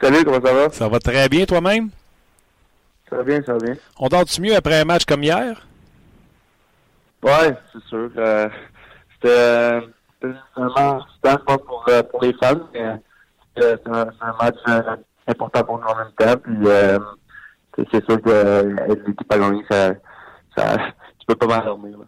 Salut, 0.00 0.24
comment 0.24 0.44
ça 0.44 0.52
va? 0.52 0.70
Ça 0.70 0.88
va 0.88 0.98
très 0.98 1.28
bien 1.28 1.44
toi-même? 1.46 1.90
Ça 3.08 3.16
va 3.16 3.22
bien, 3.22 3.42
ça 3.44 3.52
va 3.52 3.58
bien. 3.58 3.74
On 3.98 4.08
dort-tu 4.08 4.40
mieux 4.40 4.54
après 4.54 4.80
un 4.80 4.84
match 4.84 5.04
comme 5.04 5.22
hier? 5.22 5.66
Ouais, 7.22 7.54
c'est 7.72 7.82
sûr. 7.88 8.10
Euh, 8.16 8.48
c'était 9.14 9.80
vraiment 10.56 11.00
super 11.14 11.40
pour, 11.44 11.84
euh, 11.88 12.02
pour 12.02 12.22
les 12.22 12.34
fans, 12.34 12.60
mais 12.72 13.00
c'était 13.54 13.80
un, 13.86 14.06
un, 14.20 14.32
match 14.40 14.56
euh, 14.68 14.96
important 15.26 15.64
pour 15.64 15.78
nous 15.78 15.86
en 15.86 15.96
même 15.96 16.12
temps. 16.18 16.36
Puis 16.42 16.56
euh, 16.66 16.98
c'est 17.76 18.04
sûr 18.04 18.20
que 18.20 18.76
l'équipe 19.06 19.32
a 19.32 19.38
gagné, 19.38 19.64
ça, 19.70 19.92
ça, 20.56 20.76
peux 21.26 21.34
pas 21.34 21.46
mal 21.46 21.64
dormir. 21.64 21.98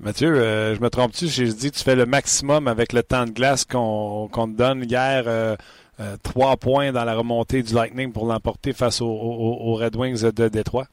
Mathieu, 0.00 0.34
je 0.74 0.80
me 0.80 0.88
trompe-tu? 0.90 1.26
J'ai 1.26 1.52
dit 1.52 1.70
que 1.70 1.76
tu 1.76 1.84
fais 1.84 1.96
le 1.96 2.06
maximum 2.06 2.68
avec 2.68 2.92
le 2.92 3.02
temps 3.02 3.24
de 3.24 3.30
glace 3.30 3.64
qu'on 3.64 4.28
te 4.28 4.56
donne 4.56 4.84
hier 4.84 5.56
euh, 6.00 6.16
trois 6.22 6.56
points 6.56 6.92
dans 6.92 7.04
la 7.04 7.16
remontée 7.16 7.62
du 7.62 7.74
Lightning 7.74 8.12
pour 8.12 8.26
l'emporter 8.26 8.72
face 8.72 9.00
aux, 9.00 9.74
Red 9.74 9.96
Wings 9.96 10.30
de 10.30 10.48
Détroit? 10.48 10.86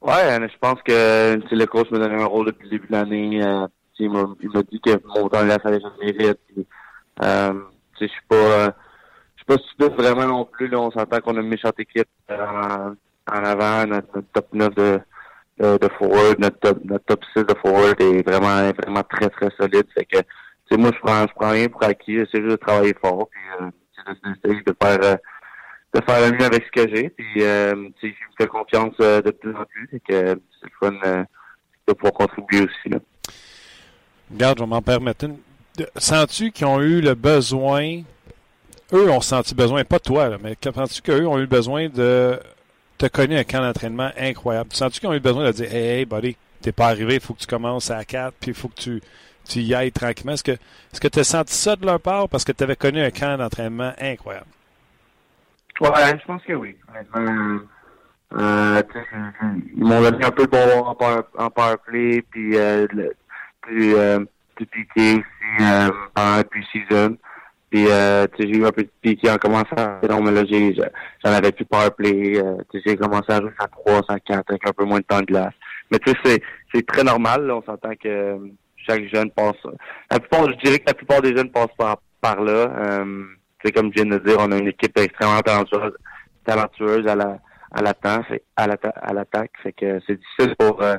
Ouais, 0.00 0.40
je 0.40 0.58
pense 0.60 0.82
que 0.82 1.38
le 1.48 1.66
coach 1.66 1.88
m'a 1.92 1.98
donné 2.00 2.20
un 2.20 2.26
rôle 2.26 2.46
depuis 2.46 2.64
le 2.64 2.70
début 2.70 2.86
de 2.88 2.92
l'année. 2.92 3.44
Euh, 3.44 3.68
il 4.00 4.10
m'a 4.10 4.26
dit 4.68 4.80
que 4.80 5.00
mon 5.06 5.28
temps 5.28 5.44
là, 5.44 5.58
ça 5.62 5.68
allait 5.68 5.78
mérite. 6.00 6.38
Euh, 7.22 7.52
je 8.00 8.06
suis 8.06 8.22
pas 8.28 8.74
je 9.36 9.44
suis 9.44 9.46
pas 9.46 9.58
stupide 9.58 9.96
vraiment 9.96 10.26
non 10.26 10.44
plus. 10.44 10.66
Là, 10.66 10.80
on 10.80 10.90
s'entend 10.90 11.20
qu'on 11.20 11.36
a 11.36 11.40
une 11.40 11.48
méchante 11.48 11.78
équipe 11.78 12.08
en, 12.28 12.94
avant. 13.26 13.86
Notre, 13.86 14.20
top 14.32 14.48
9 14.52 14.74
de, 14.74 15.00
de, 15.62 15.88
forward, 15.98 16.38
notre 16.38 16.58
top, 16.58 16.78
notre 16.84 17.04
top 17.04 17.24
6 17.36 17.44
de 17.44 17.54
forward 17.60 18.00
est 18.00 18.28
vraiment, 18.28 18.70
vraiment 18.72 19.02
très, 19.08 19.28
très 19.30 19.48
solide. 19.58 19.86
Fait 19.94 20.04
que 20.04 20.18
moi, 20.76 20.90
je 20.94 20.98
prends, 21.00 21.22
je 21.22 21.34
prends 21.34 21.50
rien 21.50 21.68
pour 21.68 21.82
acquis. 21.84 22.16
J'essaie 22.16 22.38
juste 22.38 22.50
de 22.50 22.56
travailler 22.56 22.94
fort. 23.00 23.28
Puis, 23.30 23.40
euh, 23.60 23.70
j'essaie 24.24 24.62
de 24.66 24.74
faire, 24.82 24.98
euh, 25.02 25.16
de 25.94 26.00
faire 26.04 26.30
le 26.30 26.36
mieux 26.36 26.44
avec 26.44 26.64
ce 26.64 26.82
que 26.82 26.94
j'ai. 26.94 27.08
Puis, 27.10 27.42
euh, 27.42 27.74
je 28.02 28.06
me 28.06 28.12
fais 28.38 28.46
confiance 28.46 28.94
euh, 29.00 29.20
de 29.20 29.30
plus 29.30 29.54
en 29.54 29.64
plus. 29.64 29.88
Et 29.92 30.00
que 30.00 30.40
c'est 30.60 30.66
le 30.66 30.70
fun 30.80 30.94
euh, 31.04 31.24
de 31.88 31.92
pouvoir 31.92 32.14
contribuer 32.14 32.62
aussi. 32.62 32.88
Là. 32.88 32.98
Regarde, 34.30 34.58
je 34.58 34.64
vais 34.64 34.68
m'en 34.70 34.82
permettre 34.82 35.24
une. 35.24 35.36
Sens-tu 35.96 36.50
qu'ils 36.50 36.66
ont 36.66 36.80
eu 36.80 37.00
le 37.00 37.14
besoin, 37.14 38.02
eux 38.92 39.10
ont 39.10 39.22
senti 39.22 39.54
besoin, 39.54 39.84
pas 39.84 39.98
toi, 39.98 40.36
mais 40.42 40.54
sens-tu 40.62 41.00
qu'eux 41.00 41.26
ont 41.26 41.38
eu 41.38 41.46
besoin 41.46 41.88
de 41.88 42.38
te 43.08 43.16
connaître 43.16 43.40
un 43.40 43.58
camp 43.58 43.64
d'entraînement 43.64 44.10
incroyable? 44.16 44.70
Sens-tu 44.72 45.00
qu'ils 45.00 45.08
ont 45.08 45.14
eu 45.14 45.20
besoin 45.20 45.44
de 45.46 45.52
dire, 45.52 45.72
hey, 45.72 46.00
hey, 46.00 46.04
buddy, 46.04 46.36
t'es 46.60 46.72
pas 46.72 46.86
arrivé, 46.86 47.14
il 47.14 47.20
faut 47.20 47.34
que 47.34 47.40
tu 47.40 47.46
commences 47.46 47.90
à 47.90 48.04
4, 48.04 48.34
puis 48.40 48.50
il 48.50 48.54
faut 48.54 48.68
que 48.68 48.80
tu 48.80 49.02
tu 49.48 49.58
y 49.58 49.74
ailles 49.74 49.90
tranquillement. 49.90 50.34
Est-ce 50.34 51.00
que 51.00 51.08
tu 51.08 51.18
as 51.18 51.24
senti 51.24 51.52
ça 51.52 51.74
de 51.74 51.84
leur 51.84 52.00
part 52.00 52.28
parce 52.28 52.44
que 52.44 52.52
tu 52.52 52.62
avais 52.62 52.76
connu 52.76 53.00
un 53.00 53.10
camp 53.10 53.36
d'entraînement 53.36 53.92
incroyable? 54.00 54.46
Ouais, 55.80 56.18
je 56.20 56.24
pense 56.26 56.42
que 56.44 56.52
oui. 56.52 56.76
Euh, 58.36 58.82
ils 59.76 59.84
m'ont 59.84 60.00
donné 60.00 60.24
un 60.24 60.30
peu 60.30 60.46
de 60.46 60.50
bon 60.50 60.86
en 60.86 61.50
power, 61.50 61.76
play, 61.84 62.22
puis 62.30 62.56
euh, 62.56 62.86
plus, 63.62 63.94
euh, 63.96 64.20
plus 64.54 64.66
piqué 64.66 65.16
aussi 65.16 65.64
euh, 66.16 66.42
season 66.72 67.16
Puis 67.72 67.86
euh, 67.88 68.26
j'ai 68.38 68.50
eu 68.50 68.66
un 68.66 68.70
peu 68.70 68.82
de 68.82 68.90
piqué 69.00 69.30
en 69.30 69.38
commençant. 69.38 69.98
Non, 70.06 70.20
mais 70.20 70.30
là, 70.30 70.42
j'en 70.44 71.32
avais 71.32 71.52
plus 71.52 71.64
power 71.64 71.88
play. 71.96 72.38
Euh, 72.38 72.58
j'ai 72.84 72.96
commencé 72.98 73.32
à 73.32 73.40
jouer 73.40 73.50
à 73.58 73.66
3, 73.66 74.02
à 74.08 74.20
4 74.20 74.50
avec 74.50 74.68
un 74.68 74.72
peu 74.72 74.84
moins 74.84 74.98
de 74.98 75.04
temps 75.04 75.20
de 75.20 75.24
glace. 75.24 75.54
Mais 75.90 75.98
tu 75.98 76.12
sais, 76.22 76.42
c'est, 76.74 76.86
très 76.86 77.02
normal. 77.02 77.50
On 77.50 77.62
s'entend 77.62 77.94
que 77.94 78.38
chaque 78.76 79.04
jeune 79.08 79.30
passe. 79.30 79.56
La 80.10 80.20
plupart, 80.20 80.50
je 80.50 80.56
dirais 80.62 80.80
que 80.80 80.84
la 80.86 80.92
plupart 80.94 81.22
des 81.22 81.34
jeunes 81.34 81.50
passent 81.50 81.74
par, 81.78 81.96
par 82.20 82.42
là. 82.42 82.52
Euh, 82.52 83.24
comme 83.74 83.90
je 83.96 84.02
viens 84.02 84.18
de 84.18 84.18
dire, 84.18 84.36
on 84.38 84.52
a 84.52 84.58
une 84.58 84.68
équipe 84.68 84.98
extrêmement 84.98 85.40
talentueuse, 85.40 85.96
talentueuse 86.44 87.06
à 87.06 87.16
la 87.16 87.38
à 87.72 87.80
l'attaque, 87.80 88.42
à 88.56 88.66
l'attaque, 89.14 89.52
fait 89.62 89.72
que 89.72 89.98
c'est 90.06 90.18
difficile 90.18 90.54
pour 90.58 90.82
euh, 90.82 90.96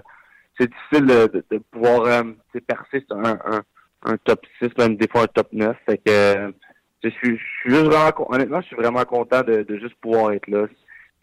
c'est 0.59 0.69
difficile 0.71 1.05
de, 1.05 1.45
de, 1.51 1.57
pouvoir 1.71 2.05
euh, 2.05 2.24
percer 2.67 3.05
un, 3.11 3.38
un, 3.45 3.61
un, 4.06 4.18
top 4.18 4.45
6, 4.62 4.70
même 4.78 4.95
des 4.95 5.08
fois 5.08 5.24
un 5.24 5.28
top 5.28 5.47
9. 5.51 5.76
Fait 5.86 5.97
que 5.97 6.54
je 7.04 7.10
suis, 7.10 7.38
je 7.38 7.43
suis 7.62 7.70
juste 7.70 7.86
vraiment 7.86 8.12
honnêtement, 8.30 8.62
je 8.62 8.68
suis 8.68 8.76
vraiment 8.76 9.04
content 9.04 9.41
de, 9.41 9.64
de 9.64 9.78
juste 9.78 9.95
pouvoir 10.01 10.32
être 10.32 10.47
là. 10.47 10.66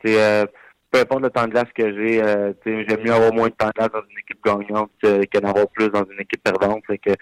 C'est 0.04 0.20
euh, 0.20 0.46
peu 0.90 1.00
importe 1.00 1.22
le 1.22 1.30
temps 1.30 1.46
de 1.46 1.52
glace 1.52 1.68
que 1.74 1.94
j'ai, 1.94 2.22
euh, 2.22 2.52
j'aime 2.64 3.02
mieux 3.04 3.12
avoir 3.12 3.32
moins 3.32 3.48
de 3.48 3.54
temps 3.54 3.68
de 3.68 3.72
glace 3.72 3.90
dans 3.92 4.02
une 4.02 4.18
équipe 4.18 4.44
gagnante 4.44 4.90
que, 5.02 5.24
que 5.24 5.38
d'avoir 5.38 5.68
plus 5.68 5.88
dans 5.88 6.04
une 6.04 6.20
équipe 6.20 6.42
perdante. 6.42 6.82
Fait 6.86 6.98
que 6.98 7.12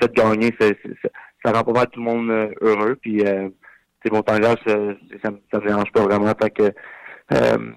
fait 0.00 0.12
gagner, 0.14 0.54
c'est, 0.58 0.78
ça 1.44 1.52
rend 1.52 1.64
pas 1.64 1.72
mal 1.72 1.86
tout 1.88 2.00
le 2.00 2.06
monde 2.06 2.30
euh, 2.30 2.48
heureux. 2.60 2.96
Puis 3.00 3.24
euh, 3.26 3.48
mon 4.10 4.22
temps 4.22 4.34
de 4.34 4.40
glace, 4.40 4.56
ça, 4.66 4.76
ça, 5.22 5.30
me 5.60 5.66
dérange 5.66 5.92
pas 5.92 6.02
vraiment. 6.02 6.32
Fait 6.40 6.50
que 6.50 6.72
euh, 7.32 7.72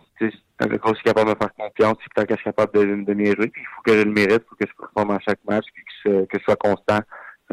quand 0.59 0.89
je 0.89 0.95
suis 0.95 1.03
capable 1.03 1.29
de 1.29 1.35
me 1.35 1.39
faire 1.39 1.53
confiance, 1.53 1.97
c'est 2.01 2.13
quand 2.13 2.25
je 2.29 2.35
suis 2.35 2.45
capable 2.45 2.73
de, 2.73 3.03
de 3.03 3.13
m'y 3.13 3.25
jouer. 3.25 3.47
Puis 3.47 3.61
il 3.61 3.67
faut 3.75 3.81
que 3.83 3.93
je 3.93 4.03
le 4.03 4.11
mérite, 4.11 4.43
il 4.43 4.49
faut 4.49 4.55
que 4.55 4.67
je 4.67 4.75
performe 4.77 5.11
à 5.11 5.19
chaque 5.19 5.39
match, 5.47 5.65
puis 5.73 5.83
que, 6.03 6.25
que 6.25 6.39
je 6.39 6.43
sois 6.43 6.55
constant, 6.55 6.99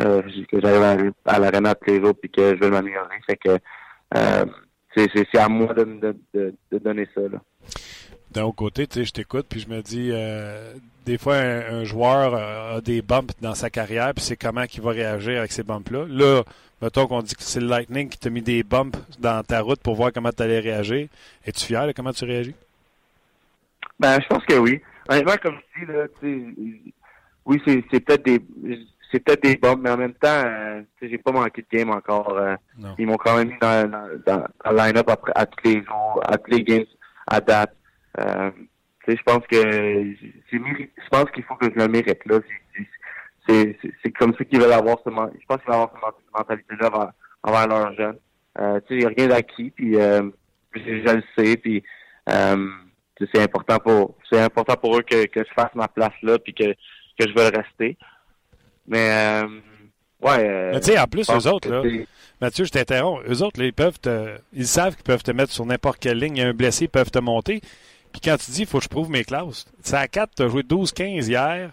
euh, 0.00 0.22
que 0.50 0.60
j'arrive 0.60 1.12
à, 1.26 1.34
à 1.34 1.38
l'arena 1.38 1.74
tous 1.74 1.90
les 1.90 2.00
jours, 2.02 2.14
puis 2.14 2.30
que 2.30 2.56
je 2.56 2.60
veux 2.60 2.70
m'améliorer. 2.70 3.20
Fait 3.26 3.36
que 3.36 3.58
euh, 4.16 4.44
c'est 4.94 5.38
à 5.38 5.48
moi 5.48 5.72
de, 5.74 6.16
de, 6.34 6.78
donner 6.78 7.08
ça. 7.14 7.22
Là 7.22 7.38
d'un 8.32 8.44
autre 8.44 8.56
côté, 8.56 8.86
tu 8.86 9.00
sais, 9.00 9.04
je 9.04 9.12
t'écoute, 9.12 9.46
puis 9.48 9.60
je 9.60 9.68
me 9.68 9.82
dis, 9.82 10.08
euh, 10.10 10.72
des 11.04 11.18
fois, 11.18 11.36
un, 11.36 11.84
joueur 11.84 12.34
a 12.34 12.80
des 12.80 13.02
bumps 13.02 13.30
dans 13.42 13.54
sa 13.54 13.68
carrière, 13.68 14.14
puis 14.14 14.24
c'est 14.24 14.36
comment 14.36 14.64
qu'il 14.64 14.82
va 14.82 14.92
réagir 14.92 15.38
avec 15.38 15.52
ces 15.52 15.62
bumps-là. 15.62 16.06
Là, 16.08 16.42
mettons 16.82 17.06
qu'on 17.06 17.22
dit 17.22 17.34
que 17.34 17.42
c'est 17.42 17.60
le 17.60 17.68
Lightning 17.68 18.08
qui 18.08 18.18
t'a 18.18 18.28
mis 18.28 18.42
des 18.42 18.62
bumps 18.62 18.98
dans 19.18 19.42
ta 19.42 19.60
route 19.60 19.80
pour 19.80 19.94
voir 19.94 20.12
comment 20.12 20.30
tu 20.30 20.42
allais 20.42 20.60
réagir. 20.60 21.08
Es-tu 21.46 21.64
fier 21.64 21.86
de 21.86 21.92
comment 21.92 22.12
tu 22.12 22.24
réagis? 22.24 22.54
Ben, 23.98 24.18
je 24.20 24.26
pense 24.26 24.44
que 24.44 24.54
oui. 24.54 24.82
Honnêtement, 25.08 25.36
comme 25.42 25.56
je 25.76 25.80
dis, 25.80 25.92
là, 25.92 26.06
oui, 27.44 27.62
c'est 27.66 28.00
peut-être 28.00 28.24
des 28.24 28.40
c'est 29.10 29.20
peut-être 29.20 29.42
des 29.42 29.56
bumps, 29.56 29.80
mais 29.82 29.90
en 29.90 29.98
même 29.98 30.14
temps, 30.14 30.42
euh, 30.44 30.82
j'ai 31.02 31.18
pas 31.18 31.32
manqué 31.32 31.62
de 31.62 31.76
game 31.76 31.90
encore. 31.90 32.30
Euh, 32.30 32.56
ils 32.98 33.06
m'ont 33.06 33.18
quand 33.18 33.36
même 33.36 33.48
mis 33.48 33.58
dans, 33.60 33.90
dans, 33.90 34.08
dans, 34.26 34.70
le 34.70 34.76
line-up 34.76 35.10
à 35.34 35.46
tous 35.46 35.64
les 35.64 35.84
jours, 35.84 36.20
à 36.24 36.38
tous 36.38 36.50
les 36.50 36.64
games 36.64 36.86
à 37.26 37.40
date. 37.40 37.74
Euh, 38.18 38.50
je 39.06 39.22
pense 39.24 39.46
que 39.48 39.60
je 39.60 41.08
pense 41.10 41.30
qu'il 41.32 41.42
faut 41.44 41.56
que 41.56 41.66
je 41.66 41.78
le 41.78 41.88
mérite 41.88 42.24
là. 42.24 42.38
C'est 43.46 44.12
comme 44.18 44.34
ça 44.36 44.44
qu'ils 44.44 44.60
veulent 44.60 44.72
avoir 44.72 44.98
ce 45.04 45.10
je 45.10 45.46
pense 45.46 45.58
qu'ils 45.58 45.72
veulent 45.72 45.74
avoir 45.74 46.14
cette 46.16 46.38
mentalité-là 46.38 46.90
envers, 46.92 47.12
envers 47.42 47.66
leurs 47.68 47.94
jeunes. 47.94 48.18
Euh, 48.58 48.80
il 48.90 48.98
n'y 48.98 49.04
a 49.04 49.08
rien 49.08 49.28
d'acquis, 49.28 49.70
puis 49.70 49.96
euh, 49.96 50.30
je, 50.74 50.80
le 50.80 51.22
sais, 51.36 51.56
puis 51.56 51.82
euh, 52.28 52.68
c'est 53.32 53.42
important 53.42 53.78
pour 53.78 54.16
c'est 54.30 54.40
important 54.40 54.74
pour 54.74 54.96
eux 54.98 55.02
que, 55.02 55.26
que 55.26 55.40
je 55.40 55.52
fasse 55.54 55.74
ma 55.74 55.88
place 55.88 56.12
là, 56.22 56.38
puis 56.38 56.54
que, 56.54 56.72
que 56.72 57.28
je 57.28 57.34
veux 57.34 57.48
rester. 57.48 57.96
Mais 58.86 59.10
euh, 59.10 59.48
ouais. 60.22 60.48
Euh, 60.48 60.70
Mais 60.74 60.80
tu 60.80 60.92
sais, 60.92 60.98
en 60.98 61.06
plus, 61.06 61.28
eux 61.30 61.48
autres, 61.48 61.70
là, 61.70 61.82
Mathieu, 62.40 62.64
je 62.64 62.70
t'interromps. 62.70 63.22
Eux 63.28 63.42
autres, 63.42 63.62
ils 63.62 63.72
peuvent 63.72 64.00
te, 64.00 64.36
ils 64.52 64.66
savent 64.66 64.94
qu'ils 64.96 65.04
peuvent 65.04 65.22
te 65.22 65.30
mettre 65.30 65.52
sur 65.52 65.64
n'importe 65.64 65.98
quelle 65.98 66.18
ligne. 66.18 66.36
Il 66.36 66.40
y 66.40 66.44
a 66.44 66.48
un 66.48 66.54
blessé, 66.54 66.84
ils 66.86 66.88
peuvent 66.88 67.10
te 67.10 67.20
monter. 67.20 67.60
Puis 68.12 68.20
quand 68.22 68.36
tu 68.36 68.50
dis, 68.50 68.62
il 68.62 68.66
faut 68.66 68.78
que 68.78 68.84
je 68.84 68.88
prouve 68.88 69.10
mes 69.10 69.24
classes, 69.24 69.66
c'est 69.82 69.96
à 69.96 70.06
4, 70.06 70.34
tu 70.36 70.42
as 70.42 70.48
joué 70.48 70.62
12-15 70.62 71.28
hier. 71.28 71.70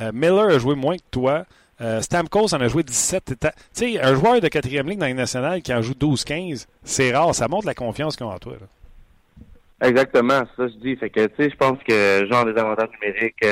Euh, 0.00 0.10
Miller 0.12 0.48
a 0.48 0.58
joué 0.58 0.74
moins 0.74 0.96
que 0.96 1.02
toi. 1.10 1.44
Euh, 1.80 2.00
Stamkos 2.00 2.54
en 2.54 2.60
a 2.60 2.68
joué 2.68 2.82
17. 2.82 3.34
Tu 3.38 3.48
sais, 3.72 4.00
un 4.00 4.14
joueur 4.14 4.40
de 4.40 4.48
quatrième 4.48 4.88
ligne 4.88 4.98
dans 4.98 5.06
les 5.06 5.14
nationale 5.14 5.62
qui 5.62 5.74
en 5.74 5.82
joue 5.82 5.94
12-15, 5.94 6.66
c'est 6.84 7.14
rare. 7.14 7.34
Ça 7.34 7.48
montre 7.48 7.66
la 7.66 7.74
confiance 7.74 8.16
qu'ils 8.16 8.26
ont 8.26 8.30
en 8.30 8.38
toi. 8.38 8.54
Exactement, 9.80 10.44
ça 10.56 10.68
je 10.68 10.78
dis. 10.78 10.96
Fait 10.96 11.10
que, 11.10 11.26
tu 11.26 11.34
sais, 11.36 11.50
je 11.50 11.56
pense 11.56 11.78
que 11.86 12.26
genre 12.30 12.44
des 12.44 12.56
avantages 12.56 12.90
numériques, 13.00 13.44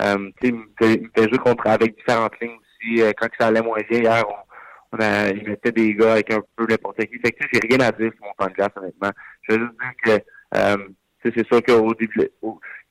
euh, 0.00 0.30
tu 0.40 0.54
sais, 0.80 0.94
il 0.94 1.10
fait 1.14 1.28
jouer 1.28 1.38
contre 1.38 1.66
avec 1.66 1.96
différentes 1.96 2.32
lignes 2.40 2.52
aussi. 2.52 3.02
Quand 3.18 3.28
ça 3.38 3.48
allait 3.48 3.60
moins 3.60 3.80
bien 3.90 4.00
hier, 4.00 4.24
on, 4.92 4.98
a, 4.98 5.28
il 5.28 5.46
mettait 5.46 5.72
des 5.72 5.94
gars 5.94 6.12
avec 6.12 6.32
un 6.32 6.40
peu 6.56 6.66
n'importe 6.66 7.04
qui. 7.04 7.18
Fait 7.18 7.32
que, 7.32 7.44
j'ai 7.52 7.60
rien 7.68 7.80
à 7.80 7.92
dire 7.92 8.10
sur 8.16 8.24
mon 8.24 8.32
temps 8.38 8.50
de 8.50 8.54
glace, 8.54 8.70
honnêtement. 8.76 9.10
Je 9.42 9.54
veux 9.54 9.60
juste 9.60 9.72
dire 9.78 10.22
que, 10.54 10.94
c'est 11.34 11.46
sûr 11.46 11.62
qu'au 11.62 11.94
début, 11.94 12.30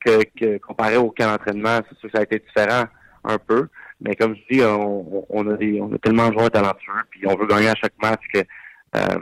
que, 0.04 0.22
que, 0.38 0.58
comparé 0.58 0.96
au 0.96 1.10
camp 1.10 1.30
d'entraînement, 1.30 1.80
c'est 1.88 1.98
sûr 1.98 2.10
que 2.10 2.16
ça 2.16 2.20
a 2.20 2.22
été 2.22 2.38
différent 2.38 2.84
un 3.24 3.38
peu. 3.38 3.68
Mais 4.00 4.14
comme 4.14 4.36
je 4.36 4.56
dis, 4.56 4.62
on, 4.62 5.24
a 5.30 5.56
on 5.80 5.94
a 5.94 5.98
tellement 5.98 6.28
de 6.28 6.34
joueurs 6.34 6.50
talentueux, 6.50 6.92
puis 7.10 7.26
on 7.26 7.36
veut 7.36 7.46
gagner 7.46 7.68
à 7.68 7.74
chaque 7.74 7.94
match 8.02 8.20
que 8.32 8.40
euh, 8.40 9.18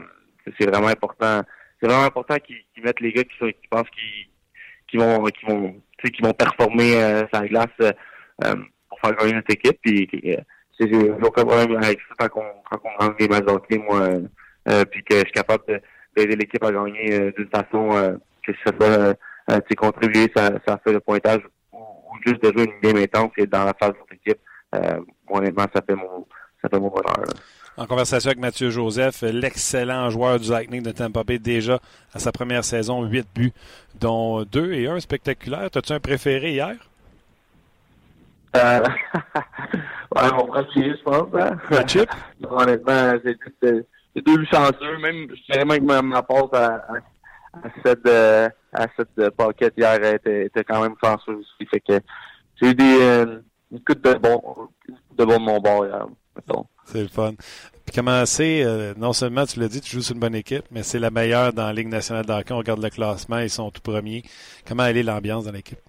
c'est 0.59 0.69
vraiment 0.69 0.87
important. 0.87 1.41
C'est 1.79 1.87
vraiment 1.87 2.05
important 2.05 2.35
qu'ils 2.37 2.83
mettent 2.83 2.99
les 2.99 3.13
gars 3.13 3.23
qui, 3.23 3.53
qui 3.53 3.67
pensent 3.69 3.89
qu'ils 4.87 4.99
vont, 4.99 5.23
qui 5.25 5.45
vont, 5.45 5.81
qui 6.03 6.21
vont 6.21 6.33
performer 6.33 7.01
euh, 7.01 7.23
glace 7.47 7.67
euh, 7.81 8.55
pour 8.89 8.99
faire 8.99 9.15
gagner 9.15 9.33
notre 9.33 9.51
équipe. 9.53 9.79
Puis 9.81 10.09
euh, 10.25 10.37
c'est 10.79 10.93
aucun 11.23 11.45
problème 11.45 11.77
avec 11.77 11.99
ça 12.19 12.27
quand 12.27 12.41
on, 12.41 12.77
quand 12.77 12.81
on 12.99 13.09
des 13.13 13.27
matchs 13.27 13.45
moi, 13.87 14.09
euh, 14.67 14.85
puis 14.85 15.03
que 15.03 15.15
je 15.15 15.19
suis 15.19 15.31
capable 15.31 15.81
d'aider 16.15 16.35
l'équipe 16.35 16.63
à 16.63 16.71
gagner 16.71 17.31
d'une 17.31 17.49
façon 17.49 18.17
que 18.45 18.53
ça 18.65 18.71
peut 18.71 19.15
euh, 19.51 19.59
contribuer, 19.77 20.31
ça, 20.35 20.51
ça 20.67 20.79
fait 20.83 20.93
le 20.93 20.99
pointage 20.99 21.41
ou, 21.71 21.79
juste 22.25 22.43
de 22.43 22.51
jouer 22.51 22.65
une 22.65 22.79
game 22.81 23.01
intense 23.01 23.31
et 23.37 23.45
dans 23.45 23.65
la 23.65 23.73
phase 23.73 23.93
de 23.93 23.97
votre 23.99 24.13
équipe. 24.13 24.39
Euh, 24.73 24.99
honnêtement, 25.29 25.65
ça 25.73 25.81
fait 25.81 25.95
mon, 25.95 26.25
ça 26.61 26.69
fait 26.69 26.79
mon 26.79 26.89
bonheur. 26.89 27.25
En 27.77 27.85
conversation 27.85 28.29
avec 28.29 28.39
Mathieu 28.39 28.69
Joseph, 28.69 29.21
l'excellent 29.21 30.09
joueur 30.09 30.39
du 30.39 30.49
Lightning 30.49 30.81
de 30.81 30.91
Tampa 30.91 31.23
Bay, 31.23 31.39
déjà 31.39 31.79
à 32.13 32.19
sa 32.19 32.31
première 32.31 32.63
saison, 32.63 33.03
8 33.03 33.27
buts, 33.35 33.53
dont 33.99 34.43
2 34.43 34.73
et 34.73 34.87
1 34.87 35.01
spectaculaires. 35.01 35.69
T'as-tu 35.69 35.91
un 35.91 35.99
préféré 35.99 36.53
hier? 36.53 36.75
Euh, 38.55 38.79
ouais, 40.15 40.31
mon 40.31 40.45
premier, 40.47 40.95
je 40.95 41.03
pense. 41.03 41.27
Hein? 41.33 41.87
chip? 41.87 42.09
honnêtement, 42.49 43.13
c'est 43.61 44.21
deux 44.25 44.45
chanceux. 44.45 44.97
Même, 45.01 45.27
je 45.29 45.51
dirais 45.51 45.65
même 45.65 45.85
que 45.85 46.01
ma, 46.01 46.23
passe 46.23 46.53
à, 46.53 46.75
à 46.75 46.93
cette, 47.83 48.05
euh, 48.07 48.49
à 48.73 48.87
cette 48.95 49.17
euh, 49.19 49.29
paquette 49.31 49.73
hier 49.77 50.03
était, 50.03 50.45
était 50.45 50.63
quand 50.63 50.81
même 50.81 50.95
chanceuse 51.03 51.39
aussi. 51.39 51.67
Fait 51.69 51.79
que 51.79 51.99
j'ai 52.61 52.69
eu 52.69 52.75
des 52.75 52.97
euh, 53.01 53.39
une 53.71 53.79
de 53.79 54.13
bon 54.15 54.69
de 55.17 55.25
bon 55.25 55.33
de 55.33 55.39
mon 55.39 55.59
bord 55.59 55.85
hier, 55.85 56.07
mettons. 56.35 56.65
C'est 56.85 57.01
le 57.01 57.07
fun. 57.07 57.33
Puis 57.85 57.95
comment 57.95 58.25
c'est, 58.25 58.63
euh, 58.63 58.93
non 58.97 59.13
seulement 59.13 59.45
tu 59.45 59.59
l'as 59.59 59.67
dit, 59.67 59.81
tu 59.81 59.95
joues 59.95 60.01
sur 60.01 60.13
une 60.15 60.19
bonne 60.19 60.35
équipe, 60.35 60.65
mais 60.71 60.83
c'est 60.83 60.99
la 60.99 61.11
meilleure 61.11 61.53
dans 61.53 61.65
la 61.65 61.73
Ligue 61.73 61.87
nationale 61.87 62.25
d'hockey. 62.25 62.53
On 62.53 62.57
regarde 62.57 62.81
le 62.81 62.89
classement, 62.89 63.39
ils 63.39 63.49
sont 63.49 63.69
tout 63.71 63.81
premiers. 63.81 64.23
Comment 64.67 64.85
elle 64.85 64.97
est 64.97 65.03
l'ambiance 65.03 65.45
dans 65.45 65.51
l'équipe? 65.51 65.79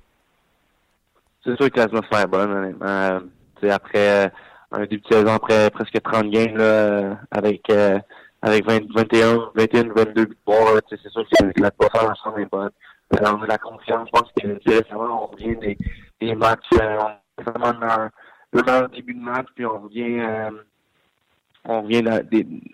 C'est 1.44 1.56
sûr 1.56 1.70
que 1.70 1.78
l'atmosphère 1.78 2.20
est 2.20 2.26
bonne, 2.26 2.50
honnêtement. 2.50 3.20
C'est 3.60 3.70
après 3.70 4.30
un 4.72 4.80
début 4.80 4.98
de 4.98 5.14
saison 5.14 5.32
après 5.32 5.70
presque 5.70 6.02
30 6.02 6.30
games 6.30 6.56
là, 6.56 7.18
avec 7.30 7.62
avec 8.42 8.66
20, 8.66 8.92
21, 8.94 9.50
21, 9.54 9.92
22 9.94 10.26
victoires. 10.26 10.80
C'est 10.88 11.08
sûr 11.08 11.24
que 11.28 11.60
la 11.60 11.70
performance 11.70 12.18
est 12.38 12.50
bonne. 12.50 12.70
Euh, 13.14 13.18
on 13.24 13.42
a 13.42 13.46
la 13.46 13.58
confiance. 13.58 14.08
Je 14.08 14.20
pense 14.20 14.30
que 14.32 14.70
récemment, 14.70 15.24
on 15.24 15.26
revient 15.26 15.56
des, 15.56 15.78
des 16.20 16.34
matchs, 16.34 16.64
euh, 16.74 16.98
on 17.00 17.42
est 17.42 17.50
vraiment 17.50 18.10
dans 18.52 18.82
le 18.82 18.88
début 18.88 19.14
de 19.14 19.20
match, 19.20 19.46
puis 19.54 19.66
on 19.66 19.80
revient 19.80 20.20
euh, 20.20 20.50
on 21.68 21.82
revient 21.82 22.02
dans, 22.02 22.20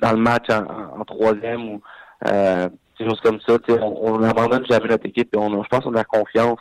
dans, 0.02 0.12
le 0.12 0.18
match 0.18 0.48
en, 0.50 1.04
troisième 1.04 1.68
ou 1.70 1.82
euh, 2.28 2.68
des 2.98 3.08
choses 3.08 3.20
comme 3.20 3.40
ça. 3.40 3.56
On, 3.68 4.14
on 4.14 4.22
abandonne 4.22 4.66
jamais 4.66 4.88
notre 4.88 5.06
équipe 5.06 5.34
et 5.34 5.38
on, 5.38 5.62
je 5.62 5.68
pense 5.68 5.84
qu'on 5.84 5.94
a 5.94 5.98
la 5.98 6.04
confiance 6.04 6.60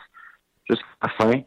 jusqu'à 0.68 0.86
la 1.02 1.08
fin. 1.10 1.40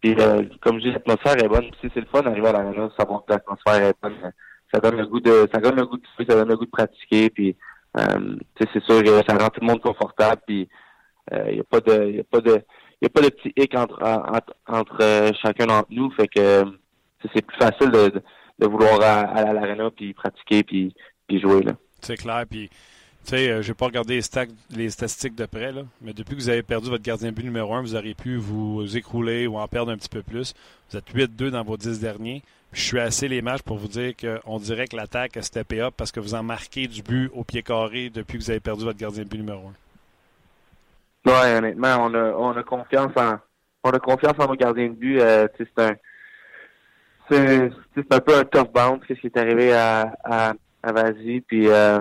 Puis 0.00 0.16
euh, 0.18 0.42
comme 0.60 0.78
je 0.78 0.84
dis, 0.84 0.92
l'atmosphère 0.92 1.36
est 1.42 1.48
bonne. 1.48 1.70
Si 1.80 1.90
c'est 1.92 2.00
le 2.00 2.06
fun 2.06 2.22
d'arriver 2.22 2.48
à 2.48 2.52
la 2.52 2.90
savoir 2.98 3.24
que 3.24 3.32
l'atmosphère 3.32 3.82
est 3.82 3.94
bonne 4.02 4.32
ça 4.72 4.80
donne 4.80 4.96
le 4.96 5.06
goût 5.06 5.20
de 5.20 5.48
ça 5.52 5.60
donne 5.60 5.82
goût 5.82 5.96
de 5.96 6.24
ça 6.24 6.34
donne 6.34 6.48
le 6.48 6.56
goût 6.56 6.64
de 6.64 6.70
pratiquer 6.70 7.30
puis 7.30 7.56
euh, 7.98 8.36
c'est 8.58 8.82
sûr 8.84 9.02
que 9.02 9.10
ça 9.28 9.36
rend 9.36 9.48
tout 9.48 9.60
le 9.60 9.66
monde 9.66 9.80
confortable 9.80 10.42
puis 10.46 10.68
il 11.30 11.38
euh, 11.38 11.52
n'y 11.52 11.60
a 11.60 11.64
pas 11.64 11.80
de 11.80 12.10
y 12.12 12.20
a 12.20 12.24
pas 12.24 12.40
de 12.40 12.62
y 13.02 13.06
a 13.06 13.08
pas 13.08 13.20
de 13.22 13.28
petit 13.28 13.52
hic 13.56 13.74
entre 13.76 14.02
entre, 14.66 14.98
euh, 15.00 15.30
chacun 15.42 15.66
d'entre 15.66 15.88
nous 15.90 16.10
fait 16.12 16.28
que 16.28 16.64
c'est 17.34 17.44
plus 17.44 17.56
facile 17.58 17.90
de, 17.90 18.22
de, 18.58 18.66
vouloir 18.66 19.00
aller 19.02 19.48
à 19.48 19.52
l'arena 19.52 19.90
puis 19.90 20.14
pratiquer 20.14 20.62
puis 20.62 20.94
puis 21.26 21.40
jouer 21.40 21.62
là 21.62 21.72
c'est 22.00 22.16
clair 22.16 22.44
puis 22.48 22.70
tu 23.24 23.36
sais, 23.36 23.50
euh, 23.50 23.74
pas 23.74 23.86
regardé 23.86 24.18
les, 24.18 24.48
les, 24.76 24.90
statistiques 24.90 25.34
de 25.34 25.44
près, 25.44 25.72
là, 25.72 25.82
mais 26.00 26.14
depuis 26.14 26.34
que 26.36 26.40
vous 26.40 26.48
avez 26.48 26.62
perdu 26.62 26.88
votre 26.88 27.02
gardien 27.02 27.32
but 27.32 27.44
numéro 27.44 27.74
un, 27.74 27.82
vous 27.82 27.94
auriez 27.94 28.14
pu 28.14 28.36
vous 28.36 28.96
écrouler 28.96 29.46
ou 29.46 29.58
en 29.58 29.68
perdre 29.68 29.92
un 29.92 29.96
petit 29.98 30.08
peu 30.08 30.22
plus. 30.22 30.54
Vous 30.90 30.96
êtes 30.96 31.14
8-2 31.14 31.50
dans 31.50 31.62
vos 31.62 31.76
10 31.76 32.00
derniers. 32.00 32.42
Je 32.72 32.80
suis 32.80 33.00
assez 33.00 33.28
les 33.28 33.42
matchs 33.42 33.62
pour 33.62 33.78
vous 33.78 33.88
dire 33.88 34.12
qu'on 34.16 34.58
dirait 34.58 34.86
que 34.86 34.96
l'attaque 34.96 35.36
a 35.36 35.42
steppé 35.42 35.80
up 35.80 35.94
parce 35.96 36.12
que 36.12 36.20
vous 36.20 36.34
en 36.34 36.42
marquez 36.42 36.86
du 36.86 37.02
but 37.02 37.30
au 37.34 37.42
pied 37.42 37.62
carré 37.62 38.10
depuis 38.10 38.38
que 38.38 38.44
vous 38.44 38.50
avez 38.50 38.60
perdu 38.60 38.84
votre 38.84 38.98
gardien 38.98 39.24
de 39.24 39.28
but 39.28 39.38
numéro 39.38 39.68
un. 39.68 39.74
Oui, 41.26 41.56
honnêtement, 41.56 41.96
on 42.00 42.14
a, 42.14 42.32
on 42.32 42.56
a 42.56 42.62
confiance 42.62 43.12
en 43.16 43.38
on 43.82 43.90
a 43.90 43.98
confiance 43.98 44.34
en 44.38 44.46
nos 44.46 44.54
gardiens 44.54 44.88
de 44.88 44.94
but. 44.94 45.20
Euh, 45.20 45.48
c'est 45.58 45.78
un 45.78 45.94
c'est, 47.28 47.70
un 48.12 48.20
peu 48.20 48.36
un 48.36 48.44
tough 48.44 48.72
bounce 48.72 49.04
qu'est-ce 49.06 49.20
qui 49.20 49.26
est 49.28 49.36
arrivé 49.36 49.72
à, 49.72 50.12
à, 50.24 50.52
à 50.82 50.92
puis 51.46 51.68
euh, 51.68 52.00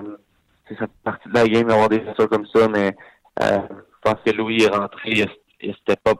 c'est 0.67 0.77
ça 0.77 0.85
partie 1.03 1.29
de 1.29 1.33
la 1.33 1.47
game 1.47 1.67
d'avoir 1.67 1.89
des 1.89 2.03
choses 2.17 2.27
comme 2.29 2.45
ça, 2.53 2.67
mais 2.67 2.95
euh, 3.41 3.59
je 3.69 4.11
pense 4.11 4.21
que 4.25 4.31
Louis 4.31 4.63
est 4.63 4.69
rentré, 4.69 5.11
il 5.11 5.23
a, 5.23 5.73
step 5.73 5.99
up 6.07 6.19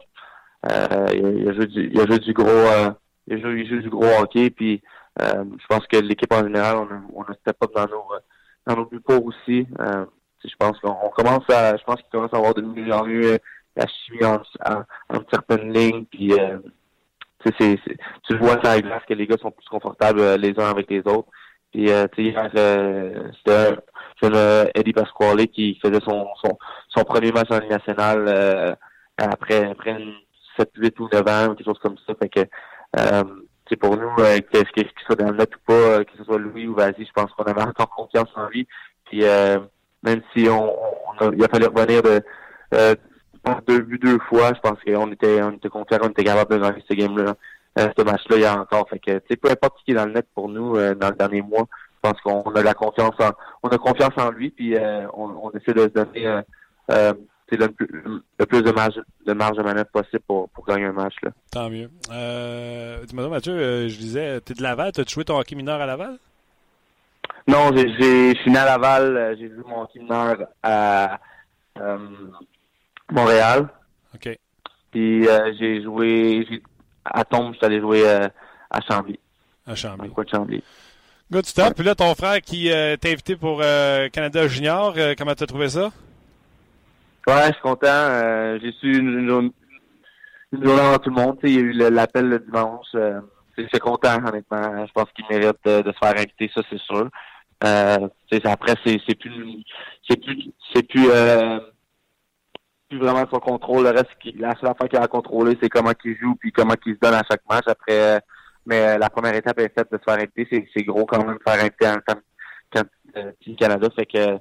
Euh, 0.69 1.07
il, 1.13 1.47
a 1.47 1.53
joué 1.53 1.67
du, 1.67 1.89
il 1.93 2.01
a 2.01 2.05
joué 2.05 2.19
du 2.19 2.33
gros, 2.33 2.49
euh, 2.49 2.91
il, 3.29 3.67
joue 3.67 3.81
du 3.81 3.89
gros 3.89 4.05
hockey. 4.19 4.49
Puis 4.49 4.81
euh, 5.21 5.43
je 5.59 5.65
pense 5.67 5.85
que 5.87 5.97
l'équipe 5.97 6.31
en 6.33 6.43
général, 6.43 6.77
on 6.77 6.85
a, 6.85 7.01
on 7.13 7.21
a 7.23 7.67
dans 7.75 7.87
nos, 7.87 8.03
dans 8.67 8.75
nos 8.75 8.85
buts 8.85 9.01
pour 9.01 9.25
aussi. 9.25 9.67
Euh, 9.79 10.05
je 10.43 10.55
pense 10.57 10.79
qu'on 10.79 11.09
commence 11.09 11.49
à, 11.49 11.75
je 11.75 11.83
pense 11.83 11.97
qu'il 11.97 12.09
commence 12.11 12.33
à 12.33 12.37
avoir 12.37 12.53
de 12.53 12.61
mieux 12.61 12.91
en 12.93 13.05
mieux 13.05 13.39
la 13.75 13.85
chimie 13.87 14.25
en, 14.25 14.41
en, 14.65 14.81
en 15.15 15.21
certaines 15.31 15.73
lignes. 15.73 16.05
Puis 16.05 16.33
euh, 16.33 16.59
tu 17.45 18.37
vois 18.37 18.59
ça 18.63 18.71
avec 18.71 18.85
glace 18.85 19.03
que 19.07 19.13
les 19.13 19.27
gars 19.27 19.37
sont 19.37 19.51
plus 19.51 19.67
confortables 19.69 20.35
les 20.35 20.59
uns 20.59 20.69
avec 20.69 20.89
les 20.89 20.99
autres. 20.99 21.29
Puis 21.71 21.91
euh, 21.91 22.07
hier, 22.17 22.49
euh, 22.55 23.29
c'était 23.37 23.75
euh, 24.23 24.65
Eddie 24.73 24.93
Pasquale 24.93 25.47
qui 25.47 25.79
faisait 25.81 25.99
son, 26.01 26.27
son, 26.43 26.57
son 26.89 27.03
premier 27.03 27.31
match 27.31 27.49
en 27.51 27.59
Ligue 27.59 27.69
nationale 27.71 28.25
euh, 28.27 28.75
après, 29.17 29.69
après 29.69 29.97
7, 30.57 30.71
8 30.75 30.99
ou 30.99 31.09
9 31.11 31.21
ans, 31.27 31.55
quelque 31.55 31.65
chose 31.65 31.79
comme 31.79 31.97
ça. 32.07 32.13
Fait 32.19 32.29
que 32.29 32.39
euh, 32.39 32.45
c'est 33.69 33.75
pour 33.75 33.95
nous, 33.95 34.11
euh, 34.19 34.39
que 34.39 34.57
ce 34.57 34.71
qu'il 34.71 34.89
soit 35.05 35.15
dans 35.15 35.31
le 35.31 35.37
net 35.37 35.55
ou 35.55 35.59
pas, 35.65 36.03
que 36.03 36.11
ce 36.17 36.23
soit 36.23 36.39
Louis 36.39 36.67
ou 36.67 36.73
Vazi, 36.73 37.05
je 37.05 37.11
pense 37.13 37.31
qu'on 37.33 37.43
avait 37.43 37.61
encore 37.61 37.89
confiance 37.89 38.29
en 38.35 38.47
lui. 38.49 38.67
Puis 39.05 39.23
euh, 39.23 39.59
même 40.03 40.21
si 40.35 40.47
on, 40.49 40.73
on 40.73 41.27
a, 41.27 41.31
il 41.33 41.43
a 41.43 41.47
fallu 41.47 41.65
revenir 41.67 42.01
de 42.01 42.21
euh, 42.73 42.95
deux 43.67 43.79
buts 43.79 43.99
deux 43.99 44.19
fois, 44.27 44.51
je 44.55 44.59
pense 44.59 44.79
qu'on 44.83 45.11
était 45.11 45.41
on 45.41 45.51
était 45.51 45.69
confiant, 45.69 45.99
on 46.03 46.09
était 46.09 46.23
capable 46.23 46.55
de 46.55 46.61
gagner 46.61 46.83
ce 46.89 46.95
game-là. 46.95 47.35
Euh, 47.77 47.89
ce 47.97 48.03
match-là, 48.03 48.35
il 48.35 48.41
y 48.41 48.45
a 48.45 48.59
encore. 48.59 48.89
Fait 48.89 48.99
que, 48.99 49.35
peu 49.35 49.51
importe 49.51 49.77
qui 49.85 49.91
est 49.91 49.95
dans 49.95 50.05
le 50.05 50.13
net 50.13 50.27
pour 50.33 50.49
nous 50.49 50.75
euh, 50.75 50.95
dans 50.95 51.09
le 51.09 51.15
dernier 51.15 51.41
mois, 51.41 51.67
je 52.03 52.09
pense 52.09 52.19
qu'on 52.21 52.41
a 52.41 52.63
la 52.63 52.73
confiance 52.73 53.15
en, 53.19 53.31
on 53.61 53.69
a 53.69 53.77
confiance 53.77 54.13
en 54.17 54.31
lui, 54.31 54.49
puis 54.49 54.75
euh, 54.75 55.05
on, 55.13 55.29
on, 55.43 55.51
essaie 55.51 55.73
de 55.73 55.81
se 55.81 55.87
donner 55.87 56.41
euh, 57.53 57.67
le, 57.79 58.21
le, 58.37 58.45
plus 58.45 58.61
de 58.61 58.71
marge, 58.71 59.01
de 59.25 59.33
marge 59.33 59.57
de 59.57 59.63
manœuvre 59.63 59.89
possible 59.89 60.21
pour, 60.27 60.49
pour 60.49 60.65
gagner 60.65 60.85
un 60.85 60.91
match. 60.93 61.15
Là. 61.23 61.31
Tant 61.51 61.69
mieux. 61.69 61.89
Euh, 62.11 63.03
Dis-moi, 63.05 63.27
Mathieu, 63.29 63.87
je 63.87 63.97
disais, 63.97 64.41
tu 64.41 64.51
es 64.51 64.55
de 64.55 64.63
Laval, 64.63 64.91
tu 64.91 65.01
as 65.01 65.05
joué 65.07 65.23
ton 65.25 65.39
hockey 65.39 65.55
mineur 65.55 65.79
à 65.81 65.85
Laval? 65.85 66.17
Non, 67.47 67.71
j'ai 67.75 68.35
fini 68.43 68.57
à 68.57 68.65
Laval, 68.65 69.35
j'ai 69.39 69.49
joué 69.49 69.63
mon 69.67 69.81
hockey 69.81 69.99
mineur 69.99 70.37
à 70.61 71.19
Montréal. 73.11 73.69
OK. 74.15 74.37
Puis 74.91 75.25
j'ai 75.59 75.83
joué, 75.83 76.45
à 77.05 77.23
Tombe, 77.23 77.53
je 77.53 77.57
suis 77.57 77.65
allé 77.65 77.79
jouer 77.79 78.07
euh, 78.07 78.27
à 78.69 78.81
Chambly. 78.81 79.19
À 79.67 79.75
Chambly. 79.75 80.09
Quoi 80.09 80.23
de 80.23 80.29
Chambly. 80.29 80.63
Good 81.31 81.45
stuff. 81.45 81.67
Ouais. 81.67 81.73
Puis 81.75 81.83
là, 81.83 81.93
ton 81.93 82.13
frère 82.15 82.41
qui 82.41 82.71
euh, 82.71 82.97
t'a 82.97 83.09
invité 83.09 83.35
pour 83.35 83.61
euh, 83.61 84.09
Canada 84.09 84.47
Junior, 84.47 84.93
euh, 84.97 85.13
comment 85.17 85.35
t'as 85.35 85.45
trouvé 85.45 85.69
ça? 85.69 85.91
Ouais, 87.29 87.49
je 87.49 87.53
suis 87.53 87.61
content. 87.61 87.85
Euh, 87.85 88.57
j'ai 88.59 88.71
su 88.71 88.97
une, 88.97 89.19
une, 89.19 90.63
journée 90.63 90.81
avant 90.81 90.97
tout 90.97 91.11
le 91.11 91.15
monde. 91.15 91.37
Il 91.43 91.53
y 91.53 91.57
a 91.57 91.59
eu 91.59 91.71
l'appel 91.73 92.27
le, 92.27 92.39
dimanche. 92.39 92.87
Euh, 92.95 93.21
suis 93.55 93.79
content, 93.79 94.17
honnêtement. 94.25 94.87
Je 94.87 94.91
pense 94.91 95.11
qu'il 95.11 95.25
mérite 95.29 95.57
de, 95.63 95.83
de, 95.83 95.91
se 95.91 95.97
faire 95.99 96.17
inviter, 96.17 96.49
ça, 96.55 96.61
c'est 96.67 96.79
sûr. 96.79 97.07
Euh, 97.63 98.07
après, 98.45 98.73
c'est 98.83 99.15
plus 99.15 99.63
c'est 100.09 100.19
plus 100.19 100.51
c'est 100.73 100.81
plus 100.87 101.07
euh, 101.11 101.59
plus 102.89 102.97
vraiment 102.97 103.25
son 103.31 103.39
contrôle. 103.39 103.83
Le 103.83 103.91
reste, 103.91 104.09
la 104.39 104.55
seule 104.55 104.71
affaire 104.71 104.89
qu'il 104.89 104.97
a 104.97 105.03
à 105.03 105.07
contrôler, 105.07 105.55
c'est 105.61 105.69
comment 105.69 105.91
il 106.03 106.17
joue 106.17 106.33
puis 106.33 106.51
comment 106.51 106.73
il 106.83 106.95
se 106.95 106.99
donne 106.99 107.13
à 107.13 107.23
chaque 107.29 107.43
match. 107.47 107.65
Après, 107.67 108.21
mais 108.65 108.97
la 108.97 109.09
première 109.11 109.35
étape 109.35 109.59
est 109.59 109.71
faite 109.77 109.91
de 109.91 109.99
se 109.99 110.03
faire 110.03 110.19
inviter. 110.19 110.67
C'est 110.73 110.83
gros 110.83 111.05
quand 111.05 111.23
même 111.23 111.37
de 111.37 111.43
faire 111.45 111.61
inviter 111.63 111.89
en 111.89 111.99
tant 112.07 112.19
que 112.71 112.79
euh, 113.17 113.55
Canada. 113.59 113.87
Fait 113.95 114.07
que 114.07 114.39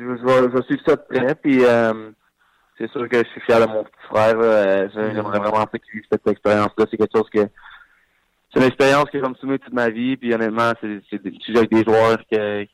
euh, 0.00 0.16
je, 0.16 0.50
je, 0.50 0.56
je 0.56 0.62
suis 0.62 0.82
ça 0.86 0.96
de 0.96 1.02
près. 1.08 1.34
Puis 1.34 1.64
euh, 1.64 2.10
c'est 2.78 2.90
sûr 2.90 3.08
que 3.08 3.18
je 3.18 3.28
suis 3.30 3.40
fier 3.42 3.60
de 3.60 3.66
mon 3.66 3.84
petit 3.84 4.06
frère. 4.08 4.34
Euh, 4.36 4.88
J'aimerais 4.94 5.38
vraiment 5.38 5.66
qu'il 5.66 5.80
vive 5.94 6.04
cette 6.10 6.26
expérience-là. 6.26 6.84
C'est 6.90 6.96
quelque 6.96 7.16
chose 7.16 7.30
que 7.30 7.48
c'est 8.52 8.60
une 8.60 8.66
expérience 8.66 9.04
que 9.04 9.18
j'ai 9.20 9.28
me 9.28 9.34
soumis 9.34 9.58
toute 9.58 9.72
ma 9.72 9.88
vie. 9.88 10.16
Puis 10.16 10.34
honnêtement, 10.34 10.72
c'est 10.80 11.56
avec 11.56 11.70
des 11.70 11.84
joueurs 11.84 12.18
que, 12.30 12.64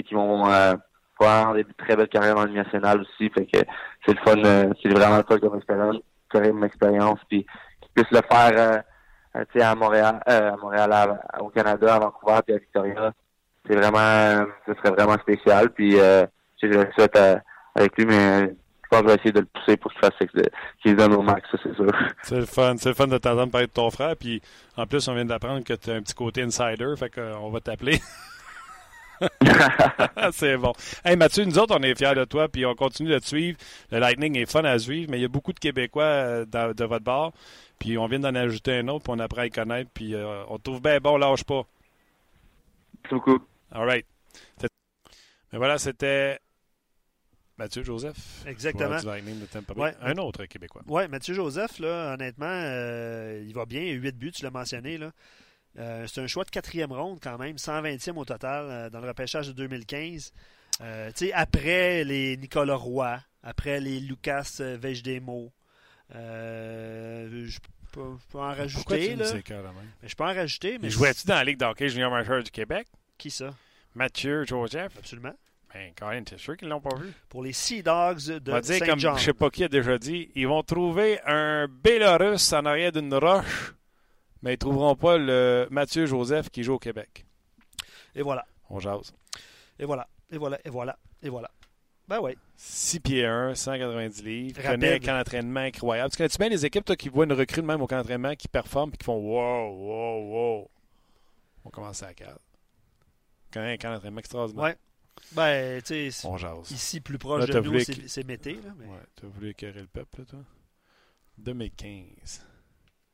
qui 0.00 0.14
vont 0.14 0.46
euh, 0.48 0.74
avoir 1.18 1.54
des 1.54 1.64
très 1.78 1.96
belles 1.96 2.08
carrières 2.08 2.34
dans 2.34 2.44
le 2.44 2.52
national 2.52 3.00
aussi. 3.00 3.30
Fait 3.30 3.46
que 3.46 3.58
c'est 4.06 4.12
le 4.12 4.20
fun, 4.24 4.42
euh, 4.44 4.72
c'est 4.82 4.88
vraiment 4.88 5.18
le 5.18 5.24
fun 5.28 5.38
comme 5.38 5.56
expérience, 5.56 5.96
comme 6.28 6.64
expérience. 6.64 7.18
Puis 7.28 7.46
qu'ils 7.80 7.92
puissent 7.94 8.18
le 8.18 8.26
faire 8.30 8.82
euh, 9.36 9.44
tu 9.52 9.58
sais, 9.58 9.64
à 9.64 9.74
Montréal, 9.74 10.20
euh, 10.28 10.52
à 10.52 10.56
Montréal, 10.56 10.92
à, 10.92 11.42
au 11.42 11.50
Canada, 11.50 11.94
à 11.94 11.98
Vancouver, 11.98 12.40
puis 12.44 12.54
à 12.54 12.58
Victoria. 12.58 13.12
C'est 13.66 13.76
vraiment, 13.76 14.46
ce 14.66 14.74
serait 14.74 14.90
vraiment 14.90 15.18
spécial. 15.18 15.70
Puis 15.70 15.98
euh, 15.98 16.26
je 16.62 16.78
le 16.78 16.90
souhaite 16.92 17.16
avec 17.74 17.96
lui, 17.96 18.06
mais 18.06 18.42
je 18.42 18.88
pense 18.90 19.02
que 19.02 19.08
je 19.08 19.12
vais 19.12 19.14
essayer 19.14 19.32
de 19.32 19.40
le 19.40 19.46
pousser 19.46 19.76
pour 19.76 19.92
qu'il 19.92 20.00
fasse 20.00 20.54
qu'il 20.82 20.96
donne 20.96 21.14
au 21.14 21.22
max, 21.22 21.48
ça 21.50 21.58
c'est 21.62 21.74
sûr. 21.74 21.92
C'est 22.22 22.36
le 22.36 22.46
fun, 22.46 22.74
c'est 22.76 22.88
le 22.88 22.94
fun 22.94 23.06
de 23.06 23.18
t'entendre 23.18 23.50
parler 23.50 23.66
de 23.66 23.72
ton 23.72 23.90
frère. 23.90 24.16
Puis 24.16 24.42
en 24.76 24.86
plus, 24.86 25.06
on 25.08 25.14
vient 25.14 25.24
d'apprendre 25.24 25.64
que 25.64 25.74
tu 25.74 25.90
as 25.90 25.94
un 25.94 26.02
petit 26.02 26.14
côté 26.14 26.42
insider, 26.42 26.94
fait 26.96 27.10
qu'on 27.10 27.50
va 27.50 27.60
t'appeler. 27.60 28.00
c'est 30.32 30.56
bon. 30.56 30.72
Hey 31.04 31.16
Mathieu, 31.16 31.44
nous 31.44 31.58
autres, 31.58 31.76
on 31.78 31.82
est 31.82 31.94
fiers 31.94 32.14
de 32.14 32.24
toi, 32.24 32.48
puis 32.48 32.64
on 32.64 32.74
continue 32.74 33.10
de 33.10 33.18
te 33.18 33.26
suivre. 33.26 33.58
Le 33.90 33.98
Lightning 33.98 34.36
est 34.36 34.50
fun 34.50 34.64
à 34.64 34.78
suivre, 34.78 35.10
mais 35.10 35.18
il 35.18 35.22
y 35.22 35.26
a 35.26 35.28
beaucoup 35.28 35.52
de 35.52 35.58
Québécois 35.58 36.44
de, 36.44 36.72
de 36.72 36.84
votre 36.84 37.04
bord. 37.04 37.32
Puis 37.78 37.96
on 37.96 38.06
vient 38.06 38.20
d'en 38.20 38.34
ajouter 38.34 38.78
un 38.78 38.88
autre, 38.88 39.04
puis 39.04 39.12
on 39.14 39.18
apprend 39.18 39.42
à 39.42 39.46
y 39.46 39.50
connaître, 39.50 39.90
puis 39.92 40.14
euh, 40.14 40.42
on 40.48 40.58
trouve 40.58 40.80
bien 40.82 40.98
bon, 40.98 41.16
lâche 41.16 41.44
pas. 41.44 41.62
Beaucoup. 43.10 43.38
All 43.72 43.86
right. 43.86 44.06
Mais 45.52 45.58
voilà, 45.58 45.78
c'était 45.78 46.38
Mathieu 47.60 47.84
Joseph. 47.84 48.16
Exactement. 48.46 48.98
Ouais. 49.76 49.94
Un 50.00 50.16
autre 50.16 50.46
Québécois. 50.46 50.80
Oui, 50.86 51.06
Mathieu 51.08 51.34
Joseph, 51.34 51.78
là, 51.78 52.14
honnêtement, 52.14 52.46
euh, 52.48 53.44
il 53.46 53.52
va 53.52 53.66
bien. 53.66 53.82
Il 53.82 53.98
a 53.98 54.00
8 54.00 54.16
buts, 54.16 54.32
tu 54.32 54.42
l'as 54.42 54.50
mentionné. 54.50 54.96
Là. 54.96 55.12
Euh, 55.78 56.06
c'est 56.06 56.22
un 56.22 56.26
choix 56.26 56.44
de 56.44 56.50
quatrième 56.50 56.90
ronde 56.90 57.18
quand 57.22 57.36
même, 57.36 57.56
120e 57.56 58.16
au 58.16 58.24
total 58.24 58.64
euh, 58.70 58.90
dans 58.90 59.00
le 59.00 59.08
repêchage 59.08 59.48
de 59.48 59.52
2015. 59.52 60.32
Euh, 60.80 61.10
après 61.34 62.02
les 62.04 62.38
Nicolas 62.38 62.76
Roy, 62.76 63.20
après 63.42 63.78
les 63.78 64.00
Lucas 64.00 64.56
Vejdemo, 64.58 65.52
euh, 66.14 67.46
je, 67.46 67.58
peux, 67.92 68.16
je, 68.18 68.32
peux, 68.32 68.38
en 68.38 68.54
rajouter. 68.54 69.16
Là. 69.16 69.26
Mais 70.02 70.08
je 70.08 70.16
peux 70.16 70.24
en 70.24 70.34
rajouter. 70.34 70.78
Mais 70.78 70.88
jouais-tu 70.88 71.26
dans 71.26 71.34
la 71.34 71.44
Ligue 71.44 71.58
d'hockey 71.58 71.90
junior 71.90 72.10
majeur 72.10 72.42
du 72.42 72.50
Québec? 72.50 72.88
Qui 73.18 73.30
ça? 73.30 73.54
Mathieu 73.94 74.46
Joseph. 74.46 74.96
Absolument. 74.98 75.34
Ben, 75.72 75.92
quand 75.96 76.08
même, 76.08 76.24
t'es 76.24 76.36
sûr 76.36 76.56
qu'ils 76.56 76.68
l'ont 76.68 76.80
pas 76.80 76.96
vu? 76.96 77.12
Pour 77.28 77.44
les 77.44 77.52
Sea 77.52 77.82
Dogs 77.82 78.26
de 78.26 78.52
On 78.52 78.60
dire, 78.60 78.84
comme 78.84 78.98
je 78.98 79.16
sais 79.16 79.32
pas 79.32 79.50
qui 79.50 79.64
a 79.64 79.68
déjà 79.68 79.98
dit, 79.98 80.30
ils 80.34 80.48
vont 80.48 80.62
trouver 80.62 81.20
un 81.24 81.68
Bélarus 81.68 82.52
en 82.52 82.64
arrière 82.64 82.90
d'une 82.92 83.14
roche 83.14 83.74
mais 84.42 84.50
ils 84.50 84.54
ne 84.54 84.58
trouveront 84.58 84.96
pas 84.96 85.18
le 85.18 85.68
Mathieu 85.70 86.06
Joseph 86.06 86.50
qui 86.50 86.62
joue 86.62 86.74
au 86.74 86.78
Québec. 86.78 87.26
Et 88.14 88.22
voilà. 88.22 88.46
On 88.70 88.78
jase. 88.78 89.12
Et 89.78 89.84
voilà. 89.84 90.08
Et 90.30 90.38
voilà. 90.38 90.58
Et 90.64 90.70
voilà. 90.70 90.98
Et 91.22 91.28
voilà. 91.28 91.50
Ben 92.08 92.18
oui. 92.20 92.36
6 92.56 93.00
pieds 93.00 93.26
1, 93.26 93.54
190 93.54 94.22
livres. 94.24 94.62
Connaît 94.62 94.94
un 94.94 94.98
camp 94.98 95.16
d'entraînement 95.16 95.60
incroyable. 95.60 96.10
Tu 96.10 96.16
connais-tu 96.16 96.38
bien 96.38 96.48
les 96.48 96.66
équipes 96.66 96.84
toi, 96.84 96.96
qui 96.96 97.08
voient 97.08 97.24
une 97.24 97.32
recrue 97.32 97.60
de 97.60 97.66
même 97.66 97.82
au 97.82 97.86
camp 97.86 97.98
d'entraînement, 97.98 98.34
qui 98.34 98.48
performent 98.48 98.90
et 98.94 98.96
qui 98.96 99.04
font 99.04 99.16
wow, 99.16 99.68
wow, 99.68 100.58
wow? 100.58 100.70
On 101.64 101.70
commence 101.70 102.02
à 102.02 102.06
la 102.06 102.14
carte. 102.14 102.40
Connais 103.52 103.74
un 103.74 103.76
camp 103.76 103.92
d'entraînement 103.92 104.20
extraordinaire. 104.20 104.64
Ouais. 104.64 104.76
Ben, 105.32 105.80
tu 105.82 106.10
sais, 106.10 106.26
on 106.26 106.36
jase. 106.36 106.70
Ici, 106.70 107.00
plus 107.00 107.18
proche 107.18 107.46
là, 107.46 107.60
de 107.60 107.68
nous, 107.68 107.78
c'est 108.08 108.24
Mété. 108.24 108.54
Là, 108.54 108.74
mais... 108.76 108.86
Ouais, 108.86 109.02
tu 109.16 109.26
as 109.26 109.28
voulu 109.28 109.50
écœurer 109.50 109.80
le 109.80 109.86
peuple, 109.86 110.20
là, 110.20 110.24
toi? 110.24 110.44
2015. 111.38 112.44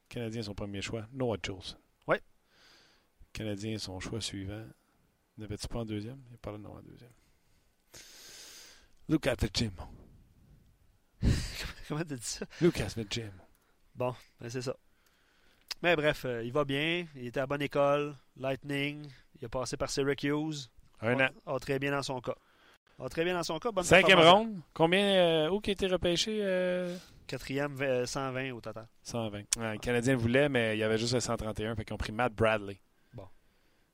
Canadien, 0.08 0.42
son 0.42 0.54
premier 0.54 0.80
choix. 0.80 1.06
Noah 1.12 1.36
Jules. 1.42 1.76
Oui. 2.06 2.16
Canadien, 3.32 3.78
son 3.78 4.00
choix 4.00 4.20
suivant. 4.20 4.64
N'avais-tu 5.36 5.68
pas 5.68 5.80
en 5.80 5.84
deuxième? 5.84 6.22
Il 6.30 6.38
parle 6.38 6.56
de 6.56 6.62
Noah 6.62 6.78
en 6.78 6.82
deuxième. 6.82 7.12
Look 9.08 9.26
at 9.26 9.36
the 9.36 9.54
gym. 9.54 9.72
Comment 11.88 12.04
t'as 12.04 12.16
dit 12.16 12.22
ça? 12.22 12.46
Look 12.60 12.80
at 12.80 12.90
the 12.90 13.06
gym. 13.12 13.32
Bon, 13.94 14.14
ben 14.40 14.48
c'est 14.48 14.62
ça. 14.62 14.76
Mais 15.82 15.94
bref, 15.94 16.24
euh, 16.24 16.42
il 16.42 16.52
va 16.52 16.64
bien. 16.64 17.06
Il 17.14 17.26
était 17.26 17.40
à 17.40 17.46
bonne 17.46 17.62
école. 17.62 18.16
Lightning. 18.36 19.08
Il 19.38 19.44
a 19.44 19.48
passé 19.48 19.76
par 19.76 19.90
Syracuse. 19.90 20.70
Un 21.02 21.20
an. 21.20 21.28
A, 21.46 21.54
a 21.54 21.58
très 21.58 21.78
bien 21.78 21.90
dans 21.90 22.02
son 22.02 22.20
cas. 22.20 22.34
A 22.98 23.08
très 23.08 23.24
bien 23.24 23.34
dans 23.34 23.42
son 23.42 23.58
cas. 23.58 23.70
Bonne 23.70 23.84
Cinquième 23.84 24.20
ronde. 24.20 24.60
Combien, 24.72 25.04
euh, 25.04 25.50
où 25.50 25.60
qui 25.60 25.70
a 25.70 25.72
été 25.72 25.86
repêché? 25.86 26.38
Euh... 26.42 26.96
Quatrième, 27.26 27.76
120 28.06 28.52
au 28.52 28.60
total. 28.60 28.86
120. 29.02 29.38
Ouais, 29.58 29.72
le 29.72 29.78
Canadien 29.78 30.16
voulait, 30.16 30.48
mais 30.48 30.76
il 30.76 30.78
y 30.78 30.84
avait 30.84 30.96
juste 30.96 31.14
le 31.14 31.20
131. 31.20 31.74
Fait 31.74 31.84
qu'ils 31.84 31.94
ont 31.94 31.98
pris 31.98 32.12
Matt 32.12 32.32
Bradley. 32.32 32.78
Bon. 33.14 33.26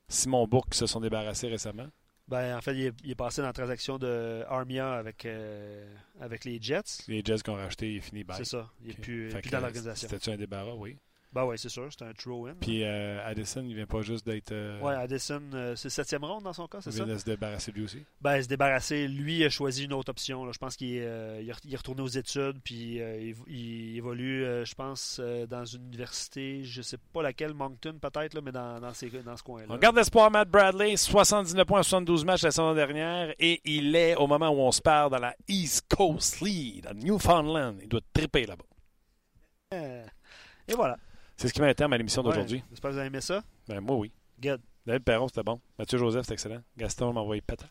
Simon 0.07 0.47
Bourque 0.47 0.69
qui 0.69 0.77
se 0.77 0.85
sont 0.85 0.99
débarrassés 0.99 1.47
récemment. 1.47 1.87
Ben, 2.27 2.55
en 2.55 2.61
fait, 2.61 2.73
il 2.73 2.85
est, 2.85 2.93
il 3.03 3.11
est 3.11 3.15
passé 3.15 3.41
dans 3.41 3.47
la 3.47 3.53
transaction 3.53 3.97
de 3.97 4.45
Armia 4.47 4.93
avec, 4.93 5.25
euh, 5.25 5.93
avec 6.21 6.45
les 6.45 6.61
Jets. 6.61 7.03
Les 7.07 7.21
Jets 7.23 7.39
qu'on 7.43 7.55
racheté, 7.55 7.91
il 7.91 7.97
est 7.97 8.01
fini. 8.01 8.23
C'est 8.37 8.45
ça. 8.45 8.69
Il 8.81 8.87
n'est 8.87 8.93
okay. 8.93 9.01
plus, 9.01 9.29
plus, 9.29 9.49
dans 9.49 9.59
l'organisation. 9.59 10.07
C'était-tu 10.07 10.29
un 10.29 10.37
débarras, 10.37 10.73
oui. 10.73 10.97
Ben 11.33 11.45
oui, 11.45 11.57
c'est 11.57 11.69
sûr, 11.69 11.87
c'est 11.89 12.05
un 12.05 12.13
throw-in. 12.13 12.53
Puis 12.61 12.83
euh, 12.83 13.19
Addison, 13.25 13.63
il 13.65 13.73
vient 13.75 13.87
pas 13.87 14.01
juste 14.03 14.23
d'être. 14.25 14.51
Euh, 14.51 14.79
ouais, 14.81 14.93
Addison, 14.93 15.41
euh, 15.55 15.75
c'est 15.75 15.89
septième 15.89 16.23
ronde 16.23 16.43
dans 16.43 16.53
son 16.53 16.67
cas, 16.67 16.79
c'est 16.79 16.91
il 16.91 16.97
ça? 16.97 17.05
vient 17.05 17.13
de 17.15 17.19
se 17.19 17.25
débarrasser 17.25 17.71
lui 17.71 17.83
aussi. 17.85 18.03
Ben, 18.21 18.39
se 18.41 18.47
débarrasser. 18.47 19.07
Lui 19.07 19.43
a 19.43 19.49
choisi 19.49 19.85
une 19.85 19.93
autre 19.93 20.11
option. 20.11 20.45
là. 20.45 20.51
Je 20.53 20.59
pense 20.59 20.75
qu'il 20.75 20.99
euh, 21.01 21.39
il 21.41 21.49
est 21.49 21.53
il 21.65 21.73
est 21.73 21.77
retourné 21.77 22.01
aux 22.03 22.07
études, 22.07 22.59
puis 22.63 23.01
euh, 23.01 23.19
il, 23.47 23.53
il 23.53 23.97
évolue, 23.97 24.45
euh, 24.45 24.63
je 24.63 24.75
pense, 24.75 25.19
euh, 25.23 25.47
dans 25.47 25.65
une 25.65 25.83
université, 25.87 26.63
je 26.63 26.83
sais 26.83 26.97
pas 27.11 27.23
laquelle, 27.23 27.55
Moncton 27.55 27.97
peut-être, 27.99 28.39
mais 28.41 28.51
dans, 28.51 28.79
dans, 28.79 28.93
ces- 28.93 29.09
dans 29.09 29.35
ce 29.35 29.41
coin-là. 29.41 29.65
On 29.69 29.73
regarde 29.73 29.95
l'espoir 29.95 30.29
Matt 30.29 30.49
Bradley, 30.49 30.95
79 30.97 31.65
points 31.65 31.79
en 31.79 31.83
72 31.83 32.25
matchs 32.25 32.43
la 32.43 32.51
saison 32.51 32.75
dernière, 32.75 33.33
et 33.39 33.59
il 33.65 33.95
est, 33.95 34.15
au 34.17 34.27
moment 34.27 34.49
où 34.49 34.59
on 34.59 34.71
se 34.71 34.81
parle, 34.81 35.09
dans 35.09 35.17
la 35.19 35.33
East 35.47 35.85
Coast 35.95 36.41
League, 36.41 36.83
dans 36.83 36.93
Newfoundland. 36.93 37.77
Il 37.81 37.87
doit 37.89 38.01
triper 38.13 38.45
là-bas. 38.45 38.65
Euh, 39.73 40.05
Et 40.67 40.73
voilà. 40.75 40.97
C'est 41.43 41.49
ce 41.49 41.53
qui 41.53 41.59
met 41.59 41.67
un 41.67 41.73
terme 41.73 41.91
à 41.91 41.97
l'émission 41.97 42.21
Ouais, 42.21 42.29
d'aujourd'hui. 42.29 42.63
J'espère 42.69 42.91
que 42.91 42.93
vous 42.93 42.99
avez 42.99 43.07
aimé 43.07 43.19
ça. 43.19 43.43
Ben, 43.67 43.81
moi, 43.81 43.97
oui. 43.97 44.13
Good. 44.41 44.61
David 44.85 45.03
Perron, 45.03 45.27
c'était 45.27 45.43
bon. 45.43 45.59
Mathieu 45.77 45.97
Joseph, 45.97 46.21
c'était 46.21 46.35
excellent. 46.35 46.61
Gaston 46.77 47.11
m'a 47.11 47.19
envoyé 47.19 47.41
pétant. 47.41 47.65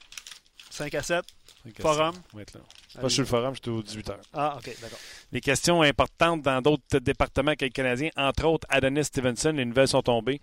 5 0.69 0.95
à 0.95 1.03
7. 1.03 1.25
Donc, 1.65 1.81
Forum. 1.81 2.15
on 2.35 2.37
va 2.37 2.43
être 2.43 2.53
là. 2.53 2.61
Pas 3.01 3.09
sur 3.09 3.23
le 3.23 3.27
forum, 3.27 3.55
j'étais 3.55 3.71
aux 3.71 3.83
18h. 3.83 4.17
Ah, 4.35 4.59
ok, 4.59 4.77
d'accord. 4.79 4.99
Les 5.33 5.41
questions 5.41 5.81
importantes 5.81 6.43
dans 6.43 6.61
d'autres 6.61 6.99
départements 6.99 7.55
que 7.55 7.65
les 7.65 7.71
Canadiens, 7.71 8.11
entre 8.15 8.45
autres 8.45 8.67
Adonis 8.69 9.05
Stevenson, 9.05 9.53
les 9.53 9.65
nouvelles 9.65 9.89
sont 9.89 10.03
tombées. 10.03 10.43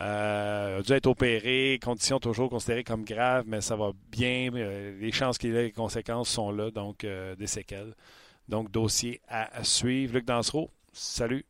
Euh, 0.00 0.80
a 0.80 0.82
dû 0.82 0.92
être 0.92 1.06
opéré, 1.06 1.78
conditions 1.80 2.18
toujours 2.18 2.50
considérées 2.50 2.82
comme 2.82 3.04
graves, 3.04 3.44
mais 3.46 3.60
ça 3.60 3.76
va 3.76 3.92
bien. 4.10 4.50
Euh, 4.56 4.98
les 4.98 5.12
chances 5.12 5.38
qu'il 5.38 5.54
ait 5.54 5.62
les 5.62 5.72
conséquences 5.72 6.30
sont 6.30 6.50
là, 6.50 6.72
donc 6.72 7.04
euh, 7.04 7.36
des 7.36 7.46
séquelles. 7.46 7.94
Donc, 8.48 8.72
dossier 8.72 9.20
à 9.28 9.62
suivre. 9.62 10.14
Luc 10.14 10.24
Dansereau, 10.24 10.72
salut. 10.92 11.44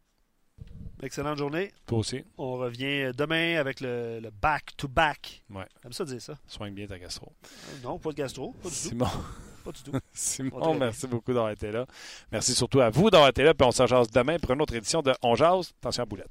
Excellente 1.02 1.36
journée. 1.38 1.72
Toi 1.86 1.98
aussi. 1.98 2.24
On 2.38 2.54
revient 2.54 3.12
demain 3.16 3.56
avec 3.58 3.80
le 3.80 4.30
back-to-back. 4.42 5.42
Ouais. 5.50 5.66
J'aime 5.82 5.92
ça 5.92 6.04
dire 6.04 6.20
ça. 6.22 6.34
Soigne 6.46 6.72
bien 6.74 6.86
ta 6.86 6.98
gastro. 6.98 7.32
Euh, 7.44 7.48
Non, 7.84 7.98
pas 7.98 8.10
de 8.10 8.16
gastro. 8.16 8.52
Pas 8.62 8.68
du 8.70 8.74
tout. 8.74 8.88
Simon, 8.88 9.06
Pas 9.64 9.72
du 9.72 9.82
tout. 9.82 9.92
Simon 10.14 10.74
merci 10.74 11.06
beaucoup 11.06 11.32
d'avoir 11.32 11.50
été 11.50 11.70
là. 11.70 11.86
Merci 12.32 12.54
surtout 12.54 12.80
à 12.80 12.88
vous 12.90 13.10
d'avoir 13.10 13.28
été 13.28 13.42
là. 13.42 13.52
Puis 13.52 13.66
on 13.66 13.72
se 13.72 13.86
jase 13.86 14.10
demain 14.10 14.38
pour 14.38 14.52
une 14.52 14.62
autre 14.62 14.74
édition 14.74 15.02
de 15.02 15.12
On 15.22 15.34
Jase. 15.34 15.72
Attention 15.80 16.02
à 16.04 16.06
boulette. 16.06 16.30